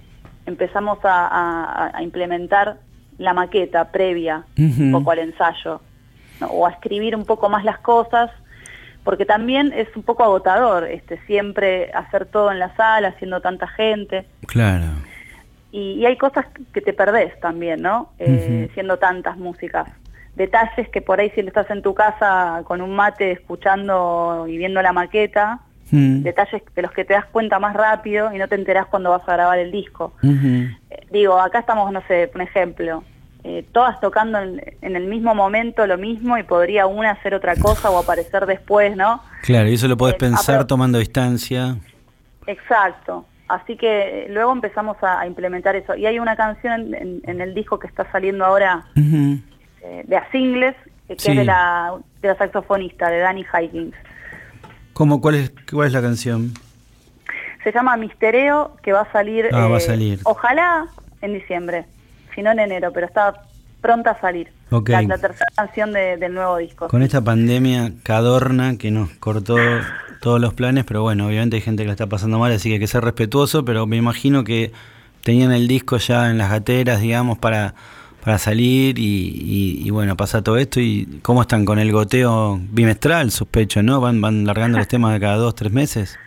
empezamos 0.46 0.98
a, 1.04 1.28
a- 1.28 1.92
a 1.98 2.04
implementar 2.04 2.78
la 3.18 3.34
maqueta 3.34 3.92
previa, 3.92 4.44
Ujú. 4.58 4.82
un 4.84 4.92
poco 4.94 5.12
al 5.12 5.20
ensayo, 5.20 5.80
¿no? 6.40 6.48
o 6.48 6.66
a 6.66 6.72
escribir 6.72 7.16
un 7.16 7.26
poco 7.26 7.50
más 7.50 7.64
las 7.64 7.78
cosas, 7.80 8.32
porque 9.04 9.26
también 9.26 9.74
es 9.74 9.88
un 9.96 10.04
poco 10.04 10.24
agotador 10.24 10.84
este, 10.86 11.18
siempre 11.26 11.92
hacer 11.94 12.26
todo 12.26 12.52
en 12.52 12.60
la 12.60 12.76
sala, 12.76 13.14
siendo 13.18 13.42
tanta 13.42 13.68
gente, 13.68 14.26
Claro. 14.48 14.86
y, 15.72 15.94
y 15.94 16.06
hay 16.06 16.18
cosas 16.18 16.46
que 16.74 16.82
te 16.82 16.94
perdés 16.94 17.40
también, 17.40 17.82
¿no? 17.82 18.10
Eh. 18.20 18.70
Siendo 18.74 18.98
tantas 18.98 19.38
músicas. 19.38 19.88
Detalles 20.36 20.88
que 20.90 21.02
por 21.02 21.20
ahí 21.20 21.30
si 21.32 21.42
estás 21.42 21.70
en 21.72 21.82
tu 21.82 21.94
casa 21.94 22.62
con 22.66 22.82
un 22.82 22.96
mate 22.96 23.32
escuchando 23.32 24.46
y 24.48 24.58
viendo 24.58 24.82
la 24.82 24.94
maqueta, 24.94 25.60
detalles 25.92 26.62
de 26.74 26.82
los 26.82 26.92
que 26.92 27.04
te 27.04 27.14
das 27.14 27.26
cuenta 27.26 27.60
más 27.60 27.76
rápido 27.76 28.34
y 28.34 28.38
no 28.38 28.48
te 28.48 28.56
enterás 28.56 28.86
cuando 28.86 29.10
vas 29.12 29.28
a 29.28 29.34
grabar 29.34 29.60
el 29.60 29.72
disco. 29.72 30.14
Eh, 30.24 31.06
digo, 31.12 31.38
acá 31.38 31.60
estamos, 31.60 31.92
no 31.92 32.02
sé, 32.08 32.32
un 32.34 32.40
ejemplo, 32.42 33.04
eh, 33.44 33.66
todas 33.72 34.00
tocando 34.00 34.38
en, 34.40 34.62
en 34.82 34.96
el 34.96 35.06
mismo 35.08 35.34
momento 35.36 35.88
lo 35.88 35.98
mismo 35.98 36.38
y 36.38 36.44
podría 36.44 36.86
una 36.86 37.12
hacer 37.12 37.34
otra 37.34 37.56
cosa 37.56 37.90
o 37.90 37.98
aparecer 38.00 38.46
después, 38.46 38.96
¿no? 38.96 39.22
Claro, 39.44 39.68
y 39.70 39.74
eso 39.74 39.88
lo 39.88 39.98
podés 39.98 40.16
Eh, 40.16 40.20
pensar 40.20 40.66
tomando 40.68 41.00
distancia. 41.00 41.76
Exacto. 42.48 43.26
Así 43.48 43.76
que 43.76 44.26
eh, 44.26 44.28
luego 44.30 44.52
empezamos 44.54 44.98
a, 45.04 45.20
a 45.20 45.28
implementar 45.28 45.76
eso. 45.76 45.96
Y 45.96 46.06
hay 46.06 46.20
una 46.20 46.36
canción 46.36 46.74
en, 46.74 46.94
en- 46.96 47.22
en 47.26 47.42
el 47.42 47.54
disco 47.54 47.80
que 47.80 47.88
está 47.88 48.10
saliendo 48.12 48.46
ahora 48.46 48.86
Ujú. 48.96 49.40
eh, 49.84 50.04
de 50.08 50.16
A 50.18 50.30
Singles, 50.32 50.76
eh, 51.10 51.16
que 51.16 51.20
Sí. 51.20 51.32
es 51.32 51.38
de 51.38 51.46
la, 51.46 51.94
de 52.22 52.28
la 52.30 52.36
saxofonista, 52.38 53.10
de 53.10 53.20
Danny 53.20 53.44
Hikings. 53.54 53.96
¿Cómo, 54.94 55.20
cuál, 55.20 55.36
es, 55.36 55.54
¿Cuál 55.72 55.88
es 55.88 55.94
la 55.94 56.02
canción? 56.02 56.54
Se 57.64 57.72
llama 57.72 57.96
Mistereo, 57.98 58.76
que 58.82 58.92
va 58.94 59.02
a 59.02 59.12
salir, 59.12 59.50
Ah, 59.52 59.68
va 59.68 59.76
a 59.76 59.80
eh, 59.80 59.82
salir. 59.82 60.20
ojalá 60.24 60.86
en 61.22 61.34
diciembre, 61.34 61.86
si 62.36 62.42
no 62.42 62.52
en 62.52 62.60
enero, 62.60 62.92
pero 62.94 63.08
está 63.08 63.34
pronta 63.82 64.12
a 64.12 64.22
salir. 64.22 64.50
La, 64.70 65.02
la 65.02 65.18
tercera 65.18 65.46
canción 65.56 65.92
de- 65.92 66.18
del 66.18 66.34
nuevo 66.34 66.58
disco. 66.58 66.88
Con 66.88 67.02
esta 67.02 67.22
pandemia 67.22 67.92
cadorna 68.04 68.78
que 68.78 68.92
nos 68.92 69.10
cortó 69.12 69.58
todos 70.22 70.40
los 70.40 70.54
planes, 70.54 70.86
pero 70.86 71.02
bueno, 71.02 71.28
obviamente 71.28 71.56
hay 71.58 71.62
gente 71.62 71.84
que 71.84 71.88
la 71.88 71.94
está 71.94 72.08
pasando 72.08 72.38
mal, 72.40 72.52
así 72.52 72.70
que 72.70 72.74
hay 72.76 72.80
que 72.80 72.88
ser 72.88 73.04
respetuoso, 73.04 73.66
pero 73.66 73.88
me 73.88 73.98
imagino 73.98 74.44
que 74.44 74.72
tenían 75.24 75.52
el 75.52 75.68
disco 75.68 75.98
ya 75.98 76.30
en 76.30 76.38
las 76.38 76.50
gateras, 76.52 77.02
digamos, 77.02 77.38
para, 77.40 77.74
para 78.24 78.38
salir 78.38 78.98
y, 79.00 79.04
y- 79.04 79.82
y, 79.86 79.90
bueno, 79.90 80.16
pasa 80.16 80.44
todo 80.44 80.58
esto. 80.58 80.80
¿Y 80.80 81.20
cómo 81.24 81.42
están 81.42 81.66
con 81.66 81.80
el 81.80 81.92
goteo 81.92 82.60
bimestral, 82.70 83.32
sospecho, 83.32 83.82
no? 83.84 84.00
¿Van, 84.00 84.22
van 84.22 84.46
largando 84.46 84.78
los 84.78 84.88
temas 84.88 85.12
de 85.14 85.20
cada 85.20 85.36
dos, 85.38 85.56
tres 85.56 85.72
meses? 85.74 86.18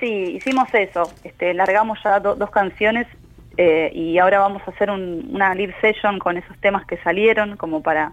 Sí, 0.00 0.36
hicimos 0.36 0.68
eso. 0.74 1.12
Este, 1.22 1.54
largamos 1.54 1.98
ya 2.02 2.20
do- 2.20 2.34
dos 2.34 2.50
canciones 2.50 3.06
eh, 3.56 3.90
y 3.94 4.18
ahora 4.18 4.38
vamos 4.40 4.62
a 4.66 4.70
hacer 4.70 4.90
un- 4.90 5.28
una 5.32 5.54
live 5.54 5.74
session 5.80 6.18
con 6.18 6.36
esos 6.36 6.56
temas 6.58 6.84
que 6.86 6.96
salieron, 6.98 7.56
como 7.56 7.82
para 7.82 8.12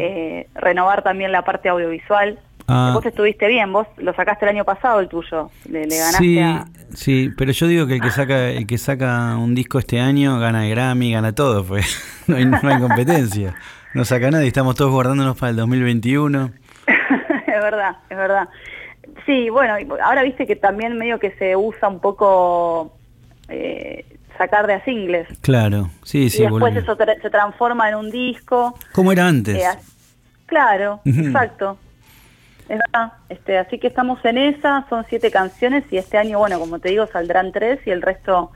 eh, 0.00 0.46
renovar 0.54 1.02
también 1.02 1.32
la 1.32 1.42
parte 1.42 1.68
audiovisual. 1.68 2.38
Ah. 2.68 2.92
Vos 2.94 3.04
estuviste 3.04 3.48
bien, 3.48 3.72
vos 3.72 3.86
lo 3.96 4.14
sacaste 4.14 4.44
el 4.44 4.50
año 4.50 4.64
pasado 4.64 5.00
el 5.00 5.08
tuyo, 5.08 5.50
le, 5.68 5.86
le 5.86 5.96
ganaste 5.98 6.18
sí, 6.18 6.38
a... 6.38 6.66
sí, 6.94 7.30
pero 7.36 7.50
yo 7.50 7.66
digo 7.66 7.86
que 7.88 7.94
el 7.94 8.00
que 8.00 8.10
saca 8.12 8.48
el 8.50 8.64
que 8.66 8.78
saca 8.78 9.36
un 9.38 9.56
disco 9.56 9.80
este 9.80 9.98
año 9.98 10.38
gana 10.38 10.64
el 10.64 10.70
Grammy, 10.70 11.12
gana 11.12 11.34
todo, 11.34 11.64
pues 11.64 12.24
no 12.28 12.36
hay, 12.36 12.44
no 12.44 12.58
hay 12.62 12.78
competencia. 12.80 13.54
No 13.92 14.04
saca 14.04 14.30
nadie, 14.30 14.46
estamos 14.46 14.76
todos 14.76 14.92
guardándonos 14.92 15.36
para 15.36 15.50
el 15.50 15.56
2021. 15.56 16.52
es 16.86 17.60
verdad, 17.60 17.96
es 18.08 18.16
verdad. 18.16 18.48
Sí, 19.26 19.48
bueno, 19.50 19.74
ahora 20.04 20.22
viste 20.22 20.46
que 20.46 20.54
también 20.54 20.96
medio 20.96 21.18
que 21.18 21.32
se 21.32 21.56
usa 21.56 21.88
un 21.88 21.98
poco 21.98 22.96
eh, 23.48 24.04
sacar 24.40 24.66
de 24.66 24.72
a 24.72 24.84
singles. 24.84 25.28
Claro, 25.42 25.90
sí, 26.02 26.30
sí, 26.30 26.38
y 26.38 26.40
después 26.46 26.60
volvió. 26.62 26.80
eso 26.80 26.96
tra- 26.96 27.20
se 27.20 27.28
transforma 27.28 27.90
en 27.90 27.96
un 27.96 28.10
disco. 28.10 28.74
¿Cómo 28.92 29.12
era 29.12 29.26
antes? 29.28 29.54
Eh, 29.56 29.78
claro, 30.46 31.00
exacto. 31.04 31.76
Es 32.68 32.78
verdad. 32.78 33.12
Este, 33.28 33.58
así 33.58 33.78
que 33.78 33.88
estamos 33.88 34.24
en 34.24 34.38
esa, 34.38 34.86
son 34.88 35.04
siete 35.10 35.30
canciones 35.30 35.84
y 35.90 35.98
este 35.98 36.16
año, 36.16 36.38
bueno, 36.38 36.58
como 36.58 36.78
te 36.78 36.88
digo, 36.88 37.06
saldrán 37.06 37.52
tres 37.52 37.80
y 37.86 37.90
el 37.90 38.00
resto 38.00 38.50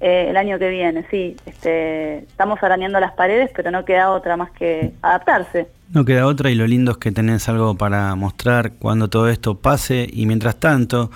eh, 0.00 0.28
el 0.30 0.36
año 0.38 0.58
que 0.58 0.70
viene. 0.70 1.04
Sí, 1.10 1.36
este, 1.44 2.18
estamos 2.20 2.62
arañando 2.62 2.98
las 3.00 3.12
paredes, 3.12 3.50
pero 3.54 3.70
no 3.70 3.84
queda 3.84 4.10
otra 4.12 4.36
más 4.38 4.50
que 4.52 4.92
adaptarse. 5.02 5.68
No 5.92 6.04
queda 6.06 6.26
otra 6.26 6.48
y 6.50 6.54
lo 6.54 6.66
lindo 6.66 6.92
es 6.92 6.96
que 6.98 7.12
tenés 7.12 7.46
algo 7.48 7.74
para 7.74 8.14
mostrar 8.14 8.72
cuando 8.78 9.08
todo 9.08 9.28
esto 9.28 9.58
pase 9.58 10.08
y 10.10 10.24
mientras 10.24 10.56
tanto, 10.56 11.10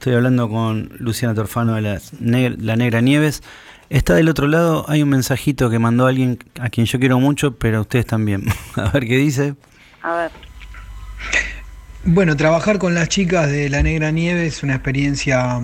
estoy 0.00 0.14
hablando 0.14 0.48
con 0.48 0.90
Luciana 0.98 1.34
Torfano 1.34 1.74
de 1.74 1.82
las 1.82 2.14
Neg- 2.22 2.56
La 2.58 2.74
Negra 2.74 3.02
Nieves. 3.02 3.42
Está 3.90 4.14
del 4.14 4.30
otro 4.30 4.46
lado, 4.48 4.86
hay 4.88 5.02
un 5.02 5.10
mensajito 5.10 5.68
que 5.68 5.78
mandó 5.78 6.06
alguien 6.06 6.38
a 6.58 6.70
quien 6.70 6.86
yo 6.86 6.98
quiero 6.98 7.20
mucho, 7.20 7.56
pero 7.58 7.78
a 7.78 7.80
ustedes 7.82 8.06
también. 8.06 8.44
A 8.76 8.88
ver 8.92 9.06
qué 9.06 9.18
dice. 9.18 9.56
A 10.02 10.14
ver. 10.14 10.30
Bueno, 12.04 12.34
trabajar 12.34 12.78
con 12.78 12.94
las 12.94 13.10
chicas 13.10 13.50
de 13.50 13.68
La 13.68 13.82
Negra 13.82 14.10
Nieve 14.10 14.46
es 14.46 14.62
una 14.62 14.74
experiencia 14.76 15.60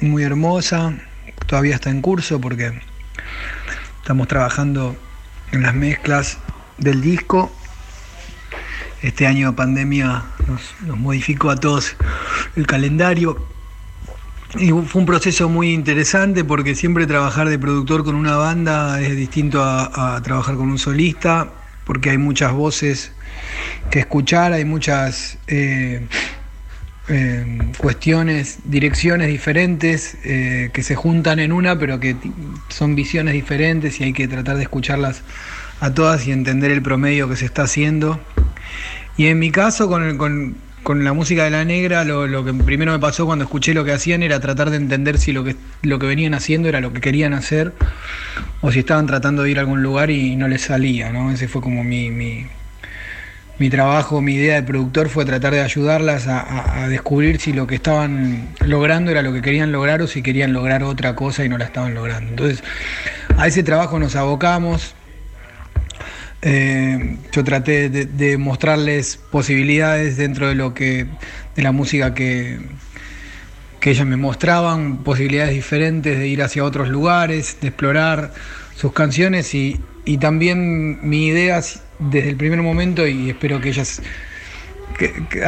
muy 0.00 0.22
hermosa. 0.22 0.94
Todavía 1.46 1.74
está 1.74 1.90
en 1.90 2.00
curso 2.00 2.40
porque 2.40 2.80
estamos 4.00 4.28
trabajando 4.28 4.96
en 5.52 5.62
las 5.62 5.74
mezclas 5.74 6.38
del 6.78 7.02
disco. 7.02 7.52
Este 9.02 9.26
año 9.26 9.50
de 9.50 9.56
pandemia 9.56 10.24
nos, 10.48 10.96
modificó 10.96 11.50
a 11.50 11.56
todos 11.56 11.96
el 12.56 12.66
calendario. 12.66 13.46
Y 14.58 14.70
fue 14.70 15.00
un 15.00 15.06
proceso 15.06 15.48
muy 15.48 15.72
interesante 15.72 16.44
porque 16.44 16.74
siempre 16.74 17.06
trabajar 17.06 17.48
de 17.48 17.58
productor 17.58 18.04
con 18.04 18.14
una 18.14 18.36
banda 18.36 19.00
es 19.00 19.14
distinto 19.14 19.62
a, 19.62 20.20
trabajar 20.22 20.56
con 20.56 20.70
un 20.70 20.78
solista, 20.78 21.50
porque 21.84 22.10
hay 22.10 22.18
muchas 22.18 22.52
voces 22.52 23.12
que 23.90 23.98
escuchar, 23.98 24.52
hay 24.52 24.64
muchas 24.64 25.38
eh, 25.46 26.06
eh, 27.08 27.58
cuestiones, 27.76 28.58
direcciones 28.64 29.28
diferentes 29.28 30.16
eh, 30.24 30.70
que 30.72 30.82
se 30.82 30.96
juntan 30.96 31.38
en 31.38 31.52
una, 31.52 31.78
pero 31.78 32.00
que 32.00 32.16
son 32.68 32.94
visiones 32.94 33.34
diferentes 33.34 34.00
y 34.00 34.04
hay 34.04 34.12
que 34.12 34.26
tratar 34.26 34.56
de 34.56 34.62
escucharlas 34.62 35.22
a 35.80 35.92
todas 35.92 36.26
y 36.26 36.32
entender 36.32 36.70
el 36.70 36.82
promedio 36.82 37.28
que 37.28 37.36
se 37.36 37.44
está 37.44 37.62
haciendo. 37.62 38.20
Y 39.16 39.26
en 39.26 39.38
mi 39.38 39.50
caso, 39.50 39.88
con, 39.88 40.16
con- 40.18 40.56
con 40.82 41.02
la 41.02 41.12
música 41.12 41.42
de 41.44 41.50
la 41.50 41.64
negra, 41.64 42.04
lo, 42.04 42.28
lo 42.28 42.44
que 42.44 42.52
primero 42.54 42.92
me 42.92 43.00
pasó 43.00 43.26
cuando 43.26 43.44
escuché 43.44 43.74
lo 43.74 43.84
que 43.84 43.92
hacían 43.92 44.22
era 44.22 44.38
tratar 44.38 44.70
de 44.70 44.76
entender 44.76 45.18
si 45.18 45.32
lo 45.32 45.42
que, 45.42 45.56
lo 45.82 45.98
que 45.98 46.06
venían 46.06 46.32
haciendo 46.34 46.68
era 46.68 46.80
lo 46.80 46.92
que 46.92 47.00
querían 47.00 47.34
hacer 47.34 47.72
o 48.60 48.70
si 48.70 48.80
estaban 48.80 49.06
tratando 49.06 49.42
de 49.42 49.50
ir 49.50 49.58
a 49.58 49.62
algún 49.62 49.82
lugar 49.82 50.10
y 50.10 50.36
no 50.36 50.46
les 50.48 50.62
salía, 50.62 51.10
¿no? 51.12 51.30
Ese 51.32 51.48
fue 51.48 51.60
como 51.62 51.82
mi, 51.82 52.10
mi, 52.10 52.46
mi 53.58 53.70
trabajo, 53.70 54.20
mi 54.20 54.34
idea 54.34 54.56
de 54.56 54.62
productor 54.62 55.08
fue 55.08 55.24
tratar 55.24 55.54
de 55.54 55.60
ayudarlas 55.62 56.26
a- 56.28 56.84
a 56.84 56.88
descubrir 56.88 57.40
si 57.40 57.52
lo 57.54 57.66
que 57.66 57.76
estaban 57.76 58.48
logrando 58.66 59.10
era 59.10 59.22
lo 59.22 59.32
que 59.32 59.40
querían 59.40 59.72
lograr 59.72 60.02
o 60.02 60.06
si 60.06 60.22
querían 60.22 60.52
lograr 60.52 60.82
otra 60.82 61.14
cosa 61.14 61.44
y 61.44 61.48
no 61.48 61.56
la 61.56 61.64
estaban 61.64 61.94
logrando. 61.94 62.30
Entonces, 62.30 62.62
a 63.38 63.46
ese 63.46 63.62
trabajo 63.62 63.98
nos 64.00 64.16
abocamos. 64.16 64.95
Eh, 66.42 67.16
yo 67.32 67.44
traté 67.44 67.88
de, 67.88 68.38
mostrarles 68.38 69.18
posibilidades 69.30 70.16
dentro 70.16 70.48
de 70.48 70.54
lo 70.54 70.74
que 70.74 71.06
de 71.56 71.62
la 71.62 71.72
música 71.72 72.14
que, 72.14 72.58
que 73.80 73.90
ellas 73.90 74.06
me 74.06 74.16
mostraban, 74.16 74.98
posibilidades 74.98 75.54
diferentes 75.54 76.18
de 76.18 76.28
ir 76.28 76.42
hacia 76.42 76.62
otros 76.64 76.88
lugares, 76.88 77.58
de 77.60 77.68
explorar 77.68 78.32
sus 78.76 78.92
canciones 78.92 79.54
y, 79.54 79.80
y 80.04 80.18
también 80.18 80.98
mi 81.08 81.26
idea 81.26 81.60
desde 81.98 82.28
el 82.28 82.36
primer 82.36 82.62
momento, 82.62 83.06
y 83.06 83.30
espero 83.30 83.60
que 83.60 83.70
ellas 83.70 84.02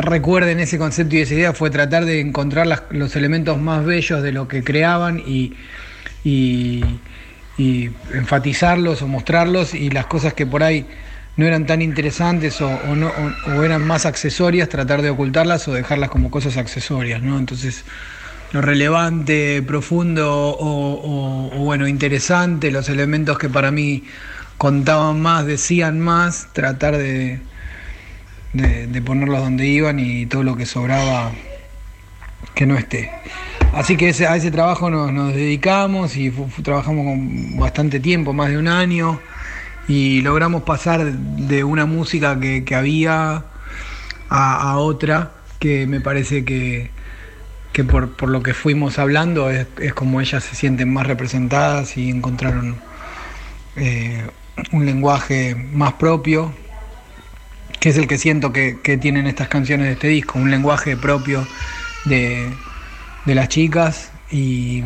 recuerden 0.03 0.61
ese 0.61 0.79
concepto 0.79 1.17
y 1.17 1.21
esa 1.21 1.35
idea, 1.35 1.53
fue 1.53 1.71
tratar 1.71 2.05
de 2.05 2.21
encontrar 2.21 2.67
los 2.91 3.17
elementos 3.17 3.59
más 3.59 3.85
bellos 3.85 4.23
de 4.23 4.33
lo 4.33 4.49
que 4.49 4.63
creaban 4.63 5.23
y, 5.25 5.55
y 7.59 7.91
enfatizarlos 8.15 9.03
o 9.03 9.09
mostrarlos 9.09 9.75
y 9.75 9.91
las 9.91 10.07
cosas 10.07 10.33
que 10.33 10.47
por 10.47 10.63
ahí 10.63 10.87
no 11.37 11.45
eran 11.47 11.67
tan 11.67 11.83
interesantes 11.83 12.61
o, 12.61 12.97
no, 12.97 13.09
o- 13.45 13.65
eran 13.65 13.83
más 13.87 14.07
accesorias, 14.07 14.69
tratar 14.69 15.03
de 15.03 15.11
ocultarlas 15.11 15.69
o 15.69 15.73
dejarlas 15.75 16.11
como 16.11 16.31
cosas 16.31 16.57
accesorias, 16.57 17.23
¿no? 17.23 17.39
Entonces, 17.39 17.85
lo 18.53 18.63
relevante, 18.63 19.63
profundo 19.63 20.57
o, 20.59 21.51
bueno, 21.65 21.87
interesante, 21.87 22.71
los 22.71 22.89
elementos 22.89 23.39
que 23.39 23.49
para 23.49 23.71
mí 23.71 24.05
contaban 24.57 25.21
más, 25.21 25.47
decían 25.47 26.01
más, 26.01 26.49
tratar 26.53 26.97
de, 26.97 27.41
de 28.53 29.03
ponerlos 29.03 29.41
donde 29.41 29.67
iban 29.67 29.99
y 30.01 30.27
todo 30.27 30.43
lo 30.43 30.57
que 30.57 30.67
sobraba 30.67 31.33
que 32.55 32.67
no 32.67 32.77
esté. 32.77 33.11
Así 33.73 33.97
que 33.97 34.09
a 34.09 34.37
ese 34.37 34.51
trabajo 34.51 34.91
nos, 34.91 35.35
dedicamos 35.35 36.17
y 36.17 36.31
trabajamos 36.63 37.05
con 37.05 37.59
bastante 37.59 38.01
tiempo, 38.01 38.33
más 38.33 38.49
de 38.49 38.59
un 38.59 38.67
año, 38.67 39.21
y 39.87 40.23
logramos 40.23 40.63
pasar 40.63 41.05
de 41.13 41.65
una 41.65 41.87
música 41.87 42.39
que, 42.41 42.75
había 42.75 43.45
a, 44.31 44.79
otra 44.79 45.33
que 45.59 45.87
me 45.87 46.01
parece 46.01 46.45
que, 46.45 46.91
que 47.73 47.85
por, 47.85 48.29
lo 48.29 48.43
que 48.43 48.55
fuimos 48.55 48.99
hablando 48.99 49.51
es, 49.51 49.67
como 49.95 50.21
ellas 50.21 50.45
se 50.45 50.57
sienten 50.57 50.93
más 50.93 51.07
representadas 51.07 51.97
y 51.97 52.11
encontraron 52.11 52.77
eh, 53.77 54.27
un 54.73 54.87
lenguaje 54.87 55.55
más 55.55 55.93
propio, 55.95 56.53
que 57.81 57.91
es 57.91 57.99
el 57.99 58.09
que 58.09 58.19
siento 58.19 58.51
que 58.53 58.99
tienen 59.01 59.27
estas 59.27 59.49
canciones 59.49 59.87
de 59.87 59.93
este 59.93 60.09
disco, 60.09 60.39
un 60.39 60.51
lenguaje 60.51 60.97
propio 60.97 61.47
de, 62.07 62.51
de 63.29 63.35
las 63.37 63.49
chicas 63.49 64.13
y, 64.33 64.83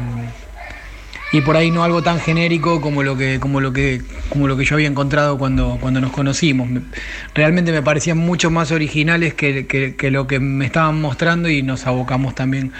y 1.31 1.41
por 1.41 1.57
ahí 1.57 1.71
no 1.71 1.83
algo 1.83 2.03
tan 2.03 2.21
genérico 2.21 2.81
como 2.83 3.03
lo 3.03 3.17
que, 3.17 3.41
como 3.41 3.61
lo 3.61 3.73
que, 3.73 4.03
como 4.29 4.49
lo 4.49 4.57
que 4.57 4.65
yo 4.65 4.75
había 4.75 4.89
encontrado 4.89 5.39
cuando, 5.39 5.79
cuando 5.81 6.01
nos 6.01 6.13
conocimos. 6.13 6.69
Me- 6.69 6.83
Realmente 7.35 7.73
me 7.73 7.83
parecían 7.83 8.19
mucho 8.19 8.51
más 8.51 8.71
originales 8.71 9.33
que, 9.35 9.67
que- 9.67 9.97
que 9.97 10.11
lo 10.11 10.27
que 10.27 10.41
me 10.41 10.67
estaban 10.67 11.01
mostrando 11.01 11.49
y 11.49 11.63
nos 11.63 11.87
abocamos 11.87 12.35
también 12.35 12.73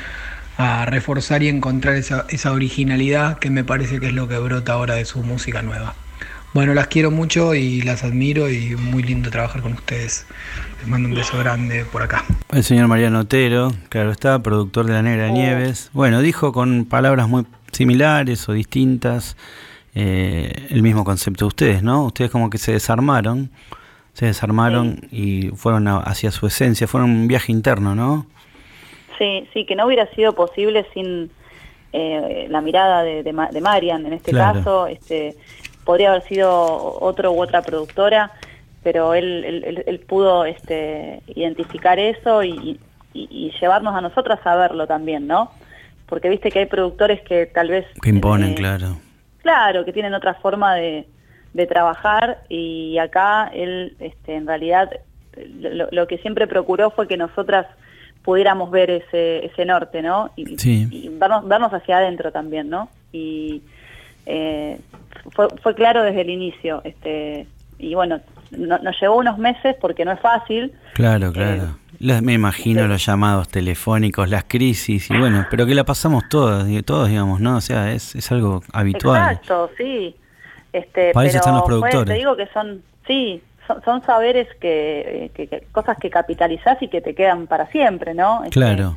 a 0.57 0.85
reforzar 0.87 1.43
y 1.43 1.49
encontrar 1.49 1.97
esa, 1.97 2.27
esa 2.29 2.53
originalidad 2.53 3.39
que 3.39 3.51
me 3.51 3.65
parece 3.65 4.01
que 4.01 4.09
es 4.09 4.13
lo 4.15 4.29
que 4.29 4.39
brota 4.39 4.75
ahora 4.75 4.95
de 4.97 5.05
su 5.07 5.23
música 5.23 5.63
nueva. 5.63 6.02
Bueno, 6.55 6.75
las 6.75 6.89
quiero 6.89 7.11
mucho 7.11 7.55
y 7.55 7.81
las 7.81 8.05
admiro 8.05 8.51
y 8.51 8.77
muy 8.77 9.03
lindo 9.03 9.31
trabajar 9.31 9.63
con 9.63 9.73
ustedes. 9.73 10.27
Les 10.81 10.87
mando 10.89 11.09
un 11.09 11.15
beso 11.15 11.39
grande 11.39 11.87
por 11.91 12.03
acá. 12.03 12.25
El 12.53 12.63
señor 12.63 12.89
Mariano 12.89 13.21
Otero, 13.21 13.73
claro 13.89 14.11
está, 14.11 14.43
productor 14.43 14.85
de 14.85 14.93
La 14.93 15.03
Negra 15.03 15.29
Nieves. 15.31 15.89
Bueno, 15.95 16.21
dijo 16.21 16.53
con 16.53 16.85
palabras 16.85 17.27
muy 17.29 17.47
similares 17.73 18.47
o 18.51 18.53
distintas 18.53 19.37
eh, 19.95 20.67
el 20.71 20.83
mismo 20.83 21.05
concepto 21.05 21.47
de 21.47 21.49
ustedes, 21.49 21.83
¿no? 21.83 22.05
Ustedes 22.05 22.31
como 22.31 22.51
que 22.51 22.59
se 22.59 22.73
desarmaron, 22.73 23.51
se 24.13 24.27
desarmaron 24.27 25.01
y 25.11 25.49
fueron 25.57 25.89
a- 25.89 25.99
hacia 26.01 26.31
su 26.31 26.47
esencia, 26.47 26.87
fueron 26.87 27.11
un 27.11 27.29
viaje 27.29 27.51
interno, 27.51 27.95
¿no? 27.95 28.27
Sí, 29.17 29.49
sí, 29.55 29.65
que 29.65 29.75
no 29.75 29.87
hubiera 29.87 30.07
sido 30.15 30.35
posible 30.35 30.85
sin 30.93 31.31
eh, 31.95 32.47
la 32.51 32.61
mirada 32.61 33.03
de, 33.03 33.23
de, 33.23 33.33
Ma- 33.33 33.49
de 33.51 33.61
Marian 33.63 34.05
en 34.05 34.13
este 34.15 34.33
Claro. 34.33 34.59
caso. 34.59 34.87
Este, 34.87 35.35
podría 35.85 36.11
haber 36.11 36.23
sido 36.29 36.51
otro 37.01 37.33
u 37.33 37.41
otra 37.43 37.63
productora, 37.63 38.31
pero 38.83 39.15
él, 39.15 39.45
él, 39.45 39.65
él- 39.65 39.85
él 39.87 40.01
pudo 40.01 40.45
este, 40.45 41.23
identificar 41.29 41.99
eso 41.99 42.43
y, 42.43 42.79
y- 43.15 43.29
y 43.31 43.53
llevarnos 43.61 43.95
a 43.95 44.01
nosotras 44.01 44.41
a 44.45 44.57
verlo 44.57 44.87
también, 44.87 45.27
¿no? 45.27 45.51
Porque 46.07 46.29
viste 46.29 46.51
que 46.51 46.61
hay 46.61 46.67
productores 46.67 47.21
que 47.23 47.47
tal 47.47 47.69
vez, 47.69 47.87
Que 48.03 48.11
imponen, 48.11 48.51
eh, 48.53 48.55
claro. 48.55 48.99
claro, 49.43 49.85
que 49.85 49.93
tienen 49.93 50.15
otra 50.15 50.35
forma 50.35 50.75
de, 50.75 51.07
de 51.55 51.67
trabajar 51.67 52.39
y 52.49 52.99
acá 52.99 53.51
él 53.55 53.97
este, 54.01 54.35
en 54.37 54.47
realidad 54.47 54.91
lo, 55.37 55.89
lo 55.91 56.07
que 56.07 56.19
siempre 56.19 56.47
procuró 56.47 56.91
fue 56.91 57.09
que 57.09 57.17
nosotras 57.17 57.67
pudiéramos 58.23 58.71
ver 58.71 58.91
ese, 58.91 59.47
ese 59.47 59.65
norte, 59.65 60.03
¿no? 60.03 60.31
Y, 60.37 60.59
Sí. 60.59 60.87
y 60.91 61.09
vernos, 61.09 61.47
vernos 61.49 61.73
hacia 61.73 61.99
adentro 61.99 62.31
también, 62.31 62.69
¿no? 62.69 62.89
Y 63.13 63.63
eh, 64.27 64.79
fue, 65.35 65.49
fue 65.63 65.75
claro 65.75 66.03
desde 66.03 66.21
el 66.23 66.31
inicio, 66.31 66.81
este 66.85 67.47
y 67.79 67.95
bueno, 67.95 68.21
no- 68.53 68.79
nos 68.79 69.01
llevó 69.01 69.17
unos 69.17 69.39
meses 69.39 69.75
porque 69.81 70.05
no 70.05 70.13
es 70.13 70.21
fácil, 70.21 70.73
Claro, 70.95 71.33
claro. 71.33 71.77
Las- 71.99 72.23
me 72.23 72.33
imagino 72.35 72.87
los 72.87 73.05
llamados 73.05 73.49
telefónicos, 73.49 74.29
las 74.29 74.45
crisis, 74.45 75.11
y 75.11 75.17
bueno, 75.17 75.47
pero 75.51 75.67
que 75.67 75.75
la 75.75 75.85
pasamos 75.85 76.29
todas, 76.29 76.67
todos, 76.85 77.09
digamos, 77.09 77.41
¿no? 77.41 77.57
O 77.57 77.61
sea, 77.61 77.93
es, 77.93 78.15
es 78.15 78.31
algo 78.33 78.63
habitual. 78.73 79.33
Exacto, 79.33 79.71
sí. 79.77 80.15
Este, 80.73 81.13
Para 81.13 81.27
eso 81.29 81.35
pero 81.35 81.39
están 81.41 81.55
los 81.55 81.63
fue- 81.63 81.69
productores. 81.81 82.07
te 82.09 82.15
digo 82.19 82.37
que 82.37 82.47
son, 82.49 82.83
sí, 83.07 83.43
son, 83.67 83.83
son 83.85 84.03
saberes 84.05 84.49
que, 84.61 85.31
que- 85.35 85.47
que- 85.49 85.67
cosas 85.73 85.97
que 85.99 86.11
capitalizás 86.11 86.81
y 86.83 86.89
que 86.89 87.01
te 87.01 87.15
quedan 87.15 87.47
para 87.47 87.67
siempre, 87.69 88.15
¿no? 88.15 88.39
Este, 88.45 88.51
Claro. 88.51 88.97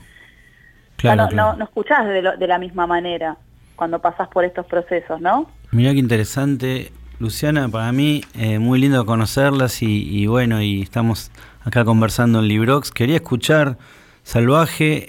Claro, 0.98 1.24
no, 1.24 1.30
claro. 1.30 1.52
no, 1.54 1.58
no 1.58 1.64
escuchás 1.66 2.06
de, 2.08 2.22
lo- 2.22 2.38
de 2.38 2.48
la 2.48 2.58
misma 2.58 2.88
manera 2.88 3.38
cuando 3.76 4.00
pasás 4.00 4.28
por 4.30 4.44
estos 4.46 4.66
procesos, 4.66 5.20
¿no? 5.22 5.50
Mirá 5.72 5.92
qué 5.94 6.00
interesante, 6.00 6.92
Luciana, 7.20 7.68
para 7.70 7.92
mí 7.92 8.22
eh, 8.34 8.60
muy 8.60 8.80
lindo 8.80 9.06
conocerlas 9.06 9.82
y, 9.82 10.08
y 10.10 10.28
bueno, 10.28 10.62
y 10.62 10.82
estamos 10.82 11.32
acá 11.64 11.84
conversando 11.86 12.40
en 12.40 12.48
Librox. 12.48 12.92
Quería 12.92 13.16
escuchar 13.16 13.78
Salvaje, 14.24 15.06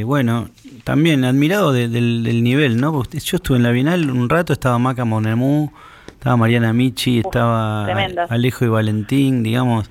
eh, 0.00 0.04
bueno, 0.04 0.50
también 0.84 1.24
admirado 1.24 1.72
de- 1.72 1.88
del, 1.88 2.22
del 2.22 2.42
nivel, 2.44 2.78
¿no? 2.80 2.92
Porque 2.92 3.18
yo 3.18 3.36
estuve 3.38 3.56
en 3.56 3.62
la 3.62 3.70
Bienal 3.70 4.10
un 4.10 4.28
rato, 4.28 4.52
estaba 4.52 4.78
Maca 4.78 5.04
Monemú, 5.06 5.72
estaba 6.12 6.36
Mariana 6.36 6.72
Michi, 6.74 7.18
estaba 7.20 7.84
tremendas. 7.86 8.30
Alejo 8.30 8.66
y 8.66 8.68
Valentín, 8.68 9.42
digamos. 9.42 9.88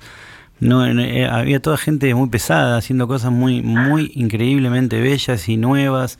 No, 0.60 0.92
no, 0.94 1.02
eh, 1.02 1.26
había 1.26 1.60
toda 1.60 1.76
gente 1.76 2.14
muy 2.14 2.28
pesada 2.28 2.76
haciendo 2.78 3.08
cosas 3.08 3.32
muy, 3.32 3.62
muy 3.62 4.12
increíblemente 4.14 5.00
bellas 5.00 5.48
y 5.48 5.56
nuevas. 5.56 6.18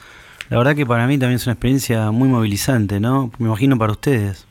La 0.51 0.59
verdad 0.59 0.75
que 0.75 0.87
para 0.87 1.07
mí 1.07 1.19
también 1.19 1.37
es 1.37 1.47
una 1.47 1.55
experiencia 1.55 2.11
muy 2.11 2.29
movilizante, 2.29 3.01
¿no? 3.01 3.31
Me 3.39 3.47
imagino 3.47 3.77
para 3.77 3.93
ustedes. 3.93 4.47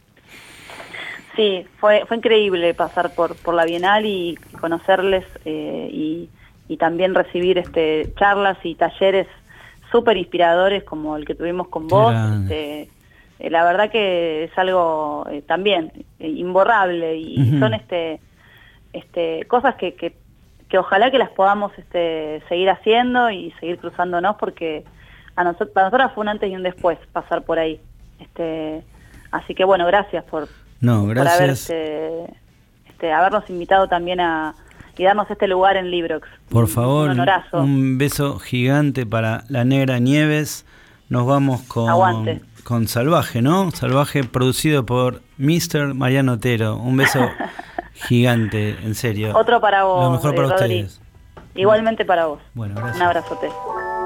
Sí, 1.36 1.66
fue, 1.80 2.04
fue 2.08 2.18
increíble 2.18 2.74
pasar 2.74 3.14
por, 3.14 3.36
por 3.36 3.54
la 3.54 3.66
Bienal 3.66 4.06
y 4.06 4.38
conocerles 4.60 5.26
eh, 5.46 5.90
y, 5.92 6.30
y 6.68 6.78
también 6.78 7.16
recibir 7.16 7.58
este 7.58 8.14
charlas 8.18 8.58
y 8.64 8.76
talleres 8.76 9.28
súper 9.92 10.18
inspiradores 10.18 10.84
como 10.84 11.16
el 11.16 11.26
que 11.26 11.36
tuvimos 11.36 11.68
con 11.68 11.88
vos. 11.88 12.14
Este, 12.42 12.90
eh, 13.40 13.50
la 13.50 13.64
verdad 13.64 13.92
que 13.92 14.46
es 14.46 14.58
algo 14.58 15.26
eh, 15.30 15.42
también 15.42 15.92
eh, 16.20 16.28
imborrable 16.28 17.18
y 17.18 17.60
son 17.60 17.74
este, 17.74 18.20
este 18.94 19.46
cosas 19.46 19.76
que, 19.76 19.94
que, 19.94 20.16
que 20.70 20.78
ojalá 20.78 21.12
que 21.12 21.20
las 21.20 21.30
podamos 21.30 21.72
este, 21.78 22.42
seguir 22.50 22.70
haciendo 22.70 23.30
y 23.30 23.52
seguir 23.60 23.78
cruzándonos 23.78 24.36
porque 24.38 24.84
a 25.38 25.44
nosotros, 25.46 25.70
para 25.70 25.88
nosotros 25.88 26.12
fue 26.14 26.22
un 26.24 26.28
antes 26.30 26.52
y 26.52 26.56
un 26.56 26.64
después 26.64 26.98
pasar 27.14 27.44
por 27.44 27.58
ahí. 27.60 27.80
Este, 28.20 28.84
así 29.32 29.56
que 29.56 29.64
bueno, 29.64 29.86
gracias 29.86 30.24
por, 30.26 30.50
No, 30.82 31.06
por 31.06 31.16
gracias. 31.16 31.70
este, 31.70 33.12
habernos 33.14 33.50
invitado 33.50 33.88
también 33.88 34.20
a 34.20 34.54
y 34.98 35.04
darnos 35.04 35.30
este 35.30 35.48
lugar 35.48 35.78
en 35.78 35.92
Librox. 35.92 36.28
Por 36.50 36.68
favor, 36.68 37.12
un 37.12 37.20
un 37.54 37.98
beso 38.00 38.40
gigante 38.40 39.06
para 39.06 39.44
la 39.48 39.64
Negra 39.64 40.00
Nieves. 40.00 40.66
Nos 41.10 41.26
vamos 41.28 41.62
con, 41.62 41.88
Aguante. 41.90 42.42
con 42.64 42.88
Salvaje, 42.88 43.42
¿no? 43.44 43.70
Salvaje 43.72 44.24
producido 44.24 44.86
por 44.86 45.22
Mr. 45.38 45.94
Mariano 45.94 46.34
Otero. 46.34 46.78
Un 46.78 46.98
beso 46.98 47.30
gigante, 47.94 48.72
en 48.84 48.96
serio. 48.96 49.38
Otro 49.38 49.62
para 49.62 49.84
vos. 49.84 50.04
Lo 50.04 50.12
mejor 50.12 50.34
eh, 50.34 50.36
para 50.38 50.48
Rodri. 50.50 50.82
ustedes. 50.84 51.02
Igualmente 51.54 52.04
para 52.04 52.26
vos. 52.26 52.40
Bueno, 52.56 52.74
gracias. 52.76 52.98
Un 52.98 53.04
abrazote. 53.04 53.97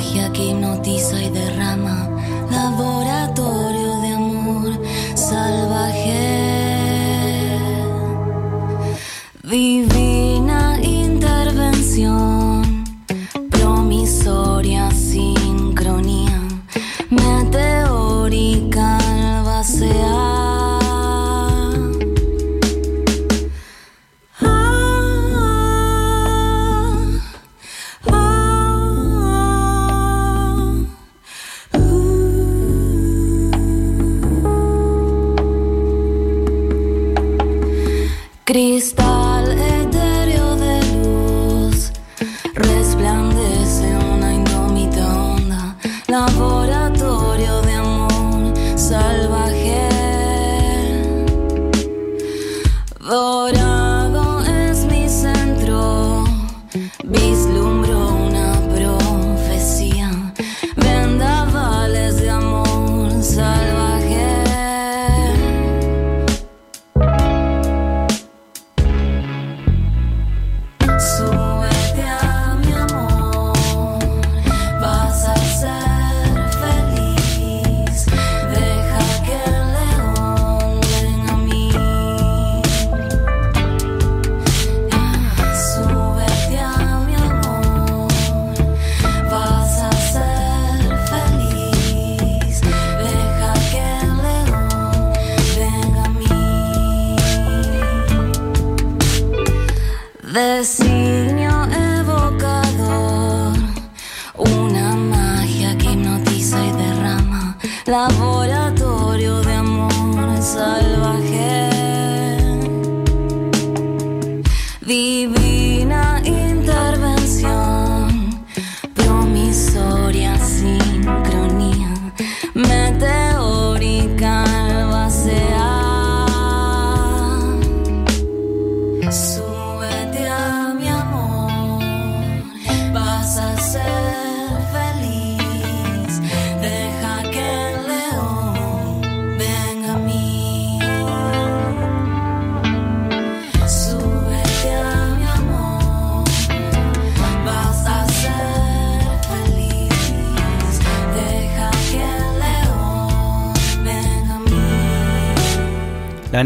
Magia 0.00 0.32
que 0.32 0.44
hipnotiza 0.46 1.22
y 1.22 1.28
derrama, 1.28 2.09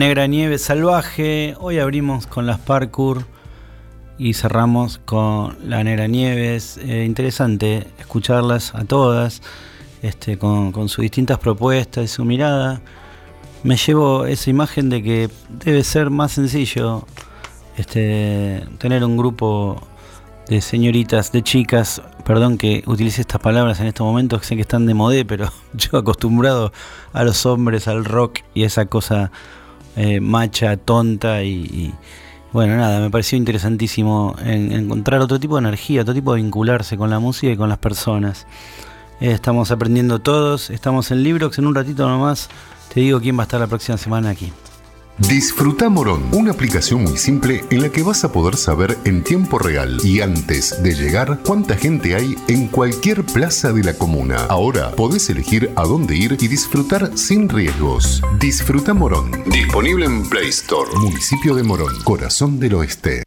Negra 0.07 0.27
Nieve 0.27 0.59
Salvaje. 0.59 1.55
Hoy 1.61 1.79
abrimos 1.79 2.27
con 2.27 2.47
las 2.47 2.59
Parkour 2.59 3.25
y 4.19 4.35
cerramos 4.35 4.99
con 4.99 5.57
La 5.67 5.83
Negra 5.83 6.09
Nieves. 6.09 6.77
Eh, 6.77 7.05
interesante 7.07 7.87
escucharlas 7.99 8.75
a 8.75 8.85
todas, 8.85 9.41
este, 10.03 10.37
con, 10.37 10.75
sus 10.91 10.99
distintas 10.99 11.39
propuestas 11.39 12.05
y 12.05 12.09
su 12.09 12.27
mirada. 12.27 12.83
Me 13.63 13.79
llevo 13.79 14.27
esa 14.27 14.51
imagen 14.51 14.91
de 14.91 15.03
que 15.03 15.31
debe 15.65 15.83
ser 15.83 16.11
más 16.11 16.33
sencillo 16.33 17.07
este, 17.79 18.63
tener 18.77 19.03
un 19.05 19.17
grupo 19.17 19.81
de 20.51 20.61
señoritas, 20.61 21.33
de 21.33 21.43
chicas, 21.43 22.03
perdón 22.27 22.59
que 22.59 22.83
utilice 22.85 23.23
estas 23.23 23.41
palabras 23.41 23.81
en 23.81 23.87
estos 23.87 24.07
momentos, 24.07 24.43
que 24.43 24.47
sé 24.49 24.57
que 24.57 24.61
están 24.61 24.85
de 24.85 24.93
modé, 24.93 25.25
pero 25.25 25.51
yo 25.73 25.97
acostumbrado 25.97 26.75
a 27.15 27.25
los 27.25 27.47
hombres, 27.47 27.89
al 27.89 28.05
rock 28.05 28.41
y 28.53 28.65
esa 28.65 28.85
cosa 28.85 29.33
eh, 29.97 30.21
macha, 30.21 30.77
tonta 30.77 31.43
y, 31.43 31.93
bueno, 32.53 32.77
nada, 32.77 33.01
me 33.01 33.11
pareció 33.11 33.37
interesantísimo 33.39 34.37
en- 34.45 34.73
encontrar 34.73 35.21
otro 35.21 35.39
tipo 35.41 35.57
de 35.57 35.61
energía, 35.61 36.03
otro 36.03 36.15
tipo 36.15 36.35
de 36.35 36.43
vincularse 36.43 36.97
con 36.97 37.11
la 37.11 37.19
música 37.19 37.53
y 37.53 37.57
con 37.57 37.69
las 37.69 37.79
personas. 37.79 38.47
Eh, 39.21 39.31
estamos 39.33 39.71
aprendiendo 39.71 40.19
todos, 40.21 40.71
estamos 40.71 41.11
en 41.11 41.23
Librox, 41.23 41.59
en 41.59 41.67
un 41.67 41.75
ratito 41.75 42.09
nomás 42.09 42.49
te 42.93 43.01
digo 43.01 43.21
quién 43.21 43.37
va 43.37 43.43
a 43.43 43.45
estar 43.45 43.59
la 43.61 43.67
próxima 43.67 43.97
semana 43.99 44.31
aquí. 44.31 44.53
Disfruta 45.19 45.89
Morón, 45.89 46.25
una 46.33 46.51
aplicación 46.51 47.05
muy 47.05 47.17
simple 47.17 47.65
en 47.71 47.83
la 47.83 47.89
que 47.89 48.03
vas 48.03 48.25
a 48.25 48.33
poder 48.33 48.57
saber 48.57 48.99
en 49.05 49.23
tiempo 49.23 49.61
real 49.61 49.99
y 50.03 50.21
antes 50.21 50.83
de 50.83 50.93
llegar 50.93 51.39
cuánta 51.47 51.77
gente 51.77 52.17
hay 52.17 52.35
en 52.49 52.67
cualquier 52.67 53.25
plaza 53.25 53.73
de 53.73 53.85
la 53.85 53.95
comuna. 53.95 54.45
Ahora 54.49 54.91
podés 54.91 55.31
elegir 55.31 55.71
a 55.77 55.85
dónde 55.85 56.17
ir 56.17 56.37
y 56.41 56.49
disfrutar 56.49 57.17
sin 57.17 57.49
riesgos. 57.49 58.23
Disfruta 58.41 58.93
Morón, 58.93 59.31
disponible 59.47 60.07
en 60.07 60.29
Play 60.29 60.49
Store. 60.49 60.91
Municipio 60.97 61.55
de 61.55 61.63
Morón, 61.63 61.95
corazón 62.03 62.59
del 62.59 62.75
oeste. 62.75 63.23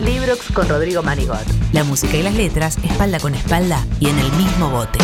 Librox 0.00 0.52
con 0.52 0.66
Rodrigo 0.70 1.02
Manigot. 1.02 1.44
La 1.74 1.84
música 1.84 2.16
y 2.16 2.22
las 2.22 2.34
letras, 2.34 2.78
espalda 2.82 3.20
con 3.20 3.34
espalda 3.34 3.84
y 4.00 4.08
en 4.08 4.18
el 4.18 4.32
mismo 4.32 4.70
bote. 4.70 4.98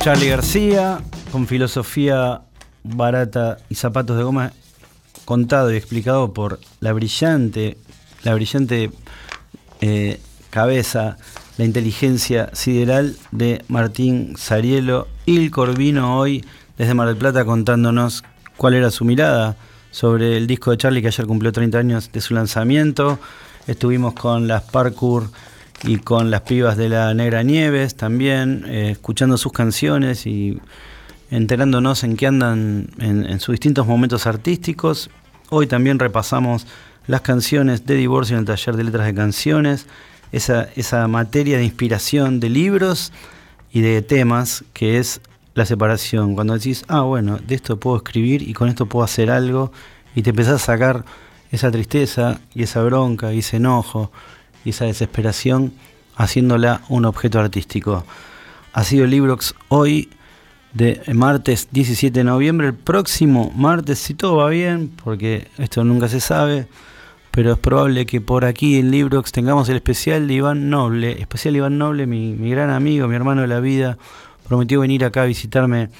Charlie 0.00 0.30
García, 0.30 1.02
con 1.30 1.46
filosofía 1.46 2.40
barata 2.82 3.58
y 3.68 3.74
zapatos 3.74 4.16
de 4.16 4.22
goma, 4.22 4.52
contado 5.26 5.70
y 5.70 5.76
explicado 5.76 6.32
por 6.32 6.58
la 6.80 6.94
brillante, 6.94 7.76
la 8.22 8.32
brillante 8.32 8.90
eh, 9.82 10.18
cabeza, 10.48 11.18
la 11.58 11.66
inteligencia 11.66 12.48
sideral 12.54 13.14
de 13.30 13.62
Martín 13.68 14.36
Sarielo. 14.38 15.06
Il 15.26 15.50
Corvino 15.50 16.18
hoy 16.18 16.46
desde 16.78 16.94
Mar 16.94 17.08
del 17.08 17.18
Plata 17.18 17.44
contándonos 17.44 18.24
cuál 18.56 18.72
era 18.72 18.90
su 18.90 19.04
mirada 19.04 19.56
sobre 19.90 20.38
el 20.38 20.46
disco 20.46 20.70
de 20.70 20.78
Charlie 20.78 21.02
que 21.02 21.08
ayer 21.08 21.26
cumplió 21.26 21.52
30 21.52 21.76
años 21.76 22.10
de 22.10 22.22
su 22.22 22.32
lanzamiento. 22.32 23.18
Estuvimos 23.66 24.14
con 24.14 24.48
las 24.48 24.62
Parkour 24.62 25.30
y 25.84 25.98
con 25.98 26.30
las 26.30 26.42
pibas 26.42 26.76
de 26.76 26.88
la 26.88 27.12
Negra 27.14 27.42
Nieves 27.42 27.94
también, 27.94 28.64
eh, 28.66 28.90
escuchando 28.90 29.36
sus 29.36 29.52
canciones 29.52 30.26
y 30.26 30.60
enterándonos 31.30 32.04
en 32.04 32.16
qué 32.16 32.26
andan 32.26 32.88
en, 32.98 33.24
en 33.24 33.40
sus 33.40 33.54
distintos 33.54 33.86
momentos 33.86 34.26
artísticos. 34.26 35.10
Hoy 35.48 35.66
también 35.66 35.98
repasamos 35.98 36.66
las 37.06 37.22
canciones 37.22 37.86
de 37.86 37.94
divorcio 37.94 38.36
en 38.36 38.40
el 38.40 38.46
taller 38.46 38.76
de 38.76 38.84
letras 38.84 39.06
de 39.06 39.14
canciones, 39.14 39.86
esa, 40.32 40.68
esa 40.76 41.08
materia 41.08 41.58
de 41.58 41.64
inspiración 41.64 42.40
de 42.40 42.50
libros 42.50 43.12
y 43.72 43.80
de 43.80 44.02
temas 44.02 44.64
que 44.72 44.98
es 44.98 45.20
la 45.54 45.66
separación. 45.66 46.34
Cuando 46.34 46.54
decís, 46.54 46.84
ah, 46.88 47.02
bueno, 47.02 47.38
de 47.38 47.54
esto 47.54 47.78
puedo 47.78 47.96
escribir 47.96 48.42
y 48.42 48.52
con 48.52 48.68
esto 48.68 48.86
puedo 48.86 49.04
hacer 49.04 49.30
algo, 49.30 49.72
y 50.14 50.22
te 50.22 50.30
empezás 50.30 50.54
a 50.54 50.58
sacar 50.58 51.04
esa 51.50 51.70
tristeza 51.70 52.40
y 52.54 52.62
esa 52.62 52.82
bronca 52.82 53.32
y 53.32 53.40
ese 53.40 53.56
enojo 53.56 54.12
y 54.64 54.70
esa 54.70 54.84
desesperación 54.84 55.72
haciéndola 56.16 56.82
un 56.88 57.04
objeto 57.04 57.40
artístico. 57.40 58.04
Ha 58.72 58.84
sido 58.84 59.06
Librox 59.06 59.54
hoy 59.68 60.10
de 60.72 61.02
martes 61.14 61.68
17 61.72 62.20
de 62.20 62.24
noviembre. 62.24 62.68
El 62.68 62.74
próximo 62.74 63.52
martes, 63.56 63.98
si 63.98 64.14
todo 64.14 64.36
va 64.36 64.50
bien, 64.50 64.90
porque 65.02 65.48
esto 65.58 65.82
nunca 65.84 66.08
se 66.08 66.20
sabe, 66.20 66.68
pero 67.30 67.52
es 67.52 67.58
probable 67.58 68.06
que 68.06 68.20
por 68.20 68.44
aquí 68.44 68.78
en 68.78 68.90
Librox 68.90 69.32
tengamos 69.32 69.68
el 69.68 69.76
especial 69.76 70.28
de 70.28 70.34
Iván 70.34 70.70
Noble. 70.70 71.20
Especial 71.20 71.56
Iván 71.56 71.78
Noble, 71.78 72.06
mi, 72.06 72.36
gran 72.50 72.70
amigo, 72.70 73.08
mi 73.08 73.16
hermano 73.16 73.42
de 73.42 73.48
la 73.48 73.60
vida, 73.60 73.98
prometió 74.46 74.80
venir 74.80 75.04
acá 75.04 75.22
a 75.22 75.26
visitarme 75.26 75.90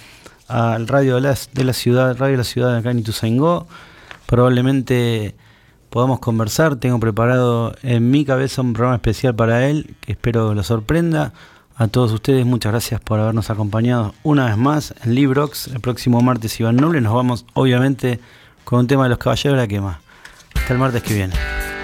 al 0.48 0.88
radio 0.88 1.16
de 1.16 1.20
la, 1.22 1.38
de 1.52 1.64
la 1.64 1.72
ciudad, 1.72 2.16
Radio 2.18 2.32
de 2.32 2.38
la 2.38 2.44
Ciudad 2.44 2.76
acá 2.76 2.90
en 2.90 3.00
Ituzaingó. 3.00 3.66
Probablemente 4.26 5.34
podamos 5.90 6.20
conversar. 6.20 6.76
Tengo 6.76 6.98
preparado 6.98 7.74
en 7.82 8.10
mi 8.10 8.24
cabeza 8.24 8.62
un 8.62 8.72
programa 8.72 8.96
especial 8.96 9.34
para 9.34 9.68
él, 9.68 9.94
que 10.00 10.12
espero 10.12 10.54
lo 10.54 10.62
sorprenda. 10.62 11.32
A 11.76 11.88
todos 11.88 12.12
ustedes, 12.12 12.44
muchas 12.46 12.72
gracias 12.72 13.00
por 13.00 13.20
habernos 13.20 13.50
acompañado 13.50 14.14
una 14.22 14.46
vez 14.46 14.56
más 14.56 14.94
en 15.02 15.14
Librox. 15.14 15.68
El 15.68 15.80
próximo 15.80 16.20
martes 16.20 16.58
Iván 16.60 16.76
Noble. 16.76 17.00
Nos 17.00 17.14
vamos, 17.14 17.46
obviamente, 17.54 18.20
con 18.64 18.80
un 18.80 18.86
tema 18.86 19.04
de 19.04 19.10
los 19.10 19.18
caballeros 19.18 19.56
de 19.56 19.62
la 19.62 19.68
quema. 19.68 20.00
Hasta 20.54 20.74
el 20.74 20.78
martes 20.78 21.02
que 21.02 21.14
viene. 21.14 21.79